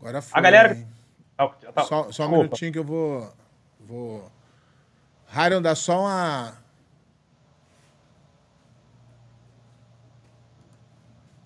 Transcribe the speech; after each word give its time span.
Agora 0.00 0.22
foi. 0.22 0.38
A 0.38 0.42
galera. 0.42 0.74
hein? 0.74 0.86
Ah, 1.38 1.48
tá- 1.48 1.84
Só, 1.84 2.10
só 2.10 2.26
um 2.26 2.30
minutinho 2.32 2.72
que 2.72 2.78
eu 2.78 2.84
vou. 2.84 3.32
Vou. 3.78 4.30
Ryan, 5.28 5.62
dá 5.62 5.74
só 5.74 6.00
uma. 6.00 6.54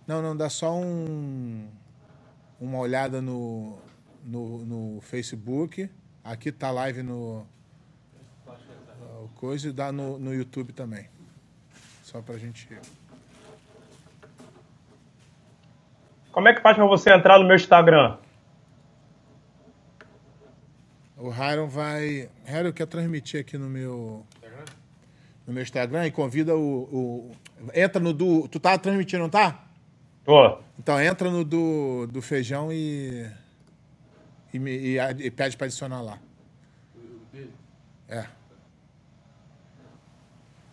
Não, 0.07 0.21
não, 0.23 0.37
dá 0.37 0.49
só 0.51 0.75
um. 0.75 1.69
Uma 2.61 2.79
olhada 2.79 3.21
no, 3.21 3.79
no, 4.25 4.59
no 4.65 5.01
Facebook. 5.01 5.91
Aqui 6.23 6.53
tá 6.53 6.71
live 6.71 7.03
no. 7.03 7.47
Coisa 9.37 9.69
e 9.69 9.73
dá 9.73 9.91
no, 9.91 10.19
no 10.19 10.35
YouTube 10.35 10.73
também. 10.73 11.09
Só 12.03 12.21
pra 12.23 12.37
gente. 12.39 12.69
Como 16.33 16.49
é 16.49 16.55
que 16.55 16.61
faz 16.61 16.77
pra 16.77 16.87
você 16.87 17.13
entrar 17.13 17.39
no 17.39 17.47
meu 17.47 17.57
Instagram? 17.57 18.19
O 21.17 21.31
Hiron 21.31 21.69
vai. 21.69 22.29
Hiron 22.49 22.73
quer 22.73 22.87
transmitir 22.87 23.41
aqui 23.41 23.57
no 23.57 23.69
meu. 23.69 24.27
No 25.47 25.53
meu 25.53 25.63
Instagram 25.63 26.07
e 26.07 26.11
convida 26.11 26.57
o. 26.57 26.61
o- 26.93 27.31
entra 27.75 28.01
no 28.01 28.13
do. 28.13 28.49
Tu 28.49 28.59
tá 28.59 28.77
transmitindo, 28.79 29.23
não 29.23 29.31
tá? 29.31 29.65
Tô. 30.25 30.59
Então 30.79 31.01
entra 31.01 31.31
no 31.31 31.45
do, 31.45 32.07
do 32.07 32.21
feijão 32.23 32.73
e. 32.73 33.29
E, 34.53 34.59
me- 34.59 34.77
e 34.77 34.97
e 35.19 35.31
pede 35.31 35.57
pra 35.57 35.67
adicionar 35.67 36.01
lá. 36.03 36.19
É. 38.09 38.27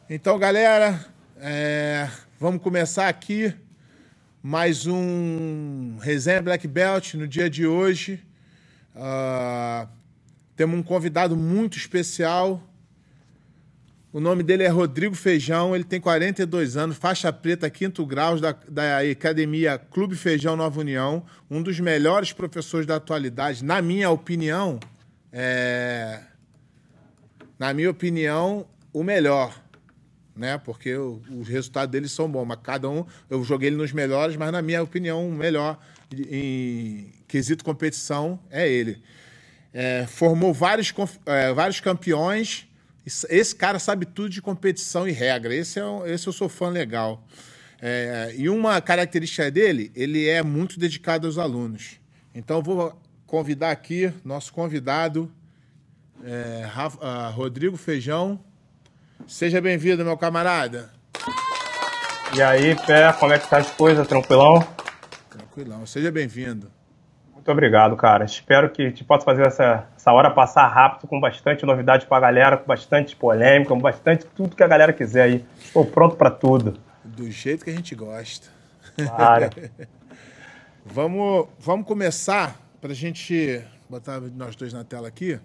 Então, 0.09 0.37
galera, 0.37 1.05
é, 1.37 2.09
vamos 2.39 2.61
começar 2.61 3.07
aqui 3.07 3.53
mais 4.43 4.85
um 4.85 5.97
Resenha 6.01 6.41
Black 6.41 6.67
Belt 6.67 7.13
no 7.13 7.27
dia 7.27 7.49
de 7.49 7.65
hoje. 7.65 8.21
Ah, 8.95 9.87
temos 10.55 10.77
um 10.79 10.83
convidado 10.83 11.35
muito 11.35 11.77
especial. 11.77 12.61
O 14.13 14.19
nome 14.19 14.43
dele 14.43 14.63
é 14.63 14.67
Rodrigo 14.67 15.15
Feijão, 15.15 15.73
ele 15.73 15.85
tem 15.85 15.99
42 16.01 16.75
anos, 16.75 16.97
faixa 16.97 17.31
preta, 17.31 17.69
quinto 17.69 18.05
grau 18.05 18.37
da, 18.39 18.51
da 18.67 18.99
Academia 18.99 19.77
Clube 19.77 20.15
Feijão 20.17 20.57
Nova 20.57 20.81
União, 20.81 21.23
um 21.49 21.61
dos 21.63 21.79
melhores 21.79 22.33
professores 22.33 22.85
da 22.85 22.97
atualidade, 22.97 23.63
na 23.63 23.81
minha 23.81 24.09
opinião, 24.09 24.79
é, 25.31 26.19
na 27.57 27.73
minha 27.73 27.89
opinião, 27.89 28.65
o 28.91 29.01
melhor, 29.01 29.57
né? 30.35 30.57
Porque 30.57 30.93
o- 30.93 31.21
os 31.39 31.47
resultados 31.47 31.89
deles 31.89 32.11
são 32.11 32.29
bons, 32.29 32.45
mas 32.45 32.59
cada 32.61 32.89
um, 32.89 33.05
eu 33.29 33.41
joguei 33.45 33.69
ele 33.69 33.77
nos 33.77 33.93
melhores, 33.93 34.35
mas 34.35 34.51
na 34.51 34.61
minha 34.61 34.83
opinião, 34.83 35.25
o 35.25 35.31
melhor 35.31 35.79
em 36.13 37.13
quesito 37.29 37.63
competição 37.63 38.37
é 38.49 38.67
ele. 38.69 39.01
É, 39.73 40.05
formou 40.07 40.53
vários, 40.53 40.93
é, 41.25 41.53
vários 41.53 41.79
campeões. 41.79 42.67
Esse- 43.05 43.55
cara 43.55 43.79
sabe 43.79 44.05
tudo 44.05 44.29
de 44.29 44.41
competição 44.41 45.07
e 45.07 45.11
regra. 45.11 45.53
Esse, 45.55 45.79
é 45.79 45.85
um- 45.85 46.05
esse 46.05 46.27
eu 46.27 46.33
sou 46.33 46.49
fã 46.49 46.69
legal. 46.69 47.23
É, 47.81 48.33
e 48.37 48.47
uma 48.49 48.79
característica 48.81 49.49
dele, 49.49 49.91
ele 49.95 50.27
é 50.27 50.43
muito 50.43 50.79
dedicado 50.79 51.25
aos 51.25 51.37
alunos. 51.37 51.99
Então 52.35 52.57
eu 52.57 52.63
vou 52.63 53.01
convidar 53.25 53.71
aqui 53.71 54.13
nosso 54.23 54.53
convidado, 54.53 55.31
é, 56.23 56.63
Rafa- 56.71 56.99
ah, 57.01 57.29
Rodrigo 57.29 57.77
Feijão. 57.77 58.39
Seja 59.27 59.59
bem-vindo, 59.61 60.03
meu 60.03 60.17
camarada. 60.17 60.91
E 62.35 62.41
aí, 62.41 62.75
Pé, 62.85 63.11
como 63.13 63.33
é 63.33 63.39
que 63.39 63.49
tá 63.49 63.57
as 63.57 63.71
coisas? 63.71 64.07
Tranquilão? 64.07 64.65
Tranquilão, 65.29 65.85
seja 65.85 66.11
bem-vindo. 66.11 66.71
Muito 67.41 67.51
obrigado, 67.53 67.97
cara. 67.97 68.23
Espero 68.23 68.69
que 68.69 68.91
te 68.91 69.03
possa 69.03 69.25
fazer 69.25 69.47
essa, 69.47 69.87
essa 69.97 70.13
hora 70.13 70.29
passar 70.29 70.67
rápido, 70.67 71.07
com 71.07 71.19
bastante 71.19 71.65
novidade 71.65 72.05
pra 72.05 72.19
galera, 72.19 72.55
com 72.55 72.67
bastante 72.67 73.15
polêmica, 73.15 73.69
com 73.69 73.79
bastante 73.79 74.27
tudo 74.27 74.55
que 74.55 74.61
a 74.61 74.67
galera 74.67 74.93
quiser 74.93 75.23
aí. 75.23 75.45
Estou 75.59 75.83
pronto 75.83 76.15
pra 76.15 76.29
tudo. 76.29 76.79
Do 77.03 77.31
jeito 77.31 77.65
que 77.65 77.71
a 77.71 77.73
gente 77.73 77.95
gosta. 77.95 78.47
Claro. 78.95 79.49
Vamos, 80.83 81.47
vamos 81.59 81.85
começar 81.85 82.59
para 82.81 82.91
a 82.91 82.95
gente 82.95 83.63
botar 83.87 84.19
nós 84.19 84.55
dois 84.55 84.73
na 84.73 84.83
tela 84.83 85.07
aqui, 85.07 85.39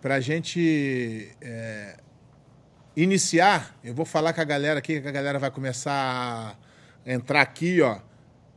para 0.00 0.14
a 0.14 0.20
gente 0.20 1.28
é, 1.40 1.96
iniciar. 2.96 3.74
Eu 3.82 3.92
vou 3.92 4.06
falar 4.06 4.32
com 4.32 4.40
a 4.40 4.44
galera 4.44 4.78
aqui, 4.78 5.00
que 5.00 5.08
a 5.08 5.10
galera 5.10 5.40
vai 5.40 5.50
começar 5.50 6.56
a 7.04 7.12
entrar 7.12 7.40
aqui, 7.40 7.82
ó. 7.82 7.98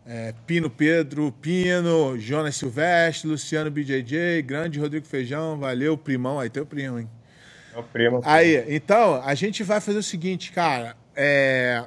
É, 0.09 0.33
Pino 0.45 0.69
Pedro, 0.69 1.33
Pino, 1.33 2.17
Jonas 2.17 2.55
Silvestre, 2.55 3.27
Luciano 3.27 3.69
BJJ, 3.69 4.41
grande 4.41 4.79
Rodrigo 4.79 5.05
Feijão, 5.05 5.59
valeu, 5.59 5.97
primão, 5.97 6.39
aí 6.39 6.49
teu 6.49 6.65
primo, 6.65 6.97
hein? 6.97 7.09
Meu 7.73 7.83
primo. 7.83 8.21
Aí, 8.23 8.63
então, 8.73 9.21
a 9.21 9.35
gente 9.35 9.63
vai 9.63 9.81
fazer 9.81 9.97
o 9.97 10.03
seguinte, 10.03 10.53
cara. 10.53 10.95
É... 11.13 11.83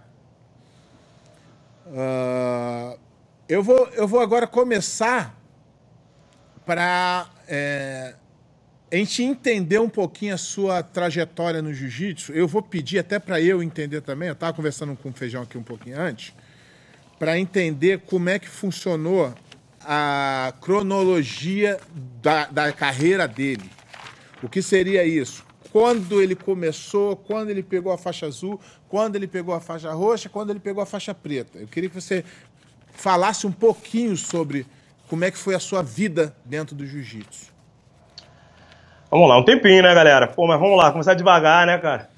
ah, 1.97 2.94
eu, 3.48 3.62
vou, 3.62 3.88
eu 3.94 4.06
vou 4.06 4.20
agora 4.20 4.47
começar 4.47 5.34
para 6.66 7.26
a 8.92 8.97
gente 8.97 9.22
entender 9.22 9.78
um 9.78 9.88
pouquinho 9.88 10.34
a 10.34 10.38
sua 10.38 10.82
trajetória 10.82 11.62
no 11.62 11.72
jiu-jitsu. 11.72 12.32
Eu 12.32 12.47
vou 12.47 12.62
pedir 12.62 12.98
até 12.98 13.19
para 13.19 13.41
eu 13.41 13.62
entender 13.62 14.03
também. 14.03 14.28
Eu 14.28 14.34
estava 14.34 14.53
conversando 14.53 14.94
com 14.94 15.09
o 15.09 15.12
Feijão 15.12 15.42
aqui 15.42 15.56
um 15.56 15.62
pouquinho 15.62 15.98
antes, 15.98 16.34
para 17.20 17.38
entender 17.38 18.00
como 18.06 18.31
é 18.31 18.38
que 18.38 18.48
funcionou 18.48 19.34
a 19.84 20.54
cronologia 20.58 21.78
da, 22.22 22.47
da 22.47 22.72
carreira 22.72 23.28
dele. 23.28 23.70
O 24.42 24.48
que 24.48 24.62
seria 24.62 25.04
isso? 25.04 25.44
Quando 25.70 26.22
ele 26.22 26.34
começou, 26.34 27.14
quando 27.14 27.50
ele 27.50 27.62
pegou 27.62 27.92
a 27.92 27.98
faixa 27.98 28.25
azul, 28.25 28.59
quando 28.88 29.16
ele 29.16 29.26
pegou 29.26 29.54
a 29.54 29.60
faixa 29.60 29.92
roxa, 29.92 30.30
quando 30.30 30.48
ele 30.48 30.60
pegou 30.60 30.82
a 30.82 30.86
faixa 30.86 31.12
preta. 31.12 31.59
Eu 31.59 31.69
queria 31.69 31.91
que 31.91 31.94
você 31.94 32.25
falasse 32.91 33.47
um 33.47 33.53
pouquinho 33.53 34.16
sobre 34.16 34.66
como 35.06 35.22
é 35.22 35.30
que 35.30 35.36
foi 35.36 35.54
a 35.54 35.60
sua 35.60 35.82
vida 35.82 36.34
dentro 36.42 36.75
do 36.75 36.86
jiu-jitsu. 36.86 37.53
Vamos 39.10 39.28
lá, 39.28 39.38
um 39.38 39.44
tempinho, 39.44 39.82
né, 39.82 39.94
galera? 39.94 40.26
Pô, 40.26 40.47
mas 40.47 40.59
vamos 40.59 40.78
lá, 40.78 40.91
começar 40.91 41.12
devagar, 41.12 41.66
né, 41.66 41.76
cara? 41.76 42.09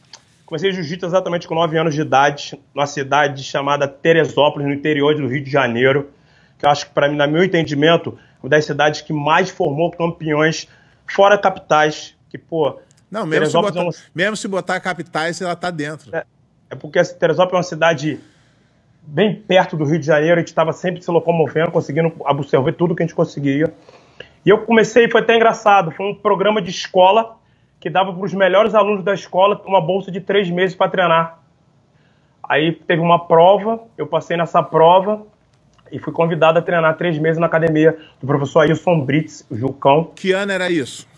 Comecei 0.52 0.70
jiu-jitsu 0.70 1.06
exatamente 1.06 1.48
com 1.48 1.54
9 1.54 1.78
anos 1.78 1.94
de 1.94 2.02
idade, 2.02 2.60
numa 2.74 2.86
cidade 2.86 3.42
chamada 3.42 3.88
Teresópolis, 3.88 4.68
no 4.68 4.74
interior 4.74 5.14
do 5.14 5.26
Rio 5.26 5.42
de 5.42 5.50
Janeiro, 5.50 6.10
que 6.58 6.66
eu 6.66 6.70
acho 6.70 6.88
que, 6.88 6.92
para 6.92 7.08
mim, 7.08 7.16
no 7.16 7.26
meu 7.26 7.42
entendimento, 7.42 8.18
uma 8.42 8.50
das 8.50 8.66
cidades 8.66 9.00
que 9.00 9.14
mais 9.14 9.48
formou 9.48 9.90
campeões 9.90 10.68
fora 11.10 11.38
capitais, 11.38 12.14
que, 12.28 12.36
pô... 12.36 12.78
Não, 13.10 13.24
mesmo 13.24 13.46
se, 13.46 13.52
Teresópolis 13.52 13.74
botar, 13.74 13.80
é 13.80 13.84
uma- 13.86 13.94
mesmo 14.14 14.36
se 14.36 14.46
botar 14.46 14.80
capitais, 14.80 15.40
ela 15.40 15.56
tá 15.56 15.70
dentro. 15.70 16.14
É, 16.14 16.26
é 16.68 16.74
porque 16.74 17.02
Teresópolis 17.02 17.54
é 17.54 17.56
uma 17.56 17.62
cidade 17.62 18.20
bem 19.00 19.34
perto 19.34 19.74
do 19.74 19.84
Rio 19.84 19.98
de 19.98 20.04
Janeiro, 20.04 20.34
a 20.34 20.40
gente 20.40 20.48
estava 20.48 20.74
sempre 20.74 21.00
se 21.00 21.10
locomovendo, 21.10 21.70
conseguindo 21.70 22.12
absorver 22.26 22.74
tudo 22.74 22.94
que 22.94 23.02
a 23.02 23.06
gente 23.06 23.16
conseguia. 23.16 23.72
E 24.44 24.50
eu 24.50 24.58
comecei, 24.66 25.08
foi 25.10 25.22
até 25.22 25.34
engraçado, 25.34 25.92
foi 25.92 26.10
um 26.10 26.14
programa 26.14 26.60
de 26.60 26.68
escola 26.68 27.40
que 27.82 27.90
dava 27.90 28.12
para 28.12 28.24
os 28.24 28.32
melhores 28.32 28.76
alunos 28.76 29.02
da 29.02 29.12
escola 29.12 29.60
uma 29.66 29.80
bolsa 29.80 30.08
de 30.12 30.20
três 30.20 30.48
meses 30.48 30.76
para 30.76 30.88
treinar. 30.88 31.40
Aí 32.40 32.70
teve 32.70 33.02
uma 33.02 33.26
prova, 33.26 33.82
eu 33.98 34.06
passei 34.06 34.36
nessa 34.36 34.62
prova 34.62 35.26
e 35.90 35.98
fui 35.98 36.12
convidado 36.12 36.60
a 36.60 36.62
treinar 36.62 36.96
três 36.96 37.18
meses 37.18 37.40
na 37.40 37.46
academia 37.46 37.98
do 38.20 38.26
professor 38.26 38.60
Ailson 38.60 39.00
Brits, 39.00 39.44
o 39.50 39.56
Jucão. 39.56 40.12
Que 40.14 40.30
ano 40.30 40.52
era 40.52 40.70
isso? 40.70 41.08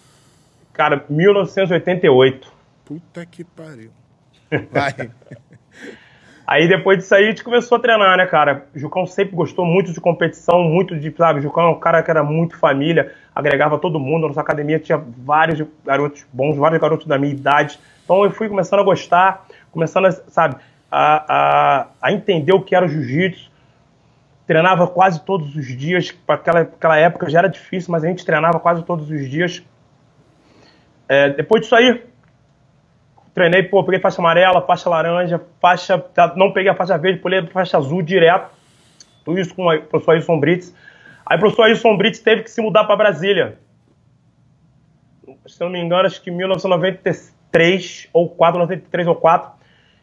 Cara, 0.73 1.05
1988. 1.07 2.51
Puta 2.87 3.27
que 3.27 3.45
pariu. 3.45 3.91
Vai. 4.73 5.11
Aí 6.47 6.69
depois 6.69 6.99
disso 6.99 7.15
aí 7.15 7.25
a 7.25 7.29
gente 7.29 7.43
começou 7.43 7.79
a 7.79 7.81
treinar, 7.81 8.19
né, 8.19 8.27
cara? 8.27 8.67
O 8.75 8.79
Jucão 8.79 9.07
sempre 9.07 9.35
gostou 9.35 9.65
muito 9.65 9.93
de 9.93 10.01
competição, 10.01 10.63
muito 10.63 10.95
de, 10.95 11.11
sabe, 11.17 11.39
o 11.39 11.43
Jucão 11.43 11.65
é 11.65 11.71
um 11.71 11.79
cara 11.79 12.03
que 12.03 12.11
era 12.11 12.23
muito 12.23 12.59
família, 12.59 13.13
agregava 13.35 13.79
todo 13.79 13.99
mundo, 13.99 14.27
a 14.27 14.29
nossa 14.29 14.43
academia 14.43 14.79
tinha 14.79 14.99
vários 14.99 15.67
garotos 15.85 16.27
bons, 16.31 16.57
vários 16.57 16.81
garotos 16.81 17.07
da 17.07 17.19
minha 17.19 17.33
idade. 17.33 17.79
Então 18.05 18.25
eu 18.25 18.31
fui 18.31 18.49
começando 18.49 18.81
a 18.81 18.83
gostar, 18.83 19.47
começando 19.73 20.05
a, 20.05 20.13
sabe, 20.13 20.57
a, 20.91 21.25
a, 21.29 21.87
a 22.03 22.13
entender 22.13 22.53
o 22.53 22.61
que 22.61 22.77
era 22.77 22.85
o 22.85 22.89
jiu-jitsu. 22.89 23.51
Treinava 24.47 24.87
quase 24.87 25.25
todos 25.25 25.57
os 25.57 25.67
dias, 25.67 26.13
para 26.13 26.35
aquela, 26.35 26.61
aquela 26.61 26.99
época 26.99 27.31
já 27.31 27.39
era 27.39 27.49
difícil, 27.49 27.91
mas 27.91 28.05
a 28.05 28.09
gente 28.09 28.27
treinava 28.27 28.61
quase 28.61 28.83
todos 28.85 29.11
os 29.11 29.31
dias. 29.31 29.63
É, 31.09 31.31
depois 31.31 31.63
disso 31.63 31.75
aí, 31.75 32.03
treinei, 33.35 33.65
pô, 33.65 33.83
peguei 33.85 34.01
faixa 34.01 34.21
amarela, 34.21 34.63
faixa 34.63 34.89
laranja, 34.89 35.41
faixa. 35.61 35.99
tá, 35.99 36.33
Não 36.37 36.53
peguei 36.53 36.71
a 36.71 36.75
faixa 36.75 36.97
verde, 36.97 37.19
pulei 37.19 37.41
a 37.41 37.47
faixa 37.49 37.77
azul 37.77 38.01
direto. 38.01 38.51
Tudo 39.25 39.39
isso 39.39 39.55
com 39.55 39.67
o 39.69 39.83
professor 39.83 40.13
Ailson 40.13 40.39
Brits. 40.39 40.75
Aí 41.27 41.37
o 41.37 41.41
professor 41.41 41.65
Ailson 41.65 41.97
Brits 41.97 42.21
teve 42.21 42.43
que 42.43 42.51
se 42.51 42.63
mudar 42.63 42.85
para 42.85 42.97
Brasília. 42.97 43.59
Se 45.47 45.61
não 45.61 45.71
me 45.71 45.81
engano, 45.81 46.07
acho 46.07 46.23
que 46.23 46.31
em 46.31 46.37
1993 46.37 48.09
ou 48.13 48.29
4, 48.29 48.59
93 48.61 49.07
ou 49.09 49.17
4. 49.17 49.53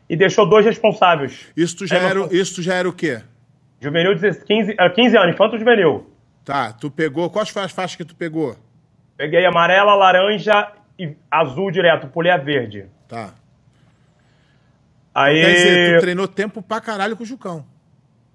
E 0.09 0.15
deixou 0.15 0.45
dois 0.45 0.65
responsáveis. 0.65 1.47
Isso 1.55 1.87
já, 1.87 1.97
era, 1.97 2.27
isso 2.31 2.61
já 2.61 2.73
era 2.73 2.89
o 2.89 2.91
quê? 2.91 3.21
Juvenil, 3.79 4.13
15, 4.19 4.45
15, 4.45 4.75
era 4.77 4.89
15 4.89 5.17
anos, 5.17 5.33
infanto 5.33 5.57
juvenil. 5.57 6.11
Tá, 6.43 6.73
tu 6.73 6.91
pegou. 6.91 7.29
Quais 7.29 7.49
foram 7.49 7.65
as 7.65 7.71
faixas 7.71 7.95
que 7.95 8.03
tu 8.03 8.15
pegou? 8.15 8.55
Peguei 9.15 9.45
amarela, 9.45 9.95
laranja 9.95 10.71
e 10.99 11.15
azul 11.29 11.71
direto, 11.71 12.07
pulei 12.07 12.31
a 12.31 12.37
verde. 12.37 12.87
Tá. 13.11 13.33
Aí. 15.13 15.41
Quer 15.41 15.53
dizer, 15.53 15.97
tu 15.97 16.01
treinou 16.01 16.27
tempo 16.27 16.61
pra 16.61 16.79
caralho 16.79 17.17
com 17.17 17.23
o 17.23 17.25
Jucão. 17.25 17.65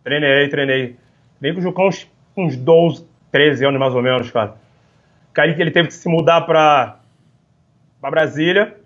Treinei, 0.04 0.48
treinei. 0.50 0.96
Vem 1.40 1.54
com 1.54 1.60
o 1.60 1.62
Jucão 1.62 1.88
uns, 1.88 2.06
uns 2.36 2.56
12, 2.56 3.06
13 3.32 3.64
anos 3.66 3.80
mais 3.80 3.94
ou 3.94 4.02
menos, 4.02 4.30
cara. 4.30 4.54
Aí 5.38 5.50
ele 5.58 5.70
teve 5.70 5.88
que 5.88 5.94
se 5.94 6.08
mudar 6.08 6.42
pra, 6.42 6.98
pra 8.00 8.10
Brasília, 8.10 8.76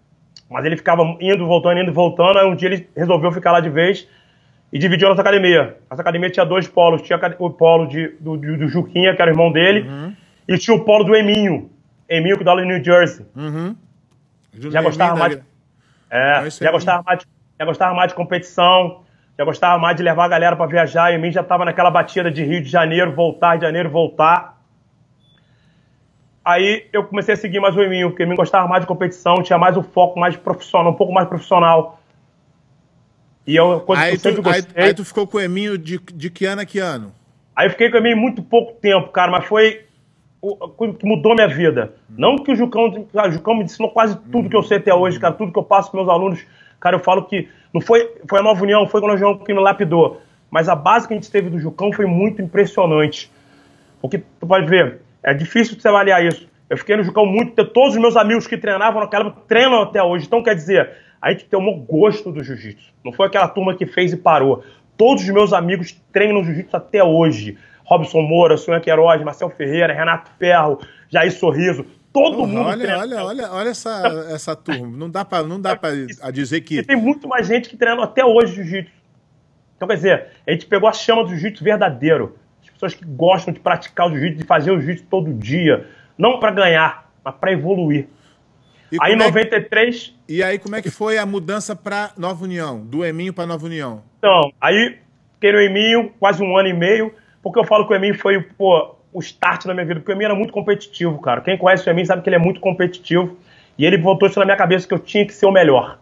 mas 0.49 0.65
ele 0.65 0.77
ficava 0.77 1.03
indo, 1.21 1.47
voltando, 1.47 1.81
indo, 1.81 1.93
voltando. 1.93 2.39
Aí 2.39 2.47
um 2.47 2.55
dia 2.57 2.69
ele 2.69 2.89
resolveu 2.97 3.31
ficar 3.33 3.53
lá 3.53 3.61
de 3.61 3.69
vez 3.71 4.07
e 4.73 4.79
dividiu 4.79 5.09
a 5.09 5.11
nossa 5.11 5.23
academia. 5.23 5.77
Nossa 5.91 6.03
academia 6.03 6.31
tinha 6.31 6.47
dois 6.47 6.67
polos. 6.69 7.03
Tinha 7.03 7.19
o 7.41 7.51
polo 7.51 7.87
de, 7.87 8.09
do, 8.21 8.37
do 8.37 8.69
Juquinha, 8.69 9.15
que 9.15 9.23
era 9.23 9.31
o 9.31 9.35
irmão 9.35 9.51
dele, 9.53 9.89
Uhum. 9.89 10.15
e 10.49 10.59
tinha 10.59 10.77
o 10.77 10.85
polo 10.85 11.05
do 11.05 11.15
Eminho. 11.17 11.71
Eminho 12.09 12.39
que 12.39 12.45
dá 12.45 12.53
lá 12.55 12.63
em 12.63 12.67
New 12.69 12.83
Jersey. 12.83 13.27
Uhum. 13.37 13.77
Já 14.53 14.83
gostava 14.83 15.17
mais. 15.17 15.41
É, 16.11 16.41
É 16.41 16.49
isso 16.49 16.63
já 16.63 16.71
gostava, 16.71 17.03
mais 17.05 17.19
de, 17.21 17.27
já 17.59 17.65
gostava 17.65 17.95
mais 17.95 18.09
de 18.09 18.15
competição, 18.15 19.03
já 19.39 19.45
gostava 19.45 19.79
mais 19.79 19.97
de 19.97 20.03
levar 20.03 20.25
a 20.25 20.29
galera 20.29 20.57
pra 20.57 20.67
viajar. 20.67 21.13
E 21.13 21.19
mim 21.19 21.31
já 21.31 21.43
tava 21.43 21.65
naquela 21.65 21.91
batida 21.91 22.31
de 22.31 22.43
Rio 22.43 22.63
de 22.63 22.69
Janeiro, 22.69 23.15
voltar, 23.15 23.57
de 23.57 23.65
Janeiro, 23.65 23.89
voltar. 23.89 24.61
Aí 26.45 26.89
eu 26.93 27.05
comecei 27.05 27.35
a 27.35 27.37
seguir 27.37 27.61
mais 27.61 27.77
o 27.77 27.83
Eminho, 27.83 28.11
porque 28.11 28.23
Eminho 28.23 28.37
gostava 28.37 28.67
mais 28.67 28.81
de 28.81 28.87
competição, 28.87 29.43
tinha 29.43 29.59
mais 29.59 29.77
o 29.77 29.83
foco 29.83 30.19
mais 30.19 30.37
profissional, 30.37 30.93
um 30.93 30.97
pouco 30.97 31.13
mais 31.13 31.29
profissional. 31.29 32.01
E 33.47 33.57
eu, 33.57 33.85
Aí 33.97 34.15
eu 34.15 34.21
tu, 34.21 34.49
aí, 34.49 34.63
aí 34.77 34.95
tu 34.95 35.05
ficou 35.05 35.27
com 35.27 35.39
o 35.39 35.41
Eminho 35.41 35.77
de, 35.79 35.99
de 35.99 36.31
que 36.31 36.45
ano 36.47 36.63
a 36.63 36.67
que 36.67 36.79
ano? 36.79 37.13
Aí 37.55 37.67
eu 37.67 37.71
fiquei 37.71 37.91
com 37.91 37.97
o 37.97 38.01
Eminho 38.01 38.17
muito 38.17 38.43
pouco 38.43 38.73
tempo, 38.81 39.09
cara, 39.09 39.31
mas 39.31 39.45
foi 39.45 39.87
que 40.99 41.07
mudou 41.07 41.35
minha 41.35 41.49
vida. 41.49 41.95
Não 42.09 42.37
que 42.37 42.53
o 42.53 42.57
Jucão, 42.57 43.07
cara, 43.13 43.29
o 43.29 43.33
Jucão 43.33 43.55
me 43.55 43.65
ensinou 43.65 43.91
quase 43.91 44.19
tudo 44.33 44.49
que 44.49 44.57
eu 44.57 44.63
sei 44.63 44.79
até 44.79 44.95
hoje, 44.95 45.21
cara, 45.21 45.35
tudo 45.35 45.53
que 45.53 45.59
eu 45.59 45.63
passo 45.63 45.91
para 45.91 46.01
meus 46.01 46.11
alunos. 46.11 46.45
Cara, 46.81 46.97
eu 46.97 47.01
falo 47.01 47.25
que 47.25 47.49
não 47.75 47.81
foi, 47.81 48.11
foi 48.29 48.39
a 48.39 48.43
Nova 48.43 48.63
União, 48.63 48.87
foi 48.87 49.01
quando 49.01 49.15
o 49.15 49.17
João 49.19 49.37
que 49.39 49.53
me 49.53 49.61
lapidou. 49.61 50.21
Mas 50.51 50.69
a 50.69 50.75
base 50.75 51.07
que 51.07 51.15
a 51.15 51.17
gente 51.17 51.31
teve 51.31 51.51
do 51.51 51.61
Jucão 51.61 51.93
foi 51.93 52.07
muito 52.07 52.41
impressionante. 52.41 53.31
Porque 54.01 54.19
tu 54.19 54.47
pode 54.47 54.67
ver, 54.67 55.03
é 55.23 55.35
difícil 55.35 55.77
de 55.77 55.83
você 55.83 55.89
avaliar 55.89 56.25
isso. 56.25 56.49
Eu 56.69 56.77
fiquei 56.79 56.97
no 56.97 57.03
Jucão 57.03 57.27
muito, 57.27 57.65
todos 57.65 57.95
os 57.95 58.01
meus 58.01 58.17
amigos 58.17 58.47
que 58.47 58.57
treinavam 58.57 59.01
naquela 59.01 59.27
época 59.27 59.43
treinam 59.47 59.83
até 59.83 60.03
hoje. 60.03 60.27
Então, 60.27 60.43
quer 60.43 60.55
dizer, 60.55 60.91
a 61.21 61.31
gente 61.33 61.45
tomou 61.45 61.77
gosto 61.77 62.33
do 62.33 62.43
jiu-jitsu. 62.43 62.93
Não 63.05 63.13
foi 63.13 63.27
aquela 63.27 63.49
turma 63.49 63.75
que 63.75 63.87
fez 63.87 64.13
e 64.13 64.17
parou. 64.17 64.65
Todos 64.97 65.23
os 65.23 65.31
meus 65.31 65.53
amigos 65.53 65.93
treinam 66.13 66.43
jiu-jitsu 66.43 66.77
até 66.77 67.03
hoje. 67.03 67.59
Robson 67.91 68.23
Moura, 68.23 68.57
Sonha 68.57 68.81
Queiroz, 68.81 69.21
Marcel 69.23 69.51
Ferreira, 69.51 69.93
Renato 69.93 70.31
Ferro, 70.39 70.79
Jair 71.09 71.33
Sorriso. 71.33 71.85
Todo 72.13 72.47
mundo 72.47 72.61
olha, 72.67 72.79
treina. 72.79 72.99
olha, 72.99 73.25
olha, 73.25 73.53
olha 73.53 73.69
essa, 73.71 74.27
essa 74.33 74.55
turma. 74.57 74.97
Não 74.97 75.09
dá 75.11 75.25
pra, 75.25 75.43
não 75.43 75.61
dá 75.61 75.75
pra 75.77 75.91
a 76.23 76.31
dizer 76.31 76.59
E 76.59 76.61
que. 76.61 76.83
tem 76.83 76.97
muito 76.97 77.27
mais 77.29 77.47
gente 77.47 77.69
que 77.69 77.77
treina 77.77 78.03
até 78.05 78.25
hoje 78.25 78.55
jiu-jitsu. 78.55 78.93
Então, 79.77 79.89
quer 79.89 79.95
dizer, 79.95 80.27
a 80.47 80.51
gente 80.53 80.67
pegou 80.67 80.89
a 80.89 80.93
chama 80.93 81.23
do 81.25 81.31
jiu-jitsu 81.31 81.65
verdadeiro. 81.65 82.37
As 82.63 82.71
pessoas 82.71 82.95
que 82.95 83.05
gostam 83.05 83.53
de 83.55 83.61
praticar 83.61 84.07
o 84.09 84.11
jiu-jitsu, 84.11 84.39
de 84.39 84.45
fazer 84.47 84.71
o 84.71 84.81
jiu-jitsu 84.81 85.07
todo 85.09 85.33
dia. 85.33 85.87
Não 86.19 86.39
para 86.39 86.51
ganhar, 86.53 87.11
mas 87.25 87.35
para 87.37 87.53
evoluir. 87.53 88.07
E, 88.93 88.97
Aí, 89.01 89.13
em 89.15 89.19
como 89.19 89.23
é 89.39 89.45
que- 89.45 89.51
93, 89.51 90.15
e 90.29 90.43
aí, 90.43 90.59
como 90.59 90.75
é 90.77 90.83
que 90.83 90.91
foi 90.91 91.17
a 91.17 91.25
mudança 91.25 91.77
pra 91.77 92.11
Nova 92.17 92.43
União? 92.45 92.85
Do 92.85 93.05
Eminho 93.05 93.33
pra 93.33 93.47
Nova 93.47 93.65
União? 93.65 94.03
Então, 94.19 94.53
aí 94.61 94.99
fiquei 95.35 95.53
no 95.53 95.61
Eminho 95.61 96.13
quase 96.19 96.43
um 96.43 96.57
ano 96.59 96.69
e 96.69 96.75
meio, 96.75 97.15
porque 97.43 97.59
eu 97.59 97.65
falo 97.65 97.87
que 97.87 97.93
o 97.93 97.97
Eminho 97.97 98.19
foi 98.19 98.41
pô, 98.41 98.97
o 99.13 99.21
start 99.21 99.67
da 99.67 99.75
minha 99.75 99.87
vida, 99.87 100.01
porque 100.01 100.13
o 100.13 100.15
Eminho 100.15 100.27
era 100.27 100.35
muito 100.35 100.53
competitivo, 100.53 101.21
cara. 101.21 101.41
Quem 101.41 101.57
conhece 101.59 101.89
o 101.89 101.91
Eminho 101.91 102.07
sabe 102.07 102.23
que 102.23 102.29
ele 102.29 102.37
é 102.37 102.41
muito 102.41 102.61
competitivo, 102.61 103.37
e 103.79 103.85
ele 103.85 103.97
botou 103.97 104.29
isso 104.29 104.39
na 104.39 104.45
minha 104.45 104.57
cabeça 104.57 104.87
que 104.87 104.95
eu 104.95 104.99
tinha 104.99 105.27
que 105.27 105.33
ser 105.33 105.47
o 105.47 105.51
melhor. 105.51 105.99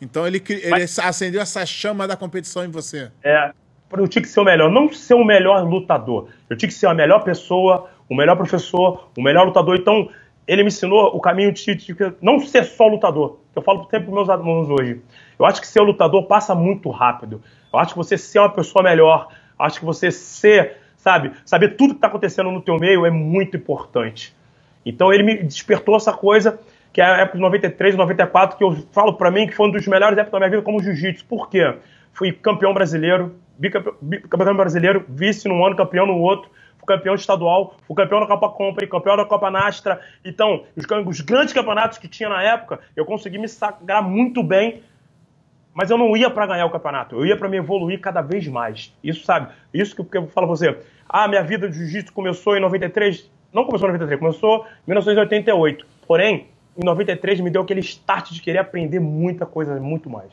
Então 0.00 0.26
ele, 0.26 0.42
ele 0.48 0.82
acendeu 0.82 1.40
essa 1.40 1.64
chama 1.64 2.08
da 2.08 2.16
competição 2.16 2.64
em 2.64 2.68
você. 2.68 3.10
É, 3.22 3.52
eu 3.92 4.08
tinha 4.08 4.22
que 4.22 4.28
ser 4.28 4.40
o 4.40 4.44
melhor, 4.44 4.70
não 4.70 4.92
ser 4.92 5.14
o 5.14 5.24
melhor 5.24 5.62
lutador. 5.62 6.28
Eu 6.48 6.56
tinha 6.56 6.68
que 6.68 6.74
ser 6.74 6.86
a 6.86 6.94
melhor 6.94 7.22
pessoa, 7.22 7.88
o 8.08 8.16
melhor 8.16 8.36
professor, 8.36 9.08
o 9.16 9.22
melhor 9.22 9.46
lutador. 9.46 9.76
Então, 9.76 10.08
ele 10.46 10.62
me 10.62 10.68
ensinou 10.68 11.14
o 11.14 11.20
caminho 11.20 11.52
de, 11.52 11.74
de 11.74 11.96
não 12.20 12.40
ser 12.40 12.64
só 12.64 12.86
lutador. 12.86 13.38
Eu 13.54 13.62
falo 13.62 13.82
sempre 13.84 14.06
para 14.06 14.14
meus 14.14 14.28
alunos 14.28 14.68
hoje. 14.70 15.00
Eu 15.38 15.46
acho 15.46 15.60
que 15.60 15.66
ser 15.66 15.80
lutador 15.80 16.24
passa 16.24 16.54
muito 16.54 16.90
rápido. 16.90 17.42
Eu 17.72 17.78
acho 17.78 17.92
que 17.92 17.98
você 17.98 18.18
ser 18.18 18.38
uma 18.38 18.50
pessoa 18.50 18.82
melhor, 18.82 19.28
acho 19.62 19.80
que 19.80 19.84
você 19.84 20.10
ser, 20.10 20.76
sabe, 20.96 21.32
saber 21.44 21.76
tudo 21.76 21.90
que 21.90 21.98
está 21.98 22.08
acontecendo 22.08 22.50
no 22.50 22.60
teu 22.60 22.76
meio 22.78 23.06
é 23.06 23.10
muito 23.10 23.56
importante. 23.56 24.34
Então 24.84 25.12
ele 25.12 25.22
me 25.22 25.42
despertou 25.42 25.96
essa 25.96 26.12
coisa 26.12 26.58
que 26.92 27.00
é 27.00 27.04
a 27.04 27.18
época 27.18 27.38
de 27.38 27.42
93, 27.42 27.96
94, 27.96 28.58
que 28.58 28.64
eu 28.64 28.76
falo 28.92 29.14
pra 29.14 29.30
mim 29.30 29.46
que 29.46 29.54
foi 29.54 29.66
um 29.66 29.70
dos 29.70 29.86
melhores 29.86 30.18
épocas 30.18 30.32
da 30.32 30.38
minha 30.40 30.50
vida 30.50 30.62
como 30.62 30.82
jiu-jitsu. 30.82 31.24
Por 31.24 31.48
quê? 31.48 31.74
Fui 32.12 32.32
campeão 32.32 32.74
brasileiro, 32.74 33.34
bicampeão, 33.58 33.94
bicampeão 34.00 34.56
brasileiro, 34.56 35.04
vice 35.08 35.48
num 35.48 35.64
ano, 35.64 35.74
campeão 35.74 36.06
no 36.06 36.18
outro, 36.18 36.50
fui 36.76 36.86
campeão 36.86 37.14
estadual, 37.14 37.76
fui 37.86 37.96
campeão 37.96 38.20
da 38.20 38.26
Copa 38.26 38.50
Compre, 38.50 38.86
campeão 38.86 39.16
da 39.16 39.24
Copa 39.24 39.50
Nastra. 39.50 40.00
Então, 40.22 40.64
os, 40.76 40.84
os 41.06 41.20
grandes 41.22 41.54
campeonatos 41.54 41.96
que 41.96 42.06
tinha 42.06 42.28
na 42.28 42.42
época, 42.42 42.80
eu 42.94 43.06
consegui 43.06 43.38
me 43.38 43.48
sagrar 43.48 44.02
muito 44.02 44.42
bem, 44.42 44.82
mas 45.74 45.90
eu 45.90 45.96
não 45.98 46.16
ia 46.16 46.28
pra 46.30 46.46
ganhar 46.46 46.66
o 46.66 46.70
campeonato, 46.70 47.16
eu 47.16 47.26
ia 47.26 47.36
pra 47.36 47.48
me 47.48 47.56
evoluir 47.56 48.00
cada 48.00 48.20
vez 48.20 48.46
mais. 48.48 48.94
Isso, 49.02 49.24
sabe? 49.24 49.52
Isso 49.72 49.94
que 50.04 50.16
eu 50.16 50.26
falo 50.28 50.46
pra 50.46 50.56
você. 50.56 50.78
Ah, 51.08 51.26
minha 51.28 51.42
vida 51.42 51.68
de 51.68 51.76
jiu-jitsu 51.76 52.12
começou 52.12 52.56
em 52.56 52.60
93, 52.60 53.30
não 53.52 53.64
começou 53.64 53.88
em 53.88 53.92
93, 53.92 54.18
começou 54.20 54.66
em 54.86 54.90
1988. 54.90 55.86
Porém, 56.06 56.48
em 56.76 56.84
93 56.84 57.40
me 57.40 57.50
deu 57.50 57.62
aquele 57.62 57.80
start 57.80 58.30
de 58.32 58.40
querer 58.40 58.58
aprender 58.58 58.98
muita 59.00 59.44
coisa, 59.46 59.78
muito 59.80 60.08
mais. 60.10 60.32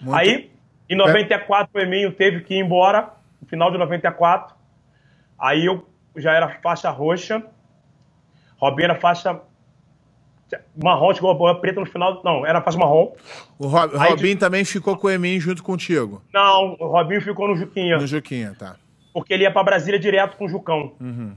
Muito- 0.00 0.16
Aí, 0.16 0.50
em 0.88 0.96
94, 0.96 1.70
o 1.74 1.80
Eminho 1.80 2.12
teve 2.12 2.40
que 2.40 2.54
ir 2.54 2.58
embora, 2.58 3.10
no 3.40 3.46
final 3.48 3.70
de 3.70 3.78
94. 3.78 4.54
Aí 5.38 5.66
eu 5.66 5.86
já 6.16 6.32
era 6.32 6.48
faixa 6.60 6.90
roxa, 6.90 7.42
Robinho 8.58 8.84
era 8.86 8.94
faixa 8.94 9.40
marrom, 10.82 11.12
chegou 11.14 11.46
a 11.48 11.54
preta 11.54 11.80
no 11.80 11.86
final. 11.86 12.20
Não, 12.24 12.46
era 12.46 12.60
faixa 12.60 12.78
marrom. 12.78 13.12
O 13.58 13.66
Rob- 13.66 13.96
Robinho 13.96 14.38
também 14.38 14.64
ficou 14.64 14.96
com 14.96 15.06
o 15.06 15.10
Eminho 15.10 15.40
junto 15.40 15.62
contigo. 15.62 16.22
Não, 16.32 16.76
o 16.78 16.86
Robinho 16.86 17.20
ficou 17.20 17.48
no 17.48 17.56
Juquinha, 17.56 17.98
No 17.98 18.06
Juquinha, 18.06 18.54
tá. 18.58 18.76
porque 19.12 19.32
ele 19.34 19.42
ia 19.44 19.50
pra 19.50 19.62
Brasília 19.62 19.98
direto 19.98 20.36
com 20.36 20.46
o 20.46 20.48
Jucão. 20.48 20.92
Uhum. 21.00 21.34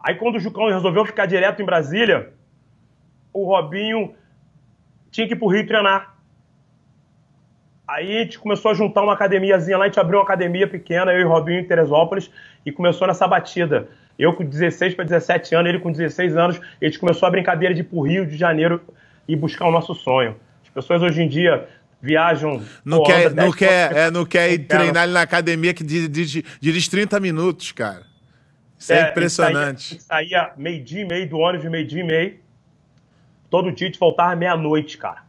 Aí 0.00 0.14
quando 0.16 0.36
o 0.36 0.40
Jucão 0.40 0.66
resolveu 0.68 1.04
ficar 1.06 1.26
direto 1.26 1.62
em 1.62 1.64
Brasília, 1.64 2.32
o 3.32 3.44
Robinho 3.46 4.14
tinha 5.10 5.26
que 5.26 5.32
ir 5.32 5.36
pro 5.36 5.48
Rio 5.48 5.66
treinar. 5.66 6.14
Aí 7.86 8.16
a 8.18 8.22
gente 8.22 8.38
começou 8.38 8.70
a 8.70 8.74
juntar 8.74 9.02
uma 9.02 9.12
academiazinha 9.12 9.76
lá, 9.76 9.84
a 9.84 9.88
gente 9.88 10.00
abriu 10.00 10.18
uma 10.18 10.24
academia 10.24 10.66
pequena, 10.66 11.12
eu 11.12 11.20
e 11.20 11.24
o 11.24 11.28
Robinho 11.28 11.60
em 11.60 11.64
Teresópolis, 11.66 12.30
e 12.64 12.72
começou 12.72 13.06
nessa 13.06 13.26
batida. 13.28 13.88
Eu 14.18 14.32
com 14.32 14.44
16 14.44 14.94
para 14.94 15.04
17 15.04 15.54
anos, 15.54 15.68
ele 15.68 15.80
com 15.80 15.90
16 15.90 16.36
anos, 16.36 16.60
a 16.80 16.84
gente 16.84 16.98
começou 16.98 17.26
a 17.26 17.30
brincadeira 17.30 17.74
de 17.74 17.80
ir 17.80 17.84
pro 17.84 18.00
Rio 18.00 18.26
de 18.26 18.36
Janeiro 18.36 18.80
e 19.26 19.34
buscar 19.34 19.66
o 19.66 19.70
nosso 19.70 19.94
sonho. 19.94 20.36
As 20.62 20.68
pessoas 20.70 21.02
hoje 21.02 21.22
em 21.22 21.28
dia 21.28 21.68
viajam. 22.00 22.62
Não 22.84 23.02
quer, 23.02 23.26
anda 23.26 23.42
não 23.42 23.50
10 23.50 23.54
quer, 23.54 23.96
é, 23.96 24.10
não 24.10 24.24
quer 24.24 24.52
ir 24.52 24.58
treinar 24.60 25.08
na 25.08 25.22
academia 25.22 25.72
que 25.72 25.82
dirige, 25.82 26.08
dirige, 26.08 26.44
dirige 26.60 26.90
30 26.90 27.18
minutos, 27.18 27.72
cara. 27.72 28.02
Isso 28.78 28.92
é, 28.92 28.98
É, 28.98 29.10
impressionante. 29.10 29.94
A 29.94 29.94
gente 29.94 30.02
saía, 30.02 30.38
saía 30.38 30.52
meio-dia 30.56 31.02
e 31.02 31.04
meio 31.06 31.28
do 31.28 31.38
ônibus, 31.38 31.68
meio-dia 31.70 32.00
e 32.00 32.04
meio. 32.04 32.38
Todo 33.48 33.72
dia 33.72 33.86
a 33.86 33.90
gente 33.90 33.98
voltava 33.98 34.36
meia-noite, 34.36 34.98
cara. 34.98 35.22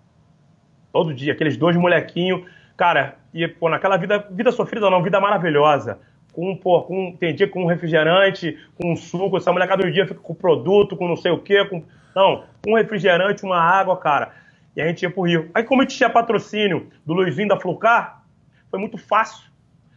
Todo 0.92 1.13
dia, 1.13 1.34
aqueles 1.34 1.56
dois 1.58 1.75
molequinhos. 1.75 2.44
Cara, 2.75 3.18
e, 3.34 3.48
pô, 3.48 3.70
naquela 3.70 3.98
vida, 3.98 4.27
vida 4.32 4.51
sofrida 4.51 4.89
não, 4.89 5.01
vida 5.01 5.20
maravilhosa. 5.20 6.00
Com, 6.36 6.56
pô, 6.58 6.82
com, 6.84 7.15
tem 7.18 7.34
dia 7.34 7.48
com 7.48 7.63
um 7.63 7.68
refrigerante, 7.68 8.58
com 8.75 8.92
um 8.92 8.96
suco, 8.96 9.38
essa 9.38 9.54
molecada 9.54 9.84
do 9.84 9.92
dia 9.92 10.06
fica 10.06 10.20
com 10.20 10.36
produto, 10.36 10.98
com 10.98 11.08
não 11.08 11.15
sei 11.15 11.32
o 11.32 11.39
quê, 11.39 11.63
com. 11.65 11.82
Não, 12.13 12.44
um 12.68 12.75
refrigerante, 12.75 13.44
uma 13.44 13.60
água, 13.60 13.96
cara. 13.98 14.34
E 14.75 14.82
a 14.82 14.88
gente 14.88 15.04
ia 15.04 15.10
pro 15.10 15.24
Rio. 15.24 15.50
Aí, 15.54 15.63
como 15.63 15.82
a 15.82 15.86
gente 15.86 15.96
tinha 15.96 16.10
patrocínio 16.10 16.89
do 17.06 17.13
Luizinho 17.13 17.48
da 17.48 17.58
Flucar, 17.60 18.24
foi 18.70 18.80
muito 18.80 18.98
fácil. 18.98 19.50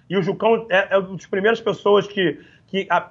E 0.09 0.16
o 0.16 0.23
Jucão 0.23 0.66
é, 0.71 0.95
é 0.95 0.99
uma 0.99 1.16
das 1.16 1.26
primeiras 1.26 1.61
pessoas 1.61 2.07
que, 2.07 2.40
que, 2.68 2.87
a- 2.88 3.11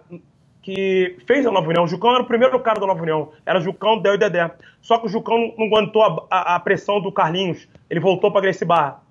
que 0.61 1.17
fez 1.27 1.45
a 1.45 1.51
Nova 1.51 1.67
União. 1.67 1.83
O 1.83 1.87
Jucão 1.87 2.11
era 2.13 2.23
o 2.23 2.27
primeiro 2.27 2.57
cara 2.61 2.79
da 2.79 2.87
Nova 2.87 3.01
União. 3.01 3.31
Era 3.45 3.59
Jucão, 3.59 3.99
Del 4.01 4.15
e 4.15 4.17
Dedé. 4.17 4.51
Só 4.81 4.97
que 4.97 5.05
o 5.05 5.09
Jucão 5.09 5.53
não, 5.57 5.65
aguentou 5.67 6.01
a, 6.03 6.25
a- 6.29 6.55
a 6.55 6.59
pressão 6.61 7.01
do 7.01 7.11
Carlinhos. 7.11 7.67
Ele 7.89 7.99
voltou 7.99 8.31
pra 8.31 8.41
Gracie 8.41 8.65
Barra. 8.65 9.01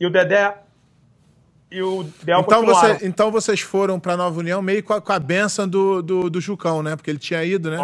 E 0.00 0.06
o 0.06 0.10
Dedé 0.10 0.56
e 1.72 1.82
o 1.82 2.04
Del 2.22 2.40
Então, 2.40 2.64
você, 2.64 3.06
então 3.06 3.30
vocês 3.30 3.60
foram 3.60 3.98
pra 3.98 4.16
Nova 4.16 4.38
União 4.38 4.60
meio 4.60 4.82
com 4.82 4.92
a, 4.92 5.00
com 5.00 5.12
a 5.12 5.18
benção 5.18 5.66
do, 5.66 6.02
do, 6.02 6.30
do 6.30 6.40
Jucão, 6.40 6.82
né? 6.82 6.94
Porque 6.94 7.10
ele 7.10 7.18
tinha 7.18 7.42
ido, 7.42 7.70
né? 7.70 7.78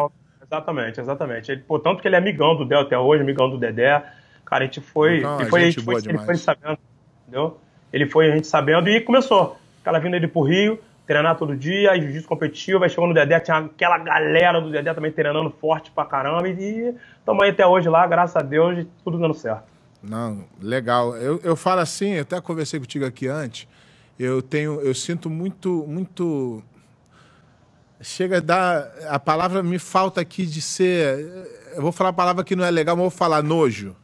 Exatamente, 0.44 1.00
exatamente. 1.00 1.50
Ele, 1.50 1.62
pô, 1.62 1.78
tanto 1.78 2.00
que 2.00 2.08
ele 2.08 2.14
é 2.14 2.18
amigão 2.18 2.56
do 2.56 2.64
Del 2.64 2.80
até 2.80 2.98
hoje, 2.98 3.22
amigão 3.22 3.50
do 3.50 3.58
Dedé. 3.58 4.02
Cara, 4.44 4.64
a 4.64 4.66
gente 4.66 4.80
foi. 4.80 5.16
Ele 5.16 5.46
foi, 5.46 5.60
a 5.60 5.64
gente 5.64 5.74
gente 5.74 5.84
foi 5.84 5.94
ele 5.96 6.18
foi 6.18 6.36
sabendo, 6.36 6.78
entendeu? 7.22 7.58
Ele 7.92 8.06
foi 8.06 8.30
a 8.30 8.34
gente 8.34 8.46
sabendo 8.46 8.88
e 8.88 9.00
começou. 9.00 9.58
Aquela 9.80 9.98
vinda 9.98 10.18
dele 10.18 10.28
pro 10.28 10.42
Rio. 10.42 10.78
treinar 11.06 11.36
todo 11.36 11.56
dia, 11.56 11.98
jiu-jitsu 11.98 12.28
competitivo, 12.28 12.80
vai 12.80 12.90
chegando 12.90 13.08
no 13.08 13.14
Dedé, 13.14 13.40
tinha 13.40 13.56
aquela 13.56 13.96
galera 13.96 14.60
do 14.60 14.70
Dedé 14.70 14.92
também 14.92 15.10
treinando 15.10 15.48
forte 15.50 15.90
pra 15.90 16.04
caramba, 16.04 16.46
e 16.46 16.94
estamos 17.18 17.42
aí 17.42 17.50
até 17.50 17.66
hoje 17.66 17.88
lá, 17.88 18.06
graças 18.06 18.36
a 18.36 18.42
Deus, 18.42 18.86
tudo 19.02 19.18
dando 19.18 19.32
certo. 19.32 19.77
Não, 20.02 20.44
legal. 20.60 21.16
Eu, 21.16 21.40
eu 21.42 21.56
falo 21.56 21.80
assim, 21.80 22.18
até 22.18 22.40
conversei 22.40 22.78
contigo 22.78 23.04
aqui 23.04 23.26
antes, 23.26 23.66
eu 24.18 24.40
tenho, 24.40 24.80
eu 24.80 24.94
sinto 24.94 25.28
muito, 25.28 25.84
muito 25.88 26.62
chega 28.00 28.38
a 28.38 28.40
dar. 28.40 28.90
A 29.08 29.18
palavra 29.18 29.62
me 29.62 29.78
falta 29.78 30.20
aqui 30.20 30.46
de 30.46 30.60
ser. 30.60 31.46
Eu 31.74 31.82
vou 31.82 31.92
falar 31.92 32.10
a 32.10 32.14
palavra 32.14 32.44
que 32.44 32.56
não 32.56 32.64
é 32.64 32.70
legal, 32.70 32.96
mas 32.96 33.02
vou 33.02 33.10
falar 33.10 33.42
nojo, 33.42 33.94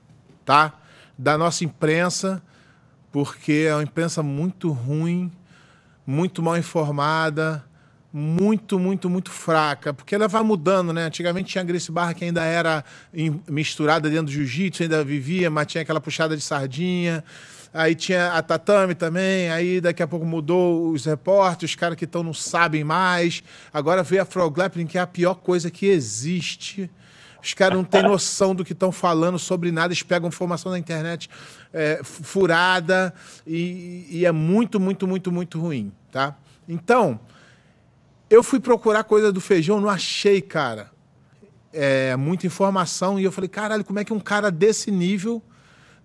tá? 0.44 0.72
Da 1.16 1.38
nossa 1.38 1.64
imprensa, 1.64 2.42
porque 3.12 3.66
é 3.68 3.74
uma 3.74 3.82
imprensa 3.82 4.22
muito 4.22 4.70
ruim, 4.70 5.30
muito 6.06 6.42
mal 6.42 6.56
informada, 6.56 7.64
muito, 8.16 8.78
muito, 8.78 9.10
muito 9.10 9.32
fraca, 9.32 9.92
porque 9.92 10.14
ela 10.14 10.28
vai 10.28 10.40
mudando, 10.44 10.92
né? 10.92 11.06
Antigamente 11.06 11.50
tinha 11.50 11.62
a 11.62 11.64
Grace 11.64 11.90
Barra 11.90 12.14
que 12.14 12.24
ainda 12.24 12.44
era 12.44 12.84
misturada 13.50 14.08
dentro 14.08 14.26
do 14.26 14.30
jiu-jitsu, 14.30 14.84
ainda 14.84 15.02
vivia, 15.02 15.50
mas 15.50 15.66
tinha 15.66 15.82
aquela 15.82 16.00
puxada 16.00 16.36
de 16.36 16.42
sardinha 16.42 17.24
aí 17.74 17.96
tinha 17.96 18.34
a 18.34 18.40
Tatame 18.40 18.94
também, 18.94 19.50
aí 19.50 19.80
daqui 19.80 20.00
a 20.00 20.06
pouco 20.06 20.24
mudou 20.24 20.92
os 20.92 21.04
repórteres, 21.04 21.72
os 21.72 21.74
caras 21.76 21.98
que 21.98 22.04
estão 22.04 22.22
não 22.22 22.32
sabem 22.32 22.84
mais. 22.84 23.42
Agora 23.72 24.04
veio 24.04 24.22
a 24.22 24.24
Frog 24.24 24.54
Grappling, 24.54 24.86
que 24.86 24.96
é 24.96 25.00
a 25.00 25.06
pior 25.08 25.34
coisa 25.34 25.68
que 25.72 25.86
existe. 25.86 26.88
Os 27.42 27.52
caras 27.52 27.76
não 27.76 27.82
têm 27.82 28.00
noção 28.06 28.54
do 28.54 28.64
que 28.64 28.72
estão 28.72 28.92
falando 28.92 29.40
sobre 29.40 29.72
nada, 29.72 29.88
eles 29.88 30.04
pegam 30.04 30.28
informação 30.28 30.70
na 30.70 30.78
internet 30.78 31.28
é, 31.72 32.00
furada 32.04 33.12
e, 33.44 34.06
e, 34.08 34.24
é 34.24 34.30
muito, 34.30 34.78
muito, 34.78 35.08
muito, 35.08 35.32
muito 35.32 35.60
ruim, 35.60 35.92
tá? 36.12 36.36
Então, 36.68 37.18
eu 38.34 38.42
fui 38.42 38.58
procurar 38.58 39.04
coisa 39.04 39.30
do 39.30 39.40
feijão, 39.40 39.80
não 39.80 39.88
achei, 39.88 40.40
cara, 40.40 40.90
é, 41.72 42.16
muita 42.16 42.48
informação 42.48 43.18
e 43.18 43.22
eu 43.22 43.30
falei, 43.30 43.48
caralho, 43.48 43.84
como 43.84 44.00
é 44.00 44.04
que 44.04 44.12
um 44.12 44.18
cara 44.18 44.50
desse 44.50 44.90
nível 44.90 45.40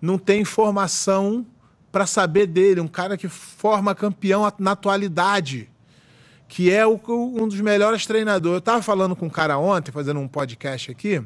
não 0.00 0.16
tem 0.16 0.42
informação 0.42 1.44
para 1.90 2.06
saber 2.06 2.46
dele, 2.46 2.80
um 2.80 2.86
cara 2.86 3.16
que 3.16 3.28
forma 3.28 3.96
campeão 3.96 4.50
na 4.60 4.70
atualidade, 4.70 5.68
que 6.46 6.70
é 6.70 6.86
o, 6.86 7.00
um 7.08 7.48
dos 7.48 7.60
melhores 7.60 8.06
treinadores. 8.06 8.54
Eu 8.54 8.58
estava 8.58 8.80
falando 8.80 9.16
com 9.16 9.26
um 9.26 9.30
cara 9.30 9.58
ontem, 9.58 9.90
fazendo 9.90 10.20
um 10.20 10.28
podcast 10.28 10.88
aqui, 10.88 11.20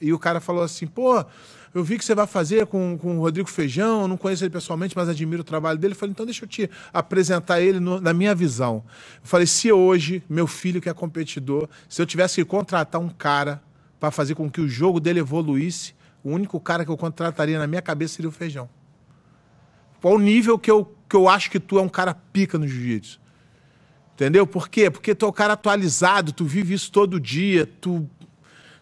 e 0.00 0.12
o 0.12 0.18
cara 0.18 0.40
falou 0.40 0.64
assim: 0.64 0.86
pô, 0.86 1.24
eu 1.72 1.84
vi 1.84 1.96
que 1.96 2.04
você 2.04 2.14
vai 2.14 2.26
fazer 2.26 2.66
com, 2.66 2.98
com 2.98 3.18
o 3.18 3.20
Rodrigo 3.20 3.48
Feijão, 3.48 4.08
não 4.08 4.16
conheço 4.16 4.42
ele 4.42 4.50
pessoalmente, 4.50 4.96
mas 4.96 5.08
admiro 5.08 5.42
o 5.42 5.44
trabalho 5.44 5.78
dele. 5.78 5.94
Eu 5.94 5.98
falei, 5.98 6.10
então 6.10 6.26
deixa 6.26 6.44
eu 6.44 6.48
te 6.48 6.68
apresentar 6.92 7.60
ele 7.60 7.78
no, 7.78 8.00
na 8.00 8.12
minha 8.12 8.34
visão. 8.34 8.82
Eu 8.86 9.20
falei, 9.22 9.46
se 9.46 9.70
hoje, 9.70 10.22
meu 10.28 10.48
filho 10.48 10.80
que 10.80 10.88
é 10.88 10.94
competidor, 10.94 11.68
se 11.88 12.02
eu 12.02 12.06
tivesse 12.06 12.36
que 12.36 12.44
contratar 12.44 13.00
um 13.00 13.08
cara 13.08 13.62
para 14.00 14.10
fazer 14.10 14.34
com 14.34 14.50
que 14.50 14.60
o 14.60 14.68
jogo 14.68 14.98
dele 14.98 15.20
evoluísse, 15.20 15.94
o 16.24 16.30
único 16.30 16.58
cara 16.58 16.84
que 16.84 16.90
eu 16.90 16.96
contrataria 16.96 17.58
na 17.58 17.68
minha 17.68 17.82
cabeça 17.82 18.16
seria 18.16 18.28
o 18.28 18.32
Feijão. 18.32 18.68
Qual 20.00 20.14
o 20.14 20.18
nível 20.18 20.58
que 20.58 20.70
eu, 20.70 20.92
que 21.08 21.14
eu 21.14 21.28
acho 21.28 21.50
que 21.50 21.60
tu 21.60 21.78
é 21.78 21.82
um 21.82 21.88
cara 21.88 22.14
pica 22.14 22.58
no 22.58 22.66
jiu-jitsu? 22.66 23.20
Entendeu? 24.14 24.46
Por 24.46 24.68
quê? 24.68 24.90
Porque 24.90 25.14
tu 25.14 25.24
é 25.24 25.28
o 25.28 25.32
cara 25.32 25.52
atualizado, 25.52 26.32
tu 26.32 26.44
vive 26.44 26.74
isso 26.74 26.90
todo 26.90 27.20
dia, 27.20 27.64
tu, 27.80 28.08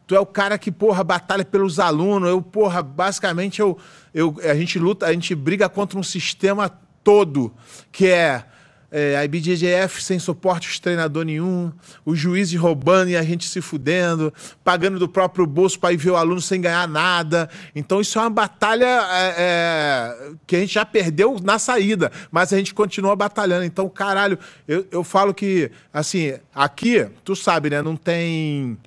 tu 0.08 0.16
é 0.16 0.20
o 0.20 0.26
cara 0.26 0.56
que, 0.56 0.72
porra, 0.72 1.04
batalha 1.04 1.44
pelos 1.44 1.78
alunos. 1.78 2.30
Eu, 2.30 2.40
porra, 2.40 2.82
basicamente, 2.82 3.60
eu, 3.60 3.78
eu, 4.14 4.34
a 4.42 4.54
gente 4.54 4.78
luta, 4.78 5.06
a 5.06 5.12
gente 5.12 5.34
briga 5.34 5.68
contra 5.68 5.98
um 5.98 6.02
sistema 6.02 6.68
todo, 7.04 7.52
que 7.92 8.06
é 8.06 8.44
é, 8.90 9.16
a 9.16 9.24
IBJJF 9.24 10.02
sem 10.02 10.18
suporte 10.18 10.70
de 10.70 10.80
treinador 10.80 11.24
nenhum, 11.24 11.70
os 12.04 12.18
juízes 12.18 12.58
roubando 12.58 13.10
e 13.10 13.16
a 13.16 13.22
gente 13.22 13.46
se 13.46 13.60
fudendo, 13.60 14.32
pagando 14.64 14.98
do 14.98 15.08
próprio 15.08 15.46
bolso 15.46 15.78
para 15.78 15.92
ir 15.92 15.96
ver 15.96 16.10
o 16.10 16.16
aluno 16.16 16.40
sem 16.40 16.60
ganhar 16.60 16.88
nada. 16.88 17.48
Então 17.74 18.00
isso 18.00 18.18
é 18.18 18.22
uma 18.22 18.30
batalha 18.30 18.86
é, 18.86 19.34
é, 19.38 20.32
que 20.46 20.56
a 20.56 20.60
gente 20.60 20.72
já 20.72 20.84
perdeu 20.86 21.36
na 21.42 21.58
saída, 21.58 22.10
mas 22.30 22.52
a 22.52 22.56
gente 22.56 22.72
continua 22.72 23.14
batalhando. 23.14 23.64
Então, 23.64 23.88
caralho, 23.88 24.38
eu, 24.66 24.86
eu 24.90 25.04
falo 25.04 25.34
que, 25.34 25.70
assim, 25.92 26.34
aqui, 26.54 27.06
tu 27.24 27.36
sabe, 27.36 27.70
né, 27.70 27.82
não 27.82 27.96
tem 27.96 28.78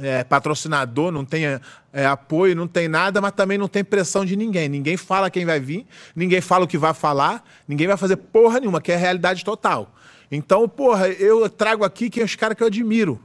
é, 0.00 0.24
patrocinador, 0.24 1.10
não 1.10 1.24
tem 1.24 1.44
é, 1.44 2.06
apoio, 2.06 2.56
não 2.56 2.66
tem 2.66 2.88
nada, 2.88 3.20
mas 3.20 3.32
também 3.32 3.58
não 3.58 3.68
tem 3.68 3.84
pressão 3.84 4.24
de 4.24 4.36
ninguém. 4.36 4.68
Ninguém 4.68 4.96
fala 4.96 5.30
quem 5.30 5.44
vai 5.44 5.60
vir, 5.60 5.86
ninguém 6.16 6.40
fala 6.40 6.64
o 6.64 6.68
que 6.68 6.78
vai 6.78 6.94
falar, 6.94 7.44
ninguém 7.68 7.86
vai 7.86 7.96
fazer 7.96 8.16
porra 8.16 8.60
nenhuma, 8.60 8.80
que 8.80 8.92
é 8.92 8.94
a 8.94 8.98
realidade 8.98 9.44
total. 9.44 9.94
Então, 10.30 10.66
porra, 10.68 11.08
eu 11.08 11.48
trago 11.48 11.84
aqui 11.84 12.08
quem 12.08 12.22
é 12.22 12.24
os 12.24 12.34
caras 12.34 12.56
que 12.56 12.62
eu 12.62 12.68
admiro. 12.68 13.20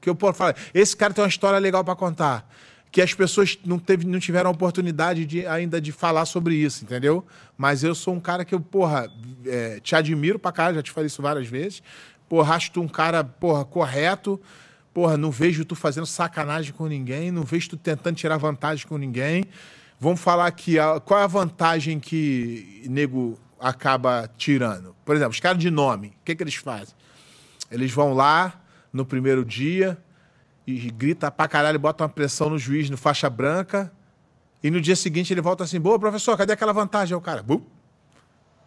Que 0.00 0.08
eu 0.08 0.14
posso 0.14 0.34
falar, 0.34 0.54
esse 0.72 0.96
cara 0.96 1.12
tem 1.12 1.24
uma 1.24 1.28
história 1.28 1.58
legal 1.58 1.82
para 1.82 1.96
contar. 1.96 2.48
Que 2.92 3.02
as 3.02 3.12
pessoas 3.12 3.58
não, 3.64 3.76
teve, 3.76 4.06
não 4.06 4.20
tiveram 4.20 4.50
oportunidade 4.52 5.26
de, 5.26 5.44
ainda 5.48 5.80
de 5.80 5.90
falar 5.90 6.26
sobre 6.26 6.54
isso, 6.54 6.84
entendeu? 6.84 7.26
Mas 7.58 7.82
eu 7.82 7.92
sou 7.92 8.14
um 8.14 8.20
cara 8.20 8.44
que 8.44 8.54
eu, 8.54 8.60
porra, 8.60 9.10
é, 9.44 9.80
te 9.80 9.96
admiro 9.96 10.38
pra 10.38 10.52
caralho, 10.52 10.76
já 10.76 10.82
te 10.82 10.92
falei 10.92 11.08
isso 11.08 11.20
várias 11.20 11.48
vezes. 11.48 11.82
Porra, 12.28 12.54
acho 12.54 12.70
tu 12.70 12.80
um 12.80 12.88
cara, 12.88 13.24
porra, 13.24 13.64
correto 13.64 14.40
Porra, 14.94 15.16
não 15.16 15.32
vejo 15.32 15.64
tu 15.64 15.74
fazendo 15.74 16.06
sacanagem 16.06 16.72
com 16.72 16.86
ninguém, 16.86 17.32
não 17.32 17.42
vejo 17.42 17.70
tu 17.70 17.76
tentando 17.76 18.14
tirar 18.14 18.36
vantagem 18.36 18.86
com 18.86 18.96
ninguém. 18.96 19.44
Vamos 19.98 20.20
falar 20.20 20.46
aqui, 20.46 20.76
qual 21.04 21.18
é 21.18 21.24
a 21.24 21.26
vantagem 21.26 21.98
que 21.98 22.84
nego 22.88 23.36
acaba 23.58 24.30
tirando? 24.38 24.94
Por 25.04 25.16
exemplo, 25.16 25.32
os 25.32 25.40
caras 25.40 25.58
de 25.58 25.68
nome, 25.68 26.08
o 26.08 26.24
que, 26.24 26.36
que 26.36 26.42
eles 26.44 26.54
fazem? 26.54 26.94
Eles 27.72 27.90
vão 27.90 28.14
lá 28.14 28.62
no 28.92 29.04
primeiro 29.04 29.44
dia 29.44 29.98
e 30.64 30.90
grita 30.92 31.28
pra 31.28 31.48
caralho, 31.48 31.78
bota 31.78 32.04
uma 32.04 32.08
pressão 32.08 32.48
no 32.48 32.56
juiz 32.56 32.88
no 32.88 32.96
faixa 32.96 33.28
branca, 33.28 33.92
e 34.62 34.70
no 34.70 34.80
dia 34.80 34.94
seguinte 34.94 35.34
ele 35.34 35.40
volta 35.40 35.64
assim, 35.64 35.80
boa, 35.80 35.98
professor, 35.98 36.36
cadê 36.38 36.52
aquela 36.52 36.72
vantagem? 36.72 37.16
O 37.16 37.20
cara, 37.20 37.42
Bum. 37.42 37.60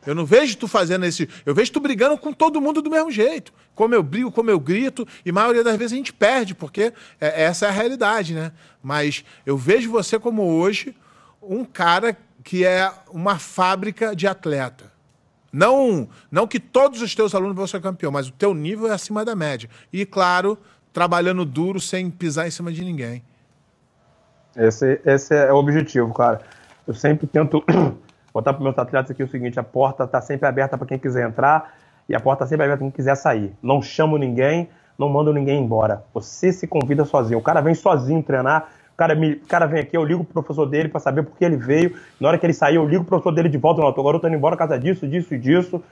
Eu 0.08 0.16
não 0.16 0.26
vejo 0.26 0.56
tu 0.56 0.70
fazendo 0.70 1.06
esse. 1.06 1.28
Eu 1.46 1.54
vejo 1.54 1.70
tu 1.70 1.82
brigando 1.82 2.18
com 2.18 2.32
todo 2.32 2.62
mundo 2.62 2.82
do 2.82 2.90
mesmo 2.90 3.12
jeito. 3.12 3.52
Como 3.76 3.94
eu 3.94 4.02
brigo, 4.02 4.32
como 4.32 4.50
eu 4.50 4.58
grito, 4.58 5.06
e 5.26 5.32
a 5.32 5.34
maioria 5.34 5.66
das 5.66 5.76
vezes 5.76 5.92
a 5.92 5.98
gente 5.98 6.14
perde, 6.14 6.56
porque 6.56 6.94
é, 7.20 7.44
essa 7.44 7.66
é 7.66 7.70
a 7.70 7.74
realidade, 7.74 8.34
né? 8.34 8.54
Mas 8.82 9.26
eu 9.46 9.58
vejo 9.58 9.92
você 9.92 10.18
como 10.18 10.44
hoje 10.44 10.96
um 11.42 11.66
cara 11.66 12.18
que 12.42 12.66
é 12.66 12.90
uma 13.12 13.38
fábrica 13.38 14.16
de 14.16 14.26
atleta. 14.26 14.86
Não, 15.52 16.08
não 16.32 16.48
que 16.48 16.60
todos 16.60 17.02
os 17.02 17.14
teus 17.14 17.36
alunos 17.36 17.58
vão 17.58 17.68
ser 17.68 17.82
campeão, 17.82 18.10
mas 18.10 18.30
o 18.30 18.32
teu 18.32 18.54
nível 18.54 18.88
é 18.88 18.94
acima 18.94 19.26
da 19.26 19.36
média. 19.36 19.70
E, 19.92 20.06
claro, 20.06 20.58
trabalhando 20.94 21.44
duro 21.44 21.82
sem 21.82 22.10
pisar 22.10 22.48
em 22.48 22.52
cima 22.52 22.72
de 22.72 22.82
ninguém. 22.86 23.22
Esse, 24.56 25.02
esse 25.04 25.36
é 25.36 25.52
o 25.52 25.58
objetivo, 25.58 26.14
cara. 26.14 26.40
Eu 26.88 26.94
sempre 26.94 27.28
tento 27.28 27.62
botar 28.38 28.53
para 28.53 28.63
meus 28.63 28.77
atletas 28.77 29.12
aqui 29.12 29.24
o 29.24 29.27
seguinte: 29.27 29.60
a 29.60 29.63
porta 29.63 30.03
está 30.03 30.22
sempre 30.22 30.48
aberta 30.48 30.77
para 30.77 30.88
quem 30.88 31.00
quiser 31.00 31.27
entrar 31.27 31.74
e 32.08 32.15
a 32.15 32.20
porta 32.20 32.44
está 32.44 32.50
sempre 32.50 32.65
aberta 32.65 32.79
para 32.79 32.91
quem 32.91 32.96
quiser 32.96 33.15
sair. 33.15 33.53
Não 33.62 33.82
chamo 33.82 34.17
ninguém, 34.17 34.70
não 34.98 35.10
mando 35.10 35.34
ninguém 35.34 35.62
embora. 35.62 36.03
Você 36.13 36.51
se 36.51 36.67
convida 36.67 37.03
sozinho. 37.03 37.39
O 37.39 37.41
cara 37.41 37.62
vem 37.62 37.74
sozinho 37.74 38.22
treinar. 38.22 38.70
O 38.94 38.98
cara, 38.98 39.13
me, 39.13 39.34
o 39.34 39.46
cara 39.46 39.67
vem 39.67 39.82
aqui, 39.82 39.96
eu 39.96 40.03
ligo 40.03 40.24
pro 40.24 40.41
professor 40.41 40.65
dele 40.65 40.89
para 40.89 41.00
saber 41.00 41.22
por 41.22 41.38
que 41.38 41.46
ele 41.46 41.58
veio. 41.58 41.96
Na 42.20 42.29
hora 42.29 42.38
que 42.38 42.46
ele 42.46 42.53
sair, 42.53 42.75
eu 42.75 42.86
ligo 42.86 43.03
pro 43.03 43.17
professor 43.17 43.32
dele 43.32 43.50
de 43.50 43.58
volta. 43.58 43.82
Não, 43.82 43.91
tô 43.91 44.27
indo 44.27 44.36
embora 44.36 44.56
por 44.56 44.60
causa 44.60 44.79
disso, 44.79 45.08
disso 45.08 45.36
e 45.36 45.38
disso. 45.38 45.84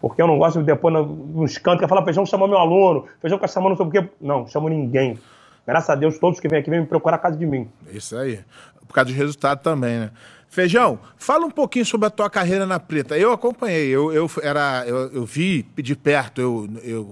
Porque 0.00 0.20
eu 0.20 0.26
não 0.26 0.38
gosto 0.38 0.60
de 0.60 0.66
depois 0.66 0.94
nos 0.94 1.58
cantos 1.58 1.80
que 1.80 1.88
fala, 1.88 2.04
feijão 2.04 2.24
chamou 2.26 2.46
meu 2.46 2.58
aluno, 2.58 3.06
feijão 3.20 3.38
fica 3.38 3.48
chamando 3.48 3.76
sobre 3.76 3.98
o 3.98 4.02
quê. 4.02 4.10
Não, 4.20 4.46
chamo 4.46 4.68
ninguém. 4.68 5.18
Graças 5.66 5.90
a 5.90 5.94
Deus, 5.94 6.18
todos 6.18 6.40
que 6.40 6.48
vêm 6.48 6.60
aqui 6.60 6.68
vêm 6.68 6.80
me 6.80 6.86
procurar 6.86 7.16
a 7.16 7.18
casa 7.18 7.36
de 7.36 7.46
mim. 7.46 7.68
Isso 7.90 8.16
aí. 8.16 8.40
Por 8.86 8.94
causa 8.94 9.10
do 9.10 9.16
resultado 9.16 9.62
também, 9.62 10.00
né? 10.00 10.10
Feijão, 10.54 11.00
fala 11.16 11.44
um 11.44 11.50
pouquinho 11.50 11.84
sobre 11.84 12.06
a 12.06 12.10
tua 12.10 12.30
carreira 12.30 12.64
na 12.64 12.78
Preta. 12.78 13.18
Eu 13.18 13.32
acompanhei, 13.32 13.88
eu, 13.88 14.12
eu, 14.12 14.30
era, 14.40 14.84
eu, 14.86 15.12
eu 15.12 15.24
vi 15.24 15.64
de 15.74 15.96
perto. 15.96 16.40
Eu, 16.40 16.68
eu, 16.84 17.02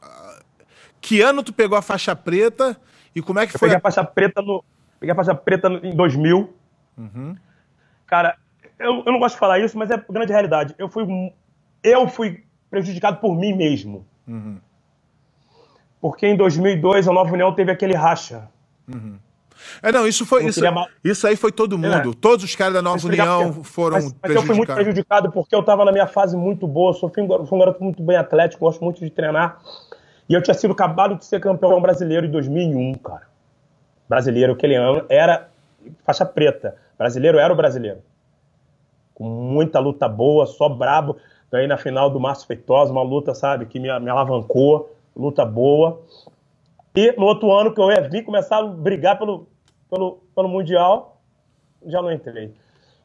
uh, 0.00 0.44
que 1.00 1.20
ano 1.20 1.42
tu 1.42 1.52
pegou 1.52 1.76
a 1.76 1.82
faixa 1.82 2.14
preta 2.14 2.80
e 3.12 3.20
como 3.20 3.40
é 3.40 3.48
que 3.48 3.56
eu 3.56 3.58
foi? 3.58 3.68
Peguei 3.68 3.78
a 3.78 3.80
faixa 3.80 4.04
preta 4.04 4.40
no, 4.40 4.64
peguei 5.00 5.12
a 5.12 5.16
faixa 5.16 5.34
preta 5.34 5.68
no, 5.68 5.84
em 5.84 5.96
2000. 5.96 6.54
Uhum. 6.96 7.36
Cara, 8.06 8.36
eu, 8.78 9.02
eu 9.04 9.12
não 9.12 9.18
gosto 9.18 9.34
de 9.34 9.40
falar 9.40 9.58
isso, 9.58 9.76
mas 9.76 9.90
é 9.90 10.00
grande 10.08 10.32
realidade. 10.32 10.72
Eu 10.78 10.88
fui, 10.88 11.04
eu 11.82 12.06
fui 12.06 12.44
prejudicado 12.70 13.16
por 13.16 13.36
mim 13.36 13.56
mesmo. 13.56 14.06
Uhum. 14.24 14.60
Porque 16.00 16.28
em 16.28 16.36
2002 16.36 17.08
a 17.08 17.12
Nova 17.12 17.32
União 17.32 17.52
teve 17.52 17.72
aquele 17.72 17.96
racha. 17.96 18.48
Uhum. 18.86 19.18
É, 19.82 19.92
não, 19.92 20.06
isso 20.06 20.26
foi. 20.26 20.44
Isso, 20.46 20.62
mal... 20.72 20.86
isso 21.02 21.26
aí 21.26 21.36
foi 21.36 21.52
todo 21.52 21.78
mundo. 21.78 22.10
É. 22.10 22.14
Todos 22.20 22.44
os 22.44 22.54
caras 22.54 22.74
da 22.74 22.82
Nova 22.82 23.06
União 23.06 23.64
foram. 23.64 23.96
Mas, 23.96 24.14
mas 24.22 24.34
eu 24.34 24.42
fui 24.42 24.54
muito 24.54 24.72
prejudicado 24.72 25.30
porque 25.30 25.54
eu 25.54 25.60
estava 25.60 25.84
na 25.84 25.92
minha 25.92 26.06
fase 26.06 26.36
muito 26.36 26.66
boa, 26.66 26.92
sou, 26.92 27.10
fui 27.10 27.22
um 27.22 27.58
garoto 27.58 27.82
muito 27.82 28.02
bem 28.02 28.16
atlético, 28.16 28.64
gosto 28.64 28.82
muito 28.82 29.00
de 29.00 29.10
treinar. 29.10 29.58
E 30.28 30.34
eu 30.34 30.42
tinha 30.42 30.54
sido 30.54 30.72
acabado 30.72 31.16
de 31.16 31.24
ser 31.24 31.40
campeão 31.40 31.80
brasileiro 31.80 32.26
em 32.26 32.30
2001, 32.30 32.94
cara. 32.94 33.26
Brasileiro, 34.08 34.52
aquele 34.52 34.74
ano, 34.74 35.04
era 35.08 35.48
faixa 36.04 36.24
preta. 36.24 36.76
Brasileiro 36.96 37.38
era 37.38 37.52
o 37.52 37.56
brasileiro. 37.56 37.98
Com 39.12 39.24
muita 39.24 39.78
luta 39.78 40.08
boa, 40.08 40.46
só 40.46 40.68
brabo. 40.68 41.16
Ganhei 41.50 41.68
na 41.68 41.76
final 41.76 42.10
do 42.10 42.18
Márcio 42.18 42.46
Feitosa, 42.46 42.90
uma 42.90 43.02
luta, 43.02 43.34
sabe, 43.34 43.66
que 43.66 43.78
me, 43.78 43.88
me 44.00 44.10
alavancou, 44.10 44.90
luta 45.14 45.44
boa. 45.44 46.00
E 46.94 47.12
no 47.18 47.26
outro 47.26 47.52
ano 47.52 47.74
que 47.74 47.80
eu 47.80 47.90
ia 47.90 48.08
vir 48.08 48.22
começar 48.22 48.58
a 48.58 48.66
brigar 48.66 49.18
pelo, 49.18 49.48
pelo, 49.90 50.22
pelo 50.34 50.48
Mundial, 50.48 51.20
já 51.84 52.00
não 52.00 52.12
entrei. 52.12 52.54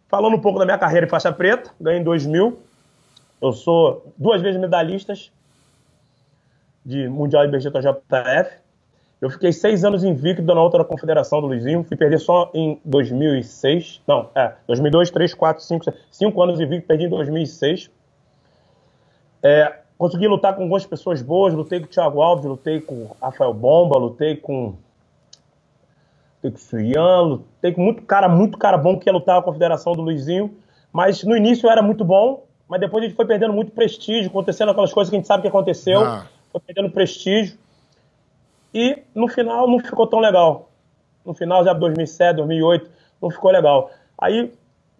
Falando 0.08 0.36
um 0.36 0.42
pouco 0.42 0.60
da 0.60 0.66
minha 0.66 0.78
carreira 0.78 1.06
em 1.06 1.10
faixa 1.10 1.32
preta, 1.32 1.72
ganhei 1.82 2.00
em 2.00 2.04
2000. 2.04 2.60
Eu 3.42 3.54
sou 3.54 4.14
duas 4.18 4.42
vezes 4.42 4.60
medalhistas 4.60 5.32
de 6.86 7.08
Mundial 7.08 7.46
IBJJF. 7.46 8.60
Eu 9.22 9.30
fiquei 9.30 9.52
seis 9.52 9.84
anos 9.84 10.04
invicto 10.04 10.44
na 10.44 10.62
outra 10.62 10.84
confederação 10.86 11.42
do 11.42 11.48
Luizinho. 11.48 11.84
Fui 11.84 11.98
perder 11.98 12.20
só 12.20 12.50
em 12.54 12.80
2006. 12.86 14.02
Não, 14.08 14.30
é, 14.34 14.54
2002, 14.68 15.12
3, 15.12 15.34
4, 15.34 15.64
5, 15.64 15.84
6. 15.86 15.98
Cinco 16.12 16.42
anos 16.42 16.60
invicto, 16.60 16.88
perdi 16.88 17.06
em 17.06 17.10
2006. 17.10 17.92
É, 19.44 19.80
consegui 20.00 20.28
lutar 20.30 20.56
com 20.56 20.62
algumas 20.62 20.86
pessoas 20.86 21.22
boas. 21.22 21.54
Lutei 21.54 21.82
com 21.82 21.86
o 21.86 21.90
Thiago 21.90 22.22
Alves, 22.22 22.46
lutei 22.46 22.80
com 22.80 22.96
o 22.96 23.16
Rafael 23.22 23.54
Bomba, 23.54 24.00
lutei 24.00 24.38
com 24.38 24.74
lutei 26.38 26.52
com 26.52 26.58
o 26.58 26.60
Suyan, 26.60 27.22
lutei 27.22 27.74
com 27.74 27.82
muito 27.82 28.02
cara, 28.04 28.30
muito 28.30 28.58
cara 28.58 28.78
bom 28.78 28.98
que 28.98 29.10
ia 29.10 29.14
lutar 29.14 29.38
a 29.38 29.44
confederação 29.44 29.92
do 29.94 30.02
Luizinho. 30.02 30.56
Mas 30.92 31.24
no 31.24 31.36
início 31.36 31.70
era 31.70 31.84
muito 31.84 32.06
bom, 32.06 32.46
mas 32.68 32.80
depois 32.80 33.04
a 33.04 33.08
gente 33.08 33.16
foi 33.16 33.26
perdendo 33.26 33.54
muito 33.54 33.72
prestígio, 33.74 34.30
acontecendo 34.30 34.72
aquelas 34.72 34.94
coisas 34.94 35.10
que 35.10 35.18
a 35.18 35.20
gente 35.20 35.28
sabe 35.28 35.42
que 35.42 35.50
aconteceu. 35.50 36.00
Ah. 36.00 36.26
Foi 36.52 36.62
perdendo 36.62 36.90
prestígio. 36.90 37.58
E 38.74 39.04
no 39.14 39.28
final 39.28 39.68
não 39.68 39.80
ficou 39.80 40.08
tão 40.08 40.20
legal. 40.20 40.70
No 41.26 41.34
final, 41.34 41.64
já 41.64 41.74
de 41.74 41.80
2007, 41.80 42.38
2008, 42.38 42.90
não 43.22 43.30
ficou 43.30 43.52
legal. 43.52 43.92
Aí, 44.18 44.52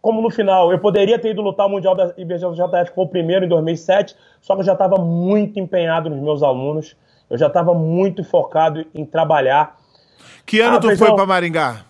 como 0.02 0.22
no 0.22 0.30
final 0.30 0.72
eu 0.72 0.80
poderia 0.80 1.20
ter 1.20 1.32
ido 1.32 1.42
lutar 1.42 1.68
o 1.68 1.70
Mundial 1.70 1.96
da 1.96 2.14
IBJJF, 2.18 2.90
que 2.90 2.96
foi 2.96 3.04
o 3.04 3.08
primeiro 3.08 3.46
em 3.46 3.50
2007, 3.50 4.16
só 4.42 4.56
que 4.56 4.62
eu 4.62 4.66
já 4.66 4.74
estava 4.74 4.98
muito 4.98 5.60
empenhado 5.60 6.10
nos 6.10 6.20
meus 6.20 6.44
alunos, 6.44 6.96
eu 7.30 7.38
já 7.38 7.48
estava 7.48 7.74
muito 7.74 8.24
focado 8.24 8.86
em 8.94 9.06
trabalhar. 9.06 9.78
Que 10.46 10.60
ano 10.62 10.78
ah, 10.78 10.80
tu 10.80 10.98
foi 10.98 11.14
para 11.14 11.26
Maringá? 11.26 11.86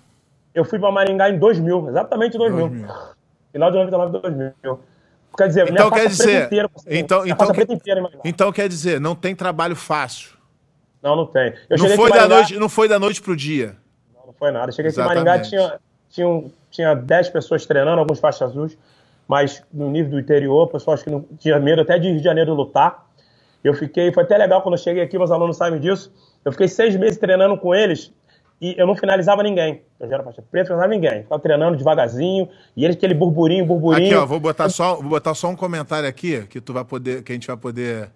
Eu 0.53 0.65
fui 0.65 0.79
para 0.79 0.91
Maringá 0.91 1.29
em 1.29 1.37
2000, 1.37 1.89
exatamente 1.89 2.37
2000. 2.37 2.69
2000. 2.69 2.87
Final 3.51 3.71
de 3.71 3.77
99 3.77 4.19
2000. 4.19 4.79
Quer 5.37 5.47
dizer, 5.47 5.71
então 5.71 5.91
quer 5.91 6.07
dizer, 6.07 6.45
inteira, 6.45 6.69
então, 6.87 7.25
então, 7.25 7.49
inteira, 7.75 8.09
então 8.25 8.51
quer 8.51 8.67
dizer, 8.67 8.99
não 8.99 9.15
tem 9.15 9.35
trabalho 9.35 9.75
fácil. 9.75 10.31
Não, 11.01 11.15
não 11.15 11.25
tem. 11.25 11.53
Eu 11.69 11.77
não, 11.77 11.87
foi 11.87 12.09
Maringá... 12.09 12.27
da 12.27 12.35
noite, 12.35 12.57
não 12.57 12.69
foi 12.69 12.87
da 12.89 12.99
noite 12.99 13.21
pro 13.21 13.35
dia. 13.35 13.77
Não, 14.13 14.25
não 14.27 14.33
foi 14.33 14.51
nada. 14.51 14.67
Eu 14.67 14.73
cheguei 14.73 14.89
Exatamente. 14.89 15.29
aqui 15.29 15.55
em 15.55 15.59
Maringá, 15.59 15.69
tinha, 15.69 15.79
tinha, 16.09 16.43
tinha 16.69 16.93
10 16.95 17.29
pessoas 17.29 17.65
treinando, 17.65 17.99
alguns 17.99 18.19
faixas 18.19 18.49
azuis, 18.49 18.77
mas 19.27 19.63
no 19.71 19.89
nível 19.89 20.11
do 20.11 20.19
interior, 20.19 20.67
pessoas 20.67 21.03
que 21.03 21.09
não 21.09 21.23
tinha 21.37 21.59
medo 21.59 21.81
até 21.81 21.99
de 21.99 22.07
Rio 22.07 22.17
de 22.17 22.23
Janeiro 22.23 22.53
lutar. 22.53 23.07
Eu 23.63 23.73
fiquei, 23.73 24.11
foi 24.11 24.23
até 24.23 24.37
legal 24.37 24.61
quando 24.61 24.75
eu 24.75 24.79
cheguei 24.79 25.03
aqui, 25.03 25.17
meus 25.17 25.31
alunos 25.31 25.57
sabem 25.57 25.79
disso. 25.79 26.11
Eu 26.43 26.51
fiquei 26.51 26.67
seis 26.67 26.95
meses 26.95 27.17
treinando 27.17 27.57
com 27.57 27.75
eles 27.75 28.11
e 28.61 28.75
eu 28.77 28.87
não 28.87 28.95
finalizava 28.95 29.43
ninguém. 29.43 29.81
Eu 29.99 30.07
já 30.07 30.15
era 30.15 30.23
faixa 30.23 30.41
preta, 30.41 30.69
não 30.69 30.81
finalizava 30.81 30.87
ninguém. 30.87 31.23
Ficava 31.23 31.41
treinando 31.41 31.77
devagarzinho 31.77 32.49
e 32.75 32.83
eles 32.83 32.95
aquele 32.95 33.13
burburinho, 33.13 33.65
burburinho. 33.65 34.07
Aqui, 34.07 34.15
ó, 34.15 34.25
vou 34.25 34.39
botar 34.39 34.69
só, 34.69 34.95
vou 34.95 35.09
botar 35.09 35.35
só 35.35 35.49
um 35.49 35.55
comentário 35.55 36.07
aqui 36.07 36.47
que 36.47 36.59
tu 36.59 36.73
vai 36.73 36.83
poder, 36.83 37.21
que 37.21 37.31
a 37.31 37.35
gente 37.35 37.47
vai 37.47 37.57
poder, 37.57 38.09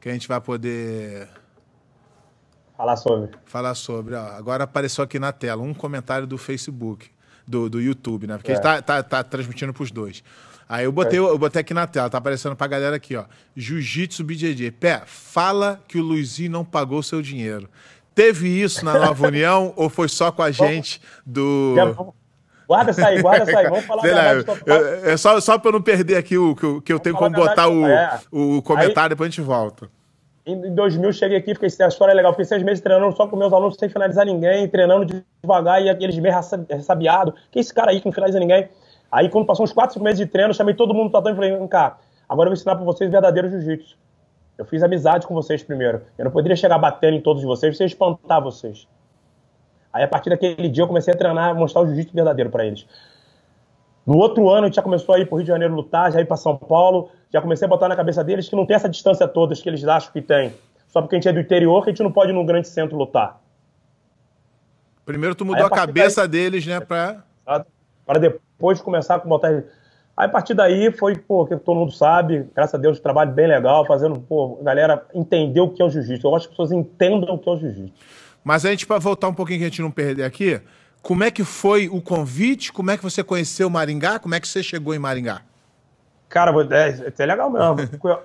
que 0.00 0.08
a 0.08 0.12
gente 0.12 0.26
vai 0.26 0.40
poder 0.40 1.28
Falar 2.76 2.96
sobre. 2.96 3.30
Falar 3.46 3.74
sobre. 3.74 4.14
Ó, 4.14 4.20
agora 4.20 4.64
apareceu 4.64 5.02
aqui 5.02 5.18
na 5.18 5.32
tela 5.32 5.62
um 5.62 5.72
comentário 5.72 6.26
do 6.26 6.36
Facebook, 6.36 7.08
do, 7.46 7.70
do 7.70 7.80
YouTube, 7.80 8.26
né? 8.26 8.36
Porque 8.36 8.50
é. 8.50 8.54
a 8.54 8.56
gente 8.56 8.62
tá, 8.62 8.82
tá, 8.82 9.02
tá 9.02 9.22
transmitindo 9.24 9.72
pros 9.72 9.90
dois. 9.90 10.22
Aí 10.68 10.84
eu 10.84 10.92
botei, 10.92 11.18
eu 11.18 11.38
botei 11.38 11.60
aqui 11.60 11.72
na 11.72 11.86
tela, 11.86 12.10
tá 12.10 12.18
aparecendo 12.18 12.56
pra 12.56 12.66
galera 12.66 12.96
aqui, 12.96 13.14
ó. 13.16 13.24
Jiu-Jitsu 13.56 14.24
BJJ. 14.24 14.72
Pé, 14.72 15.02
fala 15.06 15.80
que 15.86 15.98
o 15.98 16.02
Luizinho 16.02 16.50
não 16.50 16.64
pagou 16.64 17.02
seu 17.02 17.22
dinheiro. 17.22 17.68
Teve 18.14 18.48
isso 18.48 18.84
na 18.84 18.98
Nova 18.98 19.26
União 19.28 19.72
ou 19.76 19.88
foi 19.88 20.08
só 20.08 20.32
com 20.32 20.42
a 20.42 20.50
gente 20.50 21.00
do. 21.24 21.74
Guarda 22.66 22.90
essa 22.90 23.06
aí, 23.06 23.22
guarda 23.22 23.48
essa 23.48 23.60
aí. 23.60 23.68
Vamos 23.68 23.84
falar 23.84 24.02
Sei 24.02 24.12
lá, 24.12 24.32
eu, 24.32 25.08
É 25.08 25.16
só, 25.16 25.40
só 25.40 25.56
pra 25.56 25.68
eu 25.68 25.74
não 25.74 25.82
perder 25.82 26.16
aqui 26.16 26.36
o 26.36 26.56
que 26.56 26.64
eu, 26.64 26.82
que 26.82 26.92
eu 26.92 26.98
tenho 26.98 27.14
como 27.14 27.30
botar 27.30 27.68
o, 27.68 27.86
é. 27.86 28.20
o 28.32 28.60
comentário, 28.60 29.02
aí, 29.02 29.08
depois 29.10 29.28
a 29.28 29.30
gente 29.30 29.40
volta. 29.40 29.88
Em 30.48 30.72
2000 30.72 31.12
cheguei 31.12 31.38
aqui, 31.38 31.54
fiquei, 31.54 31.68
a 31.84 31.88
história 31.88 32.12
é 32.12 32.14
legal, 32.14 32.30
fiquei 32.30 32.44
seis 32.44 32.62
meses 32.62 32.80
treinando 32.80 33.16
só 33.16 33.26
com 33.26 33.34
meus 33.34 33.52
alunos 33.52 33.76
sem 33.76 33.88
finalizar 33.88 34.24
ninguém, 34.24 34.68
treinando 34.68 35.04
devagar 35.42 35.82
e 35.82 35.88
eles 35.88 36.16
meio 36.20 36.32
ressabiados. 36.70 37.34
Que 37.50 37.58
esse 37.58 37.74
cara 37.74 37.90
aí 37.90 37.98
que 37.98 38.06
não 38.06 38.12
finaliza 38.12 38.38
ninguém? 38.38 38.68
Aí 39.10 39.28
quando 39.28 39.44
passou 39.44 39.64
uns 39.64 39.72
4, 39.72 39.94
5 39.94 40.04
meses 40.04 40.18
de 40.20 40.26
treino, 40.26 40.54
chamei 40.54 40.72
todo 40.72 40.94
mundo 40.94 41.08
do 41.08 41.12
tatame 41.12 41.32
e 41.32 41.36
falei, 41.36 41.56
vem 41.56 41.66
cá, 41.66 41.98
agora 42.28 42.46
eu 42.46 42.50
vou 42.50 42.56
ensinar 42.56 42.76
para 42.76 42.84
vocês 42.84 43.10
verdadeiro 43.10 43.50
jiu-jitsu. 43.50 43.98
Eu 44.56 44.64
fiz 44.64 44.84
amizade 44.84 45.26
com 45.26 45.34
vocês 45.34 45.64
primeiro. 45.64 46.02
Eu 46.16 46.26
não 46.26 46.30
poderia 46.30 46.54
chegar 46.54 46.78
batendo 46.78 47.16
em 47.16 47.20
todos 47.20 47.42
vocês, 47.42 47.76
você 47.76 47.84
espantar 47.84 48.40
vocês. 48.40 48.86
Aí 49.92 50.04
a 50.04 50.08
partir 50.08 50.30
daquele 50.30 50.68
dia 50.68 50.84
eu 50.84 50.88
comecei 50.88 51.12
a 51.12 51.16
treinar, 51.16 51.56
mostrar 51.56 51.82
o 51.82 51.86
jiu-jitsu 51.86 52.14
verdadeiro 52.14 52.50
para 52.50 52.64
eles. 52.64 52.86
No 54.06 54.16
outro 54.18 54.48
ano, 54.48 54.62
a 54.62 54.66
gente 54.66 54.76
já 54.76 54.82
começou 54.82 55.14
a 55.14 55.18
ir 55.18 55.26
para 55.26 55.34
o 55.34 55.38
Rio 55.38 55.44
de 55.44 55.50
Janeiro 55.50 55.74
lutar, 55.74 56.12
já 56.12 56.20
ir 56.20 56.26
para 56.26 56.36
São 56.36 56.56
Paulo, 56.56 57.10
já 57.32 57.42
comecei 57.42 57.66
a 57.66 57.68
botar 57.68 57.88
na 57.88 57.96
cabeça 57.96 58.22
deles 58.22 58.48
que 58.48 58.54
não 58.54 58.64
tem 58.64 58.76
essa 58.76 58.88
distância 58.88 59.26
toda 59.26 59.54
que 59.54 59.68
eles 59.68 59.82
acham 59.84 60.12
que 60.12 60.22
tem. 60.22 60.54
Só 60.88 61.02
porque 61.02 61.16
a 61.16 61.18
gente 61.18 61.28
é 61.28 61.32
do 61.32 61.40
interior 61.40 61.82
que 61.82 61.90
a 61.90 61.92
gente 61.92 62.02
não 62.02 62.12
pode 62.12 62.30
ir 62.30 62.34
num 62.34 62.46
grande 62.46 62.68
centro 62.68 62.96
lutar. 62.96 63.40
Primeiro 65.04 65.34
tu 65.34 65.44
mudou 65.44 65.64
Aí, 65.64 65.70
a, 65.70 65.74
a 65.74 65.76
cabeça 65.76 66.26
daí, 66.28 66.42
deles, 66.42 66.66
né, 66.66 66.80
para 66.80 67.24
para 68.06 68.20
depois 68.20 68.80
começar 68.80 69.16
a 69.16 69.18
botar 69.18 69.64
Aí 70.16 70.24
a 70.24 70.28
partir 70.28 70.54
daí 70.54 70.90
foi, 70.92 71.14
pô, 71.14 71.44
que 71.44 71.54
todo 71.56 71.78
mundo 71.78 71.92
sabe, 71.92 72.48
graças 72.54 72.74
a 72.74 72.78
Deus, 72.78 72.98
um 72.98 73.02
trabalho 73.02 73.32
bem 73.32 73.46
legal, 73.46 73.86
fazendo, 73.86 74.18
pô, 74.18 74.56
a 74.62 74.64
galera 74.64 75.04
entender 75.14 75.60
o 75.60 75.68
que 75.68 75.82
é 75.82 75.84
o 75.84 75.90
jiu-jitsu. 75.90 76.26
Eu 76.26 76.30
gosto 76.30 76.46
que 76.46 76.52
as 76.52 76.56
pessoas 76.56 76.72
entendam 76.72 77.34
o 77.34 77.38
que 77.38 77.46
é 77.46 77.52
o 77.52 77.56
jiu-jitsu. 77.56 77.92
Mas 78.42 78.64
a 78.64 78.70
gente, 78.70 78.86
para 78.86 78.98
voltar 78.98 79.28
um 79.28 79.34
pouquinho 79.34 79.58
que 79.58 79.64
a 79.66 79.68
gente 79.68 79.82
não 79.82 79.90
perder 79.90 80.24
aqui, 80.24 80.58
como 81.02 81.24
é 81.24 81.30
que 81.30 81.44
foi 81.44 81.88
o 81.88 82.00
convite? 82.00 82.72
Como 82.72 82.90
é 82.90 82.96
que 82.96 83.02
você 83.02 83.22
conheceu 83.22 83.70
Maringá? 83.70 84.18
Como 84.18 84.34
é 84.34 84.40
que 84.40 84.48
você 84.48 84.62
chegou 84.62 84.94
em 84.94 84.98
Maringá? 84.98 85.42
Cara, 86.28 86.52
é, 86.70 87.12
é 87.16 87.26
legal 87.26 87.50
mesmo. 87.50 87.76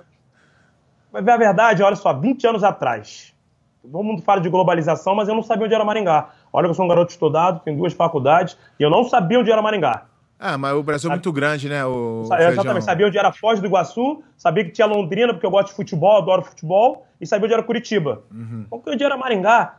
Mas 1.12 1.28
a 1.28 1.36
verdade, 1.36 1.82
olha 1.82 1.94
só, 1.94 2.12
20 2.12 2.46
anos 2.46 2.64
atrás, 2.64 3.34
todo 3.82 4.02
mundo 4.02 4.22
fala 4.22 4.40
de 4.40 4.48
globalização, 4.48 5.14
mas 5.14 5.28
eu 5.28 5.34
não 5.34 5.42
sabia 5.42 5.66
onde 5.66 5.74
era 5.74 5.84
Maringá. 5.84 6.30
Olha 6.50 6.66
que 6.66 6.70
eu 6.70 6.74
sou 6.74 6.86
um 6.86 6.88
garoto 6.88 7.10
estudado, 7.10 7.60
tenho 7.60 7.76
duas 7.76 7.92
faculdades, 7.92 8.56
e 8.80 8.82
eu 8.82 8.88
não 8.88 9.04
sabia 9.04 9.38
onde 9.38 9.52
era 9.52 9.60
Maringá. 9.60 10.06
Ah, 10.38 10.56
mas 10.56 10.74
o 10.74 10.82
Brasil 10.82 11.10
é 11.10 11.12
muito 11.12 11.30
grande, 11.30 11.68
né? 11.68 11.84
O 11.84 12.26
eu 12.32 12.48
exatamente, 12.48 12.84
sabia 12.84 13.06
onde 13.06 13.16
era 13.16 13.30
Foz 13.30 13.60
do 13.60 13.66
Iguaçu, 13.66 14.24
sabia 14.36 14.64
que 14.64 14.70
tinha 14.70 14.86
Londrina, 14.86 15.32
porque 15.34 15.46
eu 15.46 15.50
gosto 15.50 15.68
de 15.68 15.74
futebol, 15.74 16.16
adoro 16.16 16.42
futebol, 16.42 17.06
e 17.20 17.26
sabia 17.26 17.44
onde 17.44 17.54
era 17.54 17.62
Curitiba. 17.62 18.24
Uhum. 18.32 18.66
Onde 18.70 19.04
era 19.04 19.16
Maringá? 19.16 19.76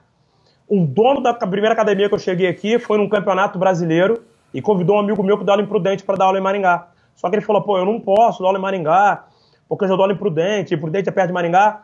O 0.73 0.87
dono 0.87 1.21
da 1.21 1.35
primeira 1.35 1.73
academia 1.73 2.09
que 2.09 2.15
eu 2.15 2.19
cheguei 2.19 2.47
aqui 2.47 2.79
foi 2.79 2.97
num 2.97 3.07
campeonato 3.07 3.59
brasileiro 3.59 4.23
e 4.51 4.59
convidou 4.59 4.95
um 4.95 4.99
amigo 4.99 5.21
meu 5.21 5.37
que 5.37 5.43
dá 5.43 5.53
aula 5.53 5.61
em 5.61 5.67
Prudente 5.67 6.03
para 6.03 6.17
dar 6.17 6.25
aula 6.25 6.39
em 6.39 6.41
Maringá. 6.41 6.87
Só 7.15 7.29
que 7.29 7.35
ele 7.35 7.45
falou, 7.45 7.61
pô, 7.61 7.77
eu 7.77 7.85
não 7.85 7.99
posso 7.99 8.41
dar 8.41 8.47
aula 8.47 8.57
em 8.57 8.61
Maringá, 8.61 9.23
porque 9.69 9.83
eu 9.83 9.89
já 9.89 9.95
dou 9.95 10.01
aula 10.01 10.13
em 10.13 10.17
Prudente, 10.17 10.73
e 10.73 10.77
Prudente 10.77 11.07
é 11.07 11.11
perto 11.11 11.27
de 11.27 11.33
Maringá. 11.33 11.83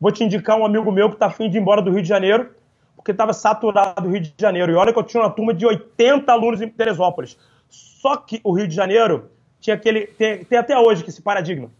Vou 0.00 0.10
te 0.10 0.24
indicar 0.24 0.56
um 0.56 0.64
amigo 0.64 0.90
meu 0.90 1.10
que 1.10 1.16
tá 1.16 1.26
afim 1.26 1.50
de 1.50 1.58
ir 1.58 1.60
embora 1.60 1.82
do 1.82 1.90
Rio 1.90 2.00
de 2.00 2.08
Janeiro, 2.08 2.48
porque 2.96 3.10
estava 3.10 3.34
saturado 3.34 4.00
do 4.00 4.08
Rio 4.08 4.22
de 4.22 4.32
Janeiro. 4.38 4.72
E 4.72 4.74
olha 4.74 4.90
que 4.90 4.98
eu 4.98 5.02
tinha 5.02 5.22
uma 5.22 5.28
turma 5.28 5.52
de 5.52 5.66
80 5.66 6.32
alunos 6.32 6.62
em 6.62 6.68
Teresópolis. 6.68 7.36
Só 7.68 8.16
que 8.16 8.40
o 8.42 8.52
Rio 8.52 8.66
de 8.66 8.74
Janeiro 8.74 9.28
tinha 9.60 9.76
aquele. 9.76 10.06
Tem, 10.06 10.44
tem 10.44 10.58
até 10.58 10.78
hoje 10.78 11.04
que 11.04 11.10
esse 11.10 11.20
paradigma. 11.20 11.70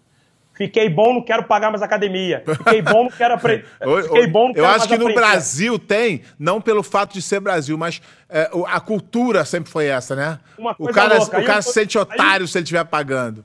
Fiquei 0.61 0.91
bom, 0.91 1.15
não 1.15 1.23
quero 1.23 1.45
pagar 1.45 1.71
mais 1.71 1.81
academia. 1.81 2.45
Fiquei 2.45 2.83
bom, 2.83 3.05
não 3.05 3.11
quero 3.11 3.33
aprender. 3.33 3.65
Fiquei 4.05 4.27
bom, 4.27 4.49
não 4.49 4.53
quero 4.53 4.67
Eu 4.67 4.71
acho 4.71 4.87
que 4.87 4.99
no 4.99 5.05
aprender. 5.05 5.19
Brasil 5.19 5.79
tem, 5.79 6.21
não 6.39 6.61
pelo 6.61 6.83
fato 6.83 7.15
de 7.15 7.23
ser 7.23 7.41
Brasil, 7.41 7.79
mas 7.79 8.03
é, 8.29 8.51
a 8.67 8.79
cultura 8.79 9.43
sempre 9.47 9.71
foi 9.71 9.87
essa, 9.87 10.15
né? 10.15 10.39
Uma 10.59 10.77
o 10.79 10.89
cara, 10.89 11.17
louca. 11.17 11.41
o 11.41 11.45
cara 11.47 11.63
se 11.63 11.73
sente 11.73 11.97
otário 11.97 12.45
aí, 12.45 12.47
se 12.49 12.59
ele 12.59 12.65
estiver 12.65 12.85
pagando. 12.85 13.43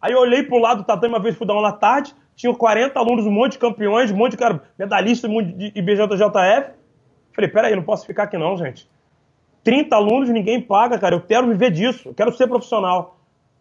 Aí 0.00 0.12
eu 0.12 0.20
olhei 0.20 0.44
pro 0.44 0.56
lado 0.58 0.82
do 0.82 0.84
tatame 0.84 1.12
uma 1.12 1.20
vez 1.20 1.36
fui 1.36 1.44
dar 1.44 1.58
à 1.66 1.72
tarde, 1.72 2.14
tinha 2.36 2.54
40 2.54 2.96
alunos, 2.96 3.26
um 3.26 3.32
monte 3.32 3.54
de 3.54 3.58
campeões, 3.58 4.12
um 4.12 4.16
monte 4.16 4.32
de 4.32 4.36
cara, 4.36 4.62
medalhista 4.78 5.28
de 5.28 5.72
IBJJF. 5.74 6.70
Falei, 7.34 7.50
peraí, 7.50 7.74
não 7.74 7.82
posso 7.82 8.06
ficar 8.06 8.22
aqui 8.22 8.38
não, 8.38 8.56
gente. 8.56 8.88
30 9.64 9.96
alunos, 9.96 10.28
ninguém 10.28 10.60
paga, 10.60 10.96
cara. 10.96 11.16
Eu 11.16 11.22
quero 11.22 11.48
viver 11.48 11.72
disso, 11.72 12.10
eu 12.10 12.14
quero 12.14 12.32
ser 12.36 12.46
profissional. 12.46 13.18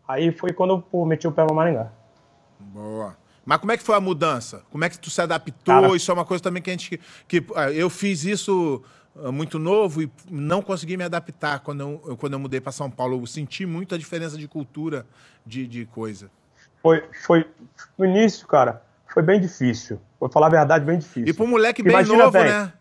Aí 0.08 0.32
foi 0.32 0.54
quando 0.54 0.70
eu 0.70 0.80
pô, 0.80 1.04
meti 1.04 1.28
o 1.28 1.32
pé 1.32 1.44
no 1.50 1.56
Maringá. 1.56 2.00
Boa. 2.74 3.17
Mas 3.45 3.58
como 3.58 3.71
é 3.71 3.78
que 3.78 3.84
foi 3.84 3.95
a 3.95 4.00
mudança? 4.00 4.63
Como 4.71 4.84
é 4.84 4.89
que 4.89 5.00
tu 5.00 5.10
se 5.10 5.21
adaptou? 5.21 5.82
Cara, 5.82 5.95
isso 5.95 6.12
é 6.12 6.13
uma 6.13 6.26
coisa 6.26 6.43
também 6.43 6.62
que 6.62 6.69
a 6.69 6.74
gente. 6.74 7.00
Que, 7.28 7.43
ah, 7.56 7.71
eu 7.71 7.89
fiz 7.89 8.24
isso 8.24 8.84
ah, 9.15 9.32
muito 9.32 9.58
novo 9.58 10.02
e 10.02 10.12
não 10.30 10.62
consegui 10.62 10.95
me 10.95 11.04
adaptar 11.04 11.60
quando 11.60 11.82
eu, 11.82 12.17
quando 12.17 12.34
eu 12.34 12.39
mudei 12.39 12.62
para 12.62 12.71
São 12.71 12.89
Paulo. 12.89 13.19
Eu 13.19 13.26
senti 13.26 13.65
muito 13.65 13.95
a 13.95 13.97
diferença 13.97 14.38
de 14.38 14.47
cultura, 14.47 15.06
de, 15.45 15.67
de 15.67 15.86
coisa. 15.86 16.30
Foi, 16.82 17.04
foi. 17.26 17.45
No 17.97 18.06
início, 18.06 18.47
cara, 18.47 18.84
foi 19.12 19.24
bem 19.24 19.39
difícil. 19.39 20.00
Vou 20.19 20.30
falar 20.30 20.47
a 20.47 20.52
verdade, 20.52 20.86
bem 20.86 21.00
difícil. 21.00 21.28
E 21.28 21.34
para 21.34 21.43
um 21.43 21.50
moleque 21.50 21.82
bem 21.82 21.93
Imagina 21.93 22.17
novo, 22.17 22.32
bem, 22.32 22.45
né? 22.45 22.74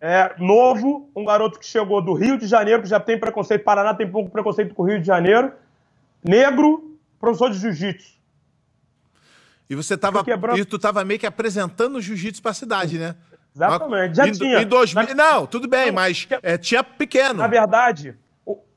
É, 0.00 0.34
novo, 0.38 1.10
um 1.14 1.24
garoto 1.24 1.58
que 1.58 1.66
chegou 1.66 2.02
do 2.02 2.14
Rio 2.14 2.38
de 2.38 2.46
Janeiro, 2.46 2.82
que 2.82 2.88
já 2.88 3.00
tem 3.00 3.18
preconceito. 3.18 3.64
Paraná 3.64 3.94
tem 3.94 4.10
pouco 4.10 4.30
preconceito 4.30 4.74
com 4.74 4.82
o 4.82 4.86
Rio 4.86 5.00
de 5.00 5.06
Janeiro. 5.06 5.52
Negro, 6.24 6.98
professor 7.20 7.50
de 7.50 7.58
jiu-jitsu 7.58 8.16
E 9.68 9.74
você 9.74 9.96
tava, 9.96 10.22
quebrando... 10.24 10.58
e 10.58 10.64
tu 10.64 10.78
tava 10.78 11.04
meio 11.04 11.18
que 11.18 11.26
apresentando 11.26 11.96
o 11.96 12.00
jiu-jitsu 12.00 12.42
pra 12.42 12.52
cidade, 12.52 12.98
né? 12.98 13.16
Exatamente, 13.54 14.16
já 14.16 14.28
em, 14.28 14.32
tinha. 14.32 14.62
Em 14.62 14.66
2000, 14.66 15.14
não, 15.14 15.46
tudo 15.46 15.66
bem, 15.66 15.90
mas 15.90 16.28
é, 16.42 16.58
tinha 16.58 16.84
pequeno. 16.84 17.40
Na 17.40 17.46
verdade, 17.46 18.14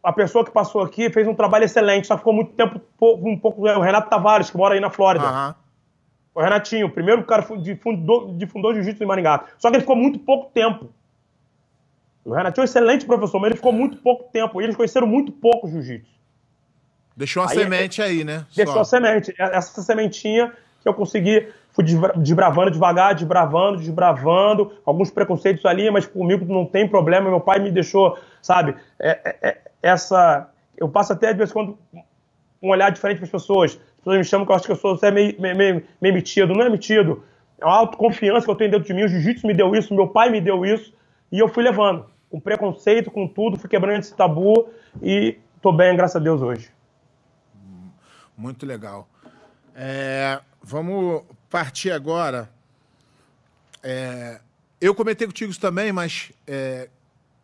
a 0.02 0.14
pessoa 0.14 0.46
que 0.46 0.52
passou 0.52 0.82
aqui 0.82 1.10
fez 1.10 1.28
um 1.28 1.36
trabalho 1.36 1.66
excelente, 1.66 2.08
só 2.08 2.18
ficou 2.18 2.34
muito 2.34 2.54
tempo, 2.54 2.82
um 3.02 3.38
pouco. 3.38 3.68
O 3.68 3.82
Renato 3.82 4.10
Tavares, 4.10 4.50
que 4.50 4.58
mora 4.58 4.74
aí 4.74 4.80
na 4.80 4.90
Flórida. 4.90 5.30
Uhum. 5.30 5.54
O 6.36 6.42
Renatinho, 6.42 6.88
o 6.88 6.90
primeiro 6.90 7.24
cara 7.26 7.44
fundou, 7.44 8.38
fundou 8.48 8.74
jiu-jitsu 8.74 9.04
em 9.04 9.08
Maringá. 9.08 9.46
Só 9.58 9.70
que 9.70 9.76
ele 9.76 9.82
ficou 9.82 9.96
muito 9.96 10.20
pouco 10.20 10.50
tempo. 10.52 10.90
O 12.24 12.34
Renatinho 12.34 12.62
é 12.62 12.64
um 12.64 12.66
excelente 12.66 13.06
professor, 13.06 13.40
mas 13.40 13.50
ele 13.50 13.58
ficou 13.58 13.74
muito 13.74 13.98
pouco 13.98 14.32
tempo. 14.32 14.62
E 14.62 14.64
eles 14.64 14.76
conheceram 14.76 15.08
muito 15.08 15.32
pouco 15.32 15.68
jiu-jitsu. 15.68 16.10
Deixou 17.18 17.44
uma 17.44 17.52
aí, 17.52 17.58
semente 17.58 18.02
aí, 18.02 18.24
né? 18.24 18.46
Deixou 18.56 18.76
Só. 18.76 18.82
a 18.82 18.86
semente. 18.86 19.34
Essa 19.38 19.82
sementinha 19.82 20.54
que 20.82 20.88
eu 20.88 20.94
consegui, 20.94 21.48
fui 21.72 21.84
desbravando 22.18 22.72
devagar, 22.72 23.14
desbravando, 23.14 23.78
desbravando. 23.78 24.72
Alguns 24.86 25.12
preconceitos 25.12 25.66
ali, 25.66 25.90
mas 25.92 26.06
comigo 26.06 26.46
não 26.52 26.66
tem 26.66 26.88
problema. 26.88 27.30
Meu 27.30 27.40
pai 27.40 27.60
me 27.60 27.72
deixou, 27.72 28.18
sabe, 28.42 28.76
é, 29.00 29.20
é, 29.24 29.50
é 29.50 29.62
essa. 29.82 30.50
Eu 30.78 30.90
passo 30.90 31.14
até, 31.14 31.32
de 31.32 31.38
vez 31.38 31.50
em 31.50 31.54
quando, 31.54 31.78
um 32.62 32.70
olhar 32.70 32.90
diferente 32.92 33.18
para 33.18 33.26
as 33.26 33.32
pessoas. 33.32 33.72
As 33.72 33.98
pessoas 33.98 34.18
me 34.18 34.24
chamam 34.24 34.46
que 34.46 34.52
eu 34.52 34.56
acho 34.56 34.66
que 34.66 34.72
eu 34.72 34.76
sou 34.76 34.98
é 35.02 35.12
meio, 35.12 35.36
meio, 35.40 35.56
meio, 35.56 35.84
meio 36.02 36.14
metido. 36.14 36.54
Não 36.54 36.64
é 36.64 36.70
metido. 36.70 37.24
É 37.60 37.66
uma 37.66 37.76
autoconfiança 37.76 38.46
que 38.46 38.52
eu 38.52 38.56
tenho 38.56 38.72
dentro 38.72 38.88
de 38.88 38.94
mim. 38.94 39.04
O 39.04 39.08
jiu-jitsu 39.08 39.46
me 39.46 39.54
deu 39.54 39.76
isso, 39.76 39.94
meu 39.94 40.08
pai 40.08 40.30
me 40.30 40.40
deu 40.40 40.66
isso. 40.66 40.94
E 41.32 41.40
eu 41.40 41.48
fui 41.48 41.64
levando. 41.64 42.06
Com 42.30 42.40
preconceito, 42.40 43.10
com 43.10 43.28
tudo, 43.28 43.58
fui 43.58 43.70
quebrando 43.70 44.00
esse 44.00 44.16
tabu 44.16 44.70
e 45.02 45.38
tô 45.62 45.72
bem, 45.72 45.96
graças 45.96 46.16
a 46.16 46.20
Deus, 46.20 46.42
hoje. 46.42 46.72
Muito 48.38 48.66
legal. 48.66 49.08
É, 49.76 50.40
vamos 50.62 51.24
partir 51.50 51.92
agora. 51.92 52.52
É, 53.82 54.40
eu 54.80 54.94
comentei 54.94 55.28
contigo 55.28 55.52
isso 55.52 55.60
também, 55.60 55.92
mas 55.92 56.32
é, 56.46 56.90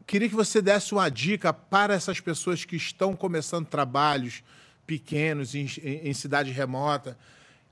queria 0.05 0.29
que 0.29 0.35
você 0.35 0.61
desse 0.61 0.93
uma 0.93 1.09
dica 1.09 1.53
para 1.53 1.93
essas 1.93 2.19
pessoas 2.19 2.65
que 2.65 2.75
estão 2.75 3.15
começando 3.15 3.65
trabalhos 3.65 4.43
pequenos 4.85 5.55
em, 5.55 5.67
em, 5.83 6.09
em 6.09 6.13
cidade 6.13 6.51
remota. 6.51 7.17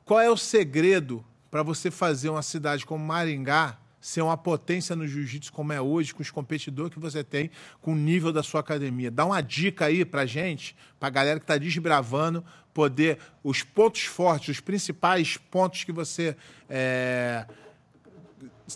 Qual 0.05 0.19
é 0.19 0.29
o 0.29 0.37
segredo 0.37 1.23
para 1.51 1.63
você 1.63 1.91
fazer 1.91 2.29
uma 2.29 2.41
cidade 2.41 2.85
como 2.85 3.05
Maringá 3.05 3.77
ser 4.03 4.21
uma 4.21 4.35
potência 4.35 4.97
no 4.97 5.07
jiu-jitsu 5.07 5.53
como 5.53 5.71
é 5.71 5.79
hoje, 5.79 6.13
com 6.13 6.21
os 6.21 6.29
competidores 6.29 6.93
que 6.93 6.99
você 6.99 7.23
tem, 7.23 7.49
com 7.81 7.93
o 7.93 7.95
nível 7.95 8.33
da 8.33 8.43
sua 8.43 8.59
academia. 8.59 9.09
Dá 9.09 9.25
uma 9.25 9.39
dica 9.39 9.85
aí 9.85 10.03
pra 10.03 10.25
gente, 10.25 10.75
pra 10.99 11.09
galera 11.09 11.39
que 11.39 11.45
está 11.45 11.57
desbravando, 11.57 12.43
poder, 12.73 13.17
os 13.41 13.63
pontos 13.63 14.03
fortes, 14.03 14.57
os 14.57 14.59
principais 14.59 15.37
pontos 15.37 15.85
que 15.85 15.93
você 15.93 16.35
é, 16.69 17.45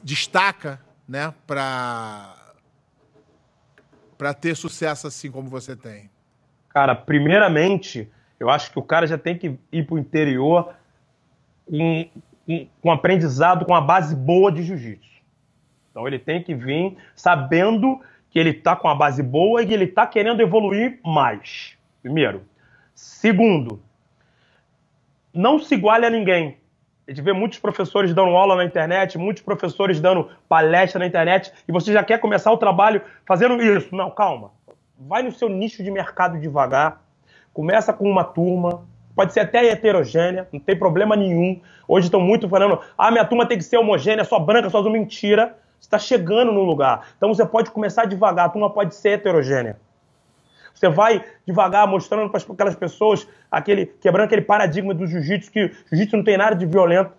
destaca, 0.02 0.82
né, 1.06 1.34
para 1.46 2.34
para 4.18 4.34
ter 4.34 4.56
sucesso 4.56 5.06
assim 5.06 5.30
como 5.30 5.48
você 5.48 5.76
tem? 5.76 6.10
Cara, 6.70 6.96
primeiramente, 6.96 8.10
eu 8.40 8.50
acho 8.50 8.72
que 8.72 8.80
o 8.80 8.82
cara 8.82 9.06
já 9.06 9.18
tem 9.18 9.38
que 9.38 9.60
ir 9.72 9.86
para 9.86 9.96
o 9.96 10.00
interior 10.00 10.74
com, 11.66 12.10
com, 12.46 12.68
com 12.82 12.92
aprendizado, 12.92 13.63
com 13.63 13.74
uma 13.74 13.82
base 13.82 14.16
boa 14.16 14.52
de 14.52 14.63
jiu-jitsu. 14.63 15.16
Então 15.97 16.07
ele 16.07 16.19
tem 16.19 16.43
que 16.43 16.53
vir 16.53 16.95
sabendo 17.15 17.99
que 18.29 18.38
ele 18.38 18.51
está 18.51 18.75
com 18.75 18.88
a 18.88 18.93
base 18.93 19.23
boa 19.23 19.63
e 19.63 19.65
que 19.65 19.73
ele 19.73 19.86
está 19.86 20.05
querendo 20.05 20.41
evoluir 20.41 20.99
mais. 21.03 21.75
Primeiro. 22.03 22.43
Segundo, 22.93 23.81
não 25.33 25.57
se 25.57 25.73
iguale 25.73 26.05
a 26.05 26.10
ninguém. 26.12 26.60
A 27.07 27.12
gente 27.12 27.23
vê 27.23 27.33
muitos 27.33 27.57
professores 27.57 28.13
dando 28.13 28.38
aula 28.38 28.55
na 28.55 28.63
internet, 28.63 29.17
muitos 29.17 29.41
professores 29.41 29.99
dando 29.99 30.29
palestra 30.47 30.99
na 30.99 31.07
internet, 31.07 31.51
e 31.67 31.71
você 31.71 31.91
já 31.91 32.03
quer 32.03 32.19
começar 32.19 32.51
o 32.51 32.57
trabalho 32.57 33.01
fazendo 33.25 33.60
isso. 33.60 33.95
Não, 33.95 34.12
calma. 34.12 34.51
Vai 34.99 35.23
no 35.23 35.31
seu 35.31 35.49
nicho 35.49 35.83
de 35.83 35.89
mercado 35.89 36.39
devagar. 36.39 37.01
Começa 37.51 37.91
com 37.91 38.07
uma 38.07 38.23
turma, 38.23 38.86
pode 39.15 39.33
ser 39.33 39.39
até 39.39 39.65
heterogênea, 39.65 40.47
não 40.53 40.60
tem 40.60 40.77
problema 40.77 41.15
nenhum. 41.15 41.60
Hoje 41.88 42.05
estão 42.05 42.21
muito 42.21 42.47
falando, 42.47 42.81
ah, 42.95 43.10
minha 43.10 43.25
turma 43.25 43.47
tem 43.47 43.57
que 43.57 43.63
ser 43.63 43.77
homogênea, 43.77 44.23
só 44.23 44.38
branca, 44.38 44.69
só 44.69 44.77
azul. 44.77 44.91
Mentira. 44.91 45.57
Está 45.80 45.98
chegando 45.98 46.52
no 46.52 46.63
lugar. 46.63 47.10
Então 47.18 47.34
você 47.34 47.46
pode 47.46 47.72
começar 47.72 48.06
devagar, 48.06 48.48
a 48.48 48.50
turma 48.50 48.70
pode 48.70 48.96
ser 48.96 49.10
heterogênea. 49.10 49.80
Você 50.74 50.90
vai 50.90 51.26
devagar 51.46 51.88
mostrando 51.88 52.30
para 52.30 52.40
aquelas 52.54 52.76
pessoas, 52.76 53.28
aquele, 53.50 53.88
quebrando 53.88 54.26
aquele 54.26 54.44
paradigma 54.44 54.94
do 54.94 55.08
jiu-jitsu, 55.08 55.52
que 55.52 55.72
jiu-jitsu 55.90 56.18
não 56.18 56.24
tem 56.24 56.38
nada 56.38 56.56
de 56.56 56.66
violento. 56.66 57.12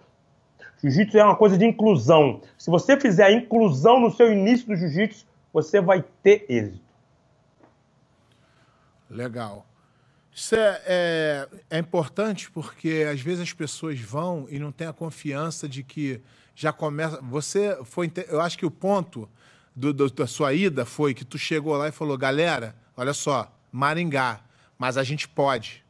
Jiu-jitsu 0.80 1.18
é 1.18 1.24
uma 1.24 1.34
coisa 1.34 1.58
de 1.58 1.64
inclusão. 1.64 2.40
Se 2.56 2.70
você 2.70 2.98
fizer 2.98 3.24
a 3.24 3.32
inclusão 3.32 3.98
no 3.98 4.12
seu 4.12 4.32
início 4.32 4.68
do 4.68 4.76
jiu-jitsu, 4.76 5.26
você 5.52 5.80
vai 5.80 6.04
ter 6.22 6.46
êxito. 6.48 6.88
Legal. 9.10 9.66
Isso 10.32 10.54
é, 10.54 10.82
é, 10.86 11.48
é, 11.70 11.78
importante 11.78 12.48
porque 12.52 13.04
às 13.10 13.20
vezes 13.20 13.40
as 13.40 13.52
pessoas 13.52 13.98
vão 13.98 14.46
e 14.48 14.58
não 14.60 14.70
têm 14.70 14.86
a 14.86 14.92
confiança 14.92 15.68
de 15.68 15.82
que 15.82 16.22
já 16.58 16.72
começa. 16.72 17.20
Você 17.22 17.78
foi. 17.84 18.10
Eu 18.28 18.40
acho 18.40 18.58
que 18.58 18.66
o 18.66 18.70
ponto 18.70 19.28
do, 19.74 19.92
do, 19.92 20.10
da 20.10 20.26
sua 20.26 20.52
ida 20.52 20.84
foi 20.84 21.14
que 21.14 21.24
tu 21.24 21.38
chegou 21.38 21.76
lá 21.76 21.86
e 21.86 21.92
falou: 21.92 22.18
galera, 22.18 22.74
olha 22.96 23.14
só, 23.14 23.50
Maringá, 23.70 24.40
mas 24.76 24.96
a 24.96 25.04
gente 25.04 25.28
pode. 25.28 25.84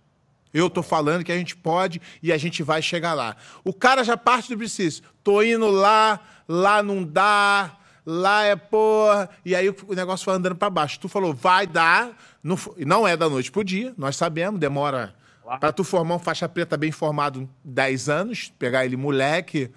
Eu 0.52 0.68
tô 0.68 0.82
falando 0.82 1.24
que 1.24 1.32
a 1.32 1.38
gente 1.38 1.56
pode 1.56 2.02
e 2.22 2.30
a 2.30 2.36
gente 2.36 2.62
vai 2.62 2.82
chegar 2.82 3.14
lá. 3.14 3.34
O 3.64 3.72
cara 3.72 4.04
já 4.04 4.16
parte 4.16 4.50
do 4.50 4.58
princípio. 4.58 5.08
Tô 5.24 5.42
indo 5.42 5.70
lá, 5.70 6.20
lá 6.46 6.82
não 6.82 7.02
dá, 7.02 7.76
lá 8.04 8.44
é 8.44 8.54
porra. 8.54 9.30
E 9.44 9.54
aí 9.54 9.70
o 9.70 9.94
negócio 9.94 10.24
foi 10.24 10.34
andando 10.34 10.56
para 10.56 10.68
baixo. 10.68 11.00
Tu 11.00 11.08
falou, 11.08 11.32
vai 11.32 11.66
dar. 11.66 12.10
Não, 12.42 12.58
não 12.78 13.08
é 13.08 13.16
da 13.16 13.28
noite 13.28 13.50
pro 13.50 13.64
dia, 13.64 13.94
nós 13.96 14.16
sabemos, 14.16 14.60
demora. 14.60 15.14
Para 15.60 15.72
tu 15.72 15.82
formar 15.82 16.16
um 16.16 16.18
faixa 16.18 16.46
preta 16.46 16.76
bem 16.76 16.92
formado 16.92 17.48
10 17.64 18.08
anos, 18.10 18.52
pegar 18.58 18.84
ele 18.84 18.98
moleque 18.98 19.70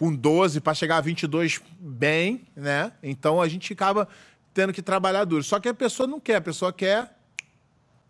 com 0.00 0.16
12 0.16 0.62
para 0.62 0.72
chegar 0.72 0.96
a 0.96 1.00
22 1.02 1.60
bem, 1.78 2.46
né? 2.56 2.90
Então 3.02 3.38
a 3.38 3.46
gente 3.46 3.70
acaba 3.74 4.08
tendo 4.54 4.72
que 4.72 4.80
trabalhar 4.80 5.26
duro. 5.26 5.44
Só 5.44 5.60
que 5.60 5.68
a 5.68 5.74
pessoa 5.74 6.06
não 6.06 6.18
quer, 6.18 6.36
a 6.36 6.40
pessoa 6.40 6.72
quer 6.72 7.18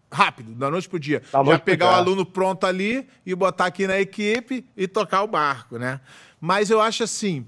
rápido, 0.09 0.55
da 0.55 0.71
noite 0.71 0.89
pro 0.89 1.01
dia. 1.01 1.21
Da 1.33 1.43
Já 1.43 1.59
pegar 1.59 1.87
o 1.87 1.95
aluno 1.95 2.25
pronto 2.25 2.65
ali 2.65 3.09
e 3.27 3.35
botar 3.35 3.67
aqui 3.67 3.89
na 3.89 3.99
equipe 3.99 4.65
e 4.77 4.87
tocar 4.87 5.25
o 5.25 5.27
barco, 5.27 5.79
né? 5.79 6.01
Mas 6.41 6.71
eu 6.71 6.81
acho 6.81 7.03
assim. 7.03 7.45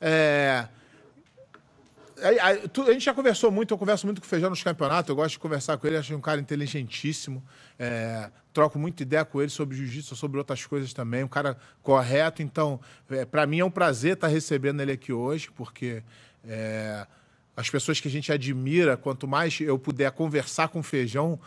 É... 0.00 0.66
A, 2.18 2.92
gente 2.92 3.04
já 3.04 3.12
conversou 3.12 3.50
muito, 3.50 3.74
eu 3.74 3.78
converso 3.78 4.06
muito 4.06 4.20
com 4.20 4.26
o 4.26 4.30
Feijão 4.30 4.48
nos 4.48 4.62
campeonatos, 4.62 5.08
eu 5.08 5.16
gosto 5.16 5.32
de 5.32 5.38
conversar 5.38 5.76
com 5.76 5.86
ele, 5.86 5.98
acho 5.98 6.14
um 6.14 6.20
cara 6.20 6.40
inteligentíssimo. 6.40 7.42
É, 7.78 8.30
troco 8.54 8.78
muita 8.78 9.02
ideia 9.02 9.24
com 9.24 9.40
ele 9.40 9.50
sobre 9.50 9.76
jiu-jitsu, 9.76 10.16
sobre 10.16 10.38
outras 10.38 10.64
coisas 10.64 10.94
também, 10.94 11.22
um 11.22 11.28
cara 11.28 11.58
correto. 11.82 12.42
Então, 12.42 12.80
é, 13.10 13.26
para 13.26 13.46
mim 13.46 13.58
é 13.58 13.64
um 13.64 13.70
prazer 13.70 14.14
estar 14.14 14.28
recebendo 14.28 14.80
ele 14.80 14.92
aqui 14.92 15.12
hoje, 15.12 15.50
porque 15.54 16.02
é, 16.46 17.06
as 17.54 17.68
pessoas 17.68 18.00
que 18.00 18.08
a 18.08 18.10
gente 18.10 18.32
admira, 18.32 18.96
quanto 18.96 19.28
mais 19.28 19.60
eu 19.60 19.78
puder 19.78 20.10
conversar 20.12 20.68
com 20.68 20.80
o 20.80 20.82
Feijão, 20.82 21.38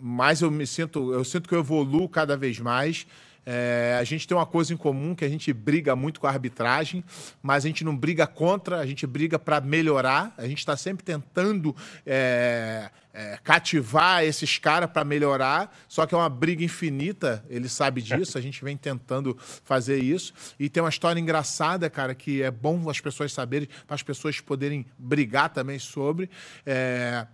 mais 0.00 0.40
eu 0.40 0.50
me 0.50 0.66
sinto, 0.66 1.12
eu 1.12 1.24
sinto 1.24 1.48
que 1.48 1.54
eu 1.54 1.60
evoluo 1.60 2.08
cada 2.08 2.36
vez 2.36 2.58
mais. 2.58 3.06
É, 3.46 3.96
a 4.00 4.04
gente 4.04 4.26
tem 4.26 4.36
uma 4.36 4.46
coisa 4.46 4.72
em 4.72 4.76
comum 4.76 5.14
que 5.14 5.24
a 5.24 5.28
gente 5.28 5.52
briga 5.52 5.94
muito 5.94 6.20
com 6.20 6.26
a 6.26 6.30
arbitragem, 6.30 7.04
mas 7.42 7.64
a 7.64 7.68
gente 7.68 7.84
não 7.84 7.96
briga 7.96 8.26
contra, 8.26 8.78
a 8.78 8.86
gente 8.86 9.06
briga 9.06 9.38
para 9.38 9.60
melhorar. 9.60 10.32
A 10.36 10.46
gente 10.46 10.58
está 10.58 10.76
sempre 10.76 11.04
tentando 11.04 11.74
é, 12.06 12.90
é, 13.12 13.38
cativar 13.44 14.24
esses 14.24 14.58
caras 14.58 14.90
para 14.90 15.04
melhorar, 15.04 15.74
só 15.88 16.04
que 16.04 16.14
é 16.14 16.18
uma 16.18 16.28
briga 16.28 16.64
infinita, 16.64 17.44
ele 17.48 17.68
sabe 17.68 18.02
disso, 18.02 18.36
a 18.36 18.40
gente 18.40 18.62
vem 18.64 18.76
tentando 18.76 19.36
fazer 19.64 19.98
isso. 19.98 20.34
E 20.58 20.68
tem 20.68 20.82
uma 20.82 20.88
história 20.88 21.20
engraçada, 21.20 21.88
cara, 21.88 22.14
que 22.14 22.42
é 22.42 22.50
bom 22.50 22.90
as 22.90 23.00
pessoas 23.00 23.32
saberem, 23.32 23.68
para 23.86 23.94
as 23.94 24.02
pessoas 24.02 24.40
poderem 24.40 24.84
brigar 24.98 25.50
também 25.50 25.78
sobre. 25.78 26.28
É, 26.66 27.26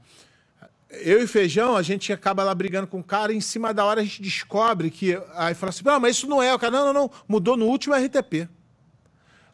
eu 0.91 1.23
e 1.23 1.27
Feijão, 1.27 1.77
a 1.77 1.83
gente 1.83 2.13
acaba 2.13 2.43
lá 2.43 2.55
brigando 2.55 2.87
com 2.87 2.99
o 2.99 3.05
cara 3.05 3.33
e 3.33 3.37
em 3.37 3.41
cima 3.41 3.73
da 3.73 3.85
hora 3.85 4.01
a 4.01 4.05
gente 4.05 4.21
descobre 4.21 4.91
que. 4.91 5.21
Aí 5.35 5.55
fala 5.55 5.71
assim: 5.71 5.85
não, 5.85 6.01
mas 6.01 6.17
isso 6.17 6.27
não 6.27 6.43
é. 6.43 6.53
O 6.55 6.59
cara, 6.59 6.73
não, 6.73 6.87
não, 6.87 6.93
não. 6.93 7.11
Mudou 7.29 7.57
no 7.57 7.67
último 7.67 7.95
RTP. 7.95 8.49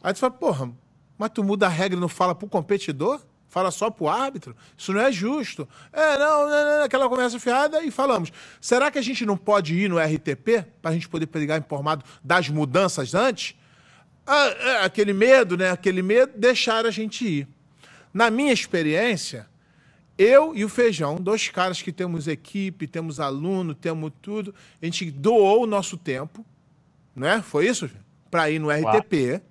Aí 0.01 0.13
tu 0.13 0.19
fala: 0.19 0.31
porra, 0.31 0.71
mas 1.17 1.29
tu 1.29 1.43
muda 1.43 1.67
a 1.67 1.69
regra 1.69 1.97
e 1.97 2.01
não 2.01 2.09
fala 2.09 2.33
pro 2.33 2.47
competidor? 2.47 3.21
Fala 3.47 3.71
só 3.71 3.89
pro 3.89 4.07
árbitro? 4.07 4.55
Isso 4.77 4.91
não 4.91 4.99
é 4.99 5.11
justo. 5.11 5.67
É, 5.93 6.17
não, 6.17 6.49
não, 6.49 6.65
não, 6.65 6.83
aquela 6.83 7.07
conversa 7.07 7.39
fiada 7.39 7.81
e 7.81 7.91
falamos. 7.91 8.31
Será 8.59 8.91
que 8.91 8.99
a 8.99 9.01
gente 9.01 9.25
não 9.25 9.37
pode 9.37 9.73
ir 9.73 9.89
no 9.89 9.97
RTP 9.97 10.65
para 10.81 10.91
a 10.91 10.93
gente 10.93 11.07
poder 11.07 11.27
pegar 11.27 11.57
informado 11.57 12.03
das 12.23 12.49
mudanças 12.49 13.15
antes? 13.15 13.55
Ah, 14.25 14.47
é, 14.47 14.85
aquele 14.85 15.13
medo, 15.13 15.55
né? 15.55 15.71
Aquele 15.71 16.01
medo, 16.01 16.33
deixar 16.35 16.85
a 16.85 16.91
gente 16.91 17.25
ir. 17.25 17.47
Na 18.13 18.29
minha 18.29 18.51
experiência 18.51 19.47
eu 20.17 20.55
e 20.55 20.65
o 20.65 20.69
Feijão, 20.69 21.15
dois 21.15 21.47
caras 21.49 21.81
que 21.81 21.91
temos 21.91 22.27
equipe, 22.27 22.87
temos 22.87 23.19
aluno, 23.19 23.73
temos 23.75 24.11
tudo, 24.21 24.53
a 24.81 24.85
gente 24.85 25.11
doou 25.11 25.63
o 25.63 25.67
nosso 25.67 25.97
tempo, 25.97 26.45
né? 27.15 27.41
Foi 27.41 27.67
isso? 27.67 27.89
para 28.29 28.49
ir 28.49 28.59
no 28.59 28.69
RTP. 28.69 29.41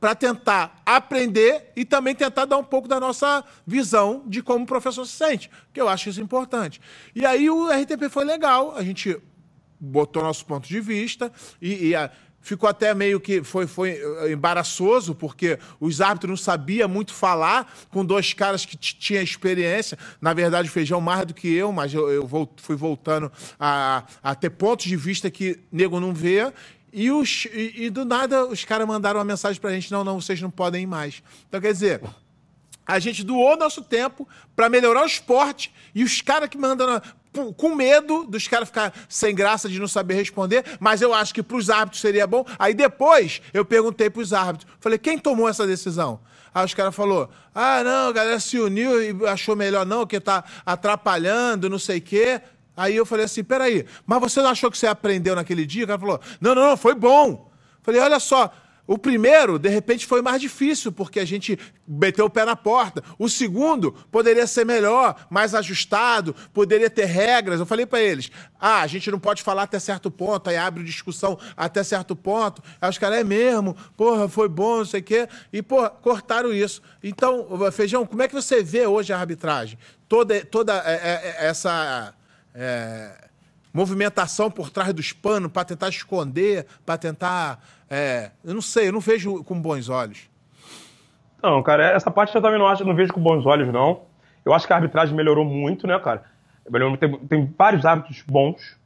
Para 0.00 0.14
tentar 0.14 0.80
aprender 0.86 1.72
e 1.74 1.84
também 1.84 2.14
tentar 2.14 2.44
dar 2.44 2.56
um 2.56 2.62
pouco 2.62 2.86
da 2.86 3.00
nossa 3.00 3.44
visão 3.66 4.22
de 4.26 4.40
como 4.40 4.62
o 4.62 4.66
professor 4.66 5.04
se 5.04 5.12
sente, 5.12 5.50
que 5.72 5.80
eu 5.80 5.88
acho 5.88 6.08
isso 6.08 6.20
importante. 6.20 6.80
E 7.16 7.26
aí 7.26 7.50
o 7.50 7.66
RTP 7.66 8.08
foi 8.08 8.24
legal, 8.24 8.76
a 8.76 8.84
gente 8.84 9.20
botou 9.80 10.22
nosso 10.22 10.46
ponto 10.46 10.68
de 10.68 10.80
vista 10.80 11.32
e, 11.60 11.88
e 11.88 11.94
a, 11.96 12.12
ficou 12.40 12.68
até 12.68 12.94
meio 12.94 13.20
que 13.20 13.42
foi, 13.42 13.66
foi 13.66 13.90
eh, 13.90 14.32
embaraçoso, 14.32 15.14
porque 15.14 15.58
os 15.78 16.00
árbitros 16.00 16.30
não 16.30 16.36
sabiam 16.36 16.88
muito 16.88 17.12
falar 17.12 17.72
com 17.90 18.04
dois 18.04 18.32
caras 18.32 18.64
que 18.64 18.76
tinham 18.76 19.22
experiência. 19.22 19.98
Na 20.20 20.32
verdade, 20.32 20.68
o 20.68 20.72
Feijão 20.72 21.00
mais 21.00 21.26
do 21.26 21.34
que 21.34 21.52
eu, 21.52 21.72
mas 21.72 21.92
eu, 21.92 22.08
eu 22.10 22.50
fui 22.56 22.76
voltando 22.76 23.30
a, 23.58 24.04
a 24.22 24.34
ter 24.34 24.50
pontos 24.50 24.86
de 24.86 24.96
vista 24.96 25.30
que 25.30 25.60
nego 25.70 26.00
não 26.00 26.14
vê. 26.14 26.52
E, 26.92 27.10
os, 27.10 27.46
e, 27.52 27.84
e 27.84 27.90
do 27.90 28.04
nada 28.04 28.46
os 28.46 28.64
caras 28.64 28.86
mandaram 28.86 29.18
uma 29.18 29.24
mensagem 29.24 29.60
pra 29.60 29.70
gente: 29.72 29.92
não, 29.92 30.02
não, 30.02 30.20
vocês 30.20 30.40
não 30.40 30.50
podem 30.50 30.84
ir 30.84 30.86
mais. 30.86 31.22
Então, 31.48 31.60
quer 31.60 31.72
dizer, 31.72 32.00
a 32.86 32.98
gente 32.98 33.22
doou 33.22 33.54
nosso 33.58 33.82
tempo 33.82 34.26
para 34.56 34.70
melhorar 34.70 35.02
o 35.02 35.06
esporte 35.06 35.70
e 35.94 36.02
os 36.02 36.22
caras 36.22 36.48
que 36.48 36.56
mandam 36.56 37.02
com 37.56 37.74
medo 37.74 38.24
dos 38.24 38.48
caras 38.48 38.68
ficar 38.68 38.92
sem 39.08 39.34
graça 39.34 39.68
de 39.68 39.78
não 39.78 39.88
saber 39.88 40.14
responder, 40.14 40.64
mas 40.80 41.02
eu 41.02 41.12
acho 41.14 41.34
que 41.34 41.42
para 41.42 41.56
os 41.56 41.70
árbitros 41.70 42.00
seria 42.00 42.26
bom. 42.26 42.44
Aí 42.58 42.74
depois 42.74 43.40
eu 43.52 43.64
perguntei 43.64 44.10
para 44.10 44.22
os 44.22 44.32
árbitros, 44.32 44.70
falei, 44.80 44.98
quem 44.98 45.18
tomou 45.18 45.48
essa 45.48 45.66
decisão? 45.66 46.20
Aí 46.54 46.64
os 46.64 46.74
caras 46.74 46.94
falou, 46.94 47.28
ah, 47.54 47.82
não, 47.84 48.08
a 48.08 48.12
galera 48.12 48.40
se 48.40 48.58
uniu 48.58 49.02
e 49.02 49.26
achou 49.26 49.54
melhor 49.54 49.86
não, 49.86 50.06
que 50.06 50.18
tá 50.18 50.44
atrapalhando, 50.64 51.68
não 51.68 51.78
sei 51.78 51.98
o 51.98 52.02
quê. 52.02 52.40
Aí 52.76 52.96
eu 52.96 53.04
falei 53.04 53.24
assim, 53.24 53.44
peraí, 53.44 53.84
mas 54.06 54.20
você 54.20 54.40
não 54.40 54.50
achou 54.50 54.70
que 54.70 54.78
você 54.78 54.86
aprendeu 54.86 55.34
naquele 55.34 55.66
dia? 55.66 55.84
O 55.84 55.86
cara 55.86 55.98
falou, 55.98 56.20
não, 56.40 56.54
não, 56.54 56.70
não, 56.70 56.76
foi 56.76 56.94
bom. 56.94 57.50
Falei, 57.82 58.00
olha 58.00 58.20
só, 58.20 58.52
o 58.88 58.96
primeiro, 58.96 59.58
de 59.58 59.68
repente, 59.68 60.06
foi 60.06 60.22
mais 60.22 60.40
difícil, 60.40 60.90
porque 60.90 61.20
a 61.20 61.24
gente 61.26 61.58
meteu 61.86 62.24
o 62.24 62.30
pé 62.30 62.46
na 62.46 62.56
porta. 62.56 63.04
O 63.18 63.28
segundo 63.28 63.92
poderia 64.10 64.46
ser 64.46 64.64
melhor, 64.64 65.26
mais 65.28 65.54
ajustado, 65.54 66.34
poderia 66.54 66.88
ter 66.88 67.04
regras. 67.04 67.60
Eu 67.60 67.66
falei 67.66 67.84
para 67.84 68.00
eles: 68.00 68.30
ah, 68.58 68.80
a 68.80 68.86
gente 68.86 69.10
não 69.10 69.20
pode 69.20 69.42
falar 69.42 69.64
até 69.64 69.78
certo 69.78 70.10
ponto, 70.10 70.48
aí 70.48 70.56
abre 70.56 70.82
discussão 70.82 71.38
até 71.54 71.84
certo 71.84 72.16
ponto. 72.16 72.62
Aí 72.80 72.88
os 72.88 72.96
caras, 72.96 73.18
é 73.18 73.24
mesmo, 73.24 73.76
porra, 73.94 74.26
foi 74.26 74.48
bom, 74.48 74.78
não 74.78 74.86
sei 74.86 75.00
o 75.00 75.04
quê. 75.04 75.28
E, 75.52 75.60
porra, 75.60 75.90
cortaram 75.90 76.50
isso. 76.50 76.80
Então, 77.02 77.46
Feijão, 77.70 78.06
como 78.06 78.22
é 78.22 78.26
que 78.26 78.34
você 78.34 78.62
vê 78.62 78.86
hoje 78.86 79.12
a 79.12 79.18
arbitragem? 79.18 79.78
Toda, 80.08 80.42
toda 80.46 80.72
é, 80.86 80.94
é, 80.94 81.36
é, 81.40 81.46
essa. 81.46 82.14
É, 82.54 83.27
movimentação 83.72 84.50
por 84.50 84.70
trás 84.70 84.92
dos 84.92 85.12
panos 85.12 85.50
para 85.52 85.64
tentar 85.64 85.88
esconder, 85.88 86.66
para 86.84 86.98
tentar 86.98 87.60
é, 87.90 88.30
eu 88.44 88.54
não 88.54 88.60
sei, 88.60 88.88
eu 88.88 88.92
não 88.92 89.00
vejo 89.00 89.42
com 89.44 89.60
bons 89.60 89.88
olhos. 89.88 90.28
Não, 91.42 91.62
cara, 91.62 91.90
essa 91.90 92.10
parte 92.10 92.34
eu 92.34 92.42
também 92.42 92.58
não 92.58 92.66
acho, 92.66 92.84
não 92.84 92.94
vejo 92.94 93.12
com 93.12 93.20
bons 93.20 93.46
olhos, 93.46 93.68
não. 93.72 94.02
Eu 94.44 94.52
acho 94.52 94.66
que 94.66 94.72
a 94.72 94.76
arbitragem 94.76 95.14
melhorou 95.14 95.44
muito, 95.44 95.86
né, 95.86 95.98
cara? 95.98 96.24
Tem, 96.98 97.18
tem 97.26 97.54
vários 97.56 97.84
hábitos 97.84 98.22
bons. 98.22 98.76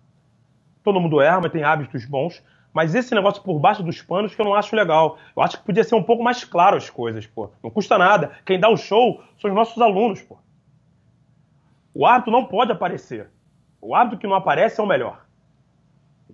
Todo 0.84 1.00
mundo 1.00 1.20
erra, 1.20 1.40
mas 1.40 1.52
tem 1.52 1.64
hábitos 1.64 2.04
bons. 2.04 2.42
Mas 2.72 2.94
esse 2.94 3.14
negócio 3.14 3.42
por 3.42 3.58
baixo 3.58 3.82
dos 3.82 4.00
panos 4.00 4.34
que 4.34 4.40
eu 4.40 4.44
não 4.44 4.54
acho 4.54 4.74
legal. 4.74 5.18
Eu 5.36 5.42
acho 5.42 5.58
que 5.58 5.64
podia 5.64 5.84
ser 5.84 5.94
um 5.94 6.02
pouco 6.02 6.22
mais 6.22 6.44
claro 6.44 6.76
as 6.76 6.88
coisas, 6.88 7.26
pô. 7.26 7.50
Não 7.62 7.70
custa 7.70 7.98
nada. 7.98 8.32
Quem 8.46 8.58
dá 8.58 8.68
o 8.68 8.76
show 8.76 9.22
são 9.40 9.50
os 9.50 9.56
nossos 9.56 9.80
alunos, 9.80 10.22
pô. 10.22 10.38
O 11.94 12.06
árbitro 12.06 12.32
não 12.32 12.44
pode 12.44 12.72
aparecer. 12.72 13.28
O 13.82 13.96
árbitro 13.96 14.20
que 14.20 14.26
não 14.28 14.36
aparece 14.36 14.80
é 14.80 14.84
o 14.84 14.86
melhor. 14.86 15.26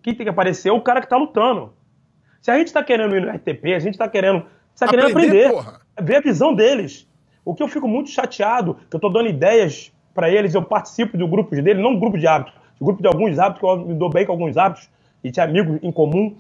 Quem 0.03 0.15
tem 0.15 0.25
que 0.25 0.31
aparecer 0.31 0.69
é 0.69 0.73
o 0.73 0.83
cara 0.83 1.01
que 1.01 1.09
tá 1.09 1.17
lutando. 1.17 1.73
Se 2.43 2.51
a 2.51 2.59
gente 2.59 2.69
está 2.69 2.85
querendo 2.85 3.17
ir 3.17 3.23
no 3.23 3.31
RTP, 3.31 3.75
a 3.75 3.79
gente 3.79 3.95
está 3.95 4.07
querendo, 4.07 4.45
tá 4.79 4.87
querendo 4.87 5.09
aprender, 5.09 5.47
aprender 5.47 5.79
ver 6.01 6.17
a 6.17 6.21
visão 6.21 6.55
deles. 6.55 7.09
O 7.45 7.55
que 7.55 7.63
eu 7.63 7.69
fico 7.69 7.89
muito 7.89 8.11
chateado, 8.11 8.75
que 8.75 8.95
eu 8.95 8.99
estou 8.99 9.11
dando 9.11 9.29
ideias 9.29 9.93
para 10.15 10.31
eles, 10.31 10.55
eu 10.55 10.63
participo 10.63 11.17
do 11.17 11.27
grupo 11.27 11.51
dele, 11.51 11.81
não 11.81 11.99
grupo 11.99 12.19
de 12.19 12.27
hábitos, 12.27 12.55
grupo 12.81 13.01
de 13.01 13.09
alguns 13.09 13.39
hábitos, 13.39 13.61
que 13.61 13.67
eu 13.67 13.87
me 13.87 13.95
dou 13.95 14.11
bem 14.11 14.27
com 14.27 14.33
alguns 14.33 14.57
hábitos, 14.57 14.91
e 15.25 15.31
tinha 15.31 15.45
amigos 15.45 15.79
em 15.83 15.91
comum, 15.91 16.37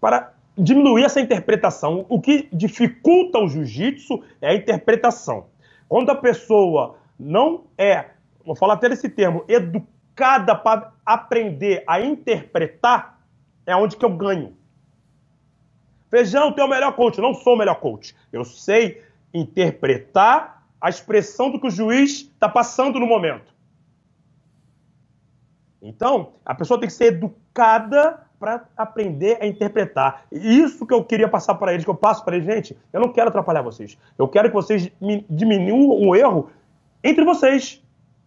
para 0.00 0.32
diminuir 0.56 1.04
essa 1.04 1.20
interpretação. 1.20 2.06
O 2.08 2.20
que 2.20 2.48
dificulta 2.52 3.38
o 3.38 3.48
jiu-jitsu 3.48 4.22
é 4.40 4.48
a 4.48 4.54
interpretação. 4.54 5.46
Quando 5.88 6.10
a 6.10 6.14
pessoa 6.14 6.96
não 7.18 7.64
é, 7.76 8.06
vou 8.46 8.54
falar 8.54 8.74
até 8.74 8.86
esse 8.86 9.08
termo, 9.08 9.44
educada 9.48 10.54
para 10.54 10.92
aprender 11.04 11.82
a 11.86 12.00
interpretar, 12.00 13.20
é 13.66 13.74
onde 13.76 13.96
que 13.96 14.04
eu 14.04 14.16
ganho. 14.16 14.56
Feijão, 16.08 16.52
tu 16.52 16.60
é 16.60 16.64
o 16.64 16.68
melhor 16.68 16.94
coach. 16.94 17.18
Eu 17.18 17.22
não 17.22 17.34
sou 17.34 17.54
o 17.54 17.58
melhor 17.58 17.74
coach. 17.74 18.14
Eu 18.32 18.44
sei 18.44 19.02
interpretar 19.34 20.64
a 20.80 20.88
expressão 20.88 21.50
do 21.50 21.60
que 21.60 21.66
o 21.66 21.70
juiz 21.70 22.20
está 22.20 22.48
passando 22.48 23.00
no 23.00 23.06
momento. 23.06 23.52
Então, 25.82 26.32
a 26.44 26.54
pessoa 26.54 26.78
tem 26.78 26.88
que 26.88 26.94
ser 26.94 27.06
educada 27.06 28.26
para 28.38 28.66
aprender 28.76 29.38
a 29.40 29.46
interpretar. 29.46 30.26
Isso 30.30 30.86
que 30.86 30.92
eu 30.92 31.02
queria 31.04 31.28
passar 31.28 31.54
para 31.54 31.72
eles, 31.72 31.84
que 31.84 31.90
eu 31.90 31.94
passo 31.94 32.24
para 32.24 32.36
eles, 32.36 32.46
gente, 32.46 32.76
eu 32.92 33.00
não 33.00 33.12
quero 33.12 33.28
atrapalhar 33.28 33.62
vocês. 33.62 33.96
Eu 34.18 34.28
quero 34.28 34.48
que 34.48 34.54
vocês 34.54 34.90
diminuam 35.28 36.08
o 36.08 36.14
erro 36.14 36.50
entre 37.02 37.24
vocês. 37.24 37.82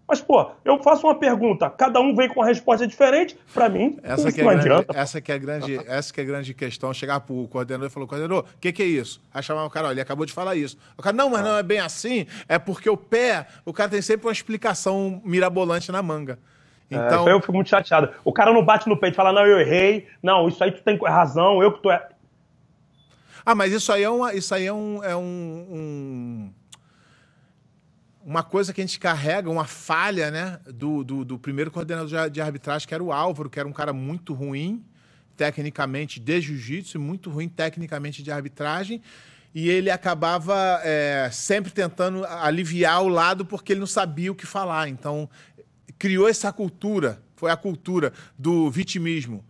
Mas, 0.10 0.20
pô, 0.20 0.50
eu 0.66 0.82
faço 0.82 1.06
uma 1.06 1.14
pergunta, 1.14 1.70
cada 1.70 2.00
um 2.00 2.16
vem 2.16 2.28
com 2.28 2.40
uma 2.40 2.48
resposta 2.48 2.88
diferente, 2.88 3.38
para 3.54 3.70
mim, 3.70 4.00
essa 4.02 4.32
que 4.32 4.42
é 4.42 4.44
não 4.44 4.50
grande, 4.54 4.68
adianta. 4.68 4.98
Essa 4.98 5.22
que 5.22 5.32
é 5.32 5.38
grande, 5.38 5.80
essa 5.86 6.12
que 6.12 6.20
é 6.20 6.24
a 6.24 6.26
grande 6.26 6.54
questão, 6.56 6.92
chegar 6.92 7.20
pro 7.20 7.48
coordenador 7.48 7.86
e 7.86 7.92
falar, 7.92 8.08
coordenador, 8.08 8.40
o 8.40 8.60
que, 8.60 8.72
que 8.72 8.82
é 8.82 8.88
isso? 8.88 9.22
Aí 9.32 9.44
chamar 9.44 9.66
o 9.66 9.70
cara, 9.70 9.86
olha, 9.86 9.94
ele 9.94 10.02
acabou 10.02 10.26
de 10.26 10.34
falar 10.34 10.56
isso. 10.56 10.80
O 10.98 11.04
cara, 11.04 11.16
não, 11.16 11.30
mas 11.30 11.44
não 11.44 11.56
é 11.56 11.62
bem 11.62 11.80
assim, 11.80 12.26
é 12.48 12.58
porque 12.58 12.90
o 12.90 12.98
pé, 12.98 13.46
o 13.64 13.72
cara 13.72 13.88
tem 13.88 14.02
sempre 14.02 14.26
uma 14.26 14.34
explicação 14.34 15.22
mirabolante 15.24 15.92
na 15.92 16.02
manga. 16.02 16.40
É, 16.90 16.96
então... 16.96 17.30
É, 17.30 17.32
eu 17.32 17.40
fico 17.40 17.54
muito 17.54 17.70
chateado. 17.70 18.10
O 18.26 18.34
cara 18.34 18.52
não 18.52 18.66
bate 18.66 18.90
no 18.90 18.98
peito 18.98 19.14
e 19.14 19.16
fala, 19.16 19.32
não, 19.32 19.46
eu 19.46 19.60
errei, 19.60 20.08
não, 20.24 20.48
isso 20.48 20.64
aí 20.64 20.72
tu 20.72 20.82
tem 20.82 20.98
razão, 20.98 21.62
eu 21.62 21.72
que 21.72 21.84
tô... 21.84 21.92
Ah, 23.46 23.54
mas 23.54 23.72
isso 23.72 23.94
aí 23.94 24.02
é, 24.02 24.10
uma, 24.10 24.34
isso 24.34 24.56
aí 24.56 24.66
é 24.66 24.74
um... 24.74 25.04
É 25.04 25.16
um, 25.16 25.22
um 25.70 26.59
uma 28.30 28.44
coisa 28.44 28.72
que 28.72 28.80
a 28.80 28.86
gente 28.86 29.00
carrega, 29.00 29.50
uma 29.50 29.66
falha 29.66 30.30
né, 30.30 30.60
do, 30.68 31.04
do, 31.04 31.26
do, 31.26 31.40
primeiro 31.40 31.72
coordenador 31.72 32.30
de 32.30 32.40
arbitragem, 32.40 32.88
que 32.88 32.94
era 32.94 33.04
o 33.04 33.12
Álvaro, 33.12 33.50
que 33.50 33.60
era 33.60 33.68
um 33.68 33.74
cara 33.74 33.92
muito 33.92 34.36
ruim 34.36 34.86
tecnicamente 35.36 36.20
de 36.20 36.40
jiu-jitsu, 36.40 37.00
muito 37.00 37.32
ruim 37.32 37.50
tecnicamente 37.50 38.22
de 38.22 38.30
arbitragem, 38.30 39.02
e 39.56 39.68
ele 39.68 39.90
acabava 39.90 40.80
é, 40.84 41.28
sempre 41.32 41.72
tentando 41.72 42.24
aliviar 42.24 43.02
o 43.02 43.08
lado 43.08 43.44
porque 43.44 43.74
ele 43.74 43.80
não 43.80 43.88
sabia 43.88 44.32
o 44.32 44.36
que 44.36 44.46
falar. 44.46 44.88
Então, 44.88 45.28
criou 45.98 46.30
essa 46.30 46.54
cultura, 46.54 47.20
foi 47.36 47.50
a 47.50 47.58
cultura 47.58 48.14
do 48.38 48.70
vitimismo. 48.70 49.44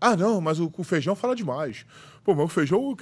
Ah, 0.00 0.16
não, 0.16 0.40
mas 0.40 0.58
o, 0.58 0.72
o 0.74 0.84
feijão 0.84 1.14
fala 1.14 1.36
demais. 1.36 1.84
Pô, 2.26 2.34
mas 2.34 2.46
o 2.46 2.48
feijão 2.48 2.96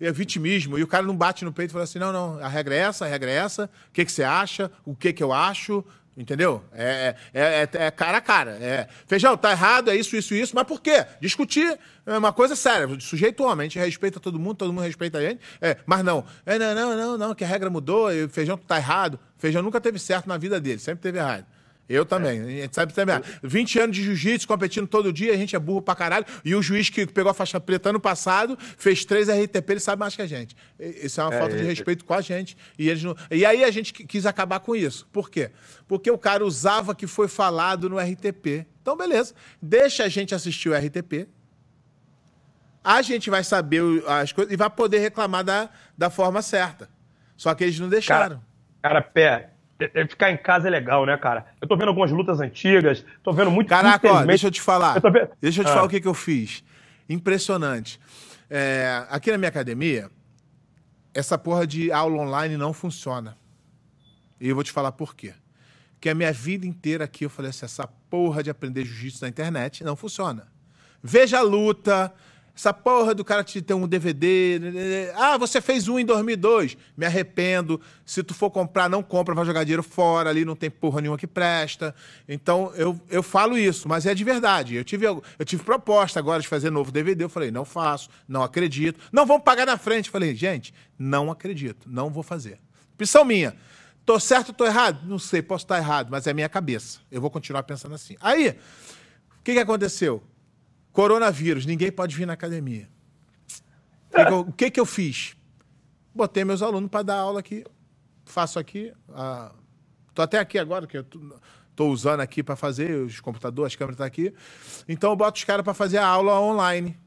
é 0.00 0.10
vitimismo. 0.10 0.78
E 0.78 0.82
o 0.82 0.86
cara 0.86 1.04
não 1.04 1.14
bate 1.14 1.44
no 1.44 1.52
peito 1.52 1.68
e 1.68 1.72
fala 1.74 1.84
assim: 1.84 1.98
não, 1.98 2.10
não, 2.10 2.38
a 2.38 2.48
regra 2.48 2.74
é 2.74 2.78
essa, 2.78 3.04
a 3.04 3.08
regra 3.08 3.30
é 3.30 3.34
essa. 3.34 3.68
O 3.90 3.92
que, 3.92 4.06
que 4.06 4.10
você 4.10 4.22
acha? 4.22 4.72
O 4.86 4.96
que, 4.96 5.12
que 5.12 5.22
eu 5.22 5.34
acho? 5.34 5.84
Entendeu? 6.16 6.64
É, 6.72 7.14
é, 7.34 7.42
é, 7.42 7.68
é, 7.72 7.90
cara 7.90 8.16
a 8.16 8.20
cara. 8.22 8.52
É, 8.52 8.88
feijão, 9.06 9.36
tá 9.36 9.50
errado, 9.50 9.90
é 9.90 9.96
isso, 9.96 10.16
isso, 10.16 10.34
isso. 10.34 10.56
Mas 10.56 10.64
por 10.66 10.80
quê? 10.80 11.04
Discutir 11.20 11.78
é 12.06 12.16
uma 12.16 12.32
coisa 12.32 12.56
séria. 12.56 12.88
Sujeito 13.00 13.44
homem, 13.44 13.66
a 13.66 13.68
gente 13.68 13.78
respeita 13.78 14.18
todo 14.18 14.38
mundo, 14.38 14.56
todo 14.56 14.72
mundo 14.72 14.84
respeita 14.84 15.18
a 15.18 15.20
gente. 15.20 15.42
É, 15.60 15.76
mas 15.84 16.02
não. 16.02 16.24
É, 16.46 16.58
não, 16.58 16.74
não, 16.74 16.96
não, 16.96 17.18
não, 17.18 17.34
que 17.34 17.44
a 17.44 17.46
regra 17.46 17.68
mudou, 17.68 18.08
feijão 18.30 18.56
tá 18.56 18.78
errado. 18.78 19.20
Feijão 19.36 19.60
nunca 19.60 19.78
teve 19.78 19.98
certo 19.98 20.26
na 20.26 20.38
vida 20.38 20.58
dele, 20.58 20.78
sempre 20.78 21.02
teve 21.02 21.18
errado. 21.18 21.44
Eu 21.88 22.06
também. 22.06 22.38
É. 22.38 22.42
A 22.42 22.62
gente 22.62 22.74
sabe 22.74 22.94
também. 22.94 23.20
20 23.42 23.78
anos 23.78 23.96
de 23.96 24.02
jiu-jitsu, 24.02 24.46
competindo 24.46 24.86
todo 24.86 25.12
dia, 25.12 25.32
a 25.32 25.36
gente 25.36 25.54
é 25.54 25.58
burro 25.58 25.82
pra 25.82 25.94
caralho. 25.94 26.24
E 26.44 26.54
o 26.54 26.62
juiz 26.62 26.88
que 26.88 27.06
pegou 27.06 27.30
a 27.30 27.34
faixa 27.34 27.60
preta 27.60 27.90
ano 27.90 28.00
passado, 28.00 28.56
fez 28.78 29.04
três 29.04 29.28
RTP, 29.28 29.70
ele 29.70 29.80
sabe 29.80 30.00
mais 30.00 30.14
que 30.14 30.22
a 30.22 30.26
gente. 30.26 30.56
Isso 30.78 31.20
é 31.20 31.24
uma 31.24 31.34
é, 31.34 31.38
falta 31.38 31.56
de 31.56 31.64
respeito 31.64 32.04
com 32.04 32.14
a 32.14 32.20
gente. 32.20 32.56
E, 32.78 32.88
eles 32.88 33.02
não... 33.02 33.16
e 33.30 33.44
aí 33.44 33.64
a 33.64 33.70
gente 33.70 33.92
quis 33.92 34.26
acabar 34.26 34.60
com 34.60 34.74
isso. 34.74 35.06
Por 35.12 35.28
quê? 35.28 35.50
Porque 35.86 36.10
o 36.10 36.18
cara 36.18 36.44
usava 36.44 36.94
que 36.94 37.06
foi 37.06 37.28
falado 37.28 37.90
no 37.90 37.98
RTP. 37.98 38.66
Então, 38.80 38.96
beleza. 38.96 39.34
Deixa 39.60 40.04
a 40.04 40.08
gente 40.08 40.34
assistir 40.34 40.68
o 40.68 40.74
RTP. 40.74 41.28
A 42.84 43.00
gente 43.02 43.30
vai 43.30 43.44
saber 43.44 43.82
as 44.06 44.32
coisas 44.32 44.52
e 44.52 44.56
vai 44.56 44.68
poder 44.70 44.98
reclamar 44.98 45.44
da, 45.44 45.68
da 45.96 46.10
forma 46.10 46.42
certa. 46.42 46.88
Só 47.36 47.54
que 47.54 47.64
eles 47.64 47.78
não 47.78 47.88
deixaram. 47.88 48.42
Cara, 48.82 49.00
cara 49.00 49.02
pé, 49.02 49.22
é, 49.22 49.34
é, 49.34 49.51
ficar 50.08 50.30
em 50.30 50.36
casa 50.36 50.68
é 50.68 50.70
legal, 50.70 51.04
né, 51.06 51.16
cara? 51.16 51.46
Eu 51.60 51.68
tô 51.68 51.76
vendo 51.76 51.88
algumas 51.88 52.10
lutas 52.10 52.40
antigas, 52.40 53.04
tô 53.22 53.32
vendo 53.32 53.50
muito. 53.50 53.68
Caraca, 53.68 54.10
ó, 54.10 54.24
deixa 54.24 54.46
eu 54.46 54.50
te 54.50 54.60
falar. 54.60 55.00
Eu 55.02 55.12
vendo... 55.12 55.28
Deixa 55.40 55.60
eu 55.60 55.64
te 55.64 55.70
ah. 55.70 55.74
falar 55.74 55.86
o 55.86 55.88
que, 55.88 56.00
que 56.00 56.08
eu 56.08 56.14
fiz. 56.14 56.64
Impressionante. 57.08 58.00
É, 58.48 59.04
aqui 59.08 59.30
na 59.30 59.38
minha 59.38 59.48
academia, 59.48 60.10
essa 61.14 61.36
porra 61.36 61.66
de 61.66 61.90
aula 61.90 62.22
online 62.22 62.56
não 62.56 62.72
funciona. 62.72 63.36
E 64.40 64.48
eu 64.48 64.54
vou 64.54 64.64
te 64.64 64.72
falar 64.72 64.92
por 64.92 65.14
quê. 65.14 65.34
Porque 65.94 66.08
a 66.08 66.14
minha 66.14 66.32
vida 66.32 66.66
inteira 66.66 67.04
aqui 67.04 67.24
eu 67.24 67.30
falei 67.30 67.50
assim: 67.50 67.64
essa 67.64 67.86
porra 67.86 68.42
de 68.42 68.50
aprender 68.50 68.84
jiu-jitsu 68.84 69.22
na 69.22 69.28
internet 69.28 69.84
não 69.84 69.94
funciona. 69.94 70.48
Veja 71.02 71.38
a 71.38 71.42
luta, 71.42 72.12
Essa 72.54 72.72
porra 72.72 73.14
do 73.14 73.24
cara 73.24 73.42
te 73.42 73.62
ter 73.62 73.72
um 73.72 73.88
DVD. 73.88 74.58
Né, 74.60 74.70
né, 74.70 74.84
né. 74.84 75.12
Ah, 75.16 75.38
você 75.38 75.60
fez 75.60 75.88
um 75.88 75.98
em 75.98 76.04
2002. 76.04 76.76
Me 76.96 77.06
arrependo. 77.06 77.80
Se 78.04 78.22
tu 78.22 78.34
for 78.34 78.50
comprar, 78.50 78.90
não 78.90 79.02
compra, 79.02 79.34
vai 79.34 79.44
jogar 79.46 79.64
dinheiro 79.64 79.82
fora. 79.82 80.28
Ali 80.28 80.44
não 80.44 80.54
tem 80.54 80.70
porra 80.70 81.00
nenhuma 81.00 81.16
que 81.16 81.26
presta. 81.26 81.94
Então, 82.28 82.70
eu, 82.76 83.00
eu 83.08 83.22
falo 83.22 83.56
isso, 83.56 83.88
mas 83.88 84.04
é 84.04 84.14
de 84.14 84.22
verdade. 84.22 84.76
Eu 84.76 84.84
tive, 84.84 85.06
eu 85.06 85.44
tive 85.44 85.62
proposta 85.62 86.18
agora 86.18 86.42
de 86.42 86.48
fazer 86.48 86.70
novo 86.70 86.92
DVD. 86.92 87.24
Eu 87.24 87.30
falei, 87.30 87.50
não 87.50 87.64
faço, 87.64 88.10
não 88.28 88.42
acredito. 88.42 89.00
Não 89.10 89.24
vamos 89.24 89.44
pagar 89.44 89.64
na 89.64 89.78
frente. 89.78 90.06
Eu 90.06 90.12
falei, 90.12 90.34
gente, 90.34 90.74
não 90.98 91.30
acredito, 91.30 91.88
não 91.90 92.10
vou 92.10 92.22
fazer. 92.22 92.58
Opção 92.94 93.24
minha. 93.24 93.56
Tô 94.04 94.18
certo 94.18 94.52
tô 94.52 94.66
errado? 94.66 95.06
Não 95.06 95.18
sei, 95.18 95.40
posso 95.40 95.64
estar 95.64 95.78
errado, 95.78 96.08
mas 96.10 96.26
é 96.26 96.34
minha 96.34 96.48
cabeça. 96.48 97.00
Eu 97.10 97.20
vou 97.20 97.30
continuar 97.30 97.62
pensando 97.62 97.94
assim. 97.94 98.16
Aí, 98.20 98.50
o 99.38 99.44
que, 99.44 99.54
que 99.54 99.58
aconteceu? 99.58 100.22
Coronavírus, 100.92 101.64
ninguém 101.64 101.90
pode 101.90 102.14
vir 102.14 102.26
na 102.26 102.34
academia. 102.34 102.88
O 104.46 104.52
que, 104.52 104.70
que, 104.70 104.78
eu, 104.78 104.84
fiz? 104.84 105.34
Botei 106.14 106.44
meus 106.44 106.60
alunos 106.60 106.90
para 106.90 107.02
dar 107.02 107.16
aula 107.16 107.40
aqui. 107.40 107.64
Faço 108.26 108.58
aqui. 108.58 108.92
Ah, 109.14 109.52
tô 110.14 110.20
até 110.20 110.38
aqui 110.38 110.58
agora, 110.58 110.86
que 110.86 110.98
eu 110.98 111.06
tô 111.74 111.88
usando 111.88 112.20
aqui 112.20 112.42
para 112.42 112.54
fazer, 112.54 112.94
os 112.94 113.20
computadores, 113.20 113.72
as 113.72 113.76
câmeras 113.76 113.94
estão 113.94 114.04
tá 114.04 114.08
aqui. 114.08 114.34
Então 114.86 115.10
eu 115.10 115.16
boto 115.16 115.38
os 115.38 115.44
caras 115.44 115.64
para 115.64 115.72
fazer 115.72 115.96
a 115.96 116.06
aula 116.06 116.38
online. 116.38 116.98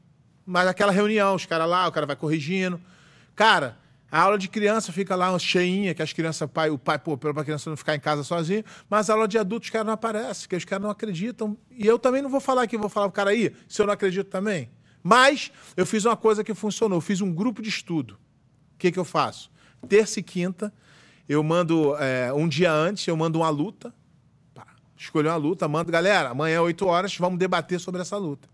Mas 0.44 0.66
aquela 0.66 0.90
reunião, 0.90 1.34
os 1.34 1.46
caras 1.46 1.68
lá, 1.68 1.86
o 1.86 1.92
cara 1.92 2.06
vai 2.06 2.16
corrigindo. 2.16 2.80
Cara, 3.36 3.78
a 4.10 4.22
aula 4.22 4.38
de 4.38 4.48
criança 4.48 4.92
fica 4.92 5.16
lá 5.16 5.36
cheinha, 5.38 5.94
que 5.94 6.02
as 6.02 6.12
crianças, 6.12 6.48
pai, 6.50 6.70
o 6.70 6.78
pai, 6.78 6.98
pô, 6.98 7.16
para 7.16 7.30
a 7.30 7.44
criança 7.44 7.68
não 7.68 7.76
ficar 7.76 7.94
em 7.94 8.00
casa 8.00 8.22
sozinho, 8.22 8.64
mas 8.88 9.10
a 9.10 9.14
aula 9.14 9.26
de 9.26 9.36
adultos, 9.36 9.66
os 9.66 9.72
caras 9.72 9.86
não 9.86 9.94
aparecem, 9.94 10.48
que 10.48 10.54
os 10.54 10.64
caras 10.64 10.82
não 10.82 10.90
acreditam. 10.90 11.56
E 11.70 11.86
eu 11.86 11.98
também 11.98 12.22
não 12.22 12.30
vou 12.30 12.40
falar 12.40 12.62
aqui, 12.62 12.76
vou 12.76 12.88
falar 12.88 13.06
o 13.06 13.12
cara 13.12 13.30
aí, 13.30 13.52
se 13.68 13.82
eu 13.82 13.86
não 13.86 13.92
acredito 13.92 14.28
também. 14.28 14.70
Mas 15.02 15.50
eu 15.76 15.84
fiz 15.84 16.04
uma 16.04 16.16
coisa 16.16 16.44
que 16.44 16.54
funcionou, 16.54 16.98
eu 16.98 17.00
fiz 17.00 17.20
um 17.20 17.32
grupo 17.32 17.60
de 17.60 17.68
estudo. 17.68 18.14
O 18.74 18.78
que, 18.78 18.92
que 18.92 18.98
eu 18.98 19.04
faço? 19.04 19.50
Terça 19.88 20.20
e 20.20 20.22
quinta, 20.22 20.72
eu 21.28 21.42
mando, 21.42 21.96
é, 21.96 22.32
um 22.32 22.48
dia 22.48 22.72
antes, 22.72 23.06
eu 23.06 23.16
mando 23.16 23.40
uma 23.40 23.48
luta, 23.48 23.92
escolhi 24.96 25.28
uma 25.28 25.36
luta, 25.36 25.68
mando, 25.68 25.90
galera, 25.92 26.30
amanhã, 26.30 26.62
8 26.62 26.86
horas, 26.86 27.16
vamos 27.16 27.38
debater 27.38 27.78
sobre 27.78 28.00
essa 28.00 28.16
luta. 28.16 28.48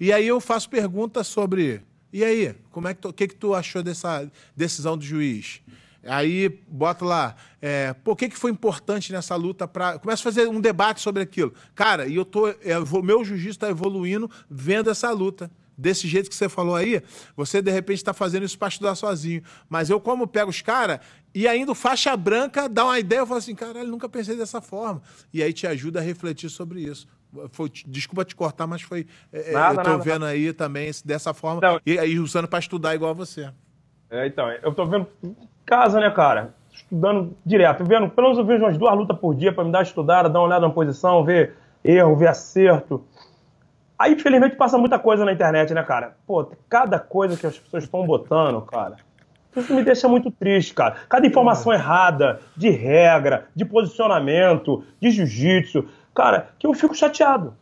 E 0.00 0.12
aí 0.12 0.26
eu 0.26 0.40
faço 0.40 0.68
perguntas 0.68 1.26
sobre 1.26 1.82
e 2.14 2.22
aí, 2.22 2.54
como 2.70 2.86
é 2.86 2.94
que 2.94 3.00
tu, 3.00 3.12
que, 3.12 3.26
que 3.26 3.34
tu 3.34 3.56
achou 3.56 3.82
dessa 3.82 4.30
decisão 4.56 4.96
do 4.96 5.04
juiz? 5.04 5.60
Aí 6.04 6.48
bota 6.68 7.04
lá, 7.04 7.34
é, 7.60 7.92
o 8.04 8.14
que, 8.14 8.28
que 8.28 8.38
foi 8.38 8.52
importante 8.52 9.12
nessa 9.12 9.34
luta 9.34 9.66
para. 9.66 9.98
Começa 9.98 10.22
a 10.22 10.22
fazer 10.22 10.46
um 10.46 10.60
debate 10.60 11.00
sobre 11.00 11.24
aquilo. 11.24 11.52
Cara, 11.74 12.06
e 12.06 12.14
eu 12.14 12.24
tô. 12.24 12.46
Eu, 12.46 12.84
é, 12.84 13.02
meu 13.02 13.24
jiu-jitsu 13.24 13.50
está 13.50 13.68
evoluindo 13.68 14.30
vendo 14.48 14.90
essa 14.90 15.10
luta. 15.10 15.50
Desse 15.76 16.06
jeito 16.06 16.30
que 16.30 16.36
você 16.36 16.48
falou 16.48 16.76
aí, 16.76 17.02
você 17.36 17.60
de 17.60 17.72
repente 17.72 17.96
está 17.96 18.14
fazendo 18.14 18.44
isso 18.44 18.56
para 18.56 18.68
estudar 18.68 18.94
sozinho. 18.94 19.42
Mas 19.68 19.90
eu, 19.90 19.98
como 19.98 20.24
pego 20.24 20.50
os 20.50 20.62
caras, 20.62 21.00
e 21.34 21.48
ainda 21.48 21.74
faixa 21.74 22.16
branca 22.16 22.68
dá 22.68 22.84
uma 22.84 22.96
ideia, 23.00 23.18
eu 23.18 23.26
falo 23.26 23.38
assim, 23.38 23.56
caralho, 23.56 23.88
nunca 23.88 24.08
pensei 24.08 24.36
dessa 24.36 24.60
forma. 24.60 25.02
E 25.32 25.42
aí 25.42 25.52
te 25.52 25.66
ajuda 25.66 25.98
a 25.98 26.02
refletir 26.02 26.48
sobre 26.48 26.82
isso. 26.82 27.08
Foi, 27.50 27.70
desculpa 27.86 28.24
te 28.24 28.34
cortar, 28.34 28.66
mas 28.66 28.82
foi. 28.82 29.06
É, 29.32 29.50
é 29.50 29.52
nada, 29.52 29.80
eu 29.80 29.84
tô 29.84 29.98
vendo 29.98 30.20
nada. 30.20 30.32
aí 30.32 30.52
também 30.52 30.90
dessa 31.04 31.34
forma. 31.34 31.58
Então, 31.58 31.80
e 31.84 31.98
aí 31.98 32.18
usando 32.18 32.48
para 32.48 32.58
estudar 32.58 32.94
igual 32.94 33.14
você. 33.14 33.50
É, 34.10 34.26
então, 34.26 34.50
eu 34.62 34.72
tô 34.72 34.86
vendo 34.86 35.06
casa, 35.66 35.98
né, 36.00 36.10
cara? 36.10 36.54
Estudando 36.72 37.36
direto. 37.44 37.84
Vendo, 37.84 38.08
pelo 38.08 38.28
menos 38.28 38.38
eu 38.38 38.44
vejo 38.44 38.64
umas 38.64 38.78
duas 38.78 38.96
lutas 38.96 39.18
por 39.18 39.34
dia 39.34 39.52
para 39.52 39.64
me 39.64 39.72
dar 39.72 39.82
estudada, 39.82 40.28
dar 40.28 40.40
uma 40.40 40.46
olhada 40.46 40.66
na 40.66 40.72
posição, 40.72 41.24
ver 41.24 41.54
erro, 41.82 42.16
ver 42.16 42.28
acerto. 42.28 43.04
Aí, 43.98 44.12
infelizmente, 44.14 44.56
passa 44.56 44.76
muita 44.76 44.98
coisa 44.98 45.24
na 45.24 45.32
internet, 45.32 45.72
né, 45.72 45.82
cara? 45.82 46.16
Pô, 46.26 46.44
cada 46.68 46.98
coisa 46.98 47.36
que 47.36 47.46
as 47.46 47.58
pessoas 47.58 47.84
estão 47.84 48.04
botando, 48.06 48.60
cara. 48.62 48.96
Isso 49.56 49.72
me 49.72 49.84
deixa 49.84 50.08
muito 50.08 50.30
triste, 50.30 50.74
cara. 50.74 50.96
Cada 51.08 51.26
informação 51.26 51.72
é. 51.72 51.76
errada, 51.76 52.40
de 52.56 52.70
regra, 52.70 53.46
de 53.54 53.64
posicionamento, 53.64 54.84
de 55.00 55.10
jiu-jitsu 55.10 55.86
cara, 56.14 56.50
que 56.58 56.66
eu 56.66 56.74
fico 56.74 56.94
chateado. 56.94 57.54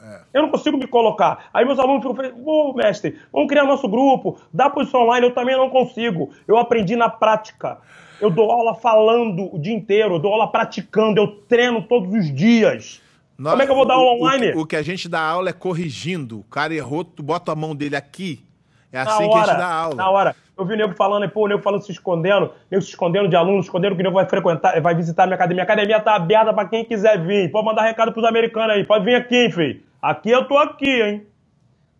É. 0.00 0.20
Eu 0.34 0.42
não 0.42 0.50
consigo 0.50 0.76
me 0.78 0.86
colocar. 0.86 1.48
Aí 1.52 1.64
meus 1.64 1.78
alunos 1.78 2.04
ficam, 2.04 2.42
ô 2.44 2.72
mestre, 2.72 3.18
vamos 3.32 3.48
criar 3.48 3.64
nosso 3.64 3.88
grupo, 3.88 4.38
dá 4.52 4.70
posição 4.70 5.02
online, 5.02 5.26
eu 5.26 5.34
também 5.34 5.56
não 5.56 5.68
consigo. 5.68 6.30
Eu 6.46 6.56
aprendi 6.56 6.96
na 6.96 7.08
prática. 7.08 7.78
Eu 8.20 8.30
dou 8.30 8.50
aula 8.50 8.74
falando 8.74 9.54
o 9.54 9.58
dia 9.58 9.74
inteiro, 9.74 10.14
eu 10.14 10.18
dou 10.18 10.32
aula 10.32 10.50
praticando, 10.50 11.20
eu 11.20 11.28
treino 11.48 11.82
todos 11.82 12.12
os 12.12 12.34
dias. 12.34 13.00
Nós, 13.36 13.52
Como 13.52 13.62
é 13.62 13.66
que 13.66 13.70
eu 13.70 13.76
vou 13.76 13.86
dar 13.86 13.94
aula 13.94 14.12
online? 14.12 14.52
O, 14.54 14.62
o, 14.62 14.66
que 14.66 14.74
a 14.74 14.82
gente 14.82 15.08
dá 15.08 15.20
aula 15.20 15.50
é 15.50 15.52
corrigindo. 15.52 16.40
O 16.40 16.44
cara 16.44 16.74
errou, 16.74 17.04
tu 17.04 17.22
bota 17.22 17.52
a 17.52 17.54
mão 17.54 17.74
dele 17.74 17.94
aqui. 17.94 18.44
É 18.90 18.98
assim 18.98 19.24
hora, 19.24 19.28
que 19.28 19.36
a 19.36 19.44
gente 19.44 19.56
dá 19.58 19.72
aula. 19.72 19.94
Na 19.94 20.10
hora. 20.10 20.36
Eu 20.58 20.64
vi 20.64 20.74
o 20.74 20.76
nego 20.76 20.92
falando, 20.94 21.28
pô, 21.30 21.44
o 21.44 21.46
nego 21.46 21.62
falando 21.62 21.82
se 21.82 21.92
escondendo, 21.92 22.50
nego 22.68 22.82
se 22.82 22.90
escondendo 22.90 23.28
de 23.28 23.36
alunos, 23.36 23.66
escondendo 23.66 23.94
que 23.94 24.00
o 24.00 24.02
nego 24.02 24.16
vai 24.16 24.28
frequentar, 24.28 24.80
vai 24.80 24.92
visitar 24.92 25.22
a 25.22 25.26
minha 25.26 25.36
academia. 25.36 25.62
A 25.62 25.64
academia 25.64 26.00
tá 26.00 26.16
aberta 26.16 26.52
pra 26.52 26.64
quem 26.64 26.84
quiser 26.84 27.24
vir. 27.24 27.48
Pode 27.52 27.64
mandar 27.64 27.82
recado 27.82 28.12
pros 28.12 28.24
americanos 28.24 28.74
aí. 28.74 28.84
Pode 28.84 29.04
vir 29.04 29.14
aqui, 29.14 29.48
filho. 29.52 29.80
Aqui 30.02 30.30
eu 30.30 30.48
tô 30.48 30.58
aqui, 30.58 31.00
hein? 31.00 31.26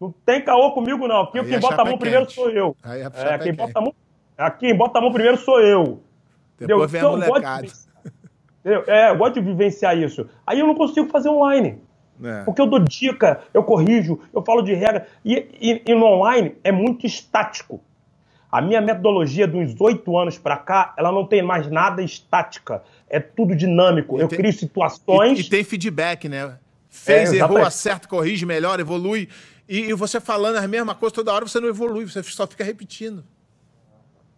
Não 0.00 0.12
tem 0.26 0.42
caô 0.42 0.72
comigo, 0.72 1.06
não. 1.06 1.22
Aqui 1.22 1.44
quem 1.44 1.60
bota 1.60 1.82
a 1.82 1.84
mão 1.84 1.98
primeiro 1.98 2.28
sou 2.28 2.50
eu. 2.50 2.76
Aí 2.82 3.00
é, 3.00 3.06
é 3.06 3.38
quem 3.38 3.54
bota 3.54 3.78
a 3.78 3.80
mão. 3.80 3.94
Aqui, 4.36 4.66
quem 4.66 4.76
bota 4.76 4.98
a 4.98 5.02
mão 5.02 5.12
primeiro 5.12 5.36
sou 5.36 5.60
eu. 5.60 6.02
Depois 6.58 6.90
vem 6.90 7.00
a 7.00 7.04
molecada. 7.04 7.66
É, 8.64 9.10
eu 9.10 9.16
gosto 9.16 9.34
de 9.34 9.40
vivenciar 9.40 9.96
isso. 9.96 10.28
Aí 10.44 10.58
eu 10.58 10.66
não 10.66 10.74
consigo 10.74 11.08
fazer 11.08 11.28
online. 11.28 11.80
É. 12.22 12.42
Porque 12.42 12.60
eu 12.60 12.66
dou 12.66 12.80
dica, 12.80 13.40
eu 13.54 13.62
corrijo, 13.62 14.18
eu 14.34 14.42
falo 14.42 14.62
de 14.62 14.74
regra. 14.74 15.06
E, 15.24 15.48
e, 15.60 15.82
e 15.86 15.94
no 15.94 16.06
online 16.06 16.56
é 16.64 16.72
muito 16.72 17.06
estático. 17.06 17.80
A 18.50 18.62
minha 18.62 18.80
metodologia 18.80 19.46
dos 19.46 19.78
oito 19.78 20.16
anos 20.16 20.38
para 20.38 20.56
cá, 20.56 20.94
ela 20.96 21.12
não 21.12 21.26
tem 21.26 21.42
mais 21.42 21.70
nada 21.70 22.02
estática. 22.02 22.82
É 23.08 23.20
tudo 23.20 23.54
dinâmico. 23.54 24.16
E 24.16 24.20
eu 24.20 24.28
tem, 24.28 24.38
crio 24.38 24.52
situações. 24.52 25.38
E, 25.38 25.42
e, 25.42 25.50
tem 25.50 25.62
feedback, 25.62 26.28
né? 26.28 26.58
Fez, 26.88 27.32
é, 27.32 27.36
errou, 27.36 27.58
acerta, 27.58 28.08
corrige, 28.08 28.46
melhora, 28.46 28.80
evolui. 28.80 29.28
E, 29.68 29.90
e, 29.90 29.92
você 29.92 30.18
falando 30.18 30.56
a 30.56 30.66
mesma 30.66 30.94
coisa 30.94 31.14
toda 31.14 31.32
hora, 31.32 31.46
você 31.46 31.60
não 31.60 31.68
evolui, 31.68 32.06
você 32.06 32.22
só 32.22 32.46
fica 32.46 32.64
repetindo. 32.64 33.22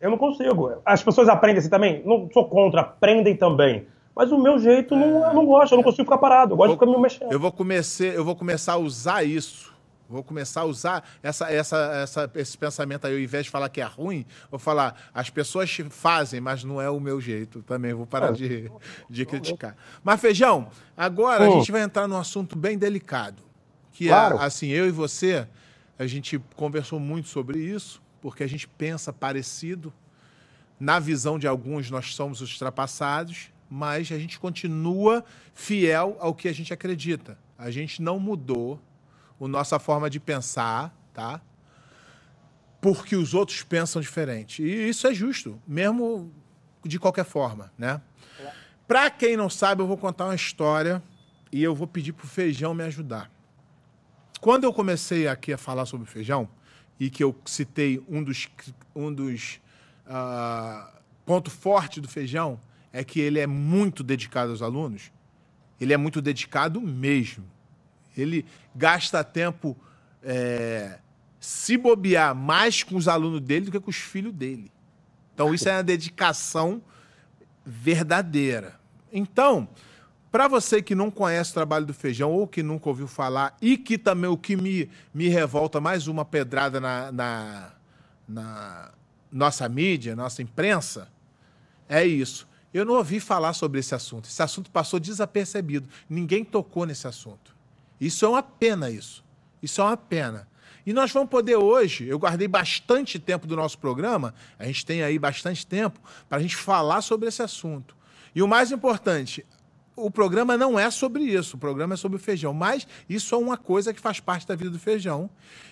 Eu 0.00 0.10
não 0.10 0.18
consigo. 0.18 0.80
As 0.84 1.04
pessoas 1.04 1.28
aprendem 1.28 1.58
assim 1.58 1.70
também. 1.70 2.02
Não 2.04 2.28
sou 2.32 2.48
contra, 2.48 2.80
aprendem 2.80 3.36
também. 3.36 3.86
Mas 4.16 4.32
o 4.32 4.38
meu 4.38 4.58
jeito, 4.58 4.92
é... 4.94 4.98
não, 4.98 5.24
eu 5.28 5.34
não 5.34 5.46
gosto, 5.46 5.72
eu 5.72 5.76
não 5.76 5.84
consigo 5.84 6.04
ficar 6.04 6.18
parado. 6.18 6.54
Eu 6.54 6.56
gosto 6.56 6.70
vou, 6.70 6.76
de 6.76 6.80
ficar 6.80 6.98
me 6.98 7.00
mexendo. 7.00 7.32
Eu 7.32 7.38
vou, 7.38 7.52
comecei, 7.52 8.16
eu 8.16 8.24
vou 8.24 8.34
começar 8.34 8.72
a 8.72 8.78
usar 8.78 9.22
isso 9.22 9.69
Vou 10.10 10.24
começar 10.24 10.62
a 10.62 10.64
usar 10.64 11.08
essa, 11.22 11.48
essa, 11.52 11.76
essa, 12.02 12.30
esse 12.34 12.58
pensamento 12.58 13.06
aí, 13.06 13.14
ao 13.14 13.20
invés 13.20 13.44
de 13.44 13.50
falar 13.50 13.68
que 13.68 13.80
é 13.80 13.84
ruim, 13.84 14.26
vou 14.50 14.58
falar, 14.58 15.00
as 15.14 15.30
pessoas 15.30 15.70
fazem, 15.88 16.40
mas 16.40 16.64
não 16.64 16.82
é 16.82 16.90
o 16.90 16.98
meu 16.98 17.20
jeito. 17.20 17.62
Também 17.62 17.94
vou 17.94 18.06
parar 18.06 18.30
é. 18.30 18.32
de, 18.32 18.72
de 19.08 19.24
criticar. 19.24 19.76
Mas, 20.02 20.20
Feijão, 20.20 20.68
agora 20.96 21.46
a 21.46 21.50
gente 21.50 21.70
vai 21.70 21.82
entrar 21.82 22.08
num 22.08 22.16
assunto 22.16 22.58
bem 22.58 22.76
delicado. 22.76 23.40
Que 23.92 24.06
é, 24.06 24.08
claro. 24.08 24.38
é, 24.38 24.44
assim, 24.44 24.66
eu 24.66 24.88
e 24.88 24.90
você, 24.90 25.46
a 25.96 26.08
gente 26.08 26.40
conversou 26.56 26.98
muito 26.98 27.28
sobre 27.28 27.60
isso, 27.60 28.02
porque 28.20 28.42
a 28.42 28.48
gente 28.48 28.66
pensa 28.66 29.12
parecido. 29.12 29.92
Na 30.78 30.98
visão 30.98 31.38
de 31.38 31.46
alguns, 31.46 31.88
nós 31.88 32.16
somos 32.16 32.40
os 32.40 32.50
ultrapassados, 32.50 33.52
mas 33.70 34.10
a 34.10 34.18
gente 34.18 34.40
continua 34.40 35.24
fiel 35.54 36.16
ao 36.18 36.34
que 36.34 36.48
a 36.48 36.52
gente 36.52 36.72
acredita. 36.72 37.38
A 37.56 37.70
gente 37.70 38.02
não 38.02 38.18
mudou 38.18 38.80
a 39.40 39.48
nossa 39.48 39.78
forma 39.78 40.10
de 40.10 40.20
pensar, 40.20 40.94
tá? 41.12 41.40
Porque 42.80 43.16
os 43.16 43.34
outros 43.34 43.62
pensam 43.62 44.00
diferente. 44.00 44.62
E 44.62 44.88
isso 44.88 45.06
é 45.06 45.14
justo, 45.14 45.60
mesmo 45.66 46.32
de 46.84 46.98
qualquer 46.98 47.24
forma, 47.24 47.72
né? 47.76 48.00
Para 48.86 49.10
quem 49.10 49.36
não 49.36 49.48
sabe, 49.48 49.82
eu 49.82 49.86
vou 49.86 49.96
contar 49.96 50.24
uma 50.24 50.34
história 50.34 51.02
e 51.52 51.62
eu 51.62 51.74
vou 51.74 51.86
pedir 51.86 52.12
pro 52.12 52.26
Feijão 52.26 52.74
me 52.74 52.82
ajudar. 52.84 53.30
Quando 54.40 54.64
eu 54.64 54.72
comecei 54.72 55.28
aqui 55.28 55.52
a 55.52 55.58
falar 55.58 55.84
sobre 55.84 56.06
feijão 56.06 56.48
e 56.98 57.10
que 57.10 57.22
eu 57.22 57.38
citei 57.44 58.02
um 58.08 58.22
dos, 58.24 58.48
um 58.96 59.12
dos 59.12 59.60
uh, 60.06 60.90
ponto 61.26 61.50
forte 61.50 62.00
do 62.00 62.08
feijão 62.08 62.58
é 62.90 63.04
que 63.04 63.20
ele 63.20 63.38
é 63.38 63.46
muito 63.46 64.02
dedicado 64.02 64.50
aos 64.50 64.62
alunos. 64.62 65.12
Ele 65.78 65.92
é 65.92 65.96
muito 65.96 66.22
dedicado 66.22 66.80
mesmo. 66.80 67.44
Ele 68.16 68.44
gasta 68.74 69.22
tempo 69.24 69.76
é, 70.22 70.98
se 71.38 71.76
bobear 71.76 72.34
mais 72.34 72.82
com 72.82 72.96
os 72.96 73.08
alunos 73.08 73.40
dele 73.40 73.66
do 73.66 73.72
que 73.72 73.80
com 73.80 73.90
os 73.90 73.96
filhos 73.96 74.32
dele. 74.32 74.70
Então, 75.34 75.54
isso 75.54 75.68
é 75.68 75.72
uma 75.72 75.82
dedicação 75.82 76.82
verdadeira. 77.64 78.78
Então, 79.12 79.68
para 80.30 80.46
você 80.46 80.80
que 80.82 80.94
não 80.94 81.10
conhece 81.10 81.50
o 81.50 81.54
trabalho 81.54 81.86
do 81.86 81.94
Feijão 81.94 82.30
ou 82.30 82.46
que 82.46 82.62
nunca 82.62 82.88
ouviu 82.88 83.08
falar 83.08 83.56
e 83.60 83.76
que 83.76 83.98
também 83.98 84.30
o 84.30 84.36
que 84.36 84.54
me, 84.54 84.90
me 85.12 85.28
revolta 85.28 85.80
mais 85.80 86.06
uma 86.06 86.24
pedrada 86.24 86.78
na, 86.78 87.10
na, 87.10 87.72
na 88.28 88.90
nossa 89.32 89.68
mídia, 89.68 90.14
nossa 90.14 90.42
imprensa, 90.42 91.08
é 91.88 92.04
isso. 92.04 92.48
Eu 92.72 92.84
não 92.84 92.94
ouvi 92.94 93.18
falar 93.18 93.52
sobre 93.52 93.80
esse 93.80 93.94
assunto. 93.94 94.26
Esse 94.26 94.42
assunto 94.42 94.70
passou 94.70 95.00
desapercebido. 95.00 95.88
Ninguém 96.08 96.44
tocou 96.44 96.86
nesse 96.86 97.08
assunto. 97.08 97.49
Isso 98.00 98.24
é 98.24 98.28
uma 98.28 98.42
pena, 98.42 98.90
isso. 98.90 99.24
Isso 99.62 99.80
é 99.80 99.84
uma 99.84 99.96
pena. 99.96 100.48
E 100.86 100.92
nós 100.92 101.12
vamos 101.12 101.28
poder 101.28 101.56
hoje, 101.56 102.08
eu 102.08 102.18
guardei 102.18 102.48
bastante 102.48 103.18
tempo 103.18 103.46
do 103.46 103.54
nosso 103.54 103.78
programa, 103.78 104.34
a 104.58 104.64
gente 104.64 104.84
tem 104.86 105.02
aí 105.02 105.18
bastante 105.18 105.66
tempo 105.66 106.00
para 106.28 106.38
a 106.38 106.42
gente 106.42 106.56
falar 106.56 107.02
sobre 107.02 107.28
esse 107.28 107.42
assunto. 107.42 107.94
E 108.34 108.42
o 108.42 108.48
mais 108.48 108.72
importante, 108.72 109.44
o 109.94 110.10
programa 110.10 110.56
não 110.56 110.78
é 110.78 110.90
sobre 110.90 111.24
isso, 111.24 111.56
o 111.56 111.60
programa 111.60 111.94
é 111.94 111.96
sobre 111.96 112.16
o 112.16 112.20
feijão, 112.20 112.54
mas 112.54 112.86
isso 113.08 113.34
é 113.34 113.38
uma 113.38 113.56
coisa 113.56 113.92
que 113.92 114.00
faz 114.00 114.20
parte 114.20 114.46
da 114.46 114.54
vida 114.54 114.70
do 114.70 114.78
feijão 114.78 115.28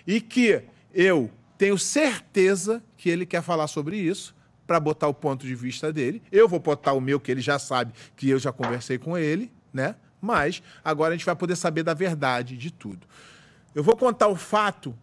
e 0.07 0.20
que 0.20 0.62
eu 0.93 1.31
tenho 1.57 1.79
certeza 1.79 2.83
que 2.97 3.09
ele 3.09 3.24
quer 3.24 3.43
falar 3.43 3.66
sobre 3.66 3.97
isso 3.97 4.37
para 4.66 4.79
botar 4.79 5.09
o 5.09 5.14
ponto 5.14 5.47
de 5.47 5.55
vista 5.55 5.93
dele. 5.93 6.22
Eu 6.31 6.47
vou 6.47 6.61
botar 6.61 6.93
o 6.93 7.01
meu, 7.01 7.18
que 7.18 7.31
ele 7.31 7.41
já 7.41 7.59
sabe 7.59 7.93
que 8.14 8.29
eu 8.29 8.39
já 8.39 8.53
conversei 8.53 8.99
com 8.99 9.16
ele, 9.16 9.51
né? 9.72 9.97
Mas 10.21 10.62
agora 10.85 11.14
a 11.14 11.16
gente 11.16 11.27
vai 11.27 11.37
poder 11.37 11.57
saber 11.57 11.83
da 11.83 11.95
verdade 11.95 12.57
de 12.57 12.71
tudo. 12.71 13.07
Eu 13.75 13.83
vou 13.83 13.97
contar 13.97 14.29
o 14.29 14.37
fato 14.37 14.95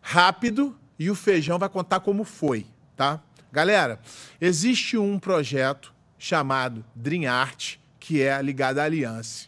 rápido 0.00 0.76
e 0.98 1.10
o 1.10 1.14
feijão 1.14 1.58
vai 1.58 1.68
contar 1.68 2.00
como 2.00 2.24
foi, 2.24 2.66
tá? 2.96 3.20
Galera, 3.52 4.00
existe 4.40 4.98
um 4.98 5.18
projeto 5.18 5.94
chamado 6.18 6.84
Dream 6.94 7.30
Art, 7.30 7.76
que 8.00 8.20
é 8.20 8.40
ligado 8.42 8.78
à 8.78 8.84
Aliança, 8.84 9.46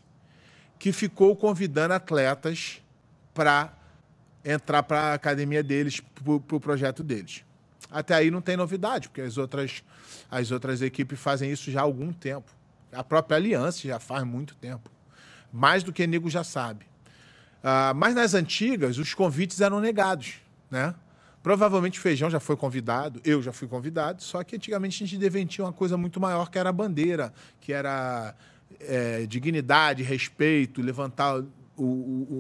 que 0.79 0.93
ficou 0.93 1.35
convidando 1.35 1.95
atletas 1.95 2.81
para 3.35 3.73
entrar 4.45 4.83
para 4.83 5.01
a 5.01 5.15
academia 5.15 5.63
deles, 5.63 6.01
para 6.01 6.33
o 6.33 6.41
pro 6.41 6.61
projeto 6.61 7.03
deles. 7.03 7.45
Até 7.91 8.15
aí 8.15 8.31
não 8.31 8.41
tem 8.41 8.57
novidade, 8.57 9.09
porque 9.09 9.21
as 9.21 9.37
outras, 9.37 9.83
as 10.31 10.51
outras 10.51 10.83
equipes 10.83 11.19
fazem 11.19 11.51
isso 11.51 11.71
já 11.71 11.81
há 11.81 11.83
algum 11.83 12.13
tempo. 12.13 12.51
A 12.93 13.03
própria 13.03 13.37
Aliança 13.37 13.87
já 13.87 13.99
faz 13.99 14.25
muito 14.25 14.55
tempo. 14.55 14.91
Mais 15.53 15.83
do 15.83 15.93
que 15.93 16.07
nego 16.07 16.29
já 16.29 16.45
sabe. 16.45 16.87
Uh, 17.63 17.95
mas 17.95 18.15
nas 18.15 18.35
antigas, 18.35 18.99
os 18.99 19.15
convites 19.15 19.61
eram 19.61 19.81
negados, 19.81 20.35
né? 20.71 20.95
Provavelmente 21.43 21.99
o 21.99 22.03
Feijão 22.03 22.29
já 22.29 22.41
foi 22.41 22.57
convidado, 22.57 23.21
eu 23.25 23.41
já 23.41 23.53
fui 23.53 23.69
convidado, 23.69 24.23
só 24.23 24.43
que 24.43 24.57
antigamente 24.57 25.03
a 25.03 25.07
gente 25.07 25.19
deventia 25.19 25.65
uma 25.65 25.73
coisa 25.73 25.97
muito 25.97 26.21
maior, 26.21 26.51
que 26.51 26.59
era 26.59 26.71
a 26.71 26.73
bandeira, 26.73 27.33
que 27.61 27.73
era 27.73 28.35
é, 28.81 29.27
dignidade, 29.27 30.03
respeito, 30.03 30.83
levantar 30.83 31.41
o, 31.77 31.85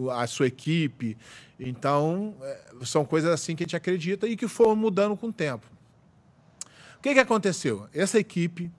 o, 0.06 0.10
a 0.10 0.26
sua 0.26 0.48
equipe. 0.48 1.16
Então, 1.58 2.34
é, 2.42 2.60
são 2.82 3.04
coisas 3.04 3.30
assim 3.30 3.54
que 3.54 3.62
a 3.62 3.66
gente 3.66 3.76
acredita 3.76 4.26
e 4.26 4.36
que 4.36 4.48
foram 4.48 4.74
mudando 4.74 5.16
com 5.16 5.28
o 5.28 5.32
tempo. 5.32 5.66
O 6.98 7.00
que, 7.00 7.14
que 7.14 7.20
aconteceu? 7.20 7.88
Essa 7.94 8.18
equipe, 8.18 8.70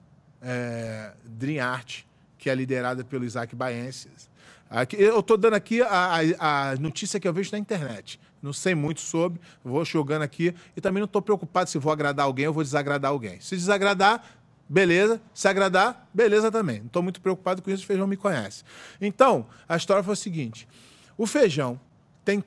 é, 0.42 1.12
Dream 1.24 1.64
Art, 1.66 2.02
que 2.38 2.48
é 2.48 2.54
liderada 2.54 3.04
pelo 3.04 3.24
Isaac 3.24 3.54
Baenses, 3.54 4.30
Aqui, 4.70 4.96
eu 4.96 5.20
estou 5.20 5.38
dando 5.38 5.54
aqui 5.54 5.80
a, 5.80 6.20
a, 6.38 6.70
a, 6.70 6.76
notícia 6.76 7.18
que 7.18 7.26
eu 7.26 7.32
vejo 7.32 7.50
na 7.52 7.58
internet. 7.58 8.20
Não 8.42 8.52
sei 8.52 8.74
muito 8.74 9.00
sobre, 9.00 9.40
vou 9.64 9.84
jogando 9.84 10.22
aqui 10.22 10.54
e 10.76 10.80
também 10.80 11.00
não 11.00 11.06
estou 11.06 11.22
preocupado 11.22 11.70
se 11.70 11.78
vou 11.78 11.90
agradar 11.92 12.26
alguém 12.26 12.46
ou 12.46 12.52
vou 12.52 12.62
desagradar 12.62 13.10
alguém. 13.10 13.40
Se 13.40 13.56
desagradar, 13.56 14.22
beleza. 14.68 15.20
Se 15.32 15.48
agradar, 15.48 16.06
beleza 16.12 16.52
também. 16.52 16.80
Não 16.80 16.86
estou 16.86 17.02
muito 17.02 17.20
preocupado 17.20 17.62
com 17.62 17.70
isso, 17.70 17.82
o 17.84 17.86
Feijão 17.86 18.06
me 18.06 18.16
conhece. 18.16 18.62
Então, 19.00 19.46
a 19.66 19.76
história 19.76 20.02
foi 20.02 20.12
o 20.12 20.16
seguinte: 20.16 20.68
o 21.16 21.26
Feijão 21.26 21.80
tem 22.22 22.44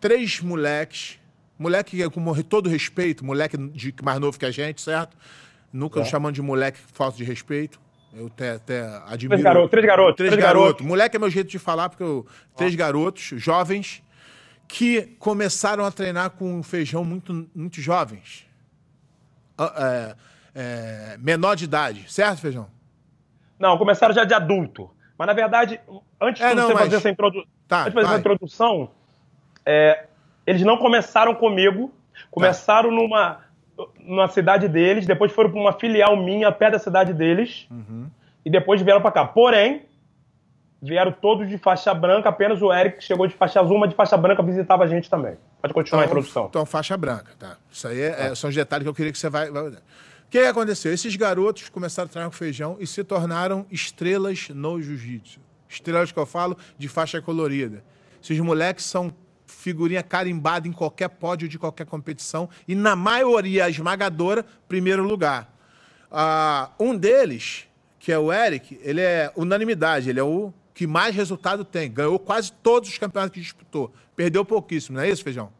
três 0.00 0.40
moleques, 0.40 1.20
moleque 1.56 2.10
com 2.10 2.42
todo 2.42 2.68
respeito, 2.68 3.24
moleque 3.24 3.56
de 3.56 3.94
mais 4.02 4.18
novo 4.18 4.36
que 4.36 4.44
a 4.44 4.50
gente, 4.50 4.82
certo? 4.82 5.16
Nunca 5.72 6.00
é. 6.00 6.04
chamando 6.04 6.34
de 6.34 6.42
moleque 6.42 6.78
falta 6.92 7.16
de 7.16 7.24
respeito. 7.24 7.80
Eu 8.14 8.26
até, 8.26 8.52
até 8.52 8.82
admiro. 9.06 9.28
Três 9.30 9.42
garotos. 9.42 9.70
Três 9.70 9.86
garotos. 9.86 10.16
Três, 10.16 10.34
três. 10.76 10.88
Moleque 10.88 11.16
é 11.16 11.18
meu 11.18 11.30
jeito 11.30 11.48
de 11.48 11.58
falar, 11.58 11.88
porque 11.88 12.02
eu. 12.02 12.26
Três 12.56 12.74
garotos, 12.74 13.22
jovens, 13.36 14.02
que 14.68 15.02
começaram 15.18 15.84
a 15.84 15.90
treinar 15.90 16.30
com 16.30 16.62
feijão 16.62 17.04
muito, 17.04 17.48
muito 17.54 17.80
jovens. 17.80 18.46
Ah, 19.56 20.16
é, 20.54 21.12
é, 21.14 21.16
menor 21.18 21.54
de 21.54 21.64
idade, 21.64 22.12
certo, 22.12 22.40
feijão? 22.40 22.68
Não, 23.58 23.78
começaram 23.78 24.14
já 24.14 24.24
de 24.24 24.34
adulto. 24.34 24.90
Mas, 25.16 25.26
na 25.26 25.32
verdade, 25.34 25.80
antes 26.20 26.42
é, 26.42 26.50
de 26.50 26.54
não, 26.54 26.66
você 26.66 26.74
mas... 26.74 26.82
fazer 26.84 26.96
essa, 26.96 27.10
introdu... 27.10 27.46
tá, 27.68 27.82
antes 27.82 27.92
de 27.92 27.94
fazer 27.94 28.06
essa 28.08 28.18
introdução, 28.18 28.90
é, 29.64 30.06
eles 30.46 30.62
não 30.62 30.76
começaram 30.76 31.34
comigo, 31.34 31.92
começaram 32.30 32.90
tá. 32.90 32.96
numa 32.96 33.40
na 34.00 34.28
cidade 34.28 34.68
deles, 34.68 35.06
depois 35.06 35.32
foram 35.32 35.50
para 35.50 35.60
uma 35.60 35.72
filial 35.72 36.16
minha 36.16 36.50
perto 36.52 36.72
da 36.72 36.78
cidade 36.78 37.12
deles, 37.12 37.66
uhum. 37.70 38.06
e 38.44 38.50
depois 38.50 38.80
vieram 38.82 39.00
para 39.00 39.12
cá. 39.12 39.24
Porém, 39.24 39.82
vieram 40.80 41.12
todos 41.12 41.48
de 41.48 41.56
faixa 41.58 41.94
branca, 41.94 42.28
apenas 42.28 42.60
o 42.60 42.72
Eric 42.72 43.02
chegou 43.02 43.26
de 43.26 43.34
faixa 43.34 43.60
azul, 43.60 43.78
mas 43.78 43.90
de 43.90 43.96
faixa 43.96 44.16
branca 44.16 44.42
visitava 44.42 44.84
a 44.84 44.86
gente 44.86 45.08
também. 45.08 45.36
Pode 45.60 45.72
continuar 45.72 46.02
então, 46.02 46.16
a 46.16 46.18
introdução. 46.18 46.46
Então, 46.50 46.66
faixa 46.66 46.96
branca, 46.96 47.32
tá. 47.38 47.56
Isso 47.70 47.86
aí 47.86 48.00
é, 48.00 48.26
é, 48.26 48.34
são 48.34 48.50
os 48.50 48.56
detalhes 48.56 48.84
que 48.84 48.88
eu 48.88 48.94
queria 48.94 49.12
que 49.12 49.18
você 49.18 49.30
vai... 49.30 49.50
vai... 49.50 49.68
O 49.68 50.32
que 50.32 50.38
aconteceu? 50.38 50.92
Esses 50.92 51.14
garotos 51.14 51.68
começaram 51.68 52.06
a 52.06 52.10
treinar 52.10 52.30
com 52.30 52.36
feijão 52.36 52.76
e 52.80 52.86
se 52.86 53.04
tornaram 53.04 53.66
estrelas 53.70 54.48
no 54.48 54.80
jiu-jitsu. 54.80 55.38
Estrelas 55.68 56.10
que 56.10 56.18
eu 56.18 56.24
falo 56.24 56.56
de 56.78 56.88
faixa 56.88 57.20
colorida. 57.20 57.84
Esses 58.22 58.40
moleques 58.40 58.86
são 58.86 59.12
figurinha 59.62 60.02
carimbada 60.02 60.66
em 60.66 60.72
qualquer 60.72 61.08
pódio 61.08 61.48
de 61.48 61.56
qualquer 61.56 61.86
competição 61.86 62.48
e, 62.66 62.74
na 62.74 62.96
maioria 62.96 63.70
esmagadora, 63.70 64.44
primeiro 64.66 65.04
lugar. 65.04 65.54
Uh, 66.10 66.84
um 66.84 66.96
deles, 66.96 67.68
que 68.00 68.10
é 68.10 68.18
o 68.18 68.32
Eric, 68.32 68.78
ele 68.82 69.00
é 69.00 69.32
unanimidade, 69.36 70.10
ele 70.10 70.18
é 70.18 70.22
o 70.22 70.52
que 70.74 70.84
mais 70.84 71.14
resultado 71.14 71.64
tem. 71.64 71.88
Ganhou 71.90 72.18
quase 72.18 72.50
todos 72.52 72.88
os 72.88 72.98
campeonatos 72.98 73.34
que 73.34 73.40
disputou. 73.40 73.94
Perdeu 74.16 74.44
pouquíssimo, 74.44 74.96
não 74.96 75.04
é 75.04 75.08
isso, 75.08 75.22
Feijão? 75.22 75.52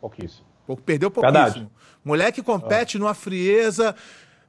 Pouquíssimo. 0.00 0.46
Perdeu 0.86 1.10
pouquíssimo. 1.10 1.42
Verdade. 1.42 1.68
Moleque 2.02 2.42
compete 2.42 2.96
ah. 2.96 3.00
numa 3.00 3.14
frieza, 3.14 3.94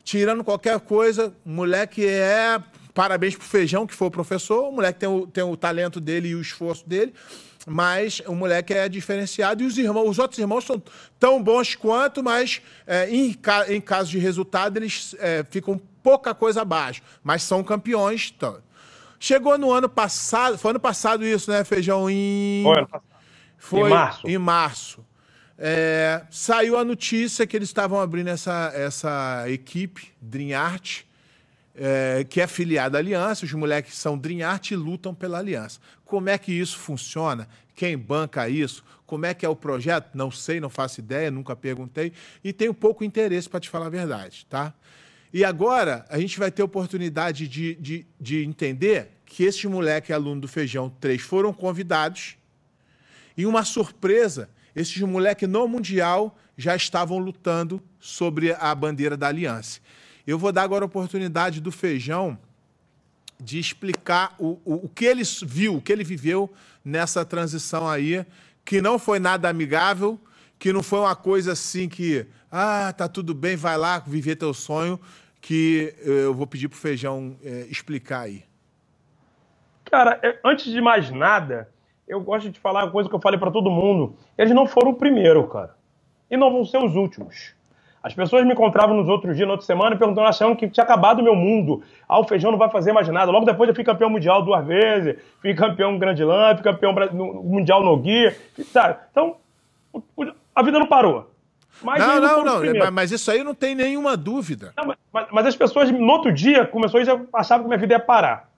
tirando 0.01 0.45
qualquer 0.45 0.79
coisa. 0.79 1.35
Moleque 1.45 2.05
é. 2.07 2.57
Parabéns 2.93 3.35
pro 3.35 3.45
Feijão, 3.45 3.85
que 3.85 3.93
foi 3.93 4.07
o 4.07 4.11
professor. 4.11 4.69
O 4.69 4.71
moleque 4.71 4.99
tem 4.99 5.09
o, 5.09 5.27
tem 5.27 5.43
o 5.43 5.57
talento 5.57 5.99
dele 5.99 6.29
e 6.29 6.35
o 6.35 6.41
esforço 6.41 6.87
dele 6.87 7.13
mas 7.65 8.21
o 8.27 8.35
moleque 8.35 8.73
é 8.73 8.89
diferenciado 8.89 9.63
e 9.63 9.65
os 9.65 9.77
irmãos, 9.77 10.09
os 10.09 10.19
outros 10.19 10.39
irmãos 10.39 10.65
são 10.65 10.81
tão 11.19 11.41
bons 11.41 11.75
quanto, 11.75 12.21
mas 12.21 12.61
é, 12.85 13.09
em, 13.09 13.37
em 13.69 13.81
caso 13.81 14.11
de 14.11 14.17
resultado 14.17 14.77
eles 14.77 15.15
é, 15.19 15.45
ficam 15.49 15.79
pouca 16.01 16.33
coisa 16.33 16.61
abaixo, 16.61 17.01
mas 17.23 17.43
são 17.43 17.63
campeões. 17.63 18.33
Então. 18.35 18.57
Chegou 19.19 19.57
no 19.57 19.71
ano 19.71 19.87
passado, 19.87 20.57
foi 20.57 20.71
ano 20.71 20.79
passado 20.79 21.25
isso, 21.25 21.49
né, 21.49 21.63
Feijão? 21.63 22.09
Em... 22.09 22.63
Foi 22.63 22.77
ano 22.77 22.87
passado. 22.87 23.13
Foi 23.57 23.79
em 23.79 23.89
março. 23.89 24.27
Em 24.27 24.37
março. 24.37 25.05
É, 25.57 26.23
saiu 26.29 26.77
a 26.77 26.83
notícia 26.83 27.47
que 27.47 27.55
eles 27.55 27.69
estavam 27.69 28.01
abrindo 28.01 28.27
essa, 28.27 28.71
essa 28.75 29.45
equipe, 29.47 30.11
Dream 30.21 30.59
Art, 30.59 31.03
é, 31.75 32.25
que 32.29 32.39
é 32.39 32.47
filiada 32.47 32.97
à 32.97 32.99
Aliança, 32.99 33.45
os 33.45 33.53
moleques 33.53 33.95
são 33.95 34.17
Dream 34.17 34.47
Art 34.47 34.71
e 34.71 34.75
lutam 34.75 35.13
pela 35.13 35.39
Aliança. 35.39 35.79
Como 36.05 36.29
é 36.29 36.37
que 36.37 36.51
isso 36.51 36.77
funciona? 36.77 37.47
Quem 37.75 37.97
banca 37.97 38.47
isso? 38.47 38.83
Como 39.05 39.25
é 39.25 39.33
que 39.33 39.45
é 39.45 39.49
o 39.49 39.55
projeto? 39.55 40.11
Não 40.13 40.31
sei, 40.31 40.59
não 40.59 40.69
faço 40.69 40.99
ideia, 40.99 41.31
nunca 41.31 41.55
perguntei 41.55 42.13
e 42.43 42.53
tenho 42.53 42.73
pouco 42.73 43.03
interesse 43.03 43.49
para 43.49 43.59
te 43.59 43.69
falar 43.69 43.87
a 43.87 43.89
verdade, 43.89 44.45
tá? 44.49 44.73
E 45.33 45.43
agora 45.43 46.05
a 46.09 46.19
gente 46.19 46.37
vai 46.37 46.51
ter 46.51 46.61
oportunidade 46.61 47.47
de, 47.47 47.73
de, 47.75 48.07
de 48.19 48.43
entender 48.43 49.09
que 49.25 49.43
esses 49.43 49.65
moleques 49.65 50.11
alunos 50.11 50.41
do 50.41 50.47
Feijão 50.47 50.89
3 50.99 51.19
foram 51.21 51.51
convidados 51.51 52.37
e 53.35 53.47
uma 53.47 53.63
surpresa, 53.63 54.49
esses 54.75 55.01
moleques 55.01 55.49
no 55.49 55.67
Mundial 55.67 56.37
já 56.55 56.75
estavam 56.75 57.17
lutando 57.17 57.81
sobre 57.99 58.53
a 58.53 58.75
bandeira 58.75 59.17
da 59.17 59.27
Aliança. 59.27 59.79
Eu 60.25 60.37
vou 60.37 60.51
dar 60.51 60.63
agora 60.63 60.85
a 60.85 60.87
oportunidade 60.87 61.59
do 61.59 61.71
Feijão 61.71 62.37
de 63.39 63.59
explicar 63.59 64.33
o, 64.39 64.59
o, 64.63 64.85
o 64.85 64.89
que 64.89 65.05
ele 65.05 65.23
viu, 65.45 65.75
o 65.75 65.81
que 65.81 65.91
ele 65.91 66.03
viveu 66.03 66.51
nessa 66.83 67.25
transição 67.25 67.89
aí, 67.89 68.25
que 68.63 68.81
não 68.81 68.97
foi 68.97 69.19
nada 69.19 69.49
amigável, 69.49 70.19
que 70.57 70.71
não 70.71 70.81
foi 70.81 70.99
uma 70.99 71.15
coisa 71.15 71.51
assim 71.51 71.89
que, 71.89 72.25
ah, 72.49 72.93
tá 72.95 73.09
tudo 73.09 73.33
bem, 73.33 73.57
vai 73.57 73.77
lá 73.77 73.99
viver 73.99 74.37
teu 74.37 74.53
sonho, 74.53 74.97
que 75.41 75.93
eu 75.99 76.33
vou 76.33 76.47
pedir 76.47 76.69
pro 76.69 76.77
Feijão 76.77 77.35
é, 77.43 77.67
explicar 77.69 78.21
aí. 78.21 78.45
Cara, 79.83 80.17
é, 80.23 80.39
antes 80.43 80.71
de 80.71 80.79
mais 80.79 81.11
nada, 81.11 81.69
eu 82.07 82.21
gosto 82.21 82.49
de 82.49 82.59
falar 82.59 82.85
uma 82.85 82.91
coisa 82.91 83.09
que 83.09 83.15
eu 83.15 83.19
falei 83.19 83.37
para 83.37 83.51
todo 83.51 83.69
mundo. 83.69 84.15
Eles 84.37 84.53
não 84.53 84.65
foram 84.65 84.91
o 84.91 84.95
primeiro, 84.95 85.45
cara. 85.47 85.75
E 86.31 86.37
não 86.37 86.51
vão 86.51 86.63
ser 86.63 86.77
os 86.77 86.95
últimos. 86.95 87.53
As 88.03 88.13
pessoas 88.13 88.45
me 88.45 88.51
encontravam 88.51 88.97
nos 88.97 89.07
outros 89.07 89.33
dias, 89.33 89.47
na 89.47 89.53
outra 89.53 89.65
semana, 89.65 89.95
perguntando, 89.95 90.27
achando 90.27 90.57
que 90.57 90.67
tinha 90.67 90.83
acabado 90.83 91.19
o 91.19 91.23
meu 91.23 91.35
mundo. 91.35 91.81
Ah, 92.07 92.19
o 92.19 92.27
feijão 92.27 92.51
não 92.51 92.57
vai 92.57 92.69
fazer 92.69 92.91
mais 92.91 93.07
nada. 93.07 93.31
Logo 93.31 93.45
depois 93.45 93.69
eu 93.69 93.73
fui 93.73 93.83
campeão 93.83 94.09
mundial 94.09 94.43
duas 94.43 94.65
vezes, 94.65 95.15
fui 95.41 95.53
campeão 95.53 95.97
Grande 95.97 96.21
Lamp, 96.21 96.57
fui 96.57 96.63
campeão 96.65 96.93
mundial 97.41 97.81
no 97.81 97.95
guia. 97.95 98.35
Sabe? 98.73 98.97
Então, 99.09 99.37
a 100.53 100.61
vida 100.61 100.77
não 100.77 100.87
parou. 100.87 101.31
Mas 101.81 101.99
não, 102.05 102.19
não, 102.19 102.43
não. 102.43 102.91
Mas 102.91 103.11
isso 103.11 103.31
aí 103.31 103.41
não 103.41 103.55
tem 103.55 103.73
nenhuma 103.73 104.17
dúvida. 104.17 104.73
Não, 104.75 104.93
mas, 105.11 105.27
mas, 105.31 105.45
as 105.45 105.55
pessoas, 105.55 105.89
no 105.89 106.11
outro 106.11 106.31
dia, 106.31 106.65
começou 106.65 106.99
a 106.99 107.39
achar 107.39 107.59
que 107.59 107.65
minha 107.65 107.77
vida 107.77 107.93
ia 107.93 107.99
parar. 107.99 108.49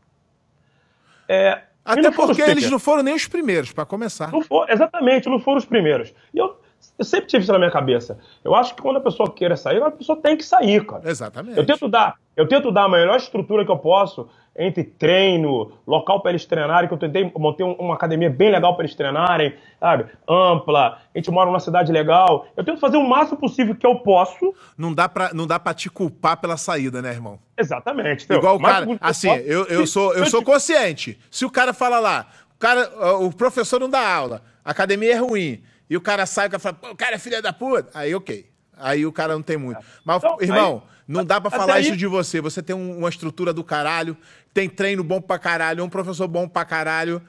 É, 1.30 1.62
Até 1.84 2.10
porque 2.10 2.42
eles 2.42 2.70
não 2.70 2.80
foram 2.80 3.04
nem 3.04 3.14
os 3.14 3.28
primeiros, 3.28 3.72
para 3.72 3.86
começar. 3.86 4.32
Não 4.32 4.42
for, 4.42 4.70
exatamente, 4.70 5.30
não 5.30 5.40
foram 5.40 5.60
os 5.60 5.66
primeiros. 5.66 6.14
E 6.34 6.38
eu, 6.40 6.60
eu 6.98 7.06
sempre 7.06 7.28
tive 7.28 7.44
isso 7.44 7.52
na 7.52 7.60
minha 7.60 7.72
cabeça. 7.72 8.18
Eu 8.44 8.56
acho 8.56 8.76
que 8.76 8.82
quando 8.82 8.98
a 8.98 9.02
pessoa 9.02 9.32
queira 9.32 9.56
sair, 9.56 9.82
a 9.82 9.92
pessoa 9.92 10.20
tem 10.22 10.38
que 10.38 10.46
sair, 10.46 10.86
cara. 10.86 11.10
Exatamente. 11.10 11.58
Eu 11.58 11.66
tento 11.66 11.88
dar, 11.88 12.16
eu 12.36 12.48
tento 12.48 12.72
dar 12.72 12.86
a 12.86 12.90
melhor 12.90 13.18
estrutura 13.18 13.66
que 13.66 13.72
eu 13.72 13.78
posso 13.78 14.30
entre 14.58 14.86
treino, 14.86 15.74
local 15.86 16.22
para 16.22 16.32
eles 16.32 16.46
treinarem, 16.46 16.88
que 16.88 16.94
eu 16.94 16.98
tentei 16.98 17.30
montar 17.38 17.66
uma 17.66 17.94
academia 17.94 18.30
bem 18.30 18.50
legal 18.50 18.74
para 18.76 18.86
eles 18.86 18.96
treinarem, 18.96 19.54
sabe? 19.80 20.06
Ampla, 20.28 20.98
a 21.14 21.18
gente 21.18 21.30
mora 21.30 21.48
numa 21.48 21.60
cidade 21.60 21.92
legal. 21.92 22.48
Eu 22.56 22.64
tento 22.64 22.80
fazer 22.80 22.96
o 22.96 23.08
máximo 23.08 23.38
possível 23.38 23.76
que 23.76 23.86
eu 23.86 24.00
posso. 24.00 24.54
Não 24.78 24.94
dá 24.94 25.10
pra, 25.10 25.34
não 25.34 25.46
dá 25.46 25.60
pra 25.60 25.74
te 25.74 25.90
culpar 25.90 26.38
pela 26.38 26.56
saída, 26.56 27.02
né, 27.02 27.12
irmão? 27.12 27.38
Exatamente. 27.58 28.24
Então, 28.24 28.38
Igual 28.38 28.56
o 28.56 28.62
cara, 28.62 28.88
assim, 29.02 29.30
eu, 29.30 29.66
eu 29.66 29.86
sou, 29.86 30.14
eu 30.14 30.26
sou 30.28 30.42
consciente. 30.42 31.20
Se 31.30 31.44
o 31.44 31.52
cara 31.52 31.74
fala 31.74 32.00
lá, 32.00 32.28
o, 32.56 32.58
cara, 32.58 33.20
o 33.20 33.34
professor 33.34 33.78
não 33.80 33.90
dá 33.90 34.16
aula, 34.16 34.42
a 34.64 34.72
academia 34.72 35.16
é 35.16 35.18
ruim, 35.18 35.62
e 35.90 35.96
o 35.96 36.02
cara 36.02 36.26
sai 36.26 36.50
e 36.52 36.60
fala, 36.60 36.78
o 36.92 36.96
cara 36.96 37.16
é 37.16 37.20
filha 37.20 37.42
da 37.42 37.54
puta, 37.54 37.90
aí 37.94 38.14
ok. 38.14 38.50
Aí 38.78 39.06
o 39.06 39.12
cara 39.12 39.34
não 39.34 39.42
tem 39.42 39.58
muito. 39.58 39.80
Mas, 40.04 40.18
então, 40.18 40.38
irmão, 40.42 40.84
aí, 40.84 40.92
não 41.08 41.24
dá 41.24 41.40
para 41.40 41.50
falar 41.50 41.76
aí... 41.76 41.84
isso 41.84 41.96
de 41.96 42.08
você. 42.08 42.42
Você 42.42 42.62
tem 42.62 42.76
uma 42.76 43.10
estrutura 43.10 43.54
do 43.54 43.64
caralho, 43.64 44.18
tem 44.54 44.68
treino 44.68 45.04
bom 45.04 45.22
pra 45.22 45.40
caralho, 45.40 45.84
um 45.84 45.90
professor 45.90 46.28
bom 46.28 46.48
pra 46.48 46.66
caralho. 46.66 47.22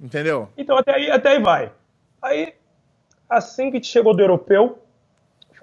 Entendeu? 0.00 0.48
Então 0.56 0.78
até 0.78 0.94
aí, 0.94 1.10
até 1.10 1.30
aí 1.30 1.42
vai. 1.42 1.70
Aí, 2.22 2.54
assim 3.28 3.70
que 3.70 3.82
chegou 3.82 4.14
do 4.14 4.22
europeu, 4.22 4.82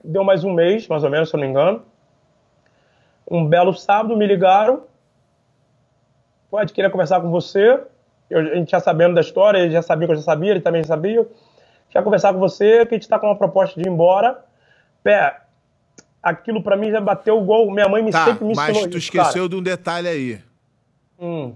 deu 0.03 0.23
mais 0.23 0.43
um 0.43 0.53
mês, 0.53 0.87
mais 0.87 1.03
ou 1.03 1.09
menos, 1.09 1.29
se 1.29 1.35
eu 1.35 1.39
não 1.39 1.45
me 1.45 1.51
engano. 1.51 1.83
Um 3.29 3.45
belo 3.45 3.73
sábado 3.73 4.15
me 4.15 4.25
ligaram. 4.25 4.83
Pode 6.49 6.71
querer 6.71 6.89
conversar 6.91 7.19
com 7.19 7.29
você. 7.29 7.81
Eu, 8.29 8.39
a 8.39 8.55
gente 8.55 8.71
já 8.71 8.79
sabendo 8.79 9.15
da 9.15 9.21
história, 9.21 9.59
ele 9.59 9.71
já 9.71 9.81
sabia 9.81 10.07
que 10.07 10.13
eu 10.13 10.17
já 10.17 10.23
sabia, 10.23 10.51
ele 10.51 10.61
também 10.61 10.83
sabia. 10.83 11.27
Já 11.89 12.01
conversar 12.01 12.33
com 12.33 12.39
você, 12.39 12.85
que 12.85 12.93
a 12.93 12.97
gente 12.97 13.03
está 13.03 13.17
com 13.17 13.27
uma 13.27 13.37
proposta 13.37 13.79
de 13.79 13.87
ir 13.87 13.91
embora. 13.91 14.43
Pé, 15.03 15.41
aquilo 16.21 16.61
para 16.61 16.75
mim 16.75 16.91
já 16.91 16.99
bateu 16.99 17.37
o 17.37 17.43
gol. 17.43 17.71
Minha 17.71 17.87
mãe 17.87 18.03
me 18.03 18.11
tá, 18.11 18.25
sempre 18.25 18.45
me 18.45 18.51
ensinou 18.51 18.81
Mas 18.81 18.87
tu 18.87 18.97
esqueceu 18.97 19.33
cara. 19.33 19.49
de 19.49 19.55
um 19.55 19.63
detalhe 19.63 20.07
aí. 20.07 20.41
Hum. 21.19 21.53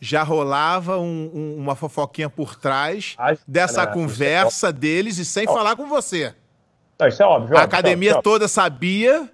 Já 0.00 0.22
rolava 0.22 0.98
um, 0.98 1.30
um, 1.34 1.56
uma 1.58 1.74
fofoquinha 1.74 2.30
por 2.30 2.54
trás 2.54 3.16
dessa 3.46 3.84
né? 3.84 3.92
conversa 3.92 4.68
é 4.68 4.72
deles 4.72 5.18
e 5.18 5.24
sem 5.24 5.44
falar 5.46 5.74
com 5.74 5.86
você. 5.86 6.34
Não, 6.98 7.06
isso 7.08 7.22
é 7.22 7.26
óbvio. 7.26 7.56
A 7.56 7.62
academia 7.62 8.10
óbvio. 8.10 8.22
toda 8.22 8.46
sabia, 8.46 9.28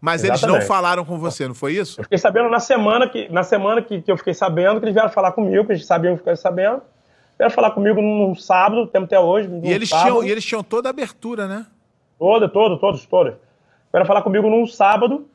mas 0.00 0.22
Exatamente. 0.24 0.44
eles 0.44 0.60
não 0.60 0.66
falaram 0.66 1.04
com 1.04 1.18
você, 1.18 1.46
não 1.46 1.54
foi 1.54 1.74
isso? 1.74 2.00
Eu 2.00 2.04
fiquei 2.04 2.18
sabendo 2.18 2.48
na 2.50 2.60
semana 2.60 3.08
que, 3.08 3.28
na 3.30 3.42
semana 3.42 3.80
que, 3.80 4.02
que 4.02 4.10
eu 4.10 4.16
fiquei 4.18 4.34
sabendo 4.34 4.80
que 4.80 4.86
eles 4.86 4.94
vieram 4.94 5.10
falar 5.10 5.32
comigo, 5.32 5.64
que 5.64 5.72
eles 5.72 5.86
sabiam 5.86 6.14
que 6.14 6.20
eu 6.20 6.24
fiquei 6.24 6.36
sabendo. 6.36 6.82
Vieram 7.42 7.50
falar 7.52 7.72
comigo 7.72 8.00
num 8.00 8.36
sábado, 8.36 8.86
temos 8.86 9.06
até 9.06 9.18
hoje. 9.18 9.50
E 9.64 9.72
eles, 9.72 9.88
tinham, 9.88 10.22
e 10.22 10.30
eles 10.30 10.44
tinham 10.44 10.62
toda 10.62 10.88
a 10.88 10.90
abertura, 10.90 11.48
né? 11.48 11.66
Toda, 12.16 12.48
toda, 12.48 12.78
todos, 12.78 13.04
todos. 13.04 13.34
Vieram 13.92 14.06
falar 14.06 14.22
comigo 14.22 14.48
num 14.48 14.64
sábado. 14.64 15.28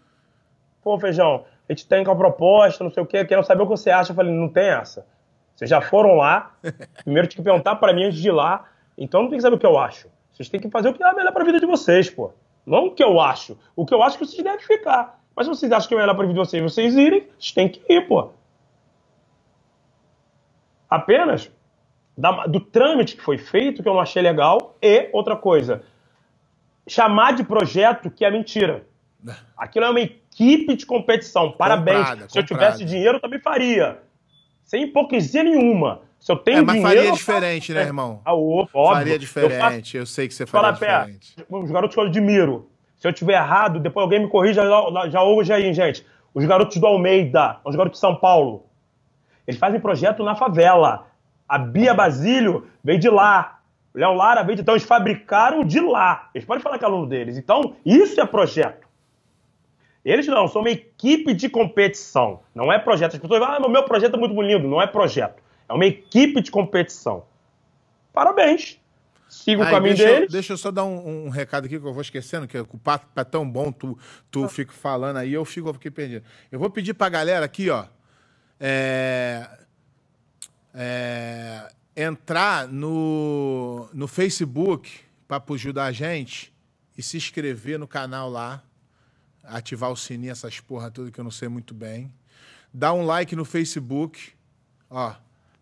Pô, 0.82 0.98
feijão, 0.98 1.44
a 1.68 1.74
gente 1.74 1.86
tem 1.86 2.06
uma 2.06 2.16
proposta, 2.16 2.82
não 2.82 2.92
sei 2.92 3.04
o 3.04 3.06
quê, 3.06 3.26
quero 3.26 3.44
saber 3.44 3.64
o 3.64 3.66
que 3.66 3.72
você 3.72 3.90
acha. 3.90 4.14
Eu 4.14 4.16
falei, 4.16 4.32
não 4.32 4.48
tem 4.48 4.70
essa. 4.70 5.06
Vocês 5.54 5.70
já 5.70 5.82
foram 5.82 6.16
lá, 6.16 6.56
primeiro 7.04 7.28
tem 7.28 7.36
que 7.36 7.44
perguntar 7.44 7.76
para 7.76 7.92
mim 7.92 8.06
antes 8.06 8.20
de 8.22 8.30
ir 8.30 8.32
lá, 8.32 8.64
então 8.98 9.24
não 9.24 9.30
tem 9.30 9.40
que 9.40 9.44
saber 9.44 9.58
o 9.58 9.60
que 9.60 9.66
eu 9.66 9.78
acho. 9.78 10.08
Vocês 10.32 10.48
têm 10.48 10.62
que 10.62 10.70
fazer 10.70 10.88
o 10.88 10.94
que 10.94 11.04
é 11.04 11.14
melhor 11.14 11.34
para 11.34 11.42
a 11.42 11.46
vida 11.46 11.60
de 11.60 11.66
vocês, 11.66 12.10
pô. 12.10 12.32
Não 12.66 12.86
o 12.86 12.92
que 12.92 13.04
eu 13.04 13.20
acho. 13.20 13.58
O 13.76 13.86
que 13.86 13.94
eu 13.94 14.02
acho 14.02 14.18
que 14.18 14.26
vocês 14.26 14.42
devem 14.42 14.66
ficar. 14.66 15.20
Mas 15.36 15.46
se 15.46 15.50
vocês 15.50 15.70
acham 15.74 15.90
que 15.90 15.94
é 15.94 15.98
melhor 15.98 16.16
para 16.16 16.24
a 16.24 16.28
vida 16.28 16.40
de 16.42 16.48
vocês, 16.48 16.64
vocês 16.64 16.96
irem, 16.96 17.28
vocês 17.38 17.52
têm 17.52 17.68
que 17.68 17.82
ir, 17.92 18.08
pô. 18.08 18.30
Apenas 20.90 21.52
da, 22.18 22.48
do 22.48 22.60
trâmite 22.60 23.16
que 23.16 23.22
foi 23.22 23.38
feito, 23.38 23.84
que 23.84 23.88
eu 23.88 23.94
não 23.94 24.02
achei 24.02 24.22
legal, 24.22 24.76
e 24.82 25.10
outra 25.14 25.36
coisa, 25.36 25.84
chamar 26.88 27.34
de 27.34 27.44
projeto 27.44 28.10
que 28.10 28.26
é 28.26 28.32
mentira. 28.32 28.88
Aquilo 29.56 29.86
é 29.86 29.90
uma 29.90 30.02
equipe 30.02 30.76
de 30.76 30.86
competição. 30.86 31.52
Parabéns. 31.52 31.98
Comprada, 31.98 32.30
Se 32.30 32.40
eu 32.40 32.44
tivesse 32.44 32.84
dinheiro, 32.84 33.18
eu 33.18 33.22
também 33.22 33.40
faria. 33.40 34.00
Sem 34.64 34.84
hipocrisia 34.84 35.44
nenhuma. 35.44 36.02
Se 36.20 36.32
eu 36.32 36.36
tenho 36.36 36.60
é, 36.60 36.62
mas 36.62 36.76
dinheiro. 36.76 36.98
Faria 36.98 37.12
diferente, 37.12 37.74
né, 37.74 37.82
irmão? 37.82 38.22
Ah, 38.26 38.34
óbvio. 38.34 38.68
Faria 38.72 39.20
diferente. 39.20 39.96
Eu, 39.96 40.02
eu 40.02 40.06
sei 40.06 40.28
que 40.28 40.34
você 40.34 40.46
faria 40.46 40.74
Fala, 40.74 40.74
diferente. 40.74 41.36
Pé, 41.36 41.46
os 41.50 41.72
garotos 41.72 41.94
que 41.94 42.00
eu 42.00 42.06
admiro. 42.06 42.70
Se 42.98 43.08
eu 43.08 43.14
tiver 43.14 43.34
errado, 43.34 43.80
depois 43.80 44.04
alguém 44.04 44.22
me 44.22 44.28
corrija 44.28 44.66
já, 44.66 45.10
já 45.10 45.24
hoje 45.24 45.54
aí, 45.54 45.72
gente. 45.72 46.06
Os 46.34 46.44
garotos 46.46 46.78
do 46.78 46.88
Almeida, 46.88 47.60
os 47.64 47.76
garotos 47.76 48.00
de 48.00 48.02
São 48.02 48.16
Paulo. 48.16 48.66
Eles 49.48 49.60
fazem 49.60 49.80
projeto 49.80 50.24
na 50.24 50.36
favela. 50.36 51.08
A 51.48 51.58
Bia 51.58 51.94
Basílio 51.94 52.68
veio 52.84 53.00
de 53.00 53.10
lá. 53.10 53.60
O 53.94 54.00
Léo 54.00 54.14
Lara 54.14 54.44
veio 54.44 54.56
de. 54.56 54.62
Então, 54.62 54.76
eles 54.76 54.86
fabricaram 54.86 55.64
de 55.64 55.80
lá. 55.80 56.30
Eles 56.34 56.46
podem 56.46 56.62
falar 56.62 56.78
que 56.78 56.84
é 56.84 56.88
aluno 56.88 57.08
deles. 57.08 57.38
Então, 57.38 57.76
isso 57.86 58.20
é 58.20 58.26
projeto. 58.26 58.88
Eles 60.04 60.26
não, 60.28 60.48
são 60.48 60.62
uma 60.62 60.70
equipe 60.70 61.34
de 61.34 61.50
competição. 61.50 62.42
Não 62.56 62.72
é 62.72 62.80
projeto. 62.80 63.16
As 63.16 63.20
pessoas 63.20 63.40
falam, 63.40 63.66
ah, 63.66 63.70
meu 63.70 63.84
projeto 63.84 64.16
é 64.16 64.20
muito 64.20 64.36
bonito. 64.36 64.68
Não 64.68 64.82
é 64.82 64.88
projeto. 64.88 65.42
É 65.68 65.74
uma 65.74 65.86
equipe 65.86 66.42
de 66.42 66.50
competição. 66.50 67.26
Parabéns. 68.14 68.80
Siga 69.30 69.64
o 69.64 69.66
caminho 69.70 69.96
deixa 69.96 70.14
deles. 70.14 70.32
Deixa 70.32 70.54
eu 70.54 70.58
só 70.58 70.72
dar 70.72 70.86
um, 70.86 71.26
um, 71.26 71.30
recado 71.30 71.66
aqui 71.66 71.80
que 71.80 71.86
eu 71.86 71.94
vou 71.94 72.02
esquecendo, 72.02 72.48
que 72.48 72.58
o 72.58 72.78
papo 72.82 73.08
é 73.20 73.24
tão 73.24 73.50
bom, 73.50 73.72
tu, 73.72 73.98
tu 74.32 74.46
ah. 74.46 74.50
fica 74.50 74.72
falando 74.72 75.18
aí, 75.18 75.34
eu 75.34 75.44
fico 75.44 75.70
aqui 75.70 75.92
perdido. 75.92 76.26
Eu 76.52 76.60
vou 76.60 76.70
pedir 76.70 76.94
pra 76.94 77.10
galera 77.10 77.46
aqui, 77.46 77.70
ó. 77.70 77.86
É, 78.60 79.46
é, 80.80 81.74
entrar 81.96 82.68
no, 82.68 83.90
no 83.92 84.08
Facebook 84.08 85.00
para 85.28 85.44
ajudar 85.56 85.86
a 85.86 85.92
gente 85.92 86.54
e 86.96 87.02
se 87.02 87.18
inscrever 87.18 87.80
no 87.80 87.88
canal 87.88 88.30
lá 88.30 88.64
ativar 89.44 89.90
o 89.92 89.96
sininho, 89.96 90.32
essas 90.32 90.60
porra 90.60 90.92
tudo 90.92 91.12
que 91.12 91.20
eu 91.20 91.24
não 91.24 91.32
sei 91.32 91.48
muito 91.48 91.74
bem. 91.74 92.14
Dá 92.72 92.94
um 92.94 93.06
like 93.06 93.36
no 93.36 93.44
Facebook, 93.44 94.34
ó, 94.90 95.16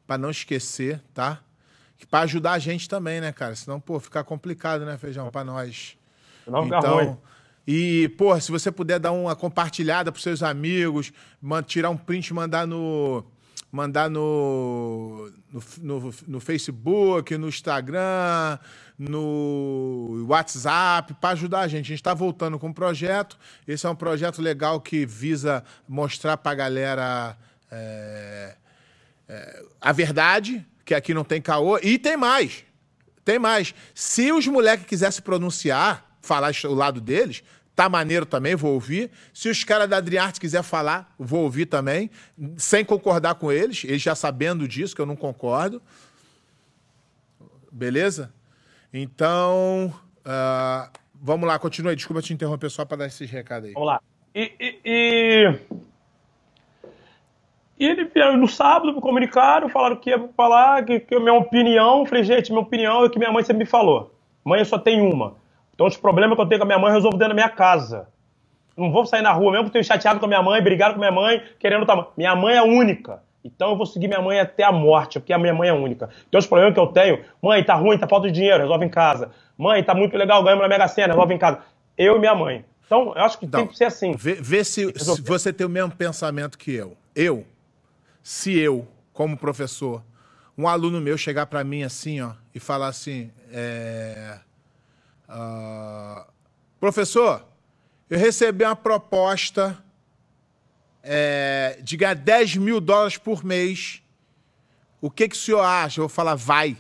para 0.06 0.18
não 0.18 0.30
esquecer, 0.30 1.02
tá? 1.14 1.42
Para 2.10 2.26
ajudar 2.26 2.54
a 2.54 2.60
gente 2.60 2.90
também, 2.90 3.22
né, 3.22 3.32
cara? 3.32 3.56
Senão, 3.56 3.80
pô, 3.80 4.00
fica 4.00 4.24
complicado, 4.24 4.86
né, 4.86 4.98
Feijão, 4.98 5.32
para 5.32 5.46
nós. 5.46 5.98
Não 6.46 6.66
então, 6.66 6.96
ruim. 6.96 7.18
E, 7.66 8.10
pô, 8.18 8.40
se 8.40 8.52
você 8.52 8.72
puder 8.72 9.00
dar 9.00 9.12
uma 9.12 9.36
compartilhada 9.36 10.12
pros 10.12 10.24
seus 10.24 10.44
amigos, 10.44 11.14
tirar 11.66 11.90
um 11.90 11.98
print 11.98 12.28
e 12.28 12.34
mandar 12.34 12.68
no 12.68 13.24
mandar 13.76 14.10
no, 14.10 15.30
no, 15.52 15.62
no, 15.82 16.14
no 16.26 16.40
Facebook, 16.40 17.38
no 17.38 17.50
Instagram, 17.50 18.58
no 18.98 20.26
WhatsApp, 20.30 21.14
para 21.16 21.32
ajudar 21.32 21.60
a 21.60 21.68
gente. 21.68 21.88
A 21.88 21.90
gente 21.90 21.96
está 21.96 22.14
voltando 22.14 22.58
com 22.58 22.68
um 22.68 22.74
projeto. 22.74 23.38
Esse 23.68 23.86
é 23.86 23.90
um 23.90 23.96
projeto 23.96 24.42
legal 24.42 24.80
que 24.80 25.06
visa 25.06 25.62
mostrar 25.88 26.38
para 26.38 26.54
a 26.54 26.56
galera 26.56 27.38
é, 27.70 28.56
é, 29.28 29.64
a 29.82 29.92
verdade, 29.92 30.66
que 30.86 30.94
aqui 30.94 31.14
não 31.14 31.26
tem 31.26 31.42
caô. 31.42 31.78
E 31.80 32.00
tem 32.00 32.16
mais. 32.16 32.64
Tem 33.26 33.38
mais. 33.38 33.76
Se 33.94 34.32
os 34.32 34.48
moleques 34.48 34.86
quisessem 34.86 35.18
se 35.18 35.22
pronunciar, 35.22 36.18
falar 36.22 36.54
o 36.64 36.74
lado 36.74 37.02
deles, 37.02 37.44
Tá 37.76 37.90
maneiro 37.90 38.26
também, 38.26 38.56
vou 38.56 38.74
ouvir. 38.74 39.12
Se 39.34 39.50
os 39.50 39.64
caras 39.66 39.90
da 39.90 39.98
Adriarte 39.98 40.40
quiser 40.40 40.64
falar, 40.64 41.14
vou 41.20 41.44
ouvir 41.44 41.66
também, 41.66 42.10
sem 42.58 42.86
concordar 42.86 43.36
com 43.36 43.52
eles, 43.52 43.84
eles 43.84 44.02
já 44.02 44.16
sabendo 44.16 44.66
disso, 44.66 44.96
que 44.96 45.02
eu 45.02 45.06
não 45.06 45.16
concordo. 45.16 45.82
Beleza? 47.70 48.34
Então, 48.94 49.94
uh, 50.20 50.90
vamos 51.14 51.46
lá, 51.46 51.60
continue 51.60 51.90
aí. 51.90 51.96
Desculpa 51.98 52.22
te 52.22 52.34
interromper 52.34 52.70
só 52.70 52.86
para 52.86 52.98
dar 52.98 53.08
esses 53.08 53.30
recados 53.30 53.68
aí. 53.68 53.74
Vamos 53.74 53.88
lá. 53.88 54.00
E, 54.34 54.54
e, 54.58 54.80
e... 54.86 55.60
e 57.78 57.86
ele 57.86 58.10
no 58.38 58.48
sábado 58.48 58.94
me 58.94 59.02
comunicaram, 59.02 59.68
falaram 59.68 59.98
que 59.98 60.12
ia 60.12 60.30
falar, 60.38 60.86
que, 60.86 61.02
que 61.02 61.16
a 61.16 61.20
minha 61.20 61.34
opinião, 61.34 62.06
falei, 62.06 62.24
gente, 62.24 62.52
minha 62.52 62.62
opinião 62.62 63.04
é 63.04 63.08
o 63.08 63.10
que 63.10 63.20
minha 63.20 63.34
mãe 63.34 63.44
sempre 63.44 63.66
me 63.66 63.70
falou. 63.70 64.16
Mãe, 64.46 64.60
eu 64.60 64.66
só 64.66 64.80
tenho 64.80 65.12
uma. 65.12 65.36
Então, 65.76 65.86
os 65.86 65.98
problemas 65.98 66.36
que 66.36 66.42
eu 66.42 66.48
tenho 66.48 66.60
com 66.60 66.64
a 66.64 66.68
minha 66.68 66.80
mãe, 66.80 66.90
eu 66.90 66.96
resolvo 66.96 67.18
dentro 67.18 67.36
da 67.36 67.36
minha 67.36 67.50
casa. 67.50 68.08
Não 68.76 68.92
vou 68.92 69.06
sair 69.06 69.22
na 69.22 69.32
rua, 69.32 69.52
mesmo 69.52 69.66
que 69.66 69.70
eu 69.70 69.74
tenho 69.74 69.84
chateado 69.84 70.20
com 70.20 70.26
a 70.26 70.28
minha 70.28 70.42
mãe, 70.42 70.62
brigado 70.62 70.96
com 70.96 71.04
a 71.04 71.10
minha 71.10 71.12
mãe, 71.12 71.42
querendo 71.60 71.86
tamanho. 71.86 72.08
Minha 72.18 72.36
mãe 72.36 72.56
é 72.56 72.64
única. 72.64 73.24
Então 73.46 73.70
eu 73.70 73.78
vou 73.78 73.86
seguir 73.86 74.08
minha 74.08 74.22
mãe 74.22 74.40
até 74.40 74.64
a 74.64 74.72
morte, 74.72 75.20
porque 75.20 75.32
a 75.32 75.38
minha 75.38 75.54
mãe 75.54 75.70
é 75.70 75.74
única. 75.74 76.10
Então 76.28 76.40
os 76.40 76.48
problemas 76.48 76.74
que 76.74 76.80
eu 76.80 76.88
tenho, 76.88 77.24
mãe, 77.42 77.64
tá 77.64 77.76
ruim, 77.76 77.96
tá 77.96 78.08
falta 78.08 78.28
de 78.28 78.34
dinheiro, 78.34 78.64
resolve 78.64 78.86
em 78.86 78.90
casa. 78.90 79.32
Mãe, 79.56 79.84
tá 79.84 79.94
muito 79.94 80.18
legal, 80.18 80.44
ganhamos 80.44 80.64
na 80.64 80.68
Mega 80.68 80.88
Sena, 80.88 81.14
resolve 81.14 81.36
em 81.36 81.38
casa. 81.38 81.60
Eu 81.96 82.16
e 82.16 82.20
minha 82.20 82.34
mãe. 82.34 82.66
Então, 82.86 83.14
eu 83.16 83.22
acho 83.22 83.38
que 83.38 83.46
então, 83.46 83.62
tem 83.62 83.68
que 83.68 83.78
ser 83.78 83.86
assim. 83.86 84.14
Vê, 84.16 84.34
vê 84.34 84.64
se, 84.64 84.92
se, 84.98 85.22
você 85.22 85.54
tem 85.54 85.66
o 85.66 85.70
mesmo 85.70 85.92
pensamento 85.92 86.58
que 86.58 86.74
eu. 86.74 86.98
Eu, 87.16 87.46
se 88.22 88.58
eu, 88.58 88.88
como 89.14 89.38
professor, 89.38 90.04
um 90.58 90.68
aluno 90.68 91.00
meu 91.00 91.18
chegar 91.18 91.46
para 91.46 91.64
mim 91.64 91.84
assim, 91.84 92.22
ó, 92.22 92.32
e 92.54 92.60
falar 92.60 92.88
assim, 92.88 93.32
é, 93.52 94.40
uh, 95.30 96.26
professor, 96.80 97.46
eu 98.10 98.20
recebi 98.20 98.64
uma 98.64 98.76
proposta 98.76 99.78
é, 101.04 101.80
de 101.82 101.96
ganhar 101.98 102.16
10 102.16 102.58
mil 102.58 102.82
dólares 102.82 103.18
por 103.18 103.44
mês. 103.44 104.02
O 105.00 105.10
que, 105.10 105.30
que 105.30 105.36
o 105.36 105.40
senhor 105.40 105.62
acha? 105.62 106.00
Eu 106.00 106.04
vou 106.04 106.10
falar, 106.10 106.36
vai. 106.36 106.76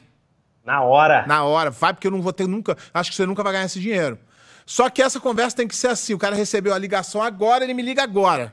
Na 0.63 0.81
hora. 0.81 1.25
Na 1.27 1.43
hora, 1.43 1.69
vai, 1.69 1.93
porque 1.93 2.07
eu 2.07 2.11
não 2.11 2.21
vou 2.21 2.33
ter 2.33 2.47
nunca. 2.47 2.75
Acho 2.93 3.11
que 3.11 3.15
você 3.15 3.25
nunca 3.25 3.43
vai 3.43 3.53
ganhar 3.53 3.65
esse 3.65 3.79
dinheiro. 3.79 4.17
Só 4.65 4.89
que 4.89 5.01
essa 5.01 5.19
conversa 5.19 5.55
tem 5.55 5.67
que 5.67 5.75
ser 5.75 5.87
assim: 5.87 6.13
o 6.13 6.17
cara 6.17 6.35
recebeu 6.35 6.73
a 6.73 6.77
ligação 6.77 7.21
agora, 7.21 7.63
ele 7.63 7.73
me 7.75 7.83
liga 7.83 8.01
agora. 8.01 8.51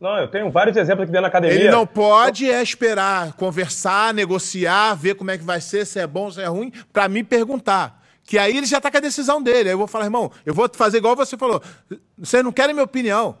Não, 0.00 0.16
eu 0.16 0.28
tenho 0.28 0.50
vários 0.50 0.74
exemplos 0.78 1.02
aqui 1.02 1.12
dentro 1.12 1.22
da 1.22 1.28
academia. 1.28 1.54
Ele 1.54 1.70
não 1.70 1.86
pode 1.86 2.50
é 2.50 2.62
esperar, 2.62 3.34
conversar, 3.34 4.14
negociar, 4.14 4.94
ver 4.94 5.14
como 5.14 5.30
é 5.30 5.36
que 5.36 5.44
vai 5.44 5.60
ser, 5.60 5.84
se 5.84 5.98
é 5.98 6.06
bom, 6.06 6.30
se 6.30 6.40
é 6.40 6.46
ruim, 6.46 6.72
para 6.90 7.06
me 7.06 7.22
perguntar. 7.22 7.99
Que 8.30 8.38
aí 8.38 8.56
ele 8.56 8.66
já 8.66 8.80
tá 8.80 8.92
com 8.92 8.96
a 8.96 9.00
decisão 9.00 9.42
dele. 9.42 9.70
Aí 9.70 9.74
eu 9.74 9.78
vou 9.78 9.88
falar, 9.88 10.04
irmão, 10.04 10.30
eu 10.46 10.54
vou 10.54 10.70
fazer 10.72 10.98
igual 10.98 11.16
você 11.16 11.36
falou. 11.36 11.60
Vocês 12.16 12.44
não 12.44 12.52
querem 12.52 12.72
minha 12.72 12.84
opinião. 12.84 13.36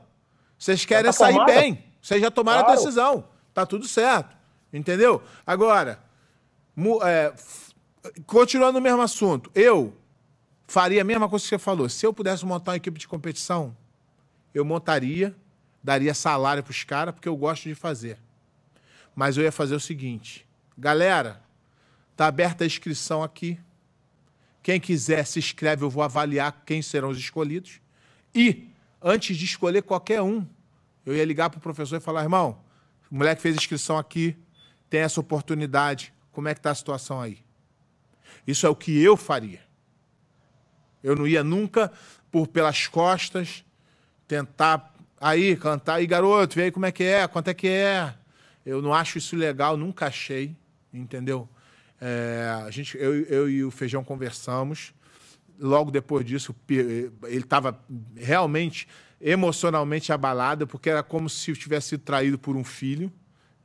Vocês 0.58 0.84
querem 0.84 1.04
tá 1.04 1.12
sair 1.12 1.44
bem. 1.46 1.84
Vocês 2.02 2.20
já 2.20 2.28
tomaram 2.28 2.64
claro. 2.64 2.72
a 2.72 2.82
decisão. 2.82 3.24
Tá 3.54 3.64
tudo 3.64 3.86
certo. 3.86 4.36
Entendeu? 4.72 5.22
Agora, 5.46 6.02
é, 7.04 7.32
continuando 8.26 8.80
no 8.80 8.80
mesmo 8.80 9.00
assunto, 9.00 9.48
eu 9.54 9.96
faria 10.66 11.02
a 11.02 11.04
mesma 11.04 11.28
coisa 11.28 11.44
que 11.44 11.50
você 11.50 11.58
falou. 11.58 11.88
Se 11.88 12.04
eu 12.04 12.12
pudesse 12.12 12.44
montar 12.44 12.72
uma 12.72 12.76
equipe 12.76 12.98
de 12.98 13.06
competição, 13.06 13.76
eu 14.52 14.64
montaria 14.64 15.36
daria 15.80 16.14
salário 16.14 16.64
para 16.64 16.72
os 16.72 16.82
caras, 16.82 17.14
porque 17.14 17.28
eu 17.28 17.36
gosto 17.36 17.68
de 17.68 17.76
fazer. 17.76 18.18
Mas 19.14 19.36
eu 19.36 19.44
ia 19.44 19.52
fazer 19.52 19.76
o 19.76 19.80
seguinte: 19.80 20.44
galera, 20.76 21.40
tá 22.16 22.26
aberta 22.26 22.64
a 22.64 22.66
inscrição 22.66 23.22
aqui. 23.22 23.56
Quem 24.62 24.78
quiser 24.80 25.24
se 25.24 25.38
inscreve, 25.38 25.84
eu 25.84 25.90
vou 25.90 26.02
avaliar 26.02 26.62
quem 26.64 26.82
serão 26.82 27.08
os 27.08 27.18
escolhidos. 27.18 27.80
E, 28.34 28.68
antes 29.02 29.36
de 29.36 29.44
escolher 29.44 29.82
qualquer 29.82 30.22
um, 30.22 30.46
eu 31.04 31.14
ia 31.14 31.24
ligar 31.24 31.50
para 31.50 31.58
o 31.58 31.60
professor 31.60 31.96
e 31.96 32.00
falar: 32.00 32.22
irmão, 32.22 32.60
o 33.10 33.16
moleque 33.16 33.40
fez 33.40 33.56
inscrição 33.56 33.98
aqui, 33.98 34.36
tem 34.88 35.00
essa 35.00 35.20
oportunidade, 35.20 36.12
como 36.32 36.48
é 36.48 36.54
que 36.54 36.60
está 36.60 36.70
a 36.70 36.74
situação 36.74 37.20
aí? 37.20 37.38
Isso 38.46 38.66
é 38.66 38.68
o 38.68 38.76
que 38.76 39.00
eu 39.02 39.16
faria. 39.16 39.60
Eu 41.02 41.16
não 41.16 41.26
ia 41.26 41.42
nunca, 41.42 41.90
por 42.30 42.46
pelas 42.46 42.86
costas, 42.86 43.64
tentar 44.28 44.90
Aí, 45.20 45.54
cantar, 45.54 45.96
aí, 45.96 46.06
garoto, 46.06 46.56
vê 46.56 46.62
aí 46.62 46.70
como 46.70 46.86
é 46.86 46.90
que 46.90 47.04
é, 47.04 47.28
quanto 47.28 47.48
é 47.48 47.54
que 47.54 47.68
é. 47.68 48.14
Eu 48.64 48.80
não 48.80 48.94
acho 48.94 49.18
isso 49.18 49.36
legal, 49.36 49.76
nunca 49.76 50.06
achei, 50.06 50.56
entendeu? 50.94 51.46
É, 52.00 52.62
a 52.66 52.70
gente, 52.70 52.96
eu, 52.96 53.22
eu 53.24 53.50
e 53.50 53.64
o 53.64 53.70
Feijão 53.70 54.02
conversamos. 54.02 54.94
Logo 55.58 55.90
depois 55.90 56.24
disso, 56.24 56.54
ele 56.68 57.12
estava 57.40 57.78
realmente 58.16 58.88
emocionalmente 59.20 60.12
abalado, 60.12 60.66
porque 60.66 60.88
era 60.88 61.02
como 61.02 61.28
se 61.28 61.50
eu 61.50 61.56
tivesse 61.56 61.90
sido 61.90 62.00
traído 62.00 62.38
por 62.38 62.56
um 62.56 62.64
filho. 62.64 63.12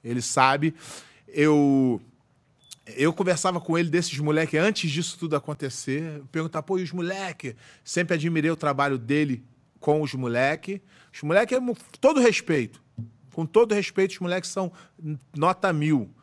Ele 0.03 0.21
sabe. 0.21 0.75
Eu 1.27 2.01
eu 2.85 3.11
conversava 3.11 3.59
com 3.59 3.77
ele 3.77 3.89
desses 3.89 4.19
moleques 4.19 4.59
antes 4.59 4.91
disso 4.91 5.17
tudo 5.17 5.35
acontecer. 5.35 6.21
Perguntar, 6.31 6.61
pô, 6.61 6.77
e 6.77 6.83
os 6.83 6.91
moleques? 6.91 7.55
Sempre 7.83 8.13
admirei 8.13 8.51
o 8.51 8.55
trabalho 8.55 8.97
dele 8.97 9.43
com 9.79 10.01
os 10.01 10.13
moleques. 10.13 10.79
Os 11.11 11.21
moleques, 11.23 11.57
todo 11.99 12.19
respeito, 12.19 12.83
com 13.33 13.45
todo 13.45 13.73
respeito, 13.73 14.11
os 14.11 14.19
moleques 14.19 14.49
são 14.49 14.71
nota 15.35 15.73
mil. 15.73 16.13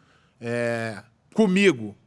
É, 0.40 1.02
comigo, 1.34 1.96
é, 1.96 2.01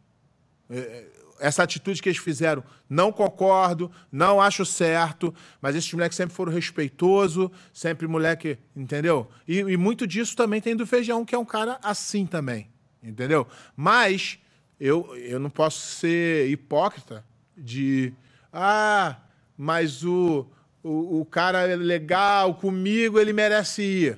essa 1.40 1.64
atitude 1.64 2.02
que 2.02 2.10
eles 2.10 2.20
fizeram, 2.20 2.64
não 2.90 3.12
concordo, 3.12 3.92
não 4.12 4.42
acho 4.42 4.66
certo, 4.66 5.34
mas 5.62 5.76
esses 5.76 5.92
moleques 5.94 6.16
sempre 6.16 6.36
foram 6.36 6.52
respeitosos, 6.52 7.50
sempre 7.74 8.08
moleque, 8.08 8.58
entendeu? 8.76 9.30
E, 9.48 9.60
e, 9.60 9.78
muito 9.78 10.08
disso 10.08 10.36
também 10.36 10.62
tem 10.62 10.76
do 10.76 10.88
Feijão, 10.88 11.26
que 11.26 11.36
é 11.36 11.38
um 11.38 11.46
cara 11.46 11.78
assim 11.84 12.26
também, 12.26 12.70
entendeu? 13.04 13.48
Mas 13.76 14.40
eu, 14.80 15.16
eu 15.18 15.40
não 15.40 15.50
posso 15.50 15.80
ser 15.80 16.50
hipócrita 16.50 17.24
de, 17.58 18.14
ah, 18.52 19.18
mas 19.58 20.04
o, 20.04 20.48
o, 20.82 21.22
o 21.22 21.26
cara 21.26 21.68
é 21.68 21.76
legal 21.76 22.56
comigo, 22.56 23.20
ele 23.20 23.34
merece 23.34 23.82
ir. 23.82 24.18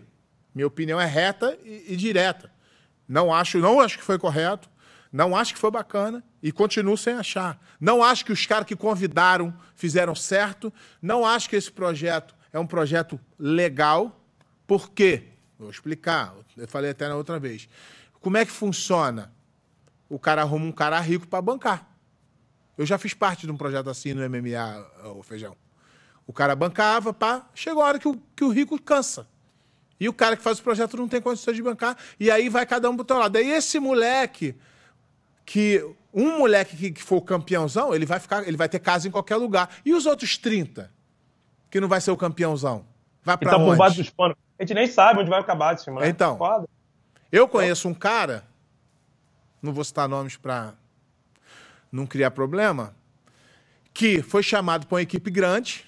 Minha 0.53 0.67
opinião 0.67 0.99
é 0.99 1.05
reta 1.05 1.57
e, 1.63 1.93
e 1.93 1.95
direta. 1.95 2.51
Não 3.07 3.33
acho, 3.33 3.59
não 3.59 3.79
acho 3.79 3.97
que 3.97 4.03
foi 4.03 4.17
correto, 4.17 4.69
não 5.17 5.35
acho 5.35 5.55
que 5.55 5.59
foi 5.59 5.71
bacana 5.71 6.23
e 6.43 6.51
continuo 6.51 6.95
sem 6.95 7.15
achar. 7.15 7.59
Não 7.81 8.03
acho 8.03 8.23
que 8.23 8.31
os 8.31 8.45
caras 8.45 8.67
que 8.67 8.75
convidaram 8.75 9.51
fizeram 9.73 10.13
certo, 10.13 10.71
não 11.01 11.25
acho 11.25 11.49
que 11.49 11.55
esse 11.55 11.71
projeto 11.71 12.35
é 12.53 12.59
um 12.59 12.67
projeto 12.67 13.19
legal. 13.39 14.23
Por 14.67 14.91
quê? 14.91 15.23
Vou 15.57 15.71
explicar. 15.71 16.35
Eu 16.55 16.67
falei 16.67 16.91
até 16.91 17.07
na 17.07 17.15
outra 17.15 17.39
vez. 17.39 17.67
Como 18.21 18.37
é 18.37 18.45
que 18.45 18.51
funciona? 18.51 19.33
O 20.07 20.19
cara 20.19 20.43
arruma 20.43 20.67
um 20.67 20.71
cara 20.71 20.99
rico 20.99 21.27
para 21.27 21.41
bancar. 21.41 21.89
Eu 22.77 22.85
já 22.85 22.99
fiz 22.99 23.15
parte 23.15 23.47
de 23.47 23.51
um 23.51 23.57
projeto 23.57 23.89
assim 23.89 24.13
no 24.13 24.21
MMA, 24.29 25.15
o 25.15 25.23
Feijão. 25.23 25.57
O 26.27 26.31
cara 26.31 26.55
bancava, 26.55 27.11
pá, 27.11 27.49
chegou 27.55 27.81
a 27.81 27.87
hora 27.87 27.97
que 27.97 28.07
o, 28.07 28.21
que 28.35 28.43
o 28.43 28.49
rico 28.49 28.79
cansa. 28.79 29.27
E 29.99 30.07
o 30.07 30.13
cara 30.13 30.37
que 30.37 30.43
faz 30.43 30.59
o 30.59 30.63
projeto 30.63 30.95
não 30.95 31.07
tem 31.07 31.19
condições 31.19 31.55
de 31.55 31.63
bancar, 31.63 31.97
e 32.19 32.29
aí 32.29 32.49
vai 32.49 32.67
cada 32.67 32.87
um 32.87 32.95
pro 32.95 33.03
teu 33.03 33.17
lado. 33.17 33.35
Aí 33.35 33.49
esse 33.49 33.79
moleque, 33.79 34.55
que. 35.47 35.83
Um 36.13 36.39
moleque 36.39 36.75
que, 36.75 36.91
que 36.91 37.03
for 37.03 37.21
campeãozão, 37.21 37.93
ele 37.93 38.05
vai 38.05 38.19
ficar, 38.19 38.47
ele 38.47 38.57
vai 38.57 38.67
ter 38.67 38.79
casa 38.79 39.07
em 39.07 39.11
qualquer 39.11 39.35
lugar. 39.35 39.69
E 39.85 39.93
os 39.93 40.07
outros 40.07 40.35
30, 40.35 40.89
que 41.69 41.79
não 41.79 41.87
vai 41.87 42.01
ser 42.01 42.09
o 42.09 42.17
campeãozão? 42.17 42.85
Vai 43.23 43.37
pra 43.37 43.51
tá 43.51 43.57
onde? 43.57 43.71
bombado 43.71 43.95
dos 43.95 44.09
panos. 44.09 44.35
A 44.57 44.63
gente 44.63 44.73
nem 44.73 44.87
sabe 44.87 45.19
onde 45.19 45.29
vai 45.29 45.39
acabar 45.39 45.75
esse 45.75 45.87
moleque. 45.91 46.09
Então, 46.09 46.37
Foda. 46.37 46.67
eu 47.31 47.47
conheço 47.47 47.87
um 47.87 47.93
cara, 47.93 48.43
não 49.61 49.71
vou 49.71 49.83
citar 49.83 50.09
nomes 50.09 50.37
para 50.37 50.73
não 51.91 52.07
criar 52.07 52.31
problema, 52.31 52.95
que 53.93 54.23
foi 54.23 54.41
chamado 54.41 54.87
para 54.87 54.95
uma 54.95 55.01
equipe 55.01 55.29
grande, 55.29 55.85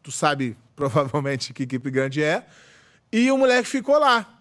tu 0.00 0.12
sabe 0.12 0.56
provavelmente 0.76 1.52
que 1.52 1.64
equipe 1.64 1.90
grande 1.90 2.22
é, 2.22 2.46
e 3.10 3.32
o 3.32 3.38
moleque 3.38 3.68
ficou 3.68 3.98
lá. 3.98 4.38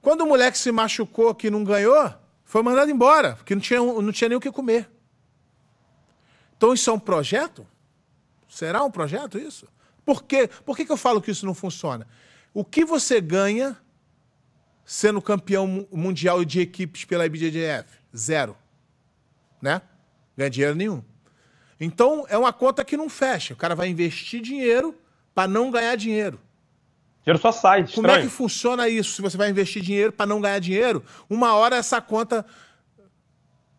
Quando 0.00 0.20
o 0.20 0.26
moleque 0.26 0.56
se 0.56 0.70
machucou 0.70 1.34
que 1.34 1.50
não 1.50 1.64
ganhou, 1.64 2.14
foi 2.48 2.62
mandado 2.62 2.90
embora, 2.90 3.36
porque 3.36 3.54
não 3.54 3.60
tinha, 3.60 3.78
não 3.78 4.10
tinha 4.10 4.30
nem 4.30 4.38
o 4.38 4.40
que 4.40 4.50
comer. 4.50 4.88
Então 6.56 6.72
isso 6.72 6.88
é 6.88 6.92
um 6.94 6.98
projeto? 6.98 7.66
Será 8.48 8.82
um 8.82 8.90
projeto 8.90 9.38
isso? 9.38 9.68
Por 10.02 10.22
quê? 10.22 10.48
Por 10.64 10.74
que, 10.74 10.86
que 10.86 10.90
eu 10.90 10.96
falo 10.96 11.20
que 11.20 11.30
isso 11.30 11.44
não 11.44 11.52
funciona? 11.52 12.08
O 12.54 12.64
que 12.64 12.86
você 12.86 13.20
ganha 13.20 13.76
sendo 14.82 15.20
campeão 15.20 15.86
mundial 15.92 16.42
de 16.42 16.62
equipes 16.62 17.04
pela 17.04 17.26
IBJJF? 17.26 17.84
Zero. 18.16 18.56
Né? 19.60 19.82
Ganha 20.34 20.48
dinheiro 20.48 20.74
nenhum. 20.74 21.04
Então, 21.78 22.24
é 22.30 22.38
uma 22.38 22.52
conta 22.52 22.82
que 22.82 22.96
não 22.96 23.10
fecha. 23.10 23.52
O 23.52 23.58
cara 23.58 23.74
vai 23.74 23.88
investir 23.88 24.40
dinheiro 24.40 24.98
para 25.34 25.46
não 25.46 25.70
ganhar 25.70 25.96
dinheiro. 25.96 26.40
Dinheiro 27.22 27.40
só 27.40 27.52
sai. 27.52 27.80
Como 27.80 28.06
estranho. 28.06 28.18
é 28.18 28.22
que 28.22 28.28
funciona 28.28 28.88
isso? 28.88 29.14
Se 29.16 29.22
você 29.22 29.36
vai 29.36 29.50
investir 29.50 29.82
dinheiro 29.82 30.12
para 30.12 30.26
não 30.26 30.40
ganhar 30.40 30.58
dinheiro, 30.58 31.04
uma 31.28 31.54
hora 31.54 31.76
essa 31.76 32.00
conta. 32.00 32.44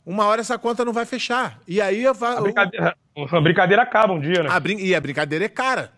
Uma 0.06 0.26
hora 0.26 0.42
essa 0.42 0.58
conta 0.58 0.84
não 0.84 0.94
vai 0.94 1.06
fechar. 1.06 1.60
E 1.68 1.80
aí 1.82 2.04
vai, 2.14 2.38
a 2.38 2.42
brincadeira, 2.42 2.98
a 3.16 3.42
brincadeira 3.42 3.84
acaba 3.84 4.14
um 4.14 4.20
dia, 4.20 4.44
né? 4.44 4.50
A 4.50 4.60
brin... 4.60 4.78
E 4.78 4.96
a 4.96 5.02
brincadeira 5.02 5.46
é 5.46 5.50
cara. 5.50 5.92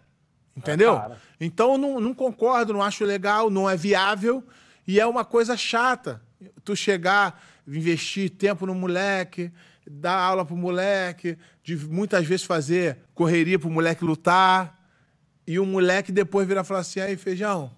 Entendeu? 0.56 0.94
É 0.94 1.00
cara. 1.00 1.22
Então 1.40 1.78
não, 1.78 2.00
não 2.00 2.14
concordo, 2.14 2.74
não 2.74 2.84
acho 2.84 3.06
legal, 3.06 3.50
não 3.50 3.70
é 3.70 3.78
viável 3.78 4.44
e 4.88 5.00
é 5.00 5.06
uma 5.06 5.24
coisa 5.24 5.56
chata. 5.56 6.22
Tu 6.64 6.76
chegar, 6.76 7.42
investir 7.68 8.30
tempo 8.30 8.66
no 8.66 8.76
moleque, 8.76 9.52
dar 9.90 10.18
aula 10.18 10.46
pro 10.46 10.56
moleque, 10.56 11.38
de 11.64 11.76
muitas 11.76 12.26
vezes 12.26 12.46
fazer 12.46 12.98
correria 13.14 13.60
pro 13.60 13.70
moleque 13.70 14.04
lutar. 14.04 14.81
E 15.46 15.60
o 15.60 15.66
moleque 15.66 16.12
depois 16.12 16.48
virar 16.48 16.62
e 16.62 16.66
falar 16.66 16.82
assim: 16.82 17.00
aí, 17.00 17.18
feijão, 17.18 17.72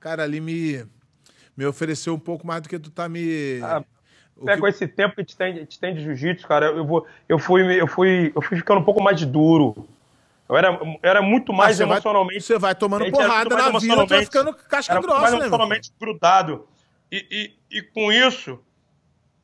cara 0.00 0.22
ali 0.22 0.40
me, 0.40 0.84
me 1.56 1.64
ofereceu 1.64 2.14
um 2.14 2.18
pouco 2.18 2.46
mais 2.46 2.62
do 2.62 2.68
que 2.68 2.78
tu 2.78 2.90
tá 2.90 3.08
me. 3.08 3.60
Ah, 3.62 3.82
que... 4.44 4.56
com 4.58 4.66
esse 4.66 4.88
tempo 4.88 5.14
que 5.14 5.22
gente 5.22 5.36
tem, 5.36 5.54
gente 5.54 5.78
tem 5.78 5.94
de 5.94 6.02
jiu-jitsu, 6.02 6.46
cara, 6.46 6.66
eu, 6.66 6.84
vou, 6.84 7.06
eu, 7.28 7.38
fui, 7.38 7.62
eu, 7.80 7.86
fui, 7.86 8.32
eu 8.34 8.42
fui 8.42 8.56
ficando 8.56 8.80
um 8.80 8.84
pouco 8.84 9.02
mais 9.02 9.24
duro. 9.24 9.88
Eu 10.48 10.56
era, 10.56 10.78
era 11.02 11.22
muito 11.22 11.52
mais 11.52 11.80
emocionalmente. 11.80 12.40
Vai, 12.40 12.46
você 12.46 12.58
vai 12.58 12.74
tomando 12.74 13.10
porrada 13.10 13.56
na 13.56 13.78
vida, 13.78 14.04
vai 14.04 14.24
ficando 14.24 14.52
casca 14.52 15.00
grossa, 15.00 15.20
mais 15.20 15.32
né? 15.32 15.38
emocionalmente 15.38 15.92
grudado. 15.98 16.66
E, 17.10 17.54
e, 17.70 17.78
e 17.78 17.82
com 17.82 18.12
isso, 18.12 18.58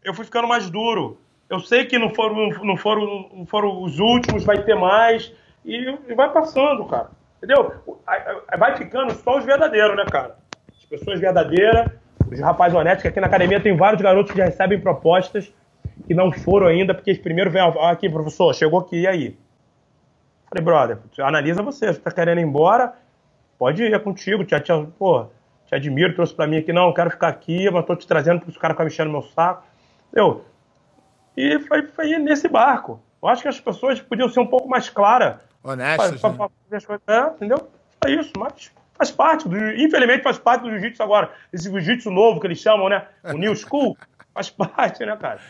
eu 0.03 0.13
fui 0.13 0.25
ficando 0.25 0.49
mais 0.49 0.69
duro. 0.69 1.19
Eu 1.49 1.61
sei 1.61 1.87
que 1.87 1.99
não 1.99 2.15
foram, 2.15 2.51
não 2.63 2.77
foram, 2.77 3.31
não 3.33 3.47
foram 3.47 3.83
os 3.83 3.99
últimos, 3.99 4.45
vai 4.45 4.63
ter 4.63 4.75
mais. 4.75 5.33
E, 5.69 5.99
e 6.09 6.15
vai 6.15 6.33
passando, 6.33 6.87
cara. 6.87 7.11
Entendeu? 7.37 7.75
Vai 8.59 8.77
ficando 8.79 9.15
só 9.15 9.37
os 9.37 9.45
verdadeiros, 9.45 9.95
né, 9.97 10.05
cara? 10.11 10.37
As 10.71 10.85
pessoas 10.87 11.21
verdadeiras, 11.21 11.91
os 12.33 12.41
rapazes 12.41 12.77
honestos, 12.77 13.03
que 13.03 13.09
aqui 13.09 13.21
na 13.21 13.27
academia 13.27 13.61
tem 13.61 13.77
vários 13.77 14.01
garotos 14.01 14.33
que 14.33 14.39
já 14.39 14.47
recebem 14.47 14.81
propostas 14.81 15.53
que 16.07 16.15
não 16.15 16.33
foram 16.33 16.69
ainda, 16.69 16.95
porque 16.95 17.15
primeiro 17.17 17.51
vêm 17.51 17.61
aqui, 17.83 18.09
professor, 18.09 18.55
chegou 18.55 18.81
aqui, 18.81 19.01
e 19.01 19.07
aí? 19.07 19.39
Falei, 20.49 20.65
brother, 20.65 20.99
analisa 21.19 21.63
você, 21.63 21.93
você 21.93 22.01
tá 22.01 22.11
querendo 22.11 22.39
ir 22.39 22.45
embora, 22.45 22.95
pode 23.59 23.83
ir 23.83 23.93
é 23.93 23.99
contigo, 23.99 24.45
tia, 24.45 24.61
tia, 24.61 24.87
pô, 24.99 25.27
te 25.67 25.75
admiro, 25.75 26.15
trouxe 26.15 26.35
para 26.35 26.47
mim 26.47 26.57
aqui, 26.57 26.73
não, 26.73 26.95
quero 26.95 27.11
ficar 27.11 27.29
aqui, 27.29 27.71
mas 27.71 27.85
tô 27.85 27.95
te 27.95 28.07
trazendo 28.07 28.39
porque 28.39 28.53
os 28.53 28.57
caras 28.57 28.75
ficam 28.75 28.87
mexendo 28.87 29.07
no 29.09 29.13
meu 29.13 29.23
saco. 29.23 29.65
Entendeu? 30.11 30.47
E 31.37 31.59
foi, 31.61 31.87
foi 31.89 32.19
nesse 32.19 32.49
barco. 32.49 33.03
Eu 33.23 33.29
acho 33.29 33.43
que 33.43 33.49
as 33.49 33.61
pessoas 33.61 34.01
podiam 34.01 34.29
ser 34.29 34.41
um 34.41 34.47
pouco 34.47 34.69
mais 34.69 34.89
claras. 34.89 35.37
Honestas, 35.63 36.23
né? 36.23 36.99
é, 37.07 37.21
entendeu? 37.35 37.69
É 38.07 38.11
isso, 38.11 38.33
mas 38.39 38.71
faz 38.97 39.11
parte. 39.11 39.49
Do, 39.49 39.57
infelizmente 39.75 40.23
faz 40.23 40.39
parte 40.39 40.63
do 40.63 40.71
jiu-jitsu 40.71 41.03
agora. 41.03 41.31
Esse 41.53 41.71
jiu-jitsu 41.71 42.11
novo 42.11 42.41
que 42.41 42.47
eles 42.47 42.59
chamam, 42.59 42.89
né? 42.89 43.07
O 43.25 43.33
New 43.33 43.55
School. 43.55 43.97
faz 44.35 44.51
parte, 44.51 45.05
né, 45.05 45.17
cara? 45.17 45.41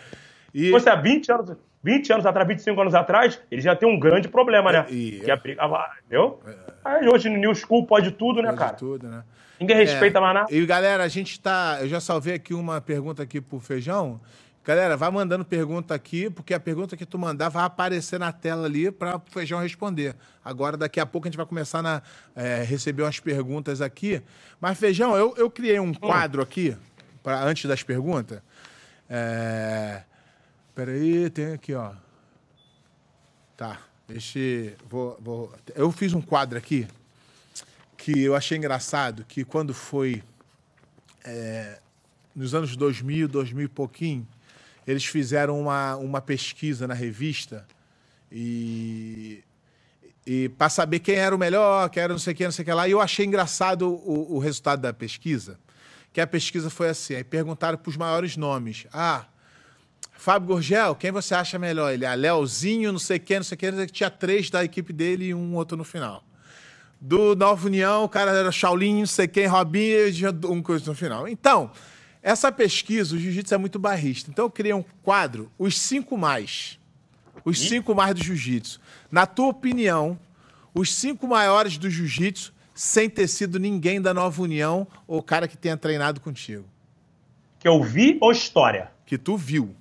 E, 0.55 0.67
Se 0.67 0.71
fosse 0.71 0.89
há 0.89 0.95
20 0.95 1.31
anos, 1.31 1.57
20 1.83 2.13
anos 2.13 2.27
atrás, 2.27 2.49
25 2.49 2.81
anos 2.81 2.95
atrás, 2.95 3.41
eles 3.51 3.63
já 3.63 3.77
tem 3.77 3.89
um 3.89 3.99
grande 3.99 4.29
problema, 4.29 4.73
né? 4.73 4.87
E- 4.89 5.21
que 5.25 5.31
é 5.31 5.37
briga, 5.37 5.63
entendeu? 6.07 6.41
Aí 6.85 7.07
hoje 7.07 7.29
no 7.29 7.37
New 7.37 7.55
School 7.55 7.87
pode 7.87 8.13
tudo, 8.13 8.41
né, 8.41 8.49
pode 8.49 8.59
cara? 8.59 8.75
tudo, 8.75 9.09
né? 9.09 9.23
Ninguém 9.61 9.77
respeita 9.77 10.19
É. 10.19 10.21
mais 10.21 10.35
nada. 10.35 10.47
E 10.55 10.65
galera, 10.65 11.03
a 11.05 11.09
gente 11.09 11.41
tá. 11.41 11.79
Eu 11.81 11.89
já 11.89 12.01
salvei 12.01 12.35
aqui 12.35 12.55
uma 12.55 12.81
pergunta 12.81 13.23
aqui 13.23 13.41
pro 13.41 13.59
Feijão. 13.59 14.21
Galera, 14.69 14.99
vai 14.99 15.11
mandando 15.11 15.47
pergunta 15.47 15.95
aqui, 15.95 16.29
porque 16.29 16.53
a 16.53 16.61
pergunta 16.61 16.95
que 16.95 17.07
tu 17.07 17.19
mandar 17.19 17.49
vai 17.49 17.65
aparecer 17.65 18.21
na 18.21 18.31
tela 18.31 18.67
ali 18.67 18.91
para 18.91 19.17
o 19.17 19.23
Feijão 19.31 19.63
responder. 19.63 20.15
Agora, 20.45 20.77
daqui 20.77 21.01
a 21.01 21.07
pouco, 21.07 21.27
a 21.27 21.31
gente 21.31 21.39
vai 21.39 21.47
começar 21.47 21.83
a 21.87 22.03
receber 22.65 23.03
umas 23.03 23.19
perguntas 23.19 23.81
aqui. 23.81 24.21
Mas, 24.61 24.79
Feijão, 24.79 25.17
eu, 25.17 25.35
eu 25.39 25.51
criei 25.51 25.81
um 25.81 25.95
quadro 25.95 26.43
aqui, 26.43 26.77
pra, 27.23 27.45
antes 27.45 27.65
das 27.65 27.83
perguntas. 27.83 28.43
É... 29.09 30.03
Peraí, 30.75 31.31
tem 31.31 31.55
aqui, 31.55 31.73
ó. 31.73 31.93
Tá, 33.57 33.79
deixa. 34.07 34.39
Vou, 34.87 35.19
vou... 35.19 35.55
Eu 35.75 35.91
fiz 35.91 36.13
um 36.13 36.21
quadro 36.21 36.59
aqui 36.59 36.87
que 37.97 38.23
eu 38.23 38.37
achei 38.37 38.59
engraçado 38.59 39.25
que 39.25 39.47
quando 39.47 39.73
foi 39.73 40.23
é, 41.25 41.79
nos 42.37 42.55
anos 42.55 42.77
2000, 42.77 43.29
2000 43.29 43.65
e 43.65 43.69
pouquinho, 43.69 44.29
eles 44.89 45.05
fizeram 45.05 45.61
uma, 45.61 45.97
uma 45.97 46.21
pesquisa 46.23 46.89
na 46.89 46.95
revista 46.95 47.67
e, 48.33 49.45
e 50.27 50.49
para 50.49 50.71
saber 50.71 51.01
quem 51.01 51.17
era 51.17 51.37
o 51.37 51.39
melhor, 51.39 51.91
quem 51.91 52.03
era 52.03 52.15
não 52.15 52.19
sei 52.19 52.33
o 52.33 52.37
que, 52.37 52.45
não 52.45 52.51
sei 52.51 52.63
o 52.63 52.67
que 52.67 52.73
lá, 52.73 52.89
e 52.89 52.93
eu 52.93 53.01
achei 53.01 53.27
engraçado 53.27 53.87
o, 53.87 54.37
o 54.37 54.39
resultado 54.39 54.81
da 54.81 54.91
pesquisa, 54.95 55.59
que 56.11 56.23
a 56.23 56.27
pesquisa 56.27 56.71
foi 56.71 56.89
assim, 56.89 57.15
aí 57.15 57.23
perguntaram 57.23 57.77
para 57.77 57.91
os 57.91 57.99
maiores 57.99 58.35
nomes, 58.39 58.87
ah, 58.91 59.27
Fábio 60.15 60.49
Gurgel, 60.49 60.95
quem 60.95 61.13
você 61.13 61.35
acha 61.35 61.59
melhor? 61.59 61.93
Ele, 61.93 62.07
ah, 62.07 62.15
Leozinho, 62.15 62.91
não 62.91 62.99
sei 62.99 63.19
quem, 63.19 63.37
não 63.37 63.45
sei 63.45 63.57
o 63.57 63.59
que, 63.59 63.87
tinha 63.89 64.11
três 64.11 64.49
da 64.49 64.65
equipe 64.65 64.91
dele 64.91 65.27
e 65.27 65.35
um 65.35 65.55
outro 65.55 65.77
no 65.77 65.85
final. 65.85 66.25
Do 66.99 67.37
Nova 67.37 67.67
União, 67.67 68.05
o 68.05 68.09
cara 68.09 68.33
era 68.33 68.51
Shaolin, 68.51 69.01
não 69.01 69.07
sei 69.07 69.29
quem, 69.29 69.47
Robinho, 69.47 70.09
e 70.09 70.47
um 70.47 70.63
coisa 70.63 70.87
no 70.87 70.97
final. 70.97 71.29
Então, 71.29 71.71
essa 72.23 72.51
pesquisa, 72.51 73.15
o 73.15 73.19
jiu-jitsu 73.19 73.55
é 73.55 73.59
muito 73.59 73.79
barrista. 73.79 74.31
Então, 74.31 74.47
eu 74.47 74.51
criei 74.51 74.75
um 74.75 74.85
quadro, 75.03 75.51
os 75.59 75.79
cinco 75.79 76.17
mais. 76.17 76.79
Os 77.45 77.59
cinco 77.59 77.95
mais 77.95 78.15
do 78.15 78.23
jiu-jitsu. 78.23 78.81
Na 79.11 79.27
tua 79.27 79.47
opinião, 79.49 80.19
os 80.75 80.93
cinco 80.95 81.27
maiores 81.27 81.79
do 81.79 81.89
jiu-jitsu, 81.89 82.53
sem 82.75 83.09
ter 83.09 83.27
sido 83.27 83.59
ninguém 83.59 84.01
da 84.01 84.13
Nova 84.13 84.43
União 84.43 84.87
ou 85.07 85.23
cara 85.23 85.49
que 85.49 85.57
tenha 85.57 85.77
treinado 85.77 86.21
contigo. 86.21 86.65
Que 87.59 87.67
eu 87.67 87.83
vi 87.83 88.19
ou 88.21 88.31
história? 88.31 88.91
Que 89.05 89.19
tu 89.19 89.37
viu. 89.37 89.75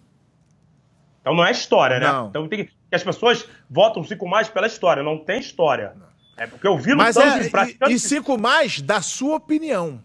Então 1.21 1.35
não 1.35 1.45
é 1.45 1.51
história, 1.51 1.99
né? 1.99 2.07
Não. 2.07 2.29
Então 2.29 2.47
tem 2.47 2.65
que, 2.65 2.71
as 2.91 3.03
pessoas 3.03 3.45
votam 3.69 4.03
cinco 4.03 4.27
mais 4.27 4.49
pela 4.49 4.65
história, 4.65 5.03
não 5.03 5.17
tem 5.17 5.39
história. 5.39 5.95
É 6.37 6.47
porque 6.47 6.65
eu 6.65 6.77
vi 6.77 6.95
Mas 6.95 7.15
lutando 7.15 7.43
é, 7.43 7.45
e 7.45 7.49
praticando. 7.49 7.91
e, 7.91 7.95
e 7.95 7.99
cinco 7.99 8.37
mais 8.37 8.81
da 8.81 9.01
sua 9.01 9.35
opinião, 9.35 10.03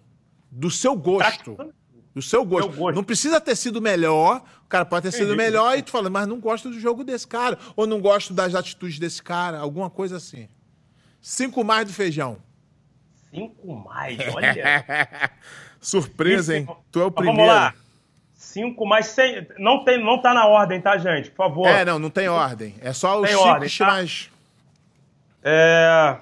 do 0.50 0.70
seu 0.70 0.96
gosto. 0.96 1.54
praticando. 1.54 1.74
Do 2.14 2.20
seu 2.20 2.44
gosto. 2.44 2.70
Gosto. 2.72 2.94
Não 2.94 3.04
precisa 3.04 3.40
ter 3.40 3.56
sido 3.56 3.80
melhor. 3.80 4.42
O 4.64 4.68
cara 4.68 4.84
pode 4.84 5.04
ter 5.04 5.12
sido 5.12 5.32
Entendi. 5.32 5.36
melhor 5.44 5.78
e 5.78 5.82
tu 5.82 5.90
fala, 5.90 6.10
mas 6.10 6.26
não 6.26 6.38
gosto 6.38 6.68
do 6.68 6.78
jogo 6.78 7.02
desse 7.02 7.26
cara. 7.26 7.58
Ou 7.74 7.86
não 7.86 8.00
gosto 8.00 8.34
das 8.34 8.54
atitudes 8.54 8.98
desse 8.98 9.22
cara. 9.22 9.58
Alguma 9.58 9.88
coisa 9.88 10.16
assim. 10.18 10.48
Cinco 11.20 11.64
mais 11.64 11.86
do 11.86 11.92
feijão. 11.92 12.36
Cinco 13.30 13.74
mais, 13.74 14.18
olha. 14.34 14.84
Surpresa, 15.80 16.56
hein? 16.56 16.68
Tu 16.90 17.00
é 17.00 17.04
o 17.04 17.06
Mas 17.06 17.14
primeiro. 17.14 17.38
Vamos 17.38 17.54
lá. 17.54 17.74
Cinco 18.34 18.84
mais 18.84 19.06
sem. 19.06 19.46
Não, 19.58 19.84
tem, 19.84 20.02
não 20.02 20.20
tá 20.20 20.34
na 20.34 20.46
ordem, 20.46 20.80
tá, 20.80 20.98
gente? 20.98 21.30
Por 21.30 21.36
favor. 21.36 21.66
É, 21.66 21.84
não, 21.84 21.98
não 21.98 22.10
tem 22.10 22.28
ordem. 22.28 22.74
É 22.80 22.92
só 22.92 23.20
os 23.20 23.26
Tem 23.28 23.36
cinco 23.36 23.48
ordem, 23.48 23.70
tá? 23.70 23.86
mais. 23.86 24.30
É... 25.42 26.16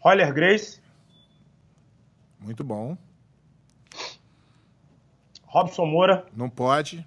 Roller 0.00 0.32
Grace, 0.32 0.80
Muito 2.40 2.62
bom. 2.64 2.96
Robson 5.56 5.86
Moura. 5.86 6.26
Não 6.36 6.50
pode. 6.50 7.04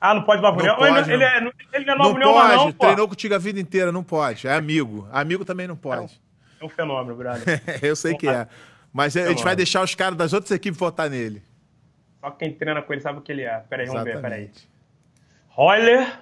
Ah, 0.00 0.14
não 0.14 0.22
pode 0.22 0.42
Não 0.42 0.54
pode, 0.54 0.64
ele, 0.66 0.90
não. 0.90 1.12
ele, 1.12 1.24
é, 1.24 1.38
ele 1.72 1.84
não 1.84 1.94
é 1.94 1.96
Não 1.98 2.12
União, 2.14 2.34
mas 2.34 2.52
pode. 2.56 2.64
não. 2.64 2.72
Treinou 2.72 3.08
contigo 3.08 3.34
a 3.34 3.38
vida 3.38 3.60
inteira, 3.60 3.90
não 3.92 4.02
pode. 4.04 4.46
É 4.46 4.54
amigo. 4.54 5.08
Amigo 5.12 5.44
também 5.44 5.66
não 5.66 5.76
pode. 5.76 6.20
É 6.60 6.64
um 6.64 6.68
fenômeno, 6.68 7.16
brother. 7.16 7.62
Eu 7.82 7.94
sei 7.96 8.14
que 8.16 8.28
é. 8.28 8.46
Mas 8.92 9.16
a 9.16 9.28
gente 9.28 9.42
vai 9.44 9.54
deixar 9.54 9.82
os 9.82 9.94
caras 9.94 10.16
das 10.16 10.32
outras 10.32 10.50
equipes 10.50 10.78
votar 10.78 11.08
nele. 11.10 11.42
Só 12.20 12.30
quem 12.32 12.52
treina 12.52 12.82
com 12.82 12.92
ele 12.92 13.02
sabe 13.02 13.18
o 13.18 13.22
que 13.22 13.30
ele 13.30 13.42
é. 13.42 13.58
Peraí, 13.68 13.86
vamos 13.86 14.02
ver, 14.04 14.20
peraí. 14.20 14.50
Roller. 15.48 16.18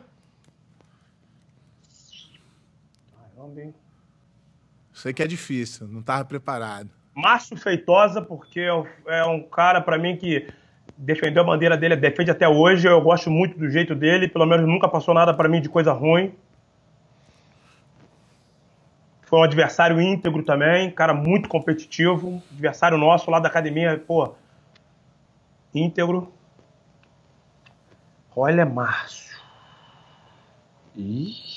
Sei 4.93 5.13
que 5.13 5.23
é 5.23 5.27
difícil, 5.27 5.87
não 5.89 6.01
estava 6.01 6.25
preparado. 6.25 6.91
Márcio 7.15 7.57
Feitosa, 7.57 8.21
porque 8.23 8.61
é 8.61 8.75
um- 8.75 8.87
é 9.07 9.25
um 9.25 9.43
cara, 9.43 9.81
pra 9.81 9.99
mim, 9.99 10.17
que 10.17 10.49
defendeu 10.97 11.43
a 11.43 11.47
bandeira 11.47 11.77
dele, 11.77 11.97
defende 11.97 12.31
até 12.31 12.49
hoje. 12.49 12.87
Eu 12.89 13.01
gosto 13.01 13.31
muito 13.31 13.59
do 13.59 13.69
jeito 13.71 13.95
dele, 13.95 14.29
pelo 14.29 14.47
menos 14.47 14.67
nunca 14.67 14.89
passou 14.89 15.13
nada 15.15 15.33
pra 15.35 15.49
mim 15.49 15.61
de 15.61 15.69
coisa 15.69 15.93
ruim. 15.93 16.33
Foi 19.23 19.41
um 19.41 19.43
adversário 19.43 20.01
íntegro 20.01 20.43
também, 20.45 20.91
cara 20.91 21.13
muito 21.13 21.49
competitivo. 21.49 22.41
Adversário 22.53 22.97
nosso 22.97 23.31
lá 23.31 23.41
da 23.41 23.49
academia, 23.49 24.03
pô, 24.07 24.35
íntegro. 25.75 26.33
Olha, 28.35 28.65
Márcio. 28.65 29.27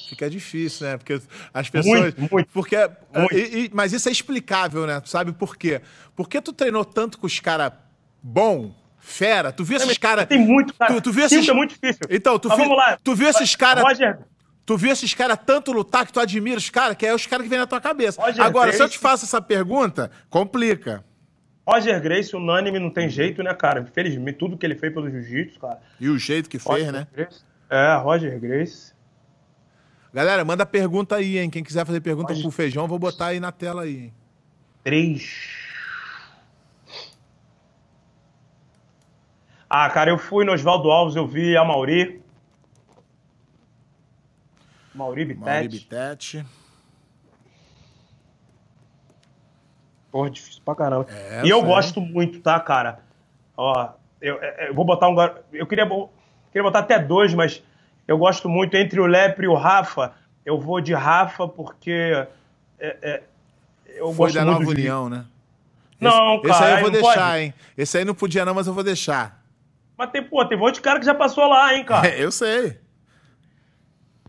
Fica 0.09 0.29
difícil, 0.29 0.87
né? 0.87 0.97
Porque 0.97 1.21
as 1.53 1.69
pessoas. 1.69 2.13
Muito, 2.15 2.33
muito. 2.33 2.49
Porque, 2.51 2.75
Muito. 3.15 3.33
e- 3.37 3.65
e- 3.65 3.71
mas 3.73 3.93
isso 3.93 4.09
é 4.09 4.11
explicável, 4.11 4.85
né? 4.85 4.99
Tu 4.99 5.07
sabe 5.09 5.31
por 5.31 5.55
quê? 5.55 5.81
Porque 6.15 6.41
tu 6.41 6.51
treinou 6.51 6.83
tanto 6.83 7.17
com 7.19 7.25
os 7.27 7.39
caras 7.39 7.71
bom, 8.21 8.73
fera. 8.99 9.51
Tu 9.51 9.63
viu 9.63 9.77
esses 9.77 9.97
caras. 9.97 10.25
Tem 10.25 10.39
muito, 10.39 10.73
cara. 10.73 10.93
Tu, 10.93 11.01
tu 11.01 11.11
viu 11.11 11.25
esses. 11.25 11.47
é 11.47 11.53
muito 11.53 11.71
difícil. 11.73 12.01
Então, 12.09 12.37
tu, 12.37 12.47
Mas 12.49 12.57
vi- 12.57 12.63
vamos 12.63 12.77
lá. 12.77 12.97
tu 13.03 13.15
viu 13.15 13.27
esses 13.29 13.55
caras. 13.55 13.83
Roger, 13.83 14.19
Tu 14.65 14.77
viu 14.77 14.91
esses 14.91 15.15
caras 15.15 15.39
tanto 15.43 15.71
lutar 15.71 16.05
que 16.05 16.13
tu 16.13 16.19
admira 16.19 16.57
os 16.57 16.69
caras, 16.69 16.95
que 16.95 17.03
é 17.03 17.11
os 17.15 17.25
caras 17.25 17.43
que 17.43 17.49
vêm 17.49 17.57
na 17.57 17.65
tua 17.65 17.81
cabeça. 17.81 18.21
Roger 18.21 18.43
Agora, 18.43 18.71
se 18.71 18.79
eu 18.83 18.87
te 18.87 18.99
faço 18.99 19.25
essa 19.25 19.41
pergunta, 19.41 20.11
complica. 20.29 21.03
Roger 21.67 21.99
Grace, 21.99 22.35
unânime, 22.35 22.77
não 22.77 22.91
tem 22.91 23.09
jeito, 23.09 23.41
né, 23.41 23.51
cara? 23.55 23.79
Infelizmente, 23.79 24.37
tudo 24.37 24.55
que 24.57 24.63
ele 24.65 24.75
fez 24.75 24.93
pelo 24.93 25.09
jiu-jitsu, 25.09 25.59
cara. 25.59 25.79
E 25.99 26.07
o 26.07 26.19
jeito 26.19 26.47
que 26.47 26.59
fez, 26.59 26.67
Roger 26.77 26.91
né? 26.91 27.07
Grace. 27.11 27.41
É, 27.67 27.95
Roger 27.95 28.39
Grace. 28.39 28.93
Galera, 30.13 30.45
manda 30.45 30.65
pergunta 30.67 31.15
aí, 31.15 31.39
hein? 31.39 31.49
Quem 31.49 31.63
quiser 31.63 31.83
fazer 31.85 32.01
pergunta 32.01 32.29
Roger- 32.29 32.43
pro 32.43 32.51
feijão, 32.51 32.87
vou 32.87 32.99
botar 32.99 33.27
aí 33.27 33.39
na 33.39 33.51
tela 33.51 33.83
aí, 33.83 33.95
hein? 34.05 34.13
Três. 34.83 35.58
Ah, 39.69 39.89
cara, 39.89 40.09
eu 40.09 40.17
fui 40.17 40.43
no 40.43 40.51
Oswaldo 40.53 40.89
Alves, 40.89 41.15
eu 41.15 41.27
vi 41.27 41.55
a 41.55 41.63
Mauri. 41.63 42.21
Mauri 44.95 45.35
Mauri 45.35 45.67
Bittet. 45.67 45.69
Bitete. 45.69 46.45
Porra, 50.11 50.29
difícil 50.29 50.61
pra 50.65 50.75
caramba. 50.75 51.05
É, 51.09 51.45
e 51.45 51.49
eu 51.49 51.59
sei. 51.59 51.67
gosto 51.67 52.01
muito, 52.01 52.41
tá, 52.41 52.59
cara? 52.59 52.99
Ó, 53.55 53.89
eu, 54.19 54.37
eu 54.37 54.73
vou 54.73 54.83
botar 54.83 55.07
um. 55.07 55.15
Eu 55.53 55.67
queria, 55.67 55.85
queria 55.85 56.63
botar 56.63 56.79
até 56.79 56.97
dois, 56.97 57.33
mas 57.33 57.61
eu 58.07 58.17
gosto 58.17 58.49
muito 58.49 58.75
entre 58.75 58.99
o 58.99 59.05
Lepre 59.05 59.45
e 59.45 59.49
o 59.49 59.53
Rafa. 59.53 60.13
Eu 60.43 60.59
vou 60.59 60.81
de 60.81 60.93
Rafa 60.93 61.47
porque. 61.47 61.91
é, 62.79 62.97
é, 63.01 63.23
eu 63.85 64.07
Foi 64.13 64.31
gosto 64.31 64.35
da 64.35 64.45
muito 64.45 64.59
Nova 64.59 64.65
do 64.65 64.71
União, 64.71 65.09
né? 65.09 65.25
Não, 65.99 66.35
esse, 66.37 66.47
cara, 66.47 66.53
Esse 66.53 66.63
aí 66.63 66.71
eu 66.71 66.79
vou 66.79 66.91
não 66.91 67.01
deixar, 67.01 67.31
pode. 67.31 67.43
hein? 67.43 67.53
Esse 67.77 67.97
aí 67.97 68.05
não 68.05 68.15
podia 68.15 68.45
não, 68.45 68.53
mas 68.55 68.67
eu 68.67 68.73
vou 68.73 68.83
deixar. 68.83 69.38
Mas 69.99 70.11
tem, 70.11 70.23
pô, 70.23 70.45
tem 70.45 70.57
um 70.57 70.61
monte 70.61 70.75
de 70.75 70.81
cara 70.81 70.97
que 70.97 71.05
já 71.05 71.13
passou 71.13 71.45
lá, 71.49 71.75
hein, 71.75 71.83
cara? 71.83 72.07
eu 72.17 72.31
sei. 72.31 72.77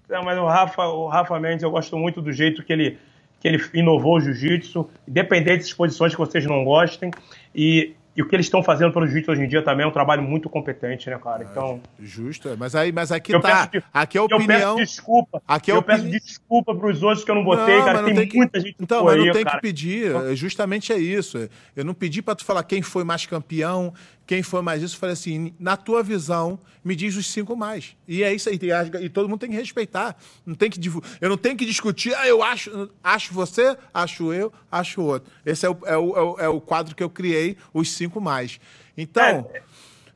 É, 0.08 0.20
mas 0.20 0.36
o 0.36 0.44
Rafa, 0.44 0.82
o 0.88 1.06
Rafa 1.06 1.38
Mendes, 1.38 1.62
eu 1.62 1.70
gosto 1.70 1.96
muito 1.96 2.20
do 2.20 2.32
jeito 2.32 2.64
que 2.64 2.72
ele, 2.72 2.98
que 3.38 3.46
ele 3.46 3.62
inovou 3.72 4.16
o 4.16 4.20
jiu-jitsu, 4.20 4.90
independente 5.06 5.60
das 5.60 5.72
posições 5.72 6.12
que 6.12 6.18
vocês 6.18 6.44
não 6.44 6.64
gostem. 6.64 7.12
E 7.54 7.94
E 8.16 8.22
o 8.22 8.26
que 8.26 8.34
eles 8.34 8.46
estão 8.46 8.62
fazendo 8.62 8.92
pelo 8.92 9.06
jiu-jitsu 9.06 9.30
hoje 9.30 9.42
em 9.44 9.48
dia 9.48 9.62
também 9.62 9.84
é 9.84 9.88
um 9.88 9.92
trabalho 9.92 10.20
muito 10.20 10.50
competente, 10.50 11.08
né, 11.08 11.18
cara? 11.18 11.46
Então. 11.48 11.80
Justo, 11.98 12.48
é. 12.48 12.56
mas 12.56 12.74
aí, 12.74 12.90
mas 12.90 13.12
aqui 13.12 13.32
tá. 13.38 13.68
Peço, 13.68 13.86
aqui 13.94 14.18
é 14.18 14.20
opinião. 14.20 14.72
Eu 14.72 14.76
peço 14.76 14.76
desculpa. 14.76 15.42
Aqui 15.46 15.70
é 15.70 15.74
eu 15.74 15.78
opini... 15.78 15.98
peço 15.98 16.10
desculpa 16.10 16.74
pros 16.74 17.02
outros 17.04 17.24
que 17.24 17.30
eu 17.30 17.36
não 17.36 17.44
botei, 17.44 17.78
não, 17.78 17.84
cara. 17.84 18.02
Tem, 18.02 18.14
tem 18.14 18.28
que... 18.28 18.36
muita 18.36 18.58
gente 18.58 18.74
Então, 18.80 19.04
mas 19.04 19.16
não 19.16 19.24
aí, 19.24 19.32
tem 19.32 19.44
cara. 19.44 19.56
que 19.56 19.62
pedir. 19.62 20.14
É, 20.14 20.34
justamente 20.34 20.92
é 20.92 20.98
isso. 20.98 21.48
Eu 21.76 21.84
não 21.84 21.94
pedi 21.94 22.20
para 22.20 22.34
tu 22.34 22.44
falar 22.44 22.64
quem 22.64 22.82
foi 22.82 23.04
mais 23.04 23.24
campeão, 23.24 23.94
quem 24.30 24.44
foi 24.44 24.62
mais 24.62 24.80
isso. 24.80 24.94
Eu 24.94 25.00
falei 25.00 25.14
assim, 25.14 25.52
na 25.58 25.76
tua 25.76 26.04
visão, 26.04 26.56
me 26.84 26.94
diz 26.94 27.16
os 27.16 27.26
cinco 27.26 27.56
mais. 27.56 27.96
E 28.06 28.22
é 28.22 28.32
isso 28.32 28.48
aí. 28.48 28.60
E 29.00 29.08
todo 29.08 29.28
mundo 29.28 29.40
tem 29.40 29.50
que 29.50 29.56
respeitar. 29.56 30.16
Não 30.46 30.54
tem 30.54 30.70
que 30.70 30.80
Eu 31.20 31.28
não 31.28 31.36
tenho 31.36 31.56
que 31.56 31.66
discutir, 31.66 32.14
ah, 32.14 32.28
eu 32.28 32.40
acho, 32.40 32.88
acho 33.02 33.34
você, 33.34 33.76
acho 33.92 34.32
eu, 34.32 34.52
acho 34.70 35.00
o 35.00 35.04
outro. 35.04 35.32
Esse 35.44 35.66
é 35.66 35.68
o, 35.70 35.78
é 35.84 35.96
o, 35.98 36.38
é 36.38 36.48
o 36.48 36.58
é 36.58 36.60
quadro 36.60 36.94
que 36.94 37.02
eu 37.02 37.10
criei, 37.10 37.56
os 37.74 37.90
cinco 37.90 38.20
mais. 38.20 38.60
Então, 38.96 39.50
é. 39.52 39.62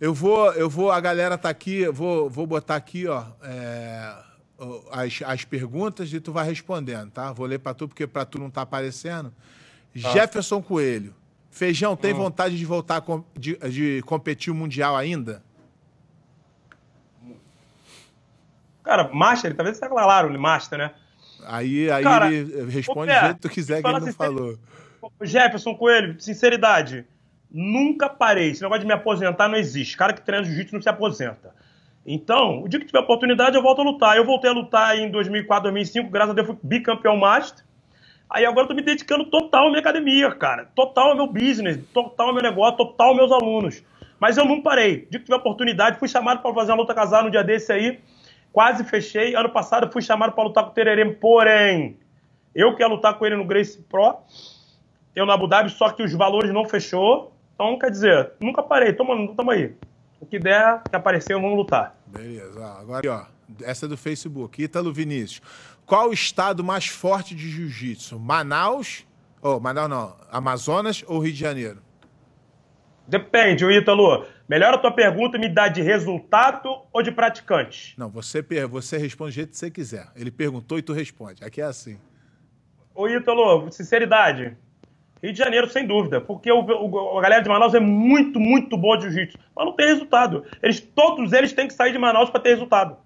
eu 0.01 0.15
vou, 0.15 0.53
eu 0.53 0.71
vou, 0.71 0.93
a 0.93 1.01
galera 1.01 1.37
tá 1.37 1.49
aqui, 1.49 1.85
vou, 1.89 2.31
vou 2.31 2.47
botar 2.47 2.77
aqui, 2.77 3.09
ó, 3.09 3.25
é, 3.43 4.15
as, 4.93 5.23
as 5.25 5.45
perguntas 5.45 6.13
e 6.13 6.21
tu 6.21 6.31
vai 6.31 6.47
respondendo, 6.47 7.11
tá? 7.11 7.33
Vou 7.33 7.47
ler 7.47 7.59
para 7.59 7.75
tu, 7.75 7.89
porque 7.89 8.07
para 8.07 8.25
tu 8.25 8.39
não 8.39 8.49
tá 8.49 8.63
aparecendo. 8.63 9.35
Tá. 10.01 10.13
Jefferson 10.13 10.63
Coelho. 10.63 11.13
Feijão, 11.55 11.95
tem 11.95 12.13
hum. 12.13 12.17
vontade 12.17 12.59
de 12.59 12.67
voltar 12.67 13.01
de, 13.39 13.57
de 13.71 14.03
competir 14.03 14.53
o 14.53 14.57
Mundial 14.57 14.97
ainda? 14.97 15.41
Cara, 18.83 19.09
Master, 19.13 19.51
ele 19.51 19.57
talvez 19.57 19.77
seja 19.77 19.89
claro, 19.89 20.37
Master, 20.39 20.79
né? 20.81 20.91
Aí, 21.47 21.89
aí 21.89 22.03
Cara, 22.03 22.33
ele 22.33 22.69
responde 22.69 23.13
do 23.13 23.21
jeito 23.21 23.35
que 23.37 23.41
tu 23.41 23.49
quiser, 23.49 23.81
que 23.81 23.89
ele 23.89 24.01
não 24.01 24.13
falou. 24.13 24.59
Jefferson 25.23 25.77
Coelho, 25.77 26.21
sinceridade, 26.21 27.07
nunca 27.49 28.09
parei. 28.09 28.51
Esse 28.51 28.63
negócio 28.63 28.81
de 28.81 28.87
me 28.89 28.93
aposentar 28.93 29.47
não 29.47 29.57
existe. 29.57 29.97
Cara 29.97 30.13
que 30.13 30.23
treina 30.23 30.45
jiu-jitsu 30.45 30.75
não 30.75 30.83
se 30.83 30.89
aposenta. 30.89 31.55
Então, 32.05 32.65
o 32.65 32.69
dia 32.69 32.81
que 32.81 32.87
tiver 32.87 32.99
oportunidade, 32.99 33.55
eu 33.55 33.63
volto 33.63 33.81
a 33.81 33.85
lutar. 33.85 34.17
Eu 34.17 34.25
voltei 34.25 34.51
a 34.51 34.53
lutar 34.53 34.99
em 34.99 35.09
2004, 35.09 35.71
2005, 35.71 36.11
graças 36.11 36.33
a 36.33 36.35
Deus 36.35 36.49
fui 36.49 36.57
bicampeão 36.65 37.17
master. 37.17 37.65
Aí 38.29 38.45
agora 38.45 38.65
eu 38.65 38.69
tô 38.69 38.75
me 38.75 38.83
dedicando 38.83 39.25
total 39.27 39.67
à 39.67 39.69
minha 39.69 39.81
academia, 39.81 40.31
cara. 40.33 40.69
Total 40.75 41.11
ao 41.11 41.17
meu 41.17 41.27
business, 41.27 41.79
total 41.93 42.29
ao 42.29 42.35
meu 42.35 42.43
negócio, 42.43 42.77
total 42.77 43.09
aos 43.09 43.17
meus 43.17 43.33
alunos. 43.33 43.83
Mas 44.19 44.37
eu 44.37 44.45
não 44.45 44.61
parei. 44.63 45.07
Dia 45.11 45.21
que 45.21 45.27
tiver 45.27 45.37
oportunidade, 45.37 45.99
fui 45.99 46.09
chamado 46.09 46.41
para 46.41 46.55
fazer 46.55 46.73
uma 46.73 46.79
luta 46.79 46.95
casada 46.95 47.25
no 47.25 47.31
dia 47.31 47.45
desse 47.45 47.73
aí. 47.73 48.01
Quase 48.53 48.85
fechei. 48.85 49.35
Ano 49.35 49.51
passado 49.51 49.91
fui 49.93 50.03
chamado 50.03 50.33
para 50.33 50.45
lutar 50.45 50.65
com 50.65 50.71
o 50.71 50.75
Tererê, 50.75 51.05
porém, 51.13 51.97
eu 52.55 52.75
quero 52.77 52.95
lutar 52.95 53.15
com 53.19 53.27
ele 53.27 53.37
no 53.37 53.45
Grace 53.45 53.81
Pro 53.83 54.19
eu 55.15 55.25
na 55.25 55.35
Abu 55.35 55.47
Dhabi, 55.47 55.71
só 55.71 55.91
que 55.91 56.03
os 56.03 56.13
valores 56.13 56.53
não 56.53 56.65
fechou. 56.65 57.33
Então, 57.55 57.79
quer 57.79 57.91
dizer, 57.91 58.33
nunca 58.41 58.63
parei, 58.63 58.93
tamo, 58.93 59.35
tamo 59.35 59.51
aí. 59.51 59.73
O 60.21 60.27
que 60.27 60.39
der, 60.39 60.83
que 60.91 60.97
aparecer, 60.97 61.35
vamos 61.35 61.57
lutar. 61.57 61.97
Beleza. 62.07 62.65
Agora, 62.81 63.03
ó, 63.13 63.34
essa 63.63 63.87
é 63.87 63.89
do 63.89 63.97
Facebook. 63.97 64.63
Ítalo 64.63 64.93
Vinícius. 64.93 65.43
Qual 65.87 66.11
o 66.11 66.13
estado 66.13 66.65
mais 66.65 66.87
forte 66.87 67.35
de 67.35 67.49
jiu-jitsu? 67.49 68.19
Manaus? 68.19 69.07
Oh, 69.43 69.61
Manaus 69.61 69.91
não. 69.91 70.17
Amazonas 70.31 71.05
ou 71.07 71.19
Rio 71.19 71.33
de 71.33 71.39
Janeiro? 71.39 71.83
Depende, 73.07 73.65
Ítalo. 73.67 74.27
Melhor 74.49 74.75
a 74.75 74.79
tua 74.79 74.91
pergunta 74.91 75.39
me 75.39 75.49
dá 75.49 75.69
de 75.69 75.83
resultado 75.83 76.83
ou 76.93 77.03
de 77.03 77.13
praticante? 77.13 77.95
Não, 77.99 78.09
você, 78.09 78.43
você 78.69 78.97
responde 78.97 79.33
do 79.33 79.35
jeito 79.35 79.51
que 79.51 79.57
você 79.59 79.71
quiser. 79.71 80.09
Ele 80.17 80.31
perguntou 80.31 80.79
e 80.79 80.83
tu 80.83 80.93
responde. 80.93 81.45
Aqui 81.45 81.61
é 81.61 81.65
assim. 81.65 81.99
Ô, 82.95 83.09
Ítalo, 83.09 83.71
sinceridade. 83.71 84.57
Rio 85.23 85.33
de 85.33 85.39
Janeiro, 85.39 85.71
sem 85.71 85.87
dúvida, 85.87 86.21
porque 86.21 86.53
o, 86.53 86.61
o, 86.61 87.19
a 87.19 87.23
galera 87.23 87.43
de 87.43 87.49
Manaus 87.49 87.73
é 87.73 87.81
muito, 87.81 88.39
muito 88.39 88.77
boa 88.77 88.99
de 88.99 89.05
jiu-jitsu, 89.05 89.39
mas 89.57 89.65
não 89.65 89.73
tem 89.75 89.87
resultado. 89.87 90.45
Eles, 90.63 90.81
todos 90.81 91.33
eles 91.33 91.53
têm 91.55 91.67
que 91.67 91.73
sair 91.73 91.93
de 91.93 91.99
Manaus 91.99 92.29
para 92.29 92.41
ter 92.41 92.51
resultado. 92.51 92.99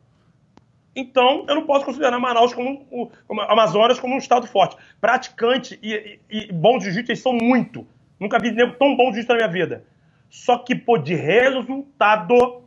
Então, 0.99 1.45
eu 1.49 1.55
não 1.55 1.65
posso 1.65 1.85
considerar 1.85 2.19
Manaus 2.19 2.53
como, 2.53 3.13
como 3.25 3.41
Amazonas 3.43 4.01
como 4.01 4.17
um 4.17 4.19
estado 4.19 4.49
forte. 4.49 4.77
Praticante 5.01 5.79
e, 5.81 6.19
e, 6.29 6.49
e 6.49 6.53
bom 6.53 6.81
jiu-jitsu, 6.81 7.13
eles 7.13 7.23
são 7.23 7.33
muito. 7.33 7.87
Nunca 8.19 8.37
vi 8.37 8.53
tão 8.77 8.97
bom 8.97 9.13
jiu-jitsu 9.13 9.29
na 9.29 9.37
minha 9.37 9.49
vida. 9.49 9.85
Só 10.29 10.59
que, 10.59 10.75
pô, 10.75 10.99
de 10.99 11.15
resultado, 11.15 12.35
o 12.35 12.65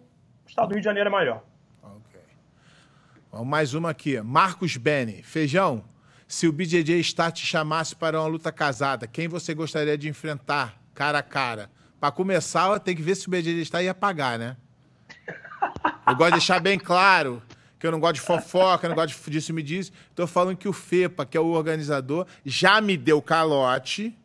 estado 0.48 0.70
do 0.70 0.76
Rio 0.76 0.80
de 0.80 0.86
Janeiro 0.86 1.10
é 1.10 1.12
maior. 1.12 1.44
Ok. 1.84 3.46
Mais 3.46 3.74
uma 3.74 3.90
aqui. 3.90 4.22
Marcos 4.22 4.78
Beni. 4.78 5.22
Feijão, 5.24 5.84
se 6.26 6.48
o 6.48 6.54
BJJ 6.54 7.04
Star 7.04 7.34
te 7.34 7.46
chamasse 7.46 7.94
para 7.94 8.18
uma 8.18 8.30
luta 8.30 8.50
casada, 8.50 9.08
quem 9.08 9.28
você 9.28 9.54
gostaria 9.54 9.98
de 9.98 10.08
enfrentar 10.08 10.82
cara 10.94 11.20
a 11.20 11.24
cara? 11.24 11.70
Para 12.00 12.14
começar, 12.14 12.80
tem 12.80 12.96
que 12.96 13.02
ver 13.02 13.16
se 13.16 13.28
o 13.28 13.30
BJJ 13.30 13.66
Star 13.66 13.84
ia 13.84 13.94
pagar, 13.94 14.40
né? 14.40 14.56
Eu 16.08 16.16
gosto 16.16 16.32
de 16.32 16.38
deixar 16.38 16.62
bem 16.62 16.80
claro 16.80 17.44
que 17.82 17.88
eu 17.88 17.92
não 17.92 18.00
gosto 18.00 18.14
de 18.14 18.22
fofoca, 18.22 18.88
não 18.88 18.96
gosto 18.96 19.30
disso 19.30 19.52
me 19.54 19.64
diz. 19.64 19.92
Estou 20.12 20.28
falando 20.28 20.56
que 20.56 20.70
o 20.70 20.74
FEPA, 20.74 21.26
que 21.26 21.36
é 21.36 21.42
o 21.42 21.48
organizador, 21.48 22.28
já 22.46 22.80
me 22.80 22.96
deu 22.96 23.22
calote, 23.22 24.16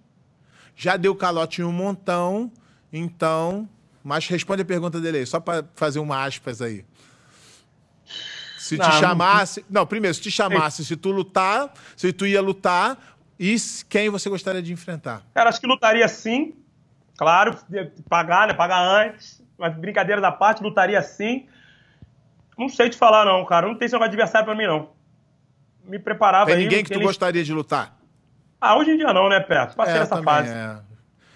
já 0.76 0.98
deu 0.98 1.16
calote 1.16 1.62
em 1.62 1.64
um 1.64 1.72
montão, 1.72 2.52
então... 2.92 3.68
Mas 4.04 4.28
responde 4.28 4.62
a 4.62 4.64
pergunta 4.64 5.00
dele 5.00 5.18
aí, 5.18 5.26
só 5.26 5.40
para 5.40 5.64
fazer 5.74 5.98
uma 5.98 6.24
aspas 6.24 6.62
aí. 6.62 6.84
Se 8.56 8.76
não, 8.76 8.88
te 8.88 8.96
chamasse. 9.00 9.64
Não, 9.68 9.84
primeiro, 9.84 10.14
se 10.14 10.20
te 10.20 10.30
chamasse, 10.30 10.84
se 10.84 10.94
tu 10.94 11.10
lutar, 11.10 11.72
se 11.96 12.12
tu 12.12 12.24
ia 12.24 12.40
lutar, 12.40 12.96
e 13.36 13.56
quem 13.88 14.08
você 14.08 14.28
gostaria 14.28 14.62
de 14.62 14.72
enfrentar? 14.72 15.22
Cara, 15.34 15.48
acho 15.48 15.60
que 15.60 15.66
lutaria 15.66 16.06
sim. 16.06 16.54
Claro, 17.16 17.58
pagar, 18.08 18.46
né? 18.46 18.54
Pagar 18.54 18.80
antes. 18.80 19.42
Mas 19.58 19.76
brincadeira 19.76 20.20
da 20.20 20.30
parte, 20.30 20.62
lutaria 20.62 21.02
sim. 21.02 21.48
Não 22.56 22.68
sei 22.68 22.88
te 22.88 22.96
falar, 22.96 23.24
não, 23.24 23.44
cara. 23.44 23.66
Não 23.66 23.74
tem 23.74 23.86
esse 23.86 23.96
adversário 23.96 24.46
pra 24.46 24.54
mim, 24.54 24.66
não. 24.66 24.90
Me 25.84 25.98
preparava 25.98 26.46
Tem 26.46 26.56
ninguém 26.56 26.82
que 26.82 26.90
tu 26.90 26.98
ele... 26.98 27.04
gostaria 27.04 27.44
de 27.44 27.52
lutar? 27.52 27.96
Ah, 28.60 28.76
hoje 28.76 28.90
em 28.90 28.96
dia 28.96 29.12
não, 29.12 29.28
né, 29.28 29.38
Perto? 29.38 29.76
Passei 29.76 29.94
é, 29.94 29.98
essa 29.98 30.22
fase. 30.22 30.50
É 30.50 30.78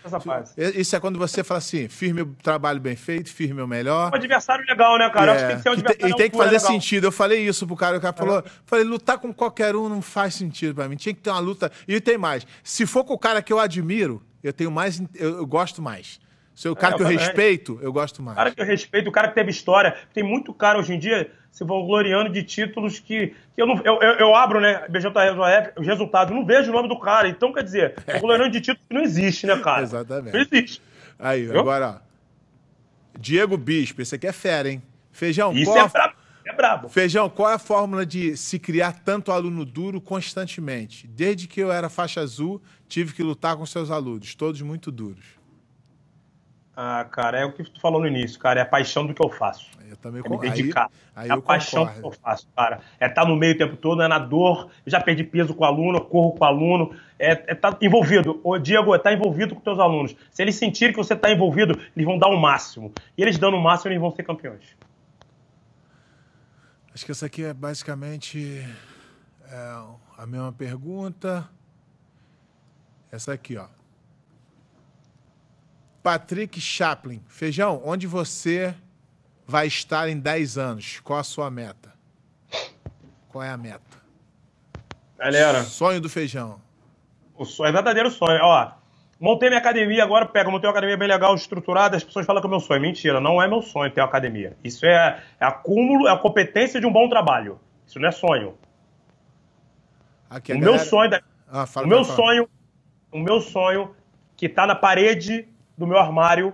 essa 0.05 0.21
fase. 0.21 0.55
Isso 0.79 0.97
é 0.97 1.01
quando 1.01 1.18
você 1.18 1.45
fala 1.45 1.59
assim, 1.59 1.89
firme 1.89 2.23
o 2.23 2.35
trabalho 2.43 2.81
bem 2.81 2.97
feito, 2.97 3.31
firme 3.31 3.61
o 3.61 3.66
melhor. 3.66 4.11
Um 4.12 4.16
adversário 4.16 4.64
legal, 4.66 4.99
né, 4.99 5.11
cara? 5.11 5.33
É. 5.33 5.35
Acho 5.35 5.43
que 5.43 5.49
tem 5.49 5.57
que 5.57 5.62
ser 5.62 5.68
um 5.68 5.73
adversário 5.73 6.14
E 6.14 6.16
tem 6.16 6.31
que 6.31 6.37
fazer 6.37 6.57
legal. 6.57 6.66
sentido. 6.71 7.07
Eu 7.07 7.12
falei 7.12 7.47
isso 7.47 7.66
pro 7.66 7.77
cara, 7.77 7.99
o 7.99 8.01
cara 8.01 8.14
falou, 8.14 8.39
é. 8.39 8.45
falei, 8.64 8.85
lutar 8.85 9.18
com 9.18 9.33
qualquer 9.33 9.77
um 9.77 9.89
não 9.89 10.03
faz 10.03 10.35
sentido 10.35 10.75
pra 10.75 10.89
mim. 10.89 10.97
Tinha 10.97 11.14
que 11.14 11.21
ter 11.21 11.31
uma 11.31 11.41
luta. 11.41 11.71
E 11.87 12.01
tem 12.01 12.16
mais. 12.16 12.47
Se 12.62 12.87
for 12.87 13.05
com 13.05 13.14
o 13.14 13.18
cara 13.18 13.43
que 13.43 13.53
eu 13.53 13.59
admiro, 13.59 14.23
eu 14.43 14.53
tenho 14.53 14.71
mais, 14.71 15.03
eu, 15.14 15.39
eu 15.39 15.47
gosto 15.47 15.83
mais. 15.83 16.18
Se 16.61 16.69
é 16.69 16.71
o 16.71 16.77
cara 16.77 16.95
é, 16.95 16.97
que 16.99 17.03
eu 17.03 17.07
respeito, 17.07 17.79
eu 17.81 17.91
gosto 17.91 18.23
mais. 18.23 18.35
O 18.35 18.37
cara 18.37 18.51
que 18.51 18.61
eu 18.61 18.67
respeito, 18.67 19.09
o 19.09 19.13
cara 19.13 19.29
que 19.29 19.35
teve 19.35 19.51
história. 19.51 19.97
Tem 20.13 20.23
muito 20.23 20.53
cara 20.53 20.79
hoje 20.79 20.93
em 20.93 20.99
dia 20.99 21.33
se 21.51 21.65
vangloriando 21.65 22.29
de 22.29 22.43
títulos 22.43 22.99
que, 22.99 23.29
que 23.55 23.63
eu, 23.63 23.67
não, 23.67 23.81
eu, 23.83 23.99
eu, 24.03 24.13
eu 24.17 24.35
abro, 24.35 24.61
né, 24.61 24.87
BJJF, 24.91 25.81
os 25.81 25.87
resultados, 25.87 26.35
não 26.35 26.45
vejo 26.45 26.71
o 26.71 26.75
nome 26.75 26.87
do 26.87 27.01
cara. 27.01 27.29
Então, 27.29 27.51
quer 27.51 27.65
dizer, 27.65 27.95
vangloriando 28.05 28.51
de 28.51 28.61
títulos 28.61 28.87
que 28.87 28.95
não 28.95 29.01
existe, 29.01 29.47
né, 29.47 29.57
cara? 29.57 29.85
Exatamente. 29.85 30.35
Não 30.35 30.41
existe. 30.41 30.83
Aí, 31.19 31.45
Entendeu? 31.45 31.63
agora, 31.63 31.89
ó. 31.89 33.19
Diego 33.19 33.57
Bispo, 33.57 34.03
esse 34.03 34.15
aqui 34.15 34.27
é 34.27 34.33
fera, 34.33 34.69
hein? 34.69 34.83
Feijão, 35.11 35.55
Isso 35.55 35.75
é 35.75 35.89
brabo. 35.89 36.15
É 36.45 36.53
brabo. 36.53 36.89
Feijão, 36.91 37.31
qual 37.31 37.53
é 37.53 37.55
a 37.55 37.59
fórmula 37.59 38.05
de 38.05 38.37
se 38.37 38.59
criar 38.59 39.01
tanto 39.03 39.33
aluno 39.33 39.65
duro 39.65 39.99
constantemente? 39.99 41.07
Desde 41.07 41.49
que 41.49 41.59
eu 41.59 41.73
era 41.73 41.89
faixa 41.89 42.21
azul, 42.21 42.61
tive 42.87 43.15
que 43.15 43.23
lutar 43.23 43.57
com 43.57 43.65
seus 43.65 43.91
alunos, 43.91 44.35
todos 44.35 44.61
muito 44.61 44.91
duros. 44.91 45.39
Ah, 46.77 47.05
cara, 47.11 47.39
é 47.39 47.45
o 47.45 47.53
que 47.53 47.64
tu 47.64 47.81
falou 47.81 48.01
no 48.01 48.07
início, 48.07 48.39
cara. 48.39 48.61
É 48.61 48.62
a 48.62 48.66
paixão 48.66 49.07
do 49.07 49.12
que 49.12 49.23
eu 49.23 49.29
faço. 49.29 49.71
Eu 49.89 49.97
também 49.97 50.23
é 50.25 50.29
me 50.29 50.39
dedicar. 50.39 50.89
Aí, 51.14 51.25
aí 51.25 51.31
é 51.31 51.33
a 51.33 51.41
paixão 51.41 51.85
concordo. 51.85 52.03
do 52.03 52.11
que 52.11 52.16
eu 52.16 52.21
faço, 52.23 52.49
cara. 52.57 52.81
É 52.99 53.07
estar 53.07 53.23
tá 53.23 53.29
no 53.29 53.37
meio 53.37 53.55
o 53.55 53.59
tempo 53.59 53.77
todo, 53.77 54.01
é 54.03 54.09
na 54.09 54.18
dor. 54.18 54.71
Eu 54.87 54.91
já 54.93 55.01
perdi 55.01 55.25
peso 55.25 55.53
com 55.53 55.64
o 55.64 55.66
aluno, 55.66 56.01
corro 56.01 56.33
com 56.33 56.45
o 56.45 56.47
aluno. 56.47 56.95
É 57.18 57.33
estar 57.33 57.68
é 57.68 57.73
tá 57.73 57.79
envolvido. 57.83 58.41
O 58.45 58.57
Diego, 58.57 58.95
é 58.95 58.97
estar 58.97 59.11
tá 59.11 59.16
envolvido 59.16 59.55
com 59.55 59.61
teus 59.61 59.79
alunos. 59.79 60.14
Se 60.31 60.43
eles 60.43 60.55
sentirem 60.55 60.95
que 60.95 60.99
você 60.99 61.14
está 61.14 61.31
envolvido, 61.31 61.79
eles 61.95 62.07
vão 62.07 62.18
dar 62.18 62.29
o 62.29 62.41
máximo. 62.41 62.93
E 63.18 63.23
eles 63.23 63.37
dando 63.37 63.57
o 63.57 63.61
máximo, 63.61 63.91
eles 63.91 64.01
vão 64.01 64.12
ser 64.12 64.23
campeões. 64.23 64.77
Acho 66.95 67.05
que 67.05 67.12
essa 67.12 67.27
aqui 67.27 67.45
é 67.45 67.53
basicamente 67.53 68.64
é, 69.51 69.83
a 70.16 70.27
mesma 70.27 70.53
pergunta. 70.53 71.49
Essa 73.11 73.33
aqui, 73.33 73.57
ó. 73.57 73.66
Patrick 76.03 76.61
Chaplin. 76.61 77.23
Feijão, 77.29 77.81
onde 77.85 78.07
você 78.07 78.75
vai 79.47 79.67
estar 79.67 80.09
em 80.09 80.19
10 80.19 80.59
anos? 80.59 81.01
Qual 81.01 81.19
a 81.19 81.25
sua 81.25 81.51
meta? 81.51 81.93
Qual 83.29 83.45
é 83.45 83.51
a 83.51 83.57
meta? 83.57 84.01
Galera. 85.19 85.63
Sonho 85.63 86.01
do 86.01 86.09
feijão. 86.09 86.61
O 87.37 87.45
sonho, 87.45 87.69
é 87.69 87.73
verdadeiro 87.73 88.11
sonho. 88.11 88.39
Ó, 88.43 88.71
montei 89.19 89.49
minha 89.49 89.61
academia 89.61 90.03
agora, 90.03 90.25
pega, 90.27 90.51
montei 90.51 90.67
uma 90.67 90.73
academia 90.73 90.97
bem 90.97 91.09
legal, 91.09 91.35
estruturada, 91.35 91.97
as 91.97 92.05
pessoas 92.05 92.25
falam 92.25 92.41
que 92.41 92.47
é 92.47 92.51
meu 92.51 92.61
sonho. 92.61 92.81
Mentira, 92.81 93.21
não 93.21 93.41
é 93.41 93.47
meu 93.47 93.61
sonho 93.61 93.91
ter 93.91 94.01
uma 94.01 94.07
academia. 94.07 94.57
Isso 94.65 94.87
é, 94.87 95.23
é 95.39 95.45
acúmulo, 95.45 96.09
é 96.09 96.13
a 96.13 96.17
competência 96.17 96.81
de 96.81 96.87
um 96.87 96.93
bom 96.93 97.09
trabalho. 97.09 97.61
Isso 97.87 97.99
não 97.99 98.09
é 98.09 98.13
sonho. 98.13 98.57
Aqui, 100.29 100.53
o 100.53 100.61
galera... 100.61 100.77
meu 100.77 100.85
sonho, 100.85 101.11
da... 101.11 101.23
ah, 101.51 101.67
o 101.83 101.87
meu 101.87 102.05
sonho, 102.05 102.49
o 103.13 103.19
meu 103.19 103.41
sonho 103.41 103.95
que 104.37 104.49
tá 104.49 104.67
na 104.67 104.75
parede 104.75 105.47
do 105.81 105.87
meu 105.87 105.97
armário 105.97 106.53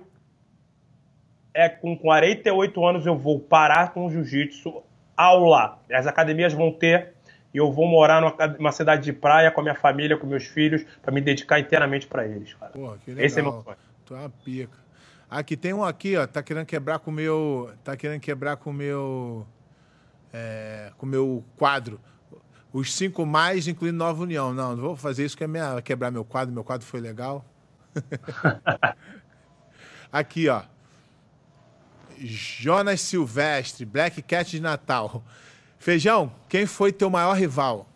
é 1.52 1.68
com 1.68 1.98
48 1.98 2.86
anos 2.86 3.06
eu 3.06 3.18
vou 3.18 3.40
parar 3.40 3.92
com 3.92 4.06
o 4.06 4.10
jiu-jitsu 4.10 4.84
aula. 5.16 5.80
As 5.90 6.06
academias 6.06 6.52
vão 6.52 6.70
ter 6.70 7.14
e 7.52 7.58
eu 7.58 7.72
vou 7.72 7.88
morar 7.88 8.20
numa 8.56 8.70
cidade 8.70 9.02
de 9.02 9.12
praia 9.12 9.50
com 9.50 9.60
a 9.60 9.64
minha 9.64 9.74
família, 9.74 10.16
com 10.16 10.28
meus 10.28 10.44
filhos, 10.44 10.86
para 11.02 11.12
me 11.12 11.20
dedicar 11.20 11.58
inteiramente 11.58 12.06
para 12.06 12.24
eles, 12.24 12.54
cara. 12.54 12.70
Porra, 12.70 12.98
que 12.98 13.10
legal. 13.10 13.26
Esse 13.26 13.40
é 13.40 13.42
meu 13.42 13.62
sonho. 13.62 13.76
Tu 14.04 14.14
é 14.14 14.18
uma 14.18 14.30
pica. 14.30 14.78
Aqui 15.28 15.56
tem 15.56 15.72
um 15.72 15.82
aqui, 15.82 16.16
ó, 16.16 16.24
tá 16.24 16.40
querendo 16.40 16.66
quebrar 16.66 17.00
com 17.00 17.10
o 17.10 17.14
meu, 17.14 17.72
tá 17.82 17.96
querendo 17.96 18.20
quebrar 18.20 18.56
com 18.58 18.70
o 18.70 18.72
meu 18.72 19.44
é, 20.32 20.92
com 20.96 21.04
o 21.04 21.08
meu 21.08 21.42
quadro. 21.56 21.98
Os 22.72 22.94
cinco 22.94 23.26
mais, 23.26 23.66
incluindo 23.66 23.98
Nova 23.98 24.22
União. 24.22 24.54
Não, 24.54 24.76
não 24.76 24.82
vou 24.82 24.96
fazer 24.96 25.24
isso 25.24 25.36
que 25.36 25.42
é 25.42 25.48
minha, 25.48 25.82
quebrar 25.82 26.12
meu 26.12 26.24
quadro. 26.24 26.54
Meu 26.54 26.62
quadro 26.62 26.86
foi 26.86 27.00
legal. 27.00 27.44
aqui, 30.12 30.48
ó. 30.48 30.62
Jonas 32.18 33.00
Silvestre, 33.00 33.84
Black 33.84 34.22
Cat 34.22 34.50
de 34.50 34.60
Natal. 34.60 35.22
Feijão, 35.78 36.32
quem 36.48 36.66
foi 36.66 36.92
teu 36.92 37.10
maior 37.10 37.34
rival? 37.34 37.86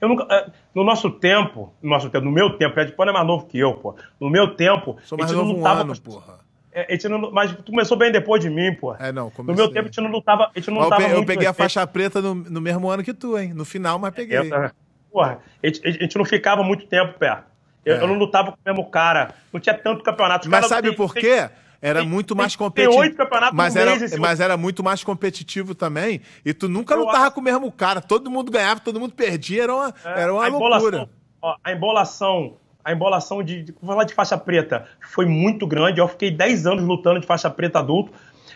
Nunca, 0.00 0.26
é, 0.34 0.50
no 0.74 0.82
nosso 0.82 1.10
tempo, 1.10 1.72
no 1.80 1.90
nosso 1.90 2.10
tempo, 2.10 2.24
no 2.24 2.32
meu 2.32 2.56
tempo, 2.56 2.78
Ed 2.78 2.92
Pano 2.92 3.10
é 3.10 3.14
mais 3.14 3.26
novo 3.26 3.46
que 3.46 3.58
eu, 3.58 3.74
pô. 3.74 3.94
No 4.20 4.28
meu 4.28 4.56
tempo, 4.56 4.96
Sou 5.04 5.16
mais 5.16 5.30
a 5.30 5.34
gente 5.34 5.40
novo 5.40 5.52
não 5.52 5.58
lutava, 5.58 5.80
um 5.80 5.90
ano, 5.90 6.00
porra. 6.00 6.40
É, 6.72 7.08
não, 7.08 7.30
mas 7.30 7.54
tu 7.54 7.70
começou 7.70 7.96
bem 7.96 8.10
depois 8.10 8.42
de 8.42 8.50
mim, 8.50 8.74
pô. 8.74 8.94
É, 8.94 9.12
não, 9.12 9.30
comecei. 9.30 9.54
No 9.54 9.54
meu 9.54 9.72
tempo 9.72 9.86
a 9.86 9.90
gente 9.90 10.00
não 10.00 10.10
lutava, 10.10 10.44
a 10.44 10.58
gente 10.58 10.70
não 10.70 10.82
lutava 10.82 11.02
Eu, 11.02 11.18
eu 11.18 11.26
peguei 11.26 11.46
a 11.46 11.52
faixa 11.52 11.86
preta 11.86 12.20
no, 12.20 12.34
no, 12.34 12.60
mesmo 12.60 12.88
ano 12.88 13.04
que 13.04 13.14
tu, 13.14 13.38
hein? 13.38 13.52
No 13.52 13.64
final, 13.64 13.98
mas 13.98 14.14
peguei. 14.14 14.38
Eu, 14.38 14.70
porra, 15.10 15.38
a 15.62 15.66
gente, 15.66 15.86
a 15.86 15.90
gente 15.90 16.16
não 16.16 16.24
ficava 16.24 16.64
muito 16.64 16.86
tempo 16.86 17.18
perto. 17.18 17.51
Eu, 17.84 17.96
é. 17.96 18.02
eu, 18.02 18.06
não 18.06 18.14
lutava 18.14 18.52
com 18.52 18.58
o 18.58 18.60
mesmo 18.64 18.90
cara. 18.90 19.34
Não 19.52 19.60
tinha 19.60 19.76
tanto 19.76 20.02
campeonato. 20.02 20.48
Mas 20.48 20.66
sabe 20.66 20.88
tem, 20.88 20.96
por 20.96 21.14
quê? 21.14 21.48
Era 21.80 21.98
tem, 21.98 22.08
muito 22.08 22.36
mais 22.36 22.54
competitivo. 22.54 22.92
Tem 22.92 23.08
oito 23.08 23.16
campeonatos 23.16 23.56
mas 23.56 23.74
era, 23.74 23.96
mês, 23.96 24.16
mas 24.16 24.40
era 24.40 24.56
muito 24.56 24.84
mais 24.84 25.02
competitivo 25.02 25.74
também. 25.74 26.20
E 26.44 26.54
tu 26.54 26.68
nunca 26.68 26.94
eu 26.94 27.00
lutava 27.00 27.24
acho... 27.24 27.32
com 27.32 27.40
o 27.40 27.44
mesmo 27.44 27.72
cara. 27.72 28.00
Todo 28.00 28.30
mundo 28.30 28.52
ganhava, 28.52 28.78
todo 28.78 29.00
mundo 29.00 29.14
perdia. 29.14 29.64
Era 29.64 29.74
uma, 29.74 29.94
é, 30.04 30.22
era 30.22 30.32
uma 30.32 30.44
a 30.44 30.48
loucura. 30.48 31.08
Ó, 31.42 31.56
a 31.64 31.72
embolação, 31.72 32.56
a 32.84 32.92
embolação 32.92 33.42
de, 33.42 33.64
de. 33.64 33.72
Vou 33.72 33.90
falar 33.90 34.04
de 34.04 34.14
faixa 34.14 34.38
preta. 34.38 34.86
Foi 35.00 35.26
muito 35.26 35.66
grande. 35.66 36.00
Eu 36.00 36.06
fiquei 36.06 36.30
10 36.30 36.66
anos 36.68 36.84
lutando 36.84 37.18
de 37.18 37.26
faixa 37.26 37.50
preta 37.50 37.80
adulto. 37.80 38.12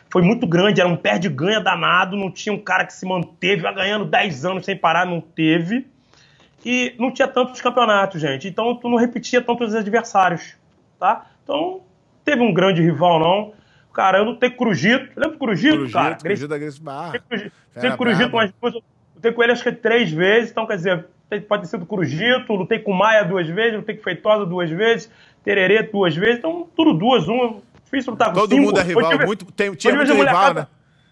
Foi 0.08 0.22
muito 0.22 0.46
grande, 0.46 0.80
era 0.80 0.88
um 0.88 0.96
perde-ganha 0.96 1.60
danado. 1.60 2.16
Não 2.16 2.30
tinha 2.30 2.54
um 2.54 2.60
cara 2.60 2.86
que 2.86 2.92
se 2.92 3.04
manteve 3.04 3.62
ganhando 3.74 4.04
10 4.04 4.44
anos 4.44 4.64
sem 4.64 4.76
parar, 4.76 5.04
não 5.04 5.20
teve. 5.20 5.84
E 6.68 6.96
não 6.98 7.12
tinha 7.12 7.28
tantos 7.28 7.60
campeonatos, 7.60 8.20
gente. 8.20 8.48
Então 8.48 8.74
tu 8.74 8.88
não 8.88 8.96
repetia 8.96 9.40
tantos 9.40 9.72
adversários, 9.72 10.56
tá? 10.98 11.26
Então 11.44 11.82
teve 12.24 12.42
um 12.42 12.52
grande 12.52 12.82
rival, 12.82 13.20
não. 13.20 13.52
Cara, 13.94 14.18
eu 14.18 14.24
não 14.24 14.34
tenho 14.34 14.56
Crujito. 14.56 15.08
Lembra 15.14 15.30
do 15.30 15.38
Crujito, 15.38 15.76
Crujito 15.76 15.92
cara? 15.92 16.16
Crujito 16.16 16.48
da 16.48 16.58
Grace 16.58 16.82
Barra. 16.82 17.22
Tem 17.80 17.96
Crujito 17.96 18.34
umas 18.34 18.52
duas. 18.60 18.74
Lutei 19.14 19.30
com 19.30 19.42
ele 19.44 19.52
acho 19.52 19.62
que 19.62 19.70
três 19.70 20.10
vezes, 20.10 20.50
então 20.50 20.66
quer 20.66 20.74
dizer, 20.74 21.06
pode 21.48 21.62
ter 21.62 21.68
sido 21.68 21.86
Crujito, 21.86 22.52
lutei 22.52 22.80
com 22.80 22.92
Maia 22.92 23.24
duas 23.24 23.46
vezes, 23.46 23.76
lutei 23.76 23.96
com 23.96 24.02
Feitosa 24.02 24.44
duas 24.44 24.68
vezes, 24.68 25.08
Tererê 25.44 25.84
duas 25.84 26.16
vezes, 26.16 26.38
então 26.38 26.68
tudo 26.74 26.92
duas, 26.92 27.28
um. 27.28 27.60
Difícil 27.84 28.10
lutar 28.10 28.30
com 28.30 28.34
Todo 28.34 28.50
cinco. 28.50 28.62
mundo 28.62 28.80
é 28.80 28.82
rival, 28.82 29.12
Hoje, 29.12 29.24
muito, 29.24 29.44
tem, 29.52 29.72
tinha 29.76 29.94
muito 29.94 30.12
rival, 30.12 30.52
né? 30.52 30.66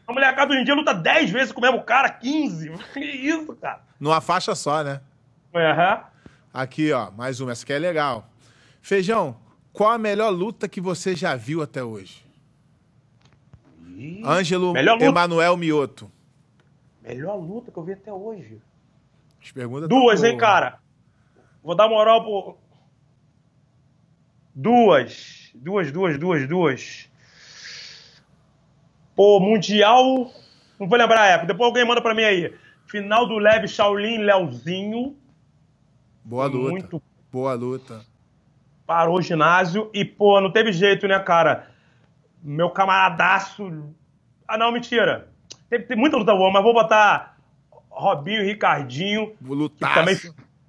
A 0.05 0.13
molecada 0.13 0.51
hoje 0.51 0.63
em 0.63 0.65
dia 0.65 0.75
luta 0.75 0.93
10 0.93 1.31
vezes 1.31 1.53
com 1.53 1.61
o 1.61 1.63
mesmo 1.63 1.81
cara, 1.83 2.11
15. 2.11 2.73
Que 2.93 3.01
isso, 3.01 3.57
cara? 3.63 3.79
Numa 4.01 4.21
faixa 4.21 4.53
só, 4.57 4.83
né? 4.83 5.01
Uhum. 5.55 6.05
Aqui, 6.53 6.93
ó, 6.93 7.11
mais 7.13 7.41
uma. 7.41 7.53
Essa 7.53 7.63
aqui 7.63 7.73
é 7.73 7.79
legal. 7.79 8.29
Feijão, 8.83 9.37
qual 9.73 9.91
a 9.91 9.99
melhor 9.99 10.31
luta 10.31 10.69
que 10.69 10.81
você 10.81 11.15
já 11.15 11.37
viu 11.37 11.63
até 11.63 11.83
hoje? 11.83 12.25
Ih, 13.97 14.23
Ângelo 14.25 14.77
Emanuel 14.77 15.57
Mioto. 15.57 16.11
Melhor 17.03 17.37
luta 17.37 17.71
que 17.71 17.79
eu 17.79 17.85
vi 17.85 17.93
até 17.93 18.13
hoje. 18.13 18.61
As 19.41 19.53
perguntas 19.53 19.89
Duas, 19.89 20.25
hein, 20.25 20.37
cara? 20.37 20.81
Vou 21.63 21.77
dar 21.77 21.89
moral 21.89 22.23
pro. 22.23 22.57
Duas. 24.55 25.51
Duas, 25.55 25.93
duas, 25.93 26.19
duas, 26.19 26.49
duas. 26.49 27.11
Pô, 29.15 29.39
Mundial. 29.39 30.33
Não 30.81 30.89
vou 30.89 30.99
lembrar 30.99 31.21
a 31.21 31.27
época. 31.27 31.47
Depois 31.47 31.69
alguém 31.69 31.87
manda 31.87 32.03
pra 32.03 32.15
mim 32.15 32.25
aí. 32.25 32.53
Final 32.87 33.29
do 33.29 33.39
Leve 33.39 33.69
Shaolin 33.69 34.19
Leozinho. 34.19 35.17
Boa 36.25 36.47
luta. 36.47 36.71
Muito... 36.71 37.03
Boa 37.31 37.55
luta 37.55 38.05
parou 38.87 39.19
o 39.19 39.23
ginásio 39.23 39.91
e, 39.93 40.05
pô, 40.05 40.41
não 40.41 40.51
teve 40.51 40.73
jeito, 40.73 41.07
né, 41.09 41.19
cara? 41.19 41.69
Meu 42.43 42.71
camaradaço. 42.71 43.71
Ah, 44.47 44.59
não, 44.59 44.71
mentira. 44.71 45.29
Tem, 45.69 45.97
muita 45.97 46.17
luta 46.17 46.35
boa, 46.35 46.53
mas 46.53 46.63
vou 46.63 46.75
botar 46.75 47.37
Robinho 47.89 48.43
e 48.43 48.47
Ricardinho. 48.47 49.33
Lutaço. 49.43 49.95
também. 49.95 50.17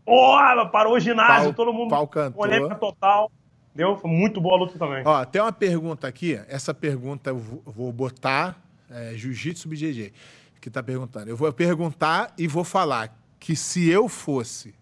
Porra, 0.06 0.66
parou 0.68 0.94
o 0.94 1.00
ginásio, 1.00 1.54
pau, 1.54 1.54
todo 1.54 1.74
mundo. 1.74 1.90
Pau 1.90 2.08
cantou. 2.08 2.44
Polêmica 2.44 2.76
total. 2.76 3.32
Deu? 3.74 3.98
Foi 3.98 4.10
muito 4.10 4.40
boa 4.40 4.56
a 4.56 4.60
luta 4.60 4.80
também. 4.80 5.04
Ó, 5.06 5.26
tem 5.26 5.42
uma 5.42 5.52
pergunta 5.52 6.08
aqui. 6.08 6.40
Essa 6.48 6.74
pergunta 6.74 7.32
eu 7.32 7.38
vou 7.38 7.92
botar. 7.92 8.56
É, 8.90 9.14
Jiu-Jitsu 9.16 9.68
BJJ, 9.68 10.14
que 10.62 10.70
tá 10.70 10.82
perguntando. 10.82 11.28
Eu 11.28 11.36
vou 11.36 11.52
perguntar 11.52 12.32
e 12.38 12.48
vou 12.48 12.64
falar 12.64 13.18
que 13.40 13.56
se 13.56 13.90
eu 13.90 14.08
fosse 14.08 14.76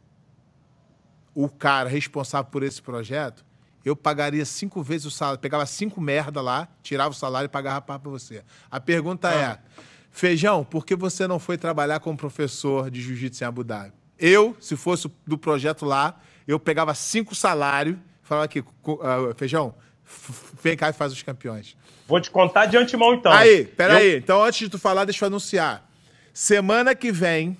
o 1.36 1.50
cara 1.50 1.90
responsável 1.90 2.50
por 2.52 2.64
esse 2.64 2.82
projeto, 2.82 3.44
eu 3.86 3.96
pagaria 3.96 4.46
cinco 4.46 4.82
vezes 4.82 5.06
o 5.06 5.12
salário. 5.12 5.40
Pegava 5.40 5.66
cinco 5.66 6.00
merda 6.00 6.42
lá, 6.42 6.68
tirava 6.82 7.10
o 7.10 7.14
salário 7.14 7.46
e 7.46 7.50
pagava 7.50 7.82
para 7.82 7.98
você. 7.98 8.44
A 8.72 8.80
pergunta 8.80 9.30
ah. 9.30 9.34
é: 9.34 9.60
Feijão, 10.12 10.64
por 10.64 10.86
que 10.86 10.96
você 10.96 11.28
não 11.28 11.40
foi 11.40 11.58
trabalhar 11.58 12.00
como 12.00 12.18
professor 12.18 12.90
de 12.90 13.02
jiu-jitsu 13.02 13.44
em 13.44 13.48
Abu 13.48 13.64
Dhabi? 13.64 13.92
Eu, 14.18 14.56
se 14.60 14.76
fosse 14.78 15.12
do 15.28 15.38
projeto 15.38 15.86
lá, 15.86 16.20
eu 16.48 16.60
pegava 16.60 16.94
cinco 16.94 17.36
salários, 17.36 17.98
falava 18.22 18.46
aqui, 18.46 18.60
uh, 18.60 19.34
Feijão, 19.36 19.76
vem 20.62 20.78
cá 20.78 20.90
e 20.90 20.94
faz 20.94 21.12
os 21.12 21.22
campeões. 21.22 21.76
Vou 22.08 22.22
te 22.22 22.30
contar 22.30 22.68
de 22.68 22.78
antemão, 22.78 23.14
então. 23.14 23.32
Aí, 23.32 23.66
peraí. 23.66 24.14
Eu... 24.14 24.18
Então, 24.20 24.44
antes 24.44 24.60
de 24.60 24.70
tu 24.70 24.80
falar, 24.80 25.04
deixa 25.06 25.26
eu 25.26 25.28
anunciar. 25.28 25.90
Semana 26.34 26.96
que 26.96 27.12
vem, 27.12 27.58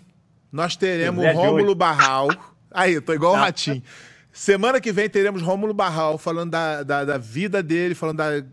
nós 0.52 0.76
teremos 0.76 1.26
Rômulo 1.34 1.76
Barral. 1.76 2.30
Aí, 2.74 2.94
eu 2.94 3.02
tô 3.02 3.14
igual 3.14 3.34
o 3.34 3.36
tá. 3.36 3.44
Ratinho. 3.44 3.84
Semana 4.32 4.82
que 4.82 4.92
vem 4.92 5.08
teremos 5.08 5.44
Rômulo 5.44 5.76
Barral 5.76 6.18
falando 6.18 6.50
da, 6.50 6.82
da, 6.82 7.06
da, 7.06 7.18
vida 7.20 7.62
dele, 7.62 7.94
falando 7.94 8.18
da 8.18 8.44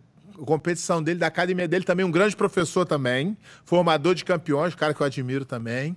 competição 0.44 1.02
dele, 1.02 1.18
da 1.18 1.26
academia 1.26 1.66
dele, 1.66 1.84
também 1.84 2.04
um 2.04 2.10
grande 2.10 2.36
professor 2.36 2.84
também, 2.84 3.34
formador 3.64 4.14
de 4.14 4.22
campeões, 4.22 4.74
cara 4.74 4.92
que 4.92 5.00
eu 5.00 5.06
admiro 5.06 5.46
também. 5.46 5.96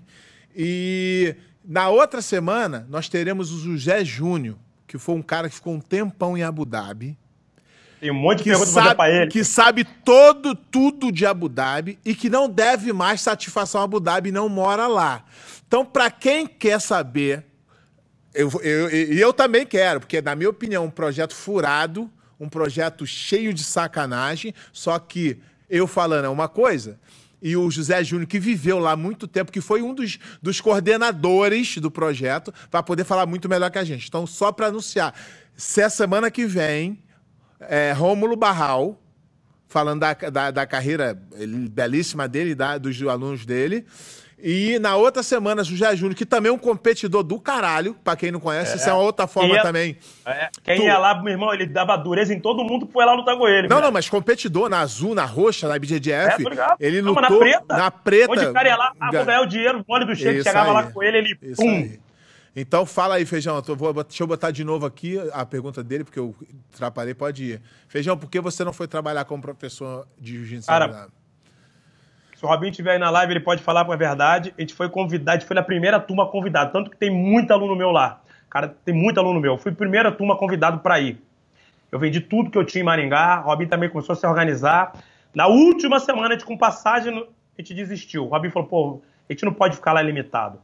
E 0.56 1.36
na 1.66 1.90
outra 1.90 2.22
semana 2.22 2.88
nós 2.90 3.10
teremos 3.10 3.52
o 3.52 3.60
José 3.60 4.06
Júnior, 4.06 4.56
que 4.88 4.98
foi 4.98 5.16
um 5.16 5.22
cara 5.22 5.50
que 5.50 5.56
ficou 5.56 5.74
um 5.74 5.82
tempão 5.82 6.38
em 6.38 6.44
Abu 6.44 6.66
Dhabi. 6.66 7.18
Tem 8.00 8.12
um 8.12 8.16
monte 8.16 8.40
de 8.40 8.44
perguntas 8.46 8.70
sabe, 8.70 8.96
pra 8.96 9.10
ele. 9.10 9.32
Que 9.32 9.44
sabe 9.44 9.84
todo, 9.84 10.56
tudo 10.56 11.12
de 11.12 11.26
Abu 11.26 11.50
Dhabi 11.50 12.00
e 12.06 12.16
que 12.16 12.30
não 12.30 12.50
deve 12.50 12.94
mais 12.94 13.20
satisfação 13.20 13.82
a 13.82 13.84
Abu 13.84 14.00
Dhabi 14.00 14.30
e 14.30 14.32
não 14.32 14.48
mora 14.48 14.88
lá. 14.88 15.26
Então, 15.68 15.86
para 15.86 16.12
quem 16.12 16.46
quer 16.46 16.80
saber 16.80 17.46
eu, 18.34 18.50
eu, 18.62 18.90
e 18.90 19.20
eu 19.20 19.32
também 19.32 19.66
quero, 19.66 20.00
porque, 20.00 20.22
na 20.22 20.36
minha 20.36 20.50
opinião, 20.50 20.86
um 20.86 20.90
projeto 20.90 21.36
furado, 21.36 22.10
um 22.40 22.50
projeto 22.50 23.06
cheio 23.06 23.54
de 23.54 23.64
sacanagem, 23.64 24.54
só 24.72 24.98
que 24.98 25.40
eu 25.70 25.88
falando 25.88 26.26
é 26.26 26.30
uma 26.30 26.48
coisa, 26.48 27.00
e 27.42 27.58
o 27.58 27.70
José 27.70 28.02
Júnior, 28.04 28.28
que 28.28 28.40
viveu 28.40 28.80
lá 28.80 28.96
muito 28.96 29.28
tempo, 29.28 29.52
que 29.52 29.60
foi 29.60 29.82
um 29.82 29.94
dos, 29.94 30.18
dos 30.42 30.62
coordenadores 30.62 31.78
do 31.78 31.92
projeto, 31.92 32.54
vai 32.72 32.82
poder 32.82 33.04
falar 33.04 33.26
muito 33.26 33.50
melhor 33.50 33.70
que 33.70 33.78
a 33.78 33.84
gente. 33.84 34.08
Então, 34.08 34.26
só 34.26 34.50
para 34.50 34.68
anunciar, 34.68 35.14
se 35.54 35.82
a 35.82 35.90
semana 35.90 36.32
que 36.32 36.46
vem, 36.46 37.04
é, 37.60 37.92
Rômulo 37.92 38.38
Barral, 38.38 38.98
falando 39.68 40.00
da, 40.00 40.14
da, 40.14 40.52
da 40.52 40.66
carreira 40.66 41.22
belíssima 41.70 42.30
dele, 42.30 42.56
da, 42.56 42.78
dos 42.78 43.02
alunos 43.02 43.46
dele, 43.46 43.86
e 44.38 44.78
na 44.80 44.96
outra 44.96 45.24
semana, 45.24 45.64
José 45.64 45.96
Júnior, 45.96 46.16
que 46.16 46.26
também 46.26 46.50
é 46.50 46.54
um 46.54 46.58
competidor 46.58 47.24
do 47.24 47.40
caralho, 47.40 47.96
pra 48.04 48.16
quem 48.16 48.32
não 48.32 48.40
conhece, 48.40 48.74
é. 48.74 48.76
isso 48.76 48.90
é 48.90 48.94
uma 48.94 49.02
outra 49.02 49.26
forma 49.28 49.56
ia, 49.56 49.62
também. 49.62 49.98
É, 50.26 50.50
quem 50.64 50.78
tu... 50.78 50.84
ia 50.84 50.98
lá, 50.98 51.22
meu 51.22 51.32
irmão, 51.32 51.54
ele 51.54 51.66
dava 51.66 51.96
dureza 51.96 52.34
em 52.34 52.40
todo 52.40 52.64
mundo 52.64 52.90
foi 52.92 53.06
lá 53.06 53.14
lutar 53.14 53.38
com 53.38 53.48
ele. 53.48 53.68
Não, 53.68 53.80
não, 53.80 53.92
mas 53.92 54.10
competidor 54.10 54.70
na 54.70 54.80
azul, 54.80 55.16
na 55.16 55.26
roxa, 55.26 55.68
na 55.68 55.80
BJJF. 55.80 56.46
É, 56.80 56.86
ele 56.86 57.02
não, 57.02 57.14
lutou 57.14 57.30
na 57.30 57.38
preta. 57.38 57.78
Na 57.78 57.92
preta. 57.92 58.32
Onde 58.32 58.46
o 58.46 58.54
cara 58.54 58.70
ia 58.70 58.76
lá, 58.76 58.94
ah, 59.00 59.12
vou 59.12 59.26
ganhar 59.26 59.42
o 59.42 59.46
dinheiro, 59.46 59.86
o 59.88 59.94
ônibus 59.94 60.18
do 60.18 60.24
chefe 60.24 60.44
chegava 60.44 60.70
aí. 60.70 60.74
lá 60.74 60.84
com 60.92 61.04
ele, 61.04 61.18
ele 61.20 61.38
isso 61.42 61.62
pum. 61.62 61.70
Aí. 61.70 62.00
Então 62.56 62.86
fala 62.86 63.16
aí, 63.16 63.26
Feijão. 63.26 63.62
Eu 63.68 63.76
vou, 63.76 63.94
deixa 64.04 64.24
eu 64.24 64.28
botar 64.28 64.52
de 64.52 64.64
novo 64.64 64.86
aqui 64.86 65.18
a 65.32 65.46
pergunta 65.46 65.84
dele, 65.84 66.04
porque 66.04 66.20
eu 66.20 66.36
atrapalhei, 66.74 67.14
pode 67.14 67.44
ir. 67.44 67.62
Feijão, 67.88 68.18
por 68.18 68.30
que 68.30 68.40
você 68.40 68.64
não 68.64 68.74
foi 68.74 68.88
trabalhar 68.88 69.26
como 69.26 69.42
professor 69.42 70.08
de 70.20 70.34
jiu-jitsu? 70.34 70.68
Cara, 70.68 71.08
se 72.44 72.46
o 72.46 72.50
Robinho 72.50 72.72
estiver 72.72 72.92
aí 72.92 73.00
na 73.00 73.10
live, 73.10 73.32
ele 73.32 73.40
pode 73.40 73.64
falar 73.64 73.86
com 73.86 73.94
a 73.94 73.96
verdade. 73.96 74.54
A 74.58 74.62
gente 74.62 74.74
foi 74.74 74.90
convidado, 74.90 75.38
a 75.38 75.40
gente 75.40 75.48
foi 75.48 75.56
na 75.56 75.64
primeira 75.64 75.98
turma 75.98 76.28
convidado. 76.28 76.74
Tanto 76.74 76.92
que 76.92 76.98
tem 76.98 77.10
muito 77.10 77.54
aluno 77.54 77.74
meu 77.74 77.90
lá. 77.90 78.20
Cara, 78.50 78.68
tem 78.84 78.94
muito 78.94 79.18
aluno 79.18 79.40
meu. 79.40 79.58
Fui 79.58 79.72
primeira 79.72 80.12
turma 80.12 80.36
convidado 80.36 80.80
para 80.80 81.00
ir. 81.00 81.18
Eu 81.90 81.98
vendi 81.98 82.20
tudo 82.20 82.52
que 82.52 82.58
eu 82.58 82.66
tinha 82.66 82.82
em 82.82 82.86
Maringá. 82.86 83.42
O 83.46 83.48
Robin 83.48 83.66
também 83.66 83.88
começou 83.90 84.12
a 84.12 84.16
se 84.18 84.28
organizar. 84.28 84.92
Na 85.34 85.48
última 85.48 86.02
semana, 86.02 86.36
de 86.36 86.44
com 86.44 86.58
passagem, 86.58 87.18
a 87.18 87.62
gente 87.62 87.74
desistiu. 87.74 88.26
O 88.26 88.28
Robin 88.28 88.50
falou, 88.50 88.68
pô, 88.68 89.02
a 89.30 89.32
gente 89.32 89.46
não 89.46 89.54
pode 89.54 89.78
ficar 89.78 89.94
lá 89.94 90.02
limitado. 90.02 90.60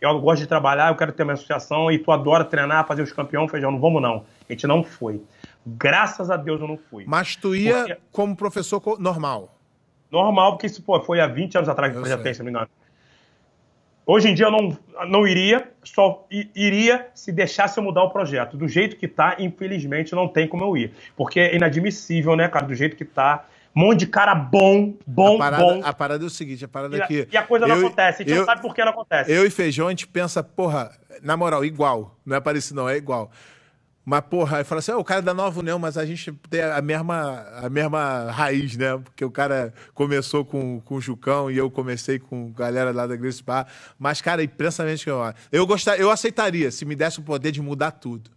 Eu 0.00 0.18
gosto 0.20 0.40
de 0.40 0.46
trabalhar, 0.46 0.88
eu 0.88 0.96
quero 0.96 1.12
ter 1.12 1.24
minha 1.24 1.34
associação 1.34 1.92
e 1.92 1.98
tu 1.98 2.10
adora 2.10 2.42
treinar, 2.42 2.86
fazer 2.86 3.02
os 3.02 3.12
campeões, 3.12 3.50
feijão, 3.50 3.70
não 3.70 3.80
vamos 3.80 4.00
não. 4.00 4.24
A 4.48 4.52
gente 4.52 4.66
não 4.66 4.82
foi. 4.82 5.20
Graças 5.66 6.30
a 6.30 6.38
Deus 6.38 6.58
eu 6.58 6.68
não 6.68 6.78
fui. 6.78 7.04
Mas 7.06 7.36
tu 7.36 7.54
ia 7.54 7.80
porque... 7.80 7.98
como 8.10 8.34
professor 8.34 8.80
normal? 8.98 9.57
Normal, 10.10 10.52
porque 10.52 10.66
isso 10.66 10.82
pô, 10.82 11.00
foi 11.00 11.20
há 11.20 11.26
20 11.26 11.56
anos 11.56 11.68
atrás 11.68 11.92
que 11.92 11.98
eu 11.98 12.06
já 12.06 12.18
tenho, 12.18 12.34
se 12.34 12.40
não 12.40 12.46
me 12.46 12.50
engano. 12.50 12.68
Hoje 14.06 14.30
em 14.30 14.34
dia 14.34 14.46
eu 14.46 14.50
não, 14.50 14.78
não 15.06 15.26
iria, 15.26 15.68
só 15.84 16.26
iria 16.56 17.08
se 17.14 17.30
deixasse 17.30 17.78
eu 17.78 17.84
mudar 17.84 18.02
o 18.04 18.10
projeto. 18.10 18.56
Do 18.56 18.66
jeito 18.66 18.96
que 18.96 19.06
tá, 19.06 19.36
infelizmente, 19.38 20.14
não 20.14 20.26
tem 20.26 20.48
como 20.48 20.64
eu 20.64 20.74
ir. 20.78 20.94
Porque 21.14 21.38
é 21.38 21.54
inadmissível, 21.54 22.34
né, 22.34 22.48
cara, 22.48 22.64
do 22.64 22.74
jeito 22.74 22.96
que 22.96 23.04
tá. 23.04 23.44
Um 23.76 23.80
monte 23.80 24.00
de 24.00 24.06
cara 24.06 24.34
bom, 24.34 24.94
bom, 25.06 25.36
a 25.36 25.38
parada, 25.38 25.62
bom. 25.62 25.80
A 25.84 25.92
parada 25.92 26.24
é 26.24 26.26
o 26.26 26.30
seguinte, 26.30 26.64
a 26.64 26.68
parada 26.68 26.96
aqui. 26.96 27.20
É 27.20 27.26
e 27.30 27.36
a 27.36 27.42
coisa 27.42 27.66
não 27.66 27.76
acontece, 27.76 28.22
a 28.22 28.24
gente 28.24 28.32
eu, 28.32 28.38
não 28.38 28.46
sabe 28.46 28.62
por 28.62 28.74
que 28.74 28.82
não 28.82 28.92
acontece. 28.92 29.30
Eu 29.30 29.44
e 29.44 29.50
Feijão, 29.50 29.88
a 29.88 29.90
gente 29.90 30.06
pensa, 30.06 30.42
porra, 30.42 30.90
na 31.22 31.36
moral, 31.36 31.62
igual. 31.62 32.16
Não 32.24 32.34
é 32.34 32.40
parecido, 32.40 32.80
não, 32.80 32.88
é 32.88 32.96
igual. 32.96 33.30
Mas, 34.08 34.22
porra, 34.22 34.56
aí 34.56 34.64
fala 34.64 34.78
assim, 34.78 34.90
oh, 34.92 35.00
o 35.00 35.04
cara 35.04 35.20
é 35.20 35.22
da 35.22 35.34
Nova 35.34 35.60
União, 35.60 35.78
mas 35.78 35.98
a 35.98 36.06
gente 36.06 36.32
tem 36.48 36.62
a 36.62 36.80
mesma, 36.80 37.44
a 37.62 37.68
mesma 37.68 38.30
raiz, 38.30 38.74
né? 38.74 38.96
Porque 38.96 39.22
o 39.22 39.30
cara 39.30 39.74
começou 39.92 40.46
com, 40.46 40.80
com 40.80 40.94
o 40.94 41.00
Jucão 41.00 41.50
e 41.50 41.58
eu 41.58 41.70
comecei 41.70 42.18
com 42.18 42.50
a 42.56 42.58
galera 42.58 42.90
lá 42.90 43.06
da 43.06 43.14
Grace 43.16 43.42
Bar. 43.42 43.66
Mas, 43.98 44.22
cara, 44.22 44.42
imprensamente 44.42 45.04
que 45.04 45.10
eu 45.10 45.20
eu 45.52 45.66
gostar, 45.66 45.98
eu 45.98 46.10
aceitaria 46.10 46.70
se 46.70 46.86
me 46.86 46.96
desse 46.96 47.20
o 47.20 47.22
poder 47.22 47.52
de 47.52 47.60
mudar 47.60 47.90
tudo. 47.90 48.30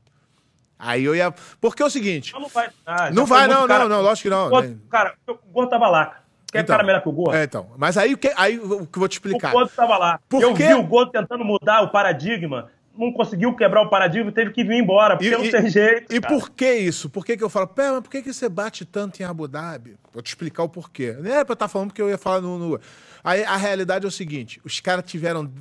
Aí 0.78 1.06
eu 1.06 1.16
ia. 1.16 1.34
Porque 1.62 1.82
é 1.82 1.86
o 1.86 1.90
seguinte. 1.90 2.34
Não, 2.34 2.50
vai. 2.50 2.70
Ah, 2.86 3.10
não 3.10 3.26
vai, 3.26 3.48
não, 3.48 3.66
cara... 3.66 3.84
não, 3.84 3.90
não, 3.96 4.02
lógico 4.02 4.24
que 4.24 4.30
não. 4.30 4.48
O 4.50 4.90
cara, 4.90 5.14
o 5.26 5.36
Gordo 5.54 5.70
tava 5.70 5.88
lá. 5.88 6.18
Quer 6.52 6.64
então, 6.64 6.76
cara 6.76 6.86
melhor 6.86 7.02
que 7.02 7.08
o 7.08 7.14
Gordo? 7.14 7.38
É, 7.38 7.46
então. 7.46 7.72
Mas 7.78 7.98
aí 7.98 8.14
o 8.14 8.18
que, 8.18 8.34
aí, 8.36 8.60
o 8.60 8.86
que 8.86 8.98
eu 8.98 9.00
vou 9.00 9.08
te 9.08 9.14
explicar. 9.14 9.52
O 9.52 9.54
Gordo 9.54 9.72
tava 9.74 9.98
lá. 9.98 10.20
Porque... 10.28 10.46
Eu 10.46 10.54
vi 10.54 10.74
o 10.74 10.84
Gordo 10.84 11.14
tentando 11.14 11.46
mudar 11.46 11.82
o 11.82 11.92
paradigma 11.92 12.68
não 12.98 13.12
conseguiu 13.12 13.56
quebrar 13.56 13.82
o 13.82 13.90
paradigma, 13.90 14.32
teve 14.32 14.52
que 14.52 14.64
vir 14.64 14.82
embora, 14.82 15.16
porque 15.16 15.30
e, 15.30 15.38
não 15.38 15.50
tem 15.50 15.70
jeito. 15.70 16.14
E 16.14 16.20
cara. 16.20 16.36
por 16.36 16.50
que 16.50 16.74
isso? 16.74 17.10
Por 17.10 17.26
que, 17.26 17.38
que 17.38 17.44
eu 17.44 17.50
falo, 17.50 17.68
pé, 17.68 17.92
mas 17.92 18.02
por 18.02 18.10
que, 18.10 18.22
que 18.22 18.34
você 18.34 18.50
bate 18.50 18.86
tanto 18.86 19.22
em 19.22 19.26
Abu 19.26 19.48
Dhabi? 19.48 19.98
Vou 20.14 20.22
te 20.22 20.28
explicar 20.28 20.64
o 20.64 20.70
porquê. 20.70 21.14
Não 21.14 21.32
é 21.32 21.44
pra 21.44 21.52
eu 21.52 21.54
estar 21.54 21.68
falando 21.68 21.90
porque 21.90 22.02
eu 22.02 22.10
ia 22.10 22.18
falar 22.18 22.42
no. 22.42 22.58
no... 22.58 22.80
Aí 23.24 23.44
a 23.44 23.56
realidade 23.56 24.06
é 24.06 24.08
o 24.08 24.12
seguinte: 24.12 24.60
os 24.64 24.80
caras 24.80 25.06
tiveram 25.06 25.52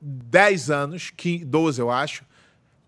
10 0.00 0.70
anos, 0.70 1.10
15, 1.16 1.44
12 1.44 1.80
eu 1.80 1.90
acho, 1.90 2.24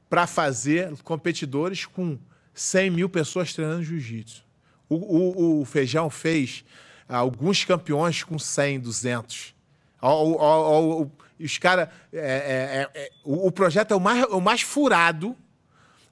para 0.08 0.26
fazer 0.26 0.92
competidores 1.02 1.86
com 1.86 2.18
100 2.52 2.90
mil 2.90 3.08
pessoas 3.08 3.52
treinando 3.52 3.82
jiu-jitsu. 3.82 4.44
O, 4.88 4.94
o, 4.94 5.60
o, 5.60 5.64
Feijão 5.64 6.08
fez 6.08 6.64
alguns 7.08 7.64
campeões 7.64 8.22
com 8.22 8.38
100, 8.38 8.80
200. 8.80 9.54
O, 10.00 10.06
o, 10.06 11.02
o, 11.02 11.10
e 11.38 11.44
os 11.44 11.58
caras. 11.58 11.88
É, 12.12 12.18
é, 12.18 12.20
é, 12.20 13.02
é, 13.02 13.10
o, 13.24 13.46
o, 13.46 13.52
projeto 13.52 13.92
é 13.92 13.96
o 13.96 14.00
mais, 14.00 14.24
o 14.24 14.40
mais 14.40 14.62
furado. 14.62 15.36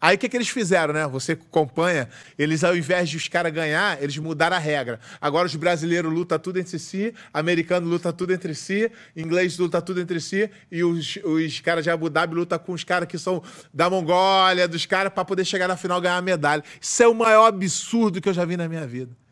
Aí 0.00 0.16
o 0.16 0.18
que, 0.18 0.28
que 0.28 0.36
eles 0.36 0.50
fizeram, 0.50 0.92
né? 0.92 1.06
Você 1.06 1.32
acompanha, 1.32 2.10
eles 2.38 2.62
ao 2.62 2.76
invés 2.76 3.08
de 3.08 3.16
os 3.16 3.26
caras 3.26 3.50
ganhar, 3.50 4.02
eles 4.02 4.18
mudaram 4.18 4.54
a 4.54 4.58
regra. 4.58 5.00
Agora 5.18 5.46
os 5.46 5.56
brasileiros 5.56 6.12
lutam 6.12 6.38
tudo 6.38 6.58
entre 6.58 6.78
si, 6.78 7.14
americano 7.32 7.88
luta 7.88 8.12
tudo 8.12 8.34
entre 8.34 8.54
si, 8.54 8.92
inglês 9.16 9.56
luta 9.56 9.80
tudo 9.80 10.02
entre 10.02 10.20
si, 10.20 10.50
e 10.70 10.84
os, 10.84 11.18
os 11.24 11.60
caras 11.60 11.84
de 11.84 11.90
Abu 11.90 12.10
Dhabi 12.10 12.34
lutam 12.34 12.58
com 12.58 12.72
os 12.72 12.84
caras 12.84 13.08
que 13.08 13.16
são 13.16 13.42
da 13.72 13.88
Mongólia, 13.88 14.68
dos 14.68 14.84
caras, 14.84 15.10
para 15.10 15.24
poder 15.24 15.46
chegar 15.46 15.68
na 15.68 15.76
final 15.76 15.98
e 16.00 16.02
ganhar 16.02 16.18
a 16.18 16.22
medalha. 16.22 16.62
Isso 16.78 17.02
é 17.02 17.08
o 17.08 17.14
maior 17.14 17.46
absurdo 17.46 18.20
que 18.20 18.28
eu 18.28 18.34
já 18.34 18.44
vi 18.44 18.58
na 18.58 18.68
minha 18.68 18.86
vida 18.86 19.23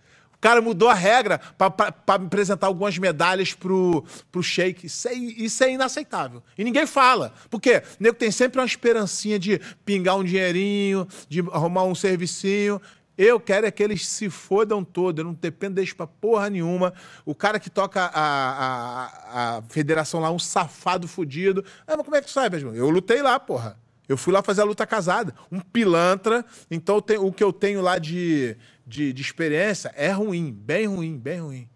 cara 0.42 0.60
mudou 0.60 0.88
a 0.88 0.94
regra 0.94 1.40
para 1.56 1.94
apresentar 2.08 2.66
algumas 2.66 2.98
medalhas 2.98 3.54
pro, 3.54 4.04
pro 4.30 4.42
Sheik. 4.42 4.86
Isso 4.86 5.08
é, 5.08 5.14
isso 5.14 5.62
é 5.62 5.72
inaceitável. 5.72 6.42
E 6.58 6.64
ninguém 6.64 6.84
fala. 6.84 7.32
Por 7.48 7.60
quê? 7.60 7.80
O 7.98 8.02
nego 8.02 8.16
tem 8.16 8.30
sempre 8.32 8.60
uma 8.60 8.66
esperancinha 8.66 9.38
de 9.38 9.60
pingar 9.84 10.18
um 10.18 10.24
dinheirinho, 10.24 11.06
de 11.28 11.40
arrumar 11.52 11.84
um 11.84 11.94
servicinho. 11.94 12.80
Eu 13.16 13.38
quero 13.38 13.66
é 13.66 13.70
que 13.70 13.82
eles 13.82 14.04
se 14.04 14.28
fodam 14.28 14.82
todo, 14.82 15.20
eu 15.20 15.24
não 15.26 15.34
dependo 15.34 15.76
deles 15.76 15.92
pra 15.92 16.08
porra 16.08 16.50
nenhuma. 16.50 16.92
O 17.24 17.36
cara 17.36 17.60
que 17.60 17.70
toca 17.70 18.00
a, 18.02 18.10
a, 18.12 19.58
a 19.58 19.62
federação 19.68 20.18
lá, 20.18 20.32
um 20.32 20.40
safado 20.40 21.06
fudido. 21.06 21.64
Ah, 21.86 21.96
mas 21.96 22.04
como 22.04 22.16
é 22.16 22.20
que 22.20 22.28
sabe, 22.28 22.56
mesmo? 22.56 22.74
Eu 22.74 22.90
lutei 22.90 23.22
lá, 23.22 23.38
porra. 23.38 23.78
Eu 24.08 24.16
fui 24.16 24.32
lá 24.32 24.42
fazer 24.42 24.62
a 24.62 24.64
luta 24.64 24.86
casada. 24.86 25.34
Um 25.50 25.60
pilantra. 25.60 26.44
Então 26.70 27.02
o 27.20 27.32
que 27.32 27.44
eu 27.44 27.52
tenho 27.52 27.80
lá 27.80 27.98
de, 27.98 28.56
de, 28.86 29.12
de 29.12 29.22
experiência 29.22 29.92
é 29.96 30.10
ruim, 30.10 30.52
bem 30.52 30.86
ruim, 30.86 31.18
bem 31.18 31.40
ruim. 31.40 31.68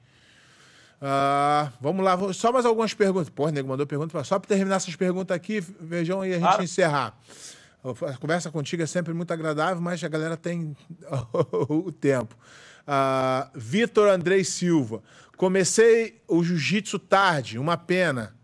Uh, 0.96 1.70
vamos 1.80 2.04
lá, 2.04 2.16
só 2.32 2.50
mais 2.50 2.64
algumas 2.64 2.94
perguntas. 2.94 3.28
Pô, 3.28 3.48
nego 3.48 3.68
mandou 3.68 3.86
pergunta. 3.86 4.22
Só 4.24 4.38
para 4.38 4.48
terminar 4.48 4.76
essas 4.76 4.96
perguntas 4.96 5.36
aqui, 5.36 5.60
vejam 5.60 6.24
e 6.24 6.34
a 6.34 6.38
gente 6.38 6.64
encerrar. 6.64 7.16
A 7.84 8.16
conversa 8.16 8.50
contigo 8.50 8.82
é 8.82 8.86
sempre 8.86 9.12
muito 9.12 9.32
agradável, 9.32 9.80
mas 9.80 10.02
a 10.02 10.08
galera 10.08 10.36
tem 10.36 10.76
o 11.68 11.92
tempo. 11.92 12.34
Uh, 12.82 13.50
Vitor 13.54 14.08
Andrei 14.08 14.42
Silva. 14.42 15.02
Comecei 15.36 16.22
o 16.26 16.42
jiu-jitsu 16.42 16.98
tarde, 16.98 17.58
uma 17.58 17.76
pena. 17.76 18.34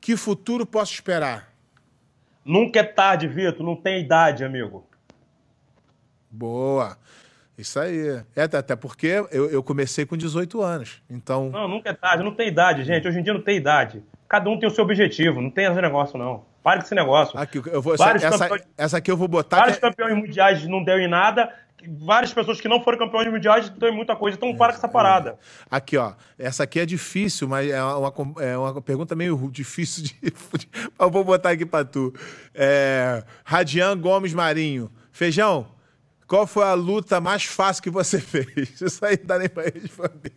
Que 0.00 0.16
futuro 0.16 0.66
posso 0.66 0.92
esperar? 0.92 1.52
Nunca 2.44 2.80
é 2.80 2.84
tarde, 2.84 3.26
Vitor. 3.26 3.64
Não 3.64 3.74
tem 3.74 4.04
idade, 4.04 4.44
amigo. 4.44 4.86
Boa. 6.30 6.96
Isso 7.58 7.80
aí. 7.80 8.22
É, 8.34 8.42
até 8.42 8.76
porque 8.76 9.06
eu, 9.30 9.50
eu 9.50 9.62
comecei 9.62 10.04
com 10.04 10.16
18 10.16 10.60
anos. 10.60 11.02
Então. 11.08 11.50
Não, 11.50 11.66
nunca 11.66 11.90
é 11.90 11.92
tarde, 11.94 12.22
não 12.22 12.34
tem 12.34 12.48
idade, 12.48 12.84
gente. 12.84 13.08
Hoje 13.08 13.18
em 13.18 13.22
dia 13.22 13.32
não 13.32 13.42
tem 13.42 13.56
idade. 13.56 14.02
Cada 14.28 14.50
um 14.50 14.58
tem 14.58 14.68
o 14.68 14.72
seu 14.72 14.84
objetivo, 14.84 15.40
não 15.40 15.50
tem 15.50 15.66
esse 15.66 15.80
negócio, 15.80 16.18
não. 16.18 16.44
Pare 16.62 16.80
com 16.80 16.86
esse 16.86 16.94
negócio. 16.94 17.38
Aqui, 17.38 17.62
eu 17.64 17.80
vou, 17.80 17.96
vários 17.96 18.24
essa, 18.24 18.38
campeões, 18.38 18.62
essa 18.76 18.96
aqui 18.98 19.10
eu 19.10 19.16
vou 19.16 19.28
botar. 19.28 19.58
Vários 19.58 19.78
é... 19.78 19.80
campeões 19.80 20.16
mundiais 20.16 20.66
não 20.66 20.82
deu 20.82 20.98
em 20.98 21.08
nada. 21.08 21.52
Várias 22.00 22.34
pessoas 22.34 22.60
que 22.60 22.66
não 22.66 22.82
foram 22.82 22.98
campeões 22.98 23.30
mundiais 23.30 23.68
deu 23.68 23.90
em 23.90 23.94
muita 23.94 24.16
coisa. 24.16 24.36
Então, 24.36 24.48
é, 24.48 24.56
para 24.56 24.72
com 24.72 24.78
essa 24.78 24.88
parada. 24.88 25.30
É. 25.30 25.36
Aqui, 25.70 25.96
ó. 25.96 26.14
Essa 26.36 26.64
aqui 26.64 26.80
é 26.80 26.86
difícil, 26.86 27.46
mas 27.46 27.70
é 27.70 27.80
uma, 27.80 28.12
é 28.40 28.58
uma 28.58 28.82
pergunta 28.82 29.14
meio 29.14 29.48
difícil 29.50 30.02
de. 30.02 30.16
eu 30.98 31.10
vou 31.10 31.22
botar 31.22 31.50
aqui 31.50 31.64
pra 31.64 31.84
tu. 31.84 32.12
É, 32.52 33.22
Radian 33.44 33.96
Gomes 33.96 34.34
Marinho. 34.34 34.90
Feijão, 35.12 35.68
qual 36.26 36.46
foi 36.46 36.64
a 36.64 36.74
luta 36.74 37.20
mais 37.20 37.44
fácil 37.44 37.82
que 37.82 37.90
você 37.90 38.18
fez? 38.20 38.80
Isso 38.80 39.04
aí 39.04 39.18
não 39.18 39.26
dá 39.26 39.38
nem 39.38 39.48
pra 39.48 39.64
responder. 39.64 40.32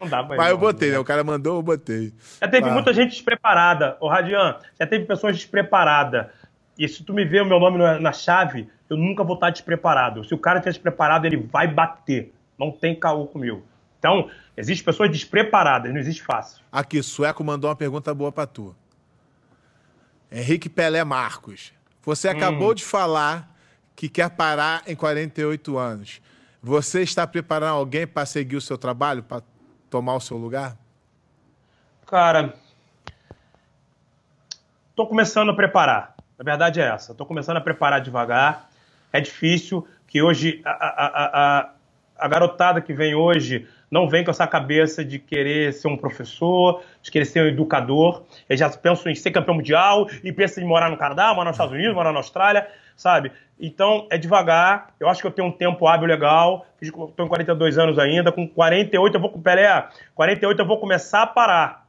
Não 0.00 0.08
dá 0.08 0.24
pra 0.24 0.36
Mas 0.36 0.50
eu 0.50 0.58
botei, 0.58 0.88
né? 0.88 0.94
né? 0.94 1.00
O 1.00 1.04
cara 1.04 1.22
mandou, 1.22 1.56
eu 1.56 1.62
botei. 1.62 2.12
Já 2.40 2.48
teve 2.48 2.68
ah. 2.68 2.72
muita 2.72 2.92
gente 2.92 3.10
despreparada. 3.10 3.96
Ô, 4.00 4.08
Radian, 4.08 4.56
já 4.78 4.86
teve 4.86 5.04
pessoas 5.04 5.36
despreparadas. 5.36 6.26
E 6.78 6.88
se 6.88 7.04
tu 7.04 7.12
me 7.12 7.24
vê 7.24 7.40
o 7.40 7.44
meu 7.44 7.60
nome 7.60 7.78
na 8.00 8.12
chave, 8.12 8.66
eu 8.88 8.96
nunca 8.96 9.22
vou 9.22 9.34
estar 9.34 9.50
despreparado. 9.50 10.24
Se 10.24 10.34
o 10.34 10.38
cara 10.38 10.58
estiver 10.58 10.72
despreparado, 10.72 11.26
ele 11.26 11.36
vai 11.36 11.68
bater. 11.68 12.32
Não 12.58 12.70
tem 12.70 12.98
caô 12.98 13.26
comigo. 13.26 13.62
Então, 13.98 14.30
existem 14.56 14.84
pessoas 14.84 15.10
despreparadas, 15.10 15.92
não 15.92 16.00
existe 16.00 16.22
fácil. 16.22 16.62
Aqui, 16.72 17.02
Sueco 17.02 17.44
mandou 17.44 17.68
uma 17.68 17.76
pergunta 17.76 18.14
boa 18.14 18.32
pra 18.32 18.46
tu. 18.46 18.74
Henrique 20.32 20.70
Pelé 20.70 21.04
Marcos. 21.04 21.72
Você 22.02 22.28
acabou 22.28 22.70
hum. 22.70 22.74
de 22.74 22.84
falar 22.84 23.54
que 23.94 24.08
quer 24.08 24.30
parar 24.30 24.82
em 24.86 24.96
48 24.96 25.78
anos, 25.78 26.20
você 26.62 27.02
está 27.02 27.26
preparando 27.26 27.74
alguém 27.74 28.06
para 28.06 28.26
seguir 28.26 28.56
o 28.56 28.60
seu 28.60 28.76
trabalho, 28.76 29.22
para 29.22 29.42
tomar 29.88 30.14
o 30.14 30.20
seu 30.20 30.36
lugar? 30.36 30.76
Cara, 32.06 32.54
estou 34.90 35.06
começando 35.06 35.50
a 35.50 35.54
preparar. 35.54 36.14
A 36.38 36.42
verdade 36.42 36.80
é 36.80 36.84
essa. 36.84 37.12
Estou 37.12 37.26
começando 37.26 37.58
a 37.58 37.60
preparar 37.60 38.00
devagar. 38.00 38.70
É 39.12 39.20
difícil 39.20 39.86
que 40.06 40.22
hoje 40.22 40.60
a, 40.64 40.70
a, 40.70 41.60
a, 41.60 41.70
a 42.18 42.28
garotada 42.28 42.80
que 42.80 42.92
vem 42.92 43.14
hoje 43.14 43.68
não 43.90 44.08
vem 44.08 44.22
com 44.24 44.30
essa 44.30 44.46
cabeça 44.46 45.04
de 45.04 45.18
querer 45.18 45.72
ser 45.72 45.88
um 45.88 45.96
professor, 45.96 46.82
de 47.02 47.10
querer 47.10 47.24
ser 47.24 47.42
um 47.42 47.48
educador. 47.48 48.22
Eles 48.48 48.60
já 48.60 48.70
pensam 48.70 49.10
em 49.10 49.14
ser 49.14 49.30
campeão 49.30 49.54
mundial 49.54 50.08
e 50.22 50.32
pensam 50.32 50.62
em 50.62 50.66
morar 50.66 50.90
no 50.90 50.96
Canadá, 50.96 51.34
morar 51.34 51.50
nos 51.50 51.56
Estados 51.56 51.74
Unidos, 51.74 51.94
morar 51.94 52.12
na 52.12 52.18
Austrália 52.18 52.66
sabe? 53.00 53.32
Então, 53.58 54.06
é 54.10 54.18
devagar. 54.18 54.92
Eu 55.00 55.08
acho 55.08 55.22
que 55.22 55.26
eu 55.26 55.30
tenho 55.30 55.48
um 55.48 55.52
tempo 55.52 55.86
hábil 55.86 56.06
legal. 56.06 56.66
Estou 56.82 57.10
em 57.18 57.28
42 57.28 57.78
anos 57.78 57.98
ainda. 57.98 58.30
Com 58.30 58.46
48 58.46 59.16
eu 59.16 59.20
vou... 59.20 59.30
Pelé, 59.38 59.88
48 60.14 60.60
eu 60.60 60.66
vou 60.66 60.78
começar 60.78 61.22
a 61.22 61.26
parar. 61.26 61.86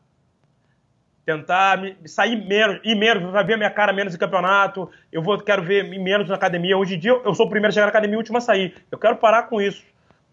Tentar 1.25 1.77
me, 1.77 1.97
sair 2.05 2.35
menos, 2.47 2.79
ir 2.83 2.95
menos, 2.95 3.29
vai 3.31 3.43
ver 3.43 3.53
a 3.53 3.57
minha 3.57 3.69
cara 3.69 3.91
menos 3.91 4.15
em 4.15 4.17
campeonato. 4.17 4.89
Eu 5.11 5.21
vou, 5.21 5.37
quero 5.37 5.61
ver 5.61 5.83
menos 5.99 6.29
na 6.29 6.35
academia. 6.35 6.77
Hoje 6.77 6.95
em 6.95 6.99
dia 6.99 7.11
eu 7.11 7.35
sou 7.35 7.45
o 7.45 7.49
primeiro 7.49 7.69
a 7.69 7.73
chegar 7.73 7.85
na 7.85 7.89
academia 7.89 8.15
e 8.15 8.17
o 8.17 8.19
último 8.19 8.37
a 8.37 8.41
sair. 8.41 8.73
Eu 8.89 8.97
quero 8.97 9.17
parar 9.17 9.43
com 9.43 9.61
isso. 9.61 9.83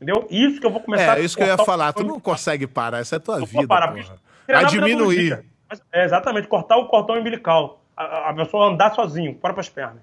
Entendeu? 0.01 0.27
Isso 0.31 0.61
que 0.61 0.67
eu 0.67 0.71
vou 0.71 0.81
começar 0.81 1.19
É, 1.19 1.23
isso 1.23 1.37
que 1.37 1.43
eu 1.43 1.47
ia 1.47 1.59
falar. 1.59 1.93
Tu 1.93 2.05
não 2.05 2.21
consegue 2.21 2.67
parar, 2.67 3.01
essa 3.01 3.17
é 3.17 3.19
a 3.19 3.21
tua 3.21 3.45
vida. 3.45 3.67
Parar, 3.67 3.93
porra. 3.93 4.17
Vai 4.47 4.67
diminuir. 4.67 5.45
É, 5.93 6.05
exatamente, 6.05 6.47
cortar 6.47 6.77
o 6.77 6.87
cordão 6.87 7.19
umbilical. 7.19 7.83
A, 7.97 8.31
a 8.31 8.35
pessoa 8.35 8.69
andar 8.69 8.95
sozinho, 8.95 9.35
para 9.35 9.59
as 9.59 9.69
pernas. 9.69 10.03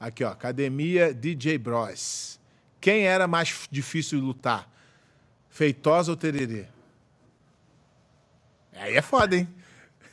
Aqui, 0.00 0.24
ó, 0.24 0.30
Academia 0.30 1.12
DJ 1.12 1.58
Bros. 1.58 2.40
Quem 2.80 3.06
era 3.06 3.28
mais 3.28 3.68
difícil 3.70 4.18
de 4.18 4.24
lutar? 4.24 4.66
Feitosa 5.50 6.10
ou 6.10 6.16
Tererê? 6.16 6.64
Aí 8.74 8.96
é 8.96 9.02
foda, 9.02 9.36
hein? 9.36 9.46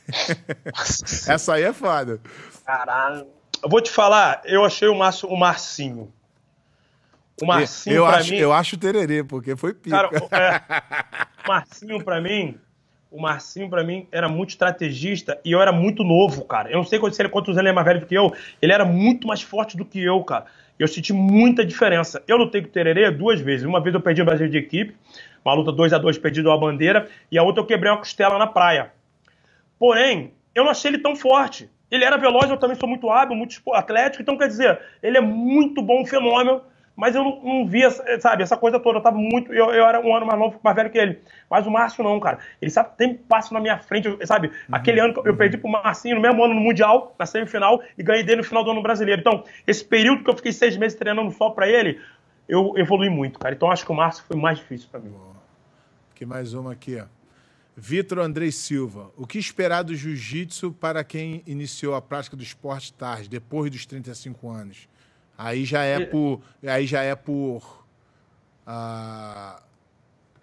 Essa 1.26 1.54
aí 1.54 1.62
é 1.62 1.72
foda. 1.72 2.20
Caralho. 2.66 3.26
Eu 3.62 3.70
vou 3.70 3.80
te 3.80 3.90
falar, 3.90 4.42
eu 4.44 4.64
achei 4.64 4.88
o, 4.88 4.94
Márcio, 4.94 5.28
o 5.28 5.36
Marcinho. 5.36 6.12
O 7.40 7.46
Marcinho, 7.46 7.96
eu, 7.96 8.06
acho, 8.06 8.32
mim... 8.32 8.36
Eu 8.38 8.52
acho 8.52 8.76
o 8.76 8.78
Tererê, 8.78 9.22
porque 9.22 9.56
foi 9.56 9.72
pica. 9.72 9.96
Cara, 9.96 10.10
é, 10.32 11.44
o 11.44 11.48
Marcinho, 11.48 12.04
pra 12.04 12.20
mim, 12.20 12.58
o 13.10 13.20
Marcinho, 13.20 13.70
pra 13.70 13.84
mim, 13.84 14.06
era 14.10 14.28
muito 14.28 14.50
estrategista 14.50 15.40
e 15.44 15.52
eu 15.52 15.62
era 15.62 15.72
muito 15.72 16.02
novo, 16.02 16.44
cara. 16.44 16.70
Eu 16.70 16.78
não 16.78 16.84
sei 16.84 16.98
quantos, 16.98 17.18
quantos 17.30 17.50
anos 17.50 17.58
ele 17.58 17.68
é 17.68 17.72
mais 17.72 17.86
velho 17.86 18.00
do 18.00 18.06
que 18.06 18.14
eu. 18.14 18.32
Ele 18.60 18.72
era 18.72 18.84
muito 18.84 19.26
mais 19.26 19.40
forte 19.40 19.76
do 19.76 19.84
que 19.84 20.02
eu, 20.02 20.22
cara. 20.24 20.46
Eu 20.78 20.86
senti 20.86 21.12
muita 21.12 21.64
diferença. 21.64 22.22
Eu 22.26 22.36
lutei 22.36 22.60
com 22.60 22.68
o 22.68 22.70
Tererê 22.70 23.10
duas 23.10 23.40
vezes. 23.40 23.64
Uma 23.64 23.80
vez 23.80 23.94
eu 23.94 24.00
perdi 24.00 24.22
o 24.22 24.24
Brasil 24.24 24.48
de 24.48 24.58
equipe, 24.58 24.94
uma 25.44 25.54
luta 25.54 25.72
2 25.72 25.92
a 25.92 25.98
2 25.98 26.18
perdido 26.18 26.50
a 26.50 26.58
bandeira, 26.58 27.08
e 27.30 27.38
a 27.38 27.42
outra 27.42 27.62
eu 27.62 27.66
quebrei 27.66 27.90
uma 27.90 27.98
costela 27.98 28.38
na 28.38 28.46
praia. 28.46 28.92
Porém, 29.78 30.32
eu 30.54 30.64
não 30.64 30.70
achei 30.70 30.90
ele 30.90 30.98
tão 30.98 31.16
forte. 31.16 31.70
Ele 31.90 32.04
era 32.04 32.18
veloz, 32.18 32.50
eu 32.50 32.58
também 32.58 32.76
sou 32.76 32.88
muito 32.88 33.08
hábil, 33.08 33.36
muito 33.36 33.60
atlético, 33.72 34.22
então 34.22 34.36
quer 34.36 34.48
dizer, 34.48 34.78
ele 35.02 35.16
é 35.16 35.20
muito 35.20 35.80
bom, 35.80 36.02
um 36.02 36.06
fenômeno, 36.06 36.60
mas 36.98 37.14
eu 37.14 37.22
não, 37.22 37.40
não 37.44 37.64
via, 37.64 37.88
sabe, 38.18 38.42
essa 38.42 38.56
coisa 38.56 38.80
toda. 38.80 38.98
Eu 38.98 39.02
tava 39.02 39.16
muito. 39.16 39.52
Eu, 39.52 39.70
eu 39.70 39.86
era 39.86 40.04
um 40.04 40.12
ano 40.12 40.26
mais 40.26 40.36
novo, 40.36 40.58
mais 40.60 40.74
velho 40.74 40.90
que 40.90 40.98
ele. 40.98 41.20
Mas 41.48 41.64
o 41.64 41.70
Márcio 41.70 42.02
não, 42.02 42.18
cara. 42.18 42.40
Ele 42.60 42.72
sabe, 42.72 42.96
tem 42.96 43.14
passo 43.14 43.54
na 43.54 43.60
minha 43.60 43.78
frente, 43.78 44.08
sabe? 44.26 44.48
Uhum, 44.48 44.54
Aquele 44.72 44.98
ano 44.98 45.14
que 45.14 45.20
eu 45.20 45.36
perdi 45.36 45.56
pro 45.56 45.70
Marcinho, 45.70 46.16
no 46.16 46.20
mesmo 46.20 46.42
ano 46.42 46.54
no 46.54 46.60
Mundial, 46.60 47.14
na 47.16 47.24
semifinal, 47.24 47.80
e 47.96 48.02
ganhei 48.02 48.24
dele 48.24 48.38
no 48.38 48.44
final 48.44 48.64
do 48.64 48.72
ano 48.72 48.82
brasileiro. 48.82 49.20
Então, 49.20 49.44
esse 49.64 49.84
período 49.84 50.24
que 50.24 50.30
eu 50.30 50.34
fiquei 50.34 50.50
seis 50.50 50.76
meses 50.76 50.98
treinando 50.98 51.30
só 51.30 51.50
pra 51.50 51.68
ele, 51.68 52.00
eu 52.48 52.74
evolui 52.76 53.08
muito, 53.08 53.38
cara. 53.38 53.54
Então 53.54 53.70
acho 53.70 53.86
que 53.86 53.92
o 53.92 53.94
Márcio 53.94 54.24
foi 54.26 54.36
mais 54.36 54.58
difícil 54.58 54.88
para 54.90 54.98
mim. 54.98 55.14
Aqui 56.10 56.26
mais 56.26 56.52
uma 56.52 56.72
aqui, 56.72 57.00
ó. 57.00 57.04
Vitor 57.76 58.18
Andrei 58.18 58.50
Silva. 58.50 59.12
O 59.16 59.24
que 59.24 59.38
esperar 59.38 59.84
do 59.84 59.94
jiu-jitsu 59.94 60.72
para 60.72 61.04
quem 61.04 61.44
iniciou 61.46 61.94
a 61.94 62.02
prática 62.02 62.36
do 62.36 62.42
esporte 62.42 62.92
tarde, 62.92 63.28
depois 63.28 63.70
dos 63.70 63.86
35 63.86 64.50
anos? 64.50 64.88
Aí 65.38 65.64
já 65.64 65.84
é 65.84 66.04
por. 66.04 66.40
Aí 66.66 66.84
já 66.84 67.02
é 67.02 67.14
por. 67.14 67.62
Uh... 68.66 69.62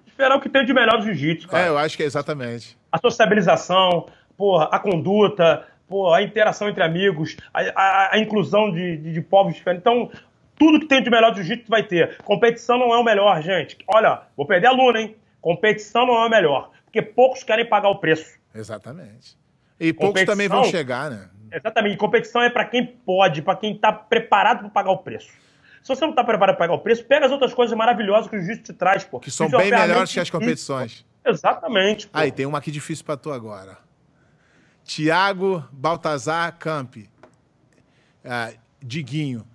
Esperar 0.08 0.38
o 0.38 0.40
que 0.40 0.48
tem 0.48 0.66
de 0.66 0.74
melhor 0.74 0.98
do 1.00 1.04
jiu-jitsu, 1.04 1.50
cara. 1.50 1.66
É, 1.66 1.68
eu 1.68 1.78
acho 1.78 1.98
que 1.98 2.04
é 2.04 2.06
exatamente. 2.06 2.78
A 2.90 2.98
sociabilização, 2.98 4.08
porra, 4.38 4.70
a 4.72 4.80
conduta, 4.80 5.68
porra, 5.86 6.20
a 6.20 6.24
interação 6.24 6.70
entre 6.70 6.82
amigos, 6.82 7.36
a, 7.54 7.60
a, 7.76 8.16
a 8.16 8.20
inclusão 8.20 8.72
de, 8.72 8.96
de, 8.96 9.12
de, 9.12 9.22
povos 9.22 9.56
diferentes. 9.56 9.82
Então, 9.82 10.10
tudo 10.58 10.80
que 10.80 10.88
tem 10.88 11.04
de 11.04 11.10
melhor 11.10 11.32
do 11.32 11.44
jiu-jitsu 11.44 11.70
vai 11.70 11.84
ter. 11.84 12.18
Competição 12.24 12.80
não 12.80 12.94
é 12.94 12.98
o 12.98 13.04
melhor, 13.04 13.42
gente. 13.42 13.78
Olha, 13.86 14.22
vou 14.38 14.46
perder 14.46 14.68
aluno, 14.68 14.98
hein? 14.98 15.18
Competição 15.42 16.08
não 16.08 16.24
é 16.24 16.28
o 16.28 16.30
melhor. 16.30 16.72
Porque 16.86 17.02
poucos 17.02 17.44
querem 17.44 17.68
pagar 17.68 17.90
o 17.90 17.98
preço. 17.98 18.40
Exatamente. 18.56 19.38
E 19.78 19.92
poucos 19.92 20.24
também 20.24 20.48
vão 20.48 20.64
chegar, 20.64 21.12
né? 21.12 21.30
Exatamente. 21.52 21.98
Competição 21.98 22.42
é 22.42 22.50
para 22.50 22.66
quem 22.66 22.86
pode, 22.86 23.42
para 23.42 23.56
quem 23.56 23.74
está 23.74 23.92
preparado 23.92 24.60
para 24.60 24.70
pagar 24.70 24.92
o 24.92 24.98
preço. 24.98 25.30
Se 25.82 25.90
você 25.90 26.02
não 26.02 26.10
está 26.10 26.24
preparado 26.24 26.56
para 26.56 26.68
pagar 26.68 26.74
o 26.74 26.84
preço, 26.84 27.06
pega 27.06 27.26
as 27.26 27.32
outras 27.32 27.54
coisas 27.54 27.78
maravilhosas 27.78 28.30
que 28.30 28.36
o 28.36 28.40
jiu-jitsu 28.40 28.74
te 28.74 28.74
traz, 28.74 29.04
pô. 29.04 29.20
Que 29.20 29.30
são 29.30 29.50
bem 29.50 29.70
melhores 29.70 30.12
que 30.12 30.20
as 30.20 30.30
competições. 30.30 31.06
Exatamente. 31.24 32.08
Pô. 32.08 32.18
Aí, 32.18 32.32
tem 32.32 32.46
uma 32.46 32.58
aqui 32.58 32.72
difícil 32.72 33.06
para 33.06 33.18
tu 33.18 33.32
agora. 33.32 33.78
Tiago 34.84 35.64
Baltazar 35.72 36.58
Campi. 36.58 37.10
Ah, 38.24 38.52
Diguinho. 38.82 39.46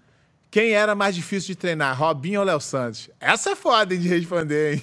Quem 0.50 0.72
era 0.72 0.94
mais 0.96 1.14
difícil 1.14 1.54
de 1.54 1.56
treinar, 1.56 1.96
Robinho 1.96 2.40
ou 2.40 2.46
Léo 2.46 2.60
Santos? 2.60 3.08
Essa 3.20 3.50
é 3.50 3.56
foda 3.56 3.94
hein, 3.94 4.00
de 4.00 4.08
responder, 4.08 4.74
hein? 4.74 4.82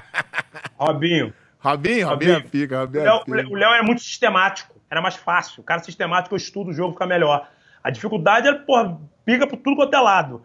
Robinho. 0.78 1.34
Robinho? 1.58 2.08
Robinho, 2.08 2.08
Robinho. 2.08 2.48
fica, 2.48 2.80
Robinho 2.80 3.50
o 3.50 3.54
Léo 3.54 3.72
é 3.72 3.82
muito 3.82 4.00
sistemático 4.00 4.75
era 4.90 5.00
mais 5.00 5.16
fácil. 5.16 5.60
O 5.60 5.64
cara 5.64 5.82
sistemático, 5.82 6.34
eu 6.34 6.36
estudo 6.36 6.70
o 6.70 6.72
jogo, 6.72 6.92
fica 6.92 7.06
melhor. 7.06 7.48
A 7.82 7.90
dificuldade 7.90 8.48
é, 8.48 8.52
porra, 8.52 9.00
pica 9.24 9.46
por 9.46 9.56
tudo 9.58 9.76
quanto 9.76 9.94
é 9.94 10.00
lado. 10.00 10.42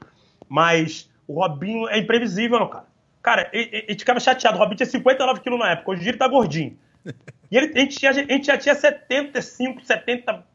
Mas 0.48 1.10
o 1.28 1.34
Robinho 1.34 1.88
é 1.88 1.98
imprevisível, 1.98 2.60
não, 2.60 2.68
cara. 2.68 2.86
Cara, 3.22 3.50
ele, 3.54 3.86
ele 3.88 4.00
ficava 4.00 4.20
chateado. 4.20 4.58
O 4.58 4.60
Robinho 4.60 4.78
tinha 4.78 4.88
59 4.88 5.42
quilos 5.42 5.60
na 5.60 5.72
época, 5.72 5.92
hoje 5.92 6.02
em 6.02 6.04
dia 6.04 6.12
ele 6.12 6.18
tá 6.18 6.28
gordinho. 6.28 6.78
E 7.50 7.58
ele, 7.58 7.74
a, 7.76 7.80
gente 7.80 7.98
tinha, 7.98 8.12
a 8.12 8.14
gente 8.14 8.46
já 8.46 8.58
tinha 8.58 8.76
75, 8.76 9.84
70. 9.84 10.46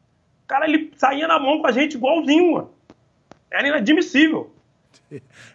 Cara, 0.47 0.65
ele 0.65 0.91
saía 0.95 1.27
na 1.27 1.39
mão 1.39 1.61
com 1.61 1.67
a 1.67 1.71
gente 1.71 1.95
igualzinho, 1.95 2.53
mano. 2.53 2.73
Era 3.51 3.67
inadmissível. 3.67 4.53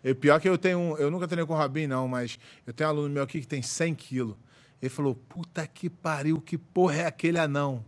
E 0.04 0.14
pior 0.14 0.40
que 0.40 0.48
eu 0.48 0.56
tenho. 0.56 0.96
Eu 0.98 1.10
nunca 1.10 1.26
treinei 1.26 1.46
com 1.46 1.52
o 1.52 1.56
Robinho, 1.56 1.88
não, 1.88 2.08
mas 2.08 2.38
eu 2.66 2.72
tenho 2.72 2.88
um 2.88 2.92
aluno 2.92 3.08
meu 3.08 3.22
aqui 3.22 3.40
que 3.40 3.46
tem 3.46 3.60
100 3.60 3.94
quilos. 3.94 4.36
Ele 4.80 4.88
falou: 4.88 5.14
puta 5.14 5.66
que 5.66 5.90
pariu, 5.90 6.40
que 6.40 6.56
porra 6.56 7.02
é 7.02 7.06
aquele 7.06 7.38
anão? 7.38 7.84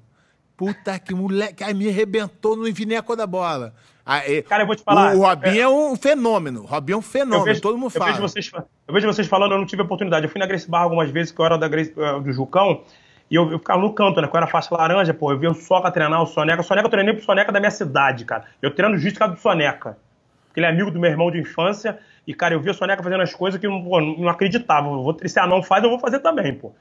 Puta 0.56 0.98
que 0.98 1.14
moleque, 1.14 1.64
aí 1.64 1.74
me 1.74 1.88
arrebentou, 1.88 2.56
não 2.56 2.64
vi 2.72 2.86
nem 2.86 2.96
a 2.96 3.02
cor 3.02 3.16
da 3.16 3.26
bola. 3.26 3.74
Aí, 4.06 4.42
Cara, 4.42 4.62
eu 4.62 4.66
vou 4.66 4.76
te 4.76 4.82
falar. 4.82 5.14
O 5.14 5.20
Robinho 5.20 5.56
é, 5.56 5.60
é 5.60 5.68
um 5.68 5.96
fenômeno. 5.96 6.62
O 6.62 6.66
Robinho 6.66 6.96
é 6.96 6.98
um 6.98 7.02
fenômeno, 7.02 7.44
vejo, 7.44 7.60
todo 7.60 7.78
mundo 7.78 7.90
fala. 7.90 8.10
Eu 8.10 8.14
vejo, 8.14 8.22
vocês, 8.22 8.52
eu 8.86 8.94
vejo 8.94 9.06
vocês 9.06 9.26
falando, 9.26 9.52
eu 9.52 9.58
não 9.58 9.66
tive 9.66 9.82
oportunidade. 9.82 10.26
Eu 10.26 10.30
fui 10.30 10.38
na 10.38 10.46
Grace 10.46 10.68
Barra 10.68 10.84
algumas 10.84 11.10
vezes, 11.10 11.32
que 11.32 11.40
eu 11.40 11.44
era 11.44 11.56
da 11.56 11.66
Grace, 11.66 11.92
uh, 11.96 12.20
do 12.20 12.30
Jucão, 12.30 12.82
e 13.30 13.34
eu, 13.34 13.50
eu, 13.50 13.58
ficava 13.58 13.80
no 13.80 13.92
canto, 13.94 14.20
né? 14.20 14.28
Que 14.28 14.36
eu 14.36 14.38
era 14.38 14.46
faixa 14.46 14.74
laranja, 14.74 15.14
pô. 15.14 15.32
Eu 15.32 15.38
vi 15.38 15.46
o 15.46 15.54
Soca 15.54 15.90
treinar, 15.90 16.22
o 16.22 16.26
Soneca. 16.26 16.60
O 16.60 16.64
Soneca 16.64 16.86
eu 16.86 16.90
treinei 16.90 17.14
pro 17.14 17.24
Soneca 17.24 17.50
da 17.50 17.58
minha 17.58 17.70
cidade, 17.70 18.26
cara. 18.26 18.44
Eu 18.60 18.74
treino 18.74 18.96
justo 18.98 19.18
por 19.18 19.28
do 19.28 19.38
Soneca. 19.38 19.96
Porque 20.46 20.60
ele 20.60 20.66
é 20.66 20.70
amigo 20.70 20.90
do 20.90 21.00
meu 21.00 21.10
irmão 21.10 21.30
de 21.30 21.40
infância. 21.40 21.98
E, 22.26 22.34
cara, 22.34 22.54
eu 22.54 22.60
vi 22.60 22.70
o 22.70 22.74
Soneca 22.74 23.02
fazendo 23.02 23.22
as 23.22 23.34
coisas 23.34 23.58
que 23.58 23.66
eu 23.66 23.70
não, 23.70 24.00
não 24.18 24.28
acreditava. 24.28 24.86
Eu 24.86 25.02
vou, 25.02 25.16
se 25.24 25.40
a 25.40 25.46
não 25.46 25.62
faz, 25.62 25.82
eu 25.82 25.90
vou 25.90 25.98
fazer 25.98 26.20
também, 26.20 26.54
pô. 26.54 26.72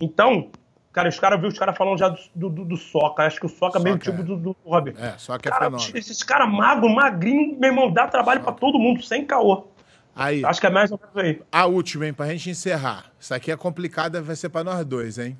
Então, 0.00 0.50
Cara, 0.94 1.08
os 1.08 1.18
caras 1.18 1.40
viu 1.40 1.48
os 1.48 1.58
caras 1.58 1.76
falando 1.76 1.98
já 1.98 2.08
do, 2.08 2.48
do, 2.48 2.64
do, 2.64 2.76
Soca. 2.76 3.24
Acho 3.24 3.40
que 3.40 3.46
o 3.46 3.48
Soca, 3.48 3.80
é 3.80 3.82
meio 3.82 3.98
tipo 3.98 4.22
do, 4.22 4.36
do 4.36 4.56
Robin. 4.64 4.94
É, 4.96 5.18
Soca 5.18 5.48
é 5.48 5.50
cara, 5.50 5.64
fenômeno. 5.64 5.98
Esses 5.98 6.22
caras 6.22 6.48
magro, 6.48 6.88
magrinho, 6.88 7.58
meu 7.58 7.70
irmão, 7.70 7.92
dá 7.92 8.06
trabalho 8.06 8.40
para 8.42 8.52
todo 8.52 8.78
mundo, 8.78 9.02
sem 9.02 9.26
caô. 9.26 9.66
Aí. 10.14 10.44
Acho 10.44 10.60
que 10.60 10.68
é 10.68 10.70
mais 10.70 10.92
ou 10.92 11.00
menos 11.00 11.16
aí. 11.16 11.42
A 11.50 11.66
última, 11.66 12.06
hein, 12.06 12.14
pra 12.14 12.28
gente 12.28 12.48
encerrar. 12.48 13.06
Isso 13.18 13.34
aqui 13.34 13.50
é 13.50 13.56
complicada, 13.56 14.22
vai 14.22 14.36
ser 14.36 14.50
para 14.50 14.62
nós 14.62 14.86
dois, 14.86 15.18
hein? 15.18 15.36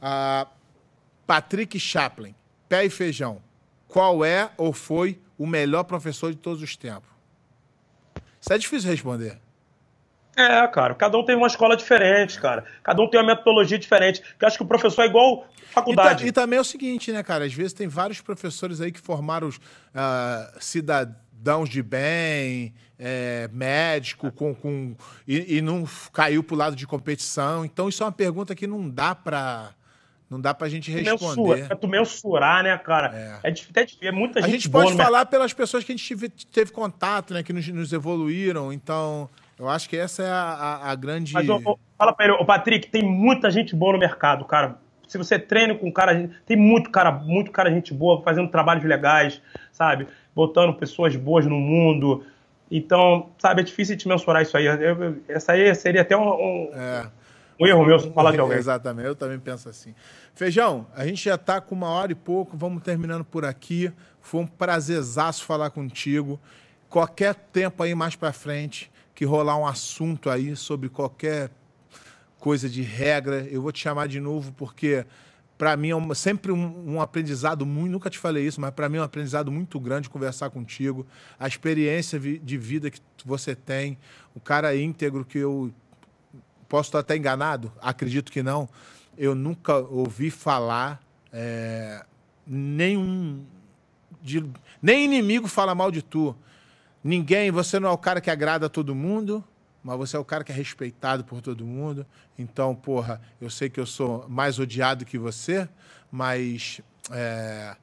Ah, 0.00 0.46
Patrick 1.26 1.78
Chaplin, 1.78 2.34
pé 2.66 2.86
e 2.86 2.88
feijão. 2.88 3.42
Qual 3.86 4.24
é 4.24 4.48
ou 4.56 4.72
foi 4.72 5.20
o 5.36 5.46
melhor 5.46 5.84
professor 5.84 6.30
de 6.30 6.38
todos 6.38 6.62
os 6.62 6.74
tempos? 6.78 7.10
Isso 8.40 8.50
é 8.54 8.56
difícil 8.56 8.88
responder. 8.88 9.38
É, 10.38 10.68
cara, 10.68 10.94
cada 10.94 11.18
um 11.18 11.24
tem 11.24 11.34
uma 11.34 11.48
escola 11.48 11.76
diferente, 11.76 12.40
cara. 12.40 12.64
Cada 12.84 13.02
um 13.02 13.10
tem 13.10 13.18
uma 13.18 13.26
metodologia 13.26 13.76
diferente. 13.76 14.22
Eu 14.40 14.46
acho 14.46 14.56
que 14.56 14.62
o 14.62 14.66
professor 14.66 15.02
é 15.02 15.06
igual 15.06 15.44
faculdade. 15.72 16.24
E, 16.24 16.28
e, 16.28 16.32
também 16.32 16.58
é 16.58 16.60
o 16.60 16.64
seguinte, 16.64 17.10
né, 17.10 17.24
cara? 17.24 17.44
Às 17.44 17.52
vezes 17.52 17.72
tem 17.72 17.88
vários 17.88 18.20
professores 18.20 18.80
aí 18.80 18.92
que 18.92 19.00
formaram 19.00 19.48
uh, 19.48 19.52
cidadãos 20.60 21.68
de 21.68 21.82
bem, 21.82 22.72
é, 22.96 23.50
médico, 23.52 24.30
com, 24.30 24.54
com 24.54 24.94
e, 25.26 25.56
e, 25.56 25.60
não 25.60 25.84
caiu 26.12 26.44
pro 26.44 26.54
lado 26.54 26.76
de 26.76 26.86
competição. 26.86 27.64
Então, 27.64 27.88
isso 27.88 28.04
é 28.04 28.06
uma 28.06 28.12
pergunta 28.12 28.54
que 28.54 28.66
não 28.68 28.88
dá 28.88 29.16
pra. 29.16 29.70
Não 30.30 30.40
dá 30.40 30.54
pra 30.54 30.68
gente 30.68 30.92
responder. 30.92 31.66
É 31.68 31.74
tu 31.74 31.88
mensurar, 31.88 32.62
né, 32.62 32.76
cara? 32.78 33.40
É, 33.42 33.50
é, 33.50 33.82
é, 33.82 34.08
é 34.08 34.12
muita 34.12 34.40
gente. 34.40 34.50
A 34.50 34.52
gente 34.52 34.70
pode 34.70 34.94
falar 34.94 35.26
pelas 35.26 35.52
pessoas 35.52 35.82
que 35.82 35.90
a 35.90 35.96
gente 35.96 36.06
teve, 36.06 36.28
teve 36.28 36.70
contato, 36.70 37.34
né? 37.34 37.42
Que 37.42 37.52
nos, 37.52 37.66
nos 37.66 37.92
evoluíram. 37.92 38.72
Então. 38.72 39.28
Eu 39.58 39.68
acho 39.68 39.88
que 39.88 39.96
essa 39.96 40.22
é 40.22 40.30
a, 40.30 40.34
a, 40.34 40.90
a 40.90 40.94
grande. 40.94 41.34
Mas, 41.34 41.46
fala 41.96 42.12
pra 42.12 42.26
ele, 42.26 42.34
o 42.34 42.44
Patrick, 42.44 42.88
tem 42.88 43.02
muita 43.02 43.50
gente 43.50 43.74
boa 43.74 43.92
no 43.92 43.98
mercado, 43.98 44.44
cara. 44.44 44.78
Se 45.08 45.16
você 45.16 45.38
treina 45.38 45.74
com 45.74 45.88
um 45.88 45.92
cara, 45.92 46.30
tem 46.46 46.56
muito 46.56 46.90
cara, 46.90 47.10
muito 47.10 47.50
cara, 47.50 47.70
gente 47.70 47.92
boa, 47.94 48.22
fazendo 48.22 48.48
trabalhos 48.50 48.84
legais, 48.84 49.40
sabe? 49.72 50.06
Botando 50.34 50.74
pessoas 50.74 51.16
boas 51.16 51.46
no 51.46 51.56
mundo. 51.56 52.24
Então, 52.70 53.30
sabe, 53.38 53.62
é 53.62 53.64
difícil 53.64 53.96
de 53.96 54.06
mensurar 54.06 54.42
isso 54.42 54.56
aí. 54.56 54.66
Eu, 54.66 55.16
essa 55.26 55.52
aí 55.52 55.74
seria 55.74 56.02
até 56.02 56.16
um, 56.16 56.28
um, 56.28 56.70
é. 56.74 57.10
um 57.58 57.66
erro 57.66 57.86
meu 57.86 57.98
se 57.98 58.10
falar 58.12 58.32
de 58.32 58.38
alguém. 58.38 58.58
Exatamente, 58.58 59.08
eu 59.08 59.16
também 59.16 59.38
penso 59.38 59.68
assim. 59.68 59.94
Feijão, 60.34 60.86
a 60.94 61.06
gente 61.06 61.24
já 61.24 61.34
está 61.36 61.60
com 61.60 61.74
uma 61.74 61.88
hora 61.88 62.12
e 62.12 62.14
pouco, 62.14 62.56
vamos 62.56 62.82
terminando 62.82 63.24
por 63.24 63.44
aqui. 63.44 63.90
Foi 64.20 64.42
um 64.42 64.46
prazerzaço 64.46 65.44
falar 65.44 65.70
contigo. 65.70 66.38
Qualquer 66.90 67.34
tempo 67.34 67.82
aí 67.82 67.94
mais 67.94 68.14
para 68.14 68.32
frente, 68.32 68.90
que 69.18 69.24
rolar 69.24 69.58
um 69.58 69.66
assunto 69.66 70.30
aí 70.30 70.54
sobre 70.54 70.88
qualquer 70.88 71.50
coisa 72.38 72.68
de 72.68 72.82
regra, 72.82 73.48
eu 73.50 73.60
vou 73.60 73.72
te 73.72 73.80
chamar 73.80 74.06
de 74.06 74.20
novo 74.20 74.52
porque 74.52 75.04
para 75.58 75.76
mim 75.76 75.90
é 75.90 75.96
um, 75.96 76.14
sempre 76.14 76.52
um, 76.52 76.94
um, 76.94 77.00
aprendizado 77.00 77.66
muito, 77.66 77.90
nunca 77.90 78.08
te 78.08 78.16
falei 78.16 78.46
isso, 78.46 78.60
mas 78.60 78.70
para 78.70 78.88
mim 78.88 78.98
é 78.98 79.00
um 79.00 79.04
aprendizado 79.04 79.50
muito 79.50 79.80
grande 79.80 80.08
conversar 80.08 80.50
contigo, 80.50 81.04
a 81.36 81.48
experiência 81.48 82.20
de 82.20 82.56
vida 82.56 82.92
que 82.92 83.00
você 83.24 83.56
tem, 83.56 83.98
o 84.36 84.40
cara 84.40 84.76
íntegro 84.76 85.24
que 85.24 85.38
eu 85.38 85.74
posso 86.68 86.90
estar 86.90 87.00
até 87.00 87.16
enganado, 87.16 87.72
acredito 87.82 88.30
que 88.30 88.40
não, 88.40 88.68
eu 89.16 89.34
nunca 89.34 89.78
ouvi 89.78 90.30
falar 90.30 91.02
é, 91.32 92.06
nenhum 92.46 93.44
de, 94.22 94.48
nem 94.80 95.04
inimigo 95.06 95.48
fala 95.48 95.74
mal 95.74 95.90
de 95.90 96.02
tu. 96.02 96.36
Ninguém, 97.08 97.50
você 97.50 97.80
não 97.80 97.88
é 97.88 97.92
o 97.92 97.98
cara 97.98 98.20
que 98.20 98.30
agrada 98.30 98.68
todo 98.68 98.94
mundo, 98.94 99.42
mas 99.82 99.96
você 99.96 100.16
é 100.16 100.18
o 100.18 100.24
cara 100.24 100.44
que 100.44 100.52
é 100.52 100.54
respeitado 100.54 101.24
por 101.24 101.40
todo 101.40 101.64
mundo. 101.64 102.06
Então, 102.38 102.74
porra, 102.74 103.20
eu 103.40 103.48
sei 103.48 103.70
que 103.70 103.80
eu 103.80 103.86
sou 103.86 104.26
mais 104.28 104.58
odiado 104.58 105.06
que 105.06 105.16
você, 105.16 105.66
mas 106.12 106.82
é, 107.10 107.74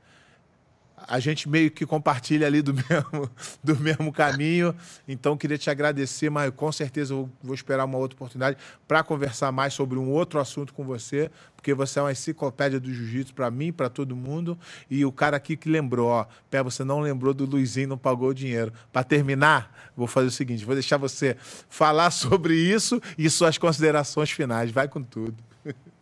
a 1.07 1.19
gente 1.19 1.47
meio 1.47 1.69
que 1.71 1.85
compartilha 1.85 2.47
ali 2.47 2.61
do 2.61 2.73
mesmo, 2.75 3.29
do 3.63 3.79
mesmo 3.79 4.11
caminho. 4.11 4.75
Então, 5.07 5.37
queria 5.37 5.57
te 5.57 5.69
agradecer, 5.69 6.29
mas 6.29 6.51
com 6.55 6.71
certeza 6.71 7.13
eu 7.13 7.29
vou 7.43 7.53
esperar 7.53 7.85
uma 7.85 7.97
outra 7.97 8.15
oportunidade 8.15 8.57
para 8.87 9.03
conversar 9.03 9.51
mais 9.51 9.73
sobre 9.73 9.97
um 9.97 10.09
outro 10.09 10.39
assunto 10.39 10.73
com 10.73 10.83
você, 10.83 11.29
porque 11.55 11.73
você 11.73 11.99
é 11.99 12.01
uma 12.01 12.11
enciclopédia 12.11 12.79
do 12.79 12.93
jiu-jitsu 12.93 13.33
para 13.33 13.49
mim, 13.49 13.71
para 13.71 13.89
todo 13.89 14.15
mundo. 14.15 14.57
E 14.89 15.05
o 15.05 15.11
cara 15.11 15.37
aqui 15.37 15.55
que 15.55 15.69
lembrou, 15.69 16.09
ó, 16.09 16.25
Pé, 16.49 16.61
você 16.61 16.83
não 16.83 16.99
lembrou 16.99 17.33
do 17.33 17.45
Luizinho, 17.45 17.89
não 17.89 17.97
pagou 17.97 18.29
o 18.29 18.33
dinheiro. 18.33 18.71
Para 18.91 19.03
terminar, 19.03 19.91
vou 19.95 20.07
fazer 20.07 20.27
o 20.27 20.31
seguinte: 20.31 20.65
vou 20.65 20.75
deixar 20.75 20.97
você 20.97 21.37
falar 21.69 22.11
sobre 22.11 22.55
isso 22.55 23.01
e 23.17 23.29
suas 23.29 23.57
considerações 23.57 24.31
finais. 24.31 24.71
Vai 24.71 24.87
com 24.87 25.01
tudo. 25.01 25.35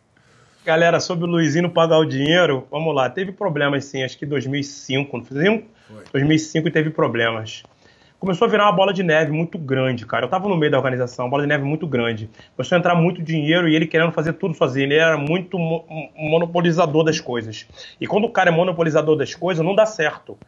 Galera, 0.64 0.98
sobre 0.98 1.26
o 1.26 1.28
Luizinho 1.28 1.68
pagar 1.68 1.98
o 1.98 2.06
dinheiro, 2.06 2.66
vamos 2.70 2.94
lá. 2.94 3.10
Teve 3.10 3.32
problemas 3.32 3.84
sim, 3.84 4.02
acho 4.02 4.16
que 4.16 4.24
2005, 4.24 5.18
não 5.18 5.22
fizeram? 5.22 5.62
2005 6.10 6.70
teve 6.70 6.88
problemas. 6.88 7.62
Começou 8.18 8.48
a 8.48 8.50
virar 8.50 8.64
uma 8.64 8.72
bola 8.72 8.90
de 8.90 9.02
neve 9.02 9.30
muito 9.30 9.58
grande, 9.58 10.06
cara. 10.06 10.24
Eu 10.24 10.30
tava 10.30 10.48
no 10.48 10.56
meio 10.56 10.72
da 10.72 10.78
organização, 10.78 11.26
uma 11.26 11.30
bola 11.30 11.42
de 11.42 11.48
neve 11.50 11.64
muito 11.64 11.86
grande. 11.86 12.30
Começou 12.56 12.76
a 12.76 12.78
entrar 12.78 12.94
muito 12.94 13.20
dinheiro 13.20 13.68
e 13.68 13.76
ele 13.76 13.86
querendo 13.86 14.10
fazer 14.12 14.32
tudo 14.32 14.54
sozinho. 14.54 14.86
Ele 14.86 14.94
era 14.94 15.18
muito 15.18 15.58
mo 15.58 15.84
monopolizador 16.16 17.04
das 17.04 17.20
coisas. 17.20 17.68
E 18.00 18.06
quando 18.06 18.24
o 18.24 18.30
cara 18.30 18.48
é 18.48 18.52
monopolizador 18.52 19.16
das 19.18 19.34
coisas, 19.34 19.62
não 19.62 19.74
dá 19.74 19.84
certo. 19.84 20.38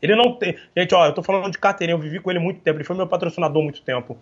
Ele 0.00 0.16
não 0.16 0.32
tem. 0.36 0.56
Gente, 0.74 0.94
ó, 0.94 1.04
eu 1.04 1.12
tô 1.12 1.22
falando 1.22 1.50
de 1.50 1.58
carteirinha, 1.58 1.94
eu 1.94 2.00
vivi 2.00 2.18
com 2.18 2.30
ele 2.30 2.40
muito 2.40 2.60
tempo, 2.62 2.78
ele 2.78 2.84
foi 2.84 2.96
meu 2.96 3.06
patrocinador 3.06 3.62
muito 3.62 3.82
tempo. 3.82 4.16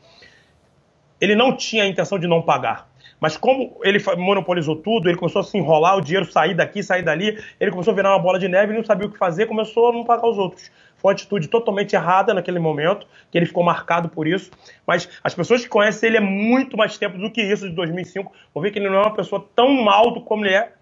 Ele 1.20 1.36
não 1.36 1.56
tinha 1.56 1.84
a 1.84 1.86
intenção 1.86 2.18
de 2.18 2.26
não 2.26 2.42
pagar. 2.42 2.87
Mas 3.20 3.36
como 3.36 3.78
ele 3.82 3.98
monopolizou 4.16 4.76
tudo, 4.76 5.08
ele 5.08 5.18
começou 5.18 5.40
a 5.40 5.44
se 5.44 5.56
enrolar, 5.58 5.96
o 5.96 6.00
dinheiro 6.00 6.30
sair 6.30 6.54
daqui, 6.54 6.82
sair 6.82 7.02
dali, 7.02 7.42
ele 7.58 7.70
começou 7.70 7.92
a 7.92 7.94
virar 7.94 8.10
uma 8.10 8.18
bola 8.18 8.38
de 8.38 8.48
neve, 8.48 8.72
ele 8.72 8.78
não 8.78 8.84
sabia 8.84 9.06
o 9.06 9.10
que 9.10 9.18
fazer, 9.18 9.46
começou 9.46 9.90
a 9.90 9.92
não 9.92 10.04
pagar 10.04 10.28
os 10.28 10.38
outros. 10.38 10.70
Foi 10.96 11.10
uma 11.10 11.12
atitude 11.12 11.48
totalmente 11.48 11.94
errada 11.94 12.34
naquele 12.34 12.58
momento, 12.58 13.06
que 13.30 13.38
ele 13.38 13.46
ficou 13.46 13.62
marcado 13.62 14.08
por 14.08 14.26
isso. 14.26 14.50
Mas 14.86 15.08
as 15.22 15.34
pessoas 15.34 15.62
que 15.62 15.68
conhecem 15.68 16.08
ele 16.08 16.16
é 16.16 16.20
muito 16.20 16.76
mais 16.76 16.98
tempo 16.98 17.16
do 17.18 17.30
que 17.30 17.40
isso 17.40 17.68
de 17.68 17.74
2005 17.74 18.32
vão 18.52 18.62
ver 18.62 18.72
que 18.72 18.78
ele 18.78 18.88
não 18.88 18.96
é 18.96 19.02
uma 19.02 19.14
pessoa 19.14 19.44
tão 19.54 19.70
mal 19.82 20.20
como 20.22 20.44
ele 20.44 20.54
é 20.54 20.72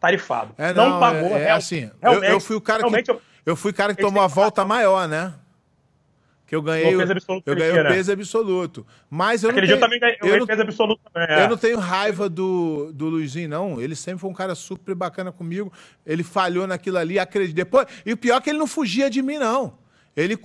tarifado. 0.00 0.54
É, 0.56 0.72
não, 0.72 0.90
não 0.90 1.00
pagou. 1.00 1.36
É, 1.36 1.44
é 1.44 1.50
assim, 1.50 1.90
eu, 2.00 2.24
eu, 2.24 2.40
fui 2.40 2.56
o 2.56 2.60
cara 2.60 2.82
que, 2.82 3.20
eu 3.44 3.56
fui 3.56 3.70
o 3.70 3.74
cara 3.74 3.94
que 3.94 4.00
tomou 4.00 4.22
a 4.22 4.26
volta 4.26 4.64
maior, 4.64 5.06
né? 5.06 5.34
Que 6.48 6.56
eu 6.56 6.62
ganhei 6.62 6.96
o. 6.96 7.02
Eu 7.02 7.54
ganhei 7.54 7.78
o 7.78 7.88
peso 7.88 8.10
absoluto. 8.10 8.86
Mas 9.10 9.44
eu 9.44 9.50
Aquele 9.50 9.66
não 9.66 9.74
tenho, 9.74 9.76
eu 9.76 9.80
também 9.80 10.00
ganhei 10.00 10.18
eu 10.22 10.38
não, 10.38 10.46
peso 10.46 10.62
absoluto. 10.62 11.00
É. 11.14 11.44
Eu 11.44 11.48
não 11.50 11.58
tenho 11.58 11.78
raiva 11.78 12.26
do, 12.26 12.90
do 12.94 13.06
Luizinho, 13.06 13.50
não. 13.50 13.78
Ele 13.78 13.94
sempre 13.94 14.20
foi 14.20 14.30
um 14.30 14.34
cara 14.34 14.54
super 14.54 14.94
bacana 14.94 15.30
comigo. 15.30 15.70
Ele 16.06 16.24
falhou 16.24 16.66
naquilo 16.66 16.96
ali, 16.96 17.18
acredito. 17.18 17.54
Depois, 17.54 17.86
e 18.04 18.14
o 18.14 18.16
pior 18.16 18.38
é 18.38 18.40
que 18.40 18.48
ele 18.48 18.58
não 18.58 18.66
fugia 18.66 19.10
de 19.10 19.20
mim, 19.20 19.36
não. 19.36 19.74
Ele, 20.16 20.38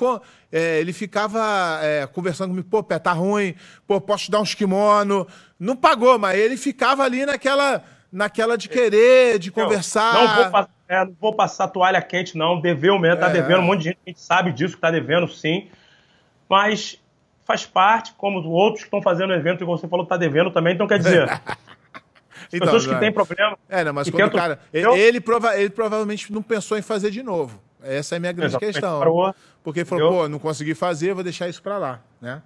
é, 0.52 0.82
ele 0.82 0.92
ficava 0.92 1.80
é, 1.82 2.06
conversando 2.06 2.50
comigo, 2.50 2.68
pô, 2.70 2.84
pé, 2.84 3.00
tá 3.00 3.14
ruim, 3.14 3.56
pô, 3.88 4.02
posso 4.02 4.26
te 4.26 4.32
dar 4.32 4.42
uns 4.42 4.54
kimono. 4.54 5.26
Não 5.58 5.74
pagou, 5.74 6.20
mas 6.20 6.38
ele 6.38 6.58
ficava 6.58 7.04
ali 7.04 7.26
naquela, 7.26 7.82
naquela 8.12 8.58
de 8.58 8.68
querer, 8.68 9.40
de 9.40 9.52
conversar. 9.52 10.14
Não 10.14 10.52
vou, 10.52 10.68
é, 10.90 11.06
não 11.06 11.16
vou 11.18 11.34
passar 11.34 11.70
toalha 11.70 12.02
quente, 12.02 12.38
não. 12.38 12.60
Deveu 12.60 13.00
mesmo, 13.00 13.22
tá 13.22 13.30
é. 13.30 13.34
devendo. 13.34 13.62
Um 13.62 13.68
monte 13.68 13.80
de 13.80 13.86
gente 13.86 14.00
a 14.06 14.10
gente 14.10 14.22
sabe 14.22 14.52
disso 14.52 14.76
que 14.76 14.82
tá 14.82 14.92
devendo, 14.92 15.30
sim 15.30 15.70
mas 16.50 17.00
faz 17.46 17.66
parte, 17.66 18.14
como 18.18 18.40
outros 18.48 18.84
que 18.84 18.88
estão 18.88 19.02
fazendo 19.02 19.32
o 19.32 19.34
evento, 19.34 19.64
e 19.64 19.66
você 19.66 19.88
falou 19.88 20.06
que 20.06 20.14
está 20.14 20.18
devendo 20.18 20.52
também, 20.52 20.74
então 20.74 20.88
quer 20.88 20.98
dizer. 20.98 21.30
então, 22.52 22.60
pessoas 22.68 22.88
que 22.88 22.96
têm 22.96 23.12
problema. 23.12 23.58
É, 23.70 23.84
não, 23.84 23.94
mas 23.94 24.10
quando 24.10 24.24
tentam... 24.24 24.40
o 24.40 24.42
cara. 24.42 24.60
Ele, 24.74 25.00
ele, 25.00 25.22
prova, 25.22 25.58
ele 25.58 25.70
provavelmente 25.70 26.32
não 26.32 26.42
pensou 26.42 26.78
em 26.78 26.82
fazer 26.82 27.12
de 27.12 27.22
novo. 27.22 27.60
Essa 27.82 28.16
é 28.16 28.18
a 28.18 28.20
minha 28.20 28.32
grande 28.32 28.52
Exatamente. 28.52 28.74
questão. 28.76 29.00
Parou, 29.00 29.36
porque 29.64 29.82
ele 29.82 29.86
falou, 29.86 30.10
pô, 30.10 30.30
não 30.30 30.40
consegui 30.40 30.74
fazer, 30.74 31.14
vou 31.14 31.24
deixar 31.24 31.50
isso 31.50 31.62
para 31.62 31.78
lá, 31.78 32.00
né? 32.22 32.42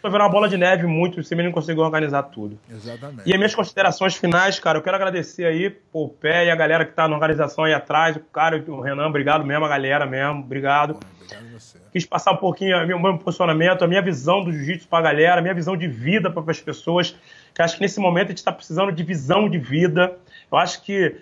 Foi 0.00 0.10
virar 0.10 0.24
uma 0.24 0.30
bola 0.30 0.48
de 0.48 0.56
neve 0.56 0.86
muito, 0.86 1.22
você 1.22 1.34
não 1.34 1.52
conseguiu 1.52 1.82
organizar 1.82 2.22
tudo. 2.24 2.58
Exatamente. 2.70 3.28
E 3.28 3.32
as 3.32 3.36
minhas 3.36 3.54
considerações 3.54 4.16
finais, 4.16 4.58
cara, 4.58 4.78
eu 4.78 4.82
quero 4.82 4.96
agradecer 4.96 5.44
aí 5.44 5.76
o 5.92 6.08
pé 6.08 6.46
e 6.46 6.50
a 6.50 6.56
galera 6.56 6.86
que 6.86 6.92
tá 6.92 7.06
na 7.06 7.14
organização 7.14 7.64
aí 7.64 7.74
atrás, 7.74 8.16
o 8.16 8.20
cara, 8.20 8.64
o 8.66 8.80
Renan, 8.80 9.06
obrigado 9.08 9.44
mesmo, 9.44 9.64
a 9.66 9.68
galera 9.68 10.06
mesmo, 10.06 10.40
obrigado. 10.40 10.98
obrigado 11.22 11.52
você. 11.52 11.78
Quis 11.92 12.06
passar 12.06 12.32
um 12.32 12.36
pouquinho 12.36 12.76
o 12.96 13.00
meu 13.00 13.18
posicionamento, 13.18 13.84
a 13.84 13.88
minha 13.88 14.00
visão 14.00 14.42
do 14.42 14.50
jiu-jitsu 14.50 14.88
pra 14.88 15.02
galera, 15.02 15.38
a 15.38 15.42
minha 15.42 15.54
visão 15.54 15.76
de 15.76 15.86
vida 15.86 16.30
para 16.30 16.50
as 16.50 16.60
pessoas, 16.60 17.14
que 17.54 17.60
acho 17.60 17.76
que 17.76 17.82
nesse 17.82 18.00
momento 18.00 18.26
a 18.26 18.30
gente 18.30 18.38
está 18.38 18.52
precisando 18.52 18.90
de 18.92 19.02
visão 19.02 19.50
de 19.50 19.58
vida. 19.58 20.16
Eu 20.50 20.56
acho 20.56 20.82
que 20.82 21.16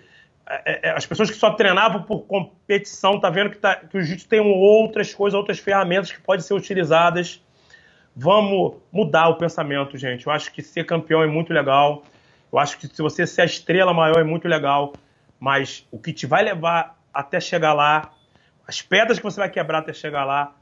é, 0.47 0.89
é, 0.89 0.91
as 0.91 1.05
pessoas 1.05 1.29
que 1.29 1.35
só 1.35 1.51
treinavam 1.51 2.03
por 2.03 2.21
competição 2.21 3.19
tá 3.19 3.29
vendo 3.29 3.49
que, 3.49 3.57
tá, 3.57 3.75
que 3.75 3.97
o 3.97 4.01
jiu-jitsu 4.01 4.29
tem 4.29 4.39
outras 4.39 5.13
coisas, 5.13 5.37
outras 5.37 5.59
ferramentas 5.59 6.11
que 6.11 6.21
podem 6.21 6.41
ser 6.41 6.53
utilizadas 6.53 7.41
Vamos 8.21 8.75
mudar 8.91 9.29
o 9.29 9.37
pensamento, 9.37 9.97
gente. 9.97 10.27
Eu 10.27 10.33
acho 10.33 10.51
que 10.51 10.61
ser 10.61 10.85
campeão 10.85 11.23
é 11.23 11.27
muito 11.27 11.53
legal. 11.53 12.03
Eu 12.51 12.59
acho 12.59 12.77
que 12.77 12.85
se 12.85 13.01
você 13.01 13.25
ser 13.25 13.43
a 13.43 13.45
estrela 13.45 13.93
maior 13.93 14.19
é 14.19 14.25
muito 14.25 14.45
legal. 14.45 14.91
Mas 15.39 15.87
o 15.89 15.97
que 15.97 16.11
te 16.11 16.27
vai 16.27 16.43
levar 16.43 16.99
até 17.13 17.39
chegar 17.39 17.71
lá, 17.71 18.11
as 18.67 18.81
pedras 18.81 19.19
que 19.19 19.23
você 19.23 19.39
vai 19.39 19.49
quebrar 19.49 19.79
até 19.79 19.93
chegar 19.93 20.25
lá, 20.25 20.53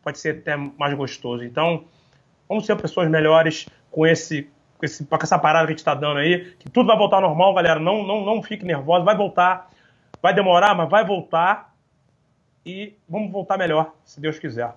pode 0.00 0.20
ser 0.20 0.38
até 0.38 0.54
mais 0.54 0.94
gostoso. 0.94 1.42
Então, 1.42 1.86
vamos 2.48 2.66
ser 2.66 2.76
pessoas 2.76 3.10
melhores 3.10 3.66
com 3.90 4.06
esse 4.06 4.48
com, 4.78 4.86
esse, 4.86 5.04
com 5.04 5.16
essa 5.16 5.38
parada 5.40 5.66
que 5.66 5.72
a 5.72 5.74
gente 5.74 5.80
está 5.80 5.94
dando 5.94 6.18
aí, 6.18 6.52
que 6.58 6.70
tudo 6.70 6.86
vai 6.86 6.96
voltar 6.96 7.16
ao 7.16 7.22
normal, 7.22 7.52
galera. 7.52 7.80
Não, 7.80 8.06
não, 8.06 8.24
não 8.24 8.40
fique 8.42 8.64
nervoso, 8.64 9.04
vai 9.04 9.16
voltar. 9.16 9.68
Vai 10.22 10.32
demorar, 10.32 10.72
mas 10.76 10.88
vai 10.88 11.04
voltar. 11.04 11.74
E 12.64 12.94
vamos 13.08 13.32
voltar 13.32 13.58
melhor, 13.58 13.92
se 14.04 14.20
Deus 14.20 14.38
quiser. 14.38 14.72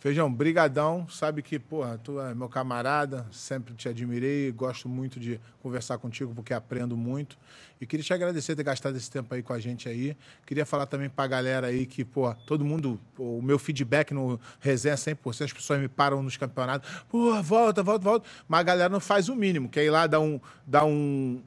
Feijão, 0.00 0.32
brigadão. 0.32 1.06
Sabe 1.10 1.42
que, 1.42 1.58
porra, 1.58 2.00
tu 2.02 2.18
é 2.18 2.34
meu 2.34 2.48
camarada, 2.48 3.26
sempre 3.30 3.74
te 3.74 3.86
admirei, 3.86 4.50
gosto 4.50 4.88
muito 4.88 5.20
de 5.20 5.38
conversar 5.62 5.98
contigo 5.98 6.34
porque 6.34 6.54
aprendo 6.54 6.96
muito. 6.96 7.36
E 7.78 7.84
queria 7.84 8.02
te 8.02 8.14
agradecer 8.14 8.56
ter 8.56 8.62
gastado 8.62 8.96
esse 8.96 9.10
tempo 9.10 9.34
aí 9.34 9.42
com 9.42 9.52
a 9.52 9.58
gente 9.58 9.90
aí. 9.90 10.16
Queria 10.46 10.64
falar 10.64 10.86
também 10.86 11.10
pra 11.10 11.26
galera 11.26 11.66
aí 11.66 11.84
que, 11.84 12.02
pô, 12.02 12.32
todo 12.46 12.64
mundo, 12.64 12.98
pô, 13.14 13.36
o 13.36 13.42
meu 13.42 13.58
feedback 13.58 14.14
no 14.14 14.40
resenha 14.58 14.94
100%, 14.94 15.44
as 15.44 15.52
pessoas 15.52 15.78
me 15.78 15.88
param 15.88 16.22
nos 16.22 16.38
campeonatos, 16.38 16.90
pô, 17.10 17.42
volta, 17.42 17.82
volta, 17.82 18.02
volta. 18.02 18.28
Mas 18.48 18.60
a 18.60 18.62
galera 18.62 18.88
não 18.88 19.00
faz 19.00 19.28
o 19.28 19.36
mínimo, 19.36 19.68
que 19.68 19.78
é 19.78 19.84
ir 19.84 19.90
lá 19.90 20.06
dar 20.06 20.20
um, 20.20 20.40
dar 20.66 20.86
um, 20.86 21.42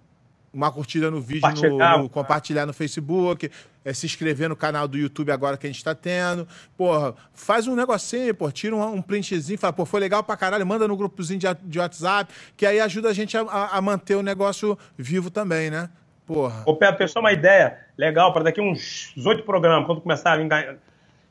uma 0.54 0.72
curtida 0.72 1.10
no 1.10 1.20
vídeo, 1.20 1.50
no, 1.72 1.98
no, 2.04 2.10
compartilhar 2.10 2.66
no 2.66 2.74
Facebook, 2.74 3.50
é, 3.84 3.92
se 3.92 4.06
inscrever 4.06 4.48
no 4.48 4.56
canal 4.56 4.88
do 4.88 4.98
YouTube 4.98 5.32
agora 5.32 5.58
que 5.58 5.66
a 5.66 5.70
gente 5.70 5.78
está 5.78 5.96
tendo. 5.96 6.48
Porra, 6.78 7.16
faz 7.34 7.68
um 7.68 7.76
negocinho, 7.76 8.34
pô, 8.36 8.52
tira 8.52 8.76
um, 8.76 8.96
um 8.96 9.02
printzinho, 9.02 9.58
fala, 9.58 9.74
pô, 9.74 9.84
foi 9.84 10.00
legal 10.00 10.24
pra 10.24 10.38
caralho, 10.38 10.66
manda 10.66 10.88
no 10.88 10.96
grupozinho 10.96 11.40
de, 11.40 11.48
de 11.64 11.80
WhatsApp, 11.80 12.32
que 12.56 12.66
aí 12.66 12.80
ajuda 12.80 13.10
a 13.10 13.14
gente 13.14 13.36
a, 13.36 13.42
a, 13.42 13.82
manter 13.82 14.16
o 14.16 14.22
negócio 14.22 14.78
vivo 14.96 15.32
também, 15.32 15.72
né? 15.72 15.90
Porra. 16.26 16.64
Ô, 16.66 16.76
Pedro, 16.76 17.08
só 17.10 17.20
uma 17.20 17.34
ideia 17.34 17.80
legal 17.98 18.32
para 18.32 18.44
daqui 18.44 18.62
uns 18.62 19.12
oito 19.26 19.44
programas, 19.44 19.88
quando 19.88 20.02
começar 20.02 20.40
a 20.40 20.76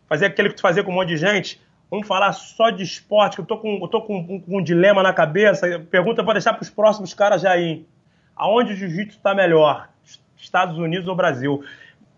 fazer 0.08 0.26
aquele 0.26 0.48
que 0.48 0.56
tu 0.56 0.62
fazia 0.62 0.82
com 0.82 0.90
um 0.90 0.94
monte 0.94 1.08
de 1.08 1.16
gente, 1.16 1.60
vamos 1.88 2.06
falar 2.08 2.32
só 2.32 2.70
de 2.70 2.82
esporte, 2.82 3.36
que 3.36 3.40
eu 3.40 3.46
tô 3.46 3.56
com, 3.56 3.78
eu 3.80 3.88
tô 3.88 4.02
com, 4.02 4.18
um, 4.18 4.40
com 4.40 4.58
um 4.58 4.62
dilema 4.62 5.02
na 5.02 5.12
cabeça. 5.12 5.78
Pergunta 5.90 6.24
para 6.24 6.34
deixar 6.34 6.52
para 6.52 6.62
os 6.62 6.70
próximos 6.70 7.14
caras 7.14 7.40
já 7.40 7.56
ir 7.56 7.86
aonde 8.42 8.72
o 8.72 8.76
jiu-jitsu 8.76 9.18
está 9.18 9.34
melhor, 9.34 9.88
Estados 10.36 10.76
Unidos 10.76 11.06
ou 11.06 11.14
Brasil. 11.14 11.62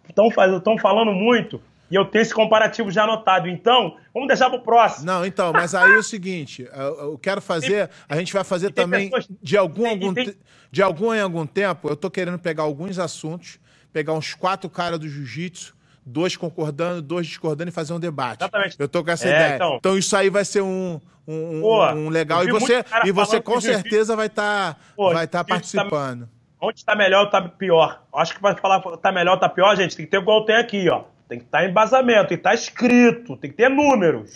Estão 0.09 0.79
falando 0.79 1.13
muito 1.13 1.61
e 1.91 1.95
eu 1.95 2.07
tenho 2.07 2.23
esse 2.23 2.33
comparativo 2.33 2.91
já 2.91 3.05
anotado. 3.05 3.47
Então, 3.47 3.99
vamos 4.13 4.29
deixar 4.29 4.49
para 4.49 4.59
o 4.59 4.63
próximo. 4.63 5.05
Não, 5.05 5.27
então, 5.27 5.53
mas 5.53 5.75
aí 5.75 5.93
é 5.93 5.99
o 5.99 6.03
seguinte, 6.03 6.67
eu 6.73 7.19
quero 7.19 7.43
fazer, 7.43 7.91
a 8.09 8.17
gente 8.17 8.33
vai 8.33 8.43
fazer 8.43 8.71
também 8.71 9.11
pessoas, 9.11 9.29
de 9.43 9.57
algum, 9.59 9.87
algum 9.87 10.15
tem, 10.15 10.35
de 10.71 10.83
algum 10.83 11.13
em 11.13 11.21
algum 11.21 11.47
tempo, 11.47 11.89
eu 11.89 11.95
estou 11.95 12.11
querendo 12.11 12.39
pegar 12.39 12.63
alguns 12.63 12.99
assuntos, 12.99 13.61
pegar 13.93 14.15
uns 14.15 14.33
quatro 14.33 14.71
caras 14.71 14.99
do 14.99 15.07
jiu-jitsu, 15.07 15.77
dois 16.05 16.37
concordando, 16.37 17.01
dois 17.01 17.27
discordando 17.27 17.71
e 17.71 17.73
fazer 17.73 17.93
um 17.93 18.01
debate. 18.01 18.43
Exatamente. 18.43 18.77
Eu 18.79 18.89
tô 18.89 19.03
com 19.03 19.11
essa 19.11 19.27
é, 19.27 19.31
ideia. 19.31 19.55
Então, 19.57 19.77
então, 19.77 19.99
isso 19.99 20.17
aí 20.17 20.29
vai 20.29 20.45
ser 20.45 20.63
um, 20.63 21.01
um, 21.27 21.61
Pô, 21.61 21.87
um 21.93 22.09
legal. 22.09 22.45
E 22.45 22.51
você, 22.51 22.85
e 23.05 23.13
você 23.13 23.41
com 23.41 23.61
certeza 23.61 24.15
vai 24.15 24.27
estar 24.27 24.75
tá, 24.75 24.81
vai 24.97 25.27
tá, 25.27 25.39
tá 25.39 25.45
participando. 25.45 26.23
Tá, 26.23 26.29
onde 26.61 26.79
está 26.79 26.95
melhor 26.95 27.21
ou 27.21 27.27
está 27.27 27.41
pior? 27.43 28.03
Acho 28.15 28.35
que 28.35 28.43
vai 28.43 28.57
falar 28.57 28.83
está 28.95 29.11
melhor 29.11 29.33
ou 29.33 29.37
está 29.37 29.49
pior, 29.49 29.75
gente. 29.77 29.97
Tem 29.97 30.05
que 30.05 30.11
ter 30.11 30.21
igual 30.21 30.45
tem 30.45 30.57
aqui, 30.57 30.89
ó. 30.89 31.05
Tem 31.29 31.39
que 31.39 31.47
estar 31.47 31.59
tá 31.59 31.65
em 31.65 31.71
embasamento, 31.71 32.29
tem 32.29 32.37
que 32.37 32.41
estar 32.41 32.51
tá 32.51 32.55
escrito, 32.55 33.37
tem 33.37 33.51
que 33.51 33.57
ter 33.57 33.71
números. 33.71 34.35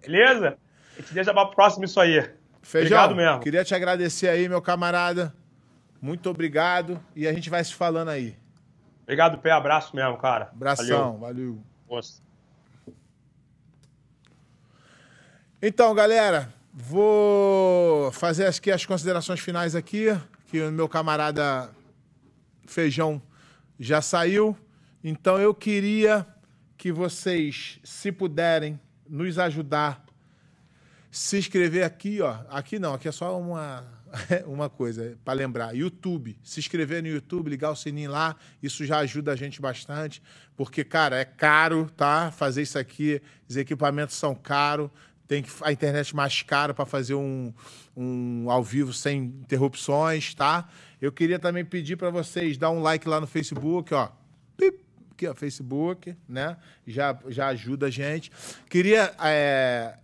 Beleza? 0.00 0.56
A 0.96 1.00
gente 1.00 1.14
deixa 1.14 1.32
para 1.32 1.42
o 1.42 1.50
próximo 1.50 1.84
isso 1.84 2.00
aí. 2.00 2.28
Feijão, 2.62 2.98
obrigado 2.98 3.14
mesmo. 3.14 3.40
Queria 3.40 3.64
te 3.64 3.74
agradecer 3.74 4.28
aí, 4.28 4.48
meu 4.48 4.62
camarada. 4.62 5.32
Muito 6.00 6.28
obrigado. 6.30 6.98
E 7.14 7.26
a 7.26 7.32
gente 7.32 7.50
vai 7.50 7.62
se 7.62 7.74
falando 7.74 8.08
aí. 8.08 8.36
Obrigado, 9.08 9.38
pé. 9.38 9.50
Abraço 9.52 9.96
mesmo, 9.96 10.18
cara. 10.18 10.50
Abração, 10.52 11.16
valeu. 11.16 11.58
valeu. 11.88 12.04
Então, 15.62 15.94
galera, 15.94 16.52
vou 16.74 18.12
fazer 18.12 18.46
aqui 18.46 18.70
as 18.70 18.84
considerações 18.84 19.40
finais 19.40 19.74
aqui, 19.74 20.08
que 20.50 20.60
o 20.60 20.70
meu 20.70 20.86
camarada 20.90 21.70
Feijão 22.66 23.22
já 23.80 24.02
saiu. 24.02 24.54
Então, 25.02 25.38
eu 25.38 25.54
queria 25.54 26.26
que 26.76 26.92
vocês, 26.92 27.80
se 27.82 28.12
puderem, 28.12 28.78
nos 29.08 29.38
ajudar, 29.38 30.04
se 31.10 31.38
inscrever 31.38 31.82
aqui, 31.82 32.20
ó. 32.20 32.40
Aqui 32.50 32.78
não, 32.78 32.92
aqui 32.92 33.08
é 33.08 33.12
só 33.12 33.40
uma, 33.40 33.86
uma 34.46 34.68
coisa 34.68 35.16
para 35.24 35.34
lembrar. 35.34 35.74
YouTube. 35.74 36.38
Se 36.42 36.60
inscrever 36.60 37.02
no 37.02 37.08
YouTube, 37.08 37.50
ligar 37.50 37.70
o 37.70 37.76
sininho 37.76 38.10
lá, 38.10 38.36
isso 38.62 38.84
já 38.84 38.98
ajuda 38.98 39.32
a 39.32 39.36
gente 39.36 39.60
bastante. 39.60 40.22
Porque, 40.56 40.84
cara, 40.84 41.16
é 41.16 41.24
caro, 41.24 41.90
tá? 41.96 42.30
Fazer 42.30 42.62
isso 42.62 42.78
aqui, 42.78 43.20
os 43.48 43.56
equipamentos 43.56 44.16
são 44.16 44.34
caros 44.34 44.90
tem 45.28 45.42
que, 45.42 45.50
a 45.60 45.70
internet 45.70 46.16
mais 46.16 46.40
cara 46.40 46.72
para 46.72 46.86
fazer 46.86 47.14
um, 47.14 47.52
um 47.94 48.50
ao 48.50 48.64
vivo 48.64 48.94
sem 48.94 49.24
interrupções, 49.24 50.34
tá? 50.34 50.66
Eu 51.00 51.12
queria 51.12 51.38
também 51.38 51.66
pedir 51.66 51.96
para 51.96 52.08
vocês 52.08 52.56
dar 52.56 52.70
um 52.70 52.80
like 52.80 53.06
lá 53.06 53.20
no 53.20 53.26
Facebook, 53.26 53.92
ó. 53.92 54.10
Aqui, 55.12 55.26
ó, 55.26 55.34
Facebook, 55.34 56.16
né? 56.26 56.56
Já, 56.86 57.18
já 57.28 57.48
ajuda 57.48 57.86
a 57.86 57.90
gente. 57.90 58.32
Queria 58.70 59.12
é, 59.20 59.98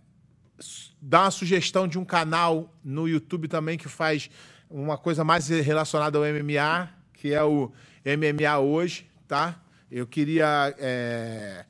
dar 1.01 1.23
uma 1.23 1.31
sugestão 1.31 1.87
de 1.87 1.97
um 1.97 2.05
canal 2.05 2.73
no 2.83 3.07
YouTube 3.07 3.47
também 3.47 3.77
que 3.77 3.87
faz 3.87 4.29
uma 4.69 4.97
coisa 4.97 5.23
mais 5.23 5.47
relacionada 5.47 6.17
ao 6.17 6.23
MMA, 6.23 6.89
que 7.13 7.33
é 7.33 7.43
o 7.43 7.71
MMA 8.05 8.59
Hoje, 8.59 9.07
tá? 9.27 9.61
Eu 9.91 10.07
queria. 10.07 10.73
É, 10.77 11.65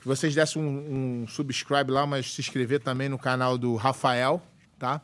que 0.00 0.08
vocês 0.08 0.34
dessem 0.34 0.60
um, 0.60 1.22
um 1.22 1.28
subscribe 1.28 1.90
lá, 1.90 2.04
mas 2.04 2.32
se 2.32 2.40
inscrever 2.40 2.80
também 2.80 3.08
no 3.08 3.18
canal 3.18 3.56
do 3.56 3.76
Rafael, 3.76 4.42
tá? 4.78 5.00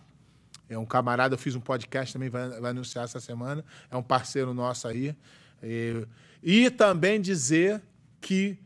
É 0.69 0.77
um 0.77 0.85
camarada, 0.85 1.35
eu 1.35 1.39
fiz 1.39 1.55
um 1.55 1.61
podcast 1.61 2.13
também, 2.13 2.29
vai, 2.29 2.49
vai 2.61 2.71
anunciar 2.73 3.05
essa 3.05 3.21
semana. 3.21 3.65
É 3.91 3.97
um 3.97 4.03
parceiro 4.03 4.53
nosso 4.53 4.89
aí. 4.89 5.15
E, 5.63 6.07
e 6.43 6.71
também 6.71 7.21
dizer 7.21 7.81
que 8.21 8.59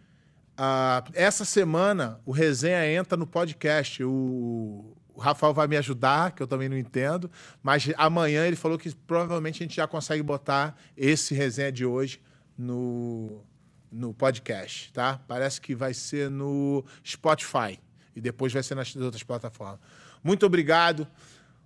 uh, 0.62 1.10
essa 1.12 1.44
semana 1.44 2.20
o 2.24 2.30
Resenha 2.30 2.86
entra 2.86 3.16
no 3.16 3.26
podcast. 3.26 4.02
O, 4.04 4.96
o 5.14 5.20
Rafael 5.20 5.52
vai 5.52 5.66
me 5.66 5.76
ajudar, 5.76 6.32
que 6.32 6.42
eu 6.42 6.46
também 6.46 6.68
não 6.68 6.78
entendo, 6.78 7.30
mas 7.62 7.90
amanhã 7.96 8.46
ele 8.46 8.56
falou 8.56 8.78
que 8.78 8.94
provavelmente 8.94 9.62
a 9.62 9.66
gente 9.66 9.76
já 9.76 9.86
consegue 9.86 10.22
botar 10.22 10.76
esse 10.96 11.34
resenha 11.34 11.72
de 11.72 11.84
hoje 11.84 12.20
no, 12.56 13.42
no 13.90 14.14
podcast, 14.14 14.92
tá? 14.92 15.20
Parece 15.26 15.60
que 15.60 15.74
vai 15.74 15.92
ser 15.92 16.30
no 16.30 16.84
Spotify 17.04 17.78
e 18.14 18.20
depois 18.20 18.52
vai 18.52 18.62
ser 18.62 18.74
nas 18.74 18.94
outras 18.96 19.22
plataformas. 19.22 19.80
Muito 20.22 20.46
obrigado. 20.46 21.06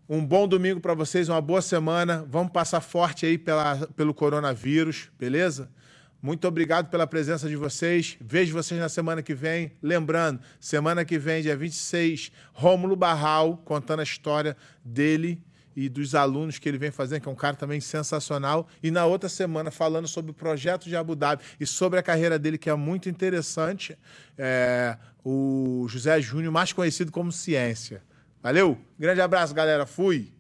Um 0.09 0.25
bom 0.25 0.47
domingo 0.47 0.81
para 0.81 0.95
vocês, 0.95 1.29
uma 1.29 1.41
boa 1.41 1.61
semana. 1.61 2.25
Vamos 2.29 2.53
passar 2.53 2.81
forte 2.81 3.27
aí 3.27 3.37
pela, 3.37 3.77
pelo 3.97 4.15
coronavírus, 4.15 5.11
beleza? 5.19 5.69
Muito 6.27 6.49
obrigado 6.49 6.91
pela 6.91 7.07
presença 7.07 7.49
de 7.49 7.55
vocês. 7.55 8.17
Vejo 8.21 8.53
vocês 8.53 8.81
na 8.81 8.89
semana 8.89 9.23
que 9.23 9.33
vem. 9.33 9.71
Lembrando, 9.81 10.41
semana 10.59 11.05
que 11.05 11.21
vem, 11.21 11.41
dia 11.41 11.57
26, 11.57 12.33
Rômulo 12.53 12.97
Barral 12.97 13.59
contando 13.59 14.01
a 14.01 14.03
história 14.03 14.57
dele 14.85 15.41
e 15.77 15.89
dos 15.89 16.17
alunos 16.17 16.59
que 16.59 16.69
ele 16.69 16.79
vem 16.79 16.91
fazendo, 16.91 17.21
que 17.21 17.29
é 17.29 17.31
um 17.31 17.37
cara 17.37 17.55
também 17.55 17.81
sensacional. 17.81 18.67
E 18.83 18.91
na 18.91 19.07
outra 19.07 19.29
semana, 19.29 19.71
falando 19.71 20.09
sobre 20.09 20.33
o 20.33 20.35
projeto 20.35 20.89
de 20.89 20.97
Abu 20.97 21.15
Dhabi 21.15 21.45
e 21.61 21.65
sobre 21.65 22.01
a 22.01 22.03
carreira 22.03 22.41
dele, 22.41 22.59
que 22.59 22.69
é 22.69 22.75
muito 22.75 23.09
interessante, 23.09 23.97
é, 24.37 24.99
o 25.25 25.87
José 25.89 26.21
Júnior, 26.21 26.53
mais 26.53 26.73
conhecido 26.73 27.13
como 27.13 27.31
Ciência. 27.31 28.03
Valeu? 28.43 28.77
Grande 28.99 29.21
abraço, 29.21 29.55
galera. 29.55 29.87
Fui! 29.87 30.36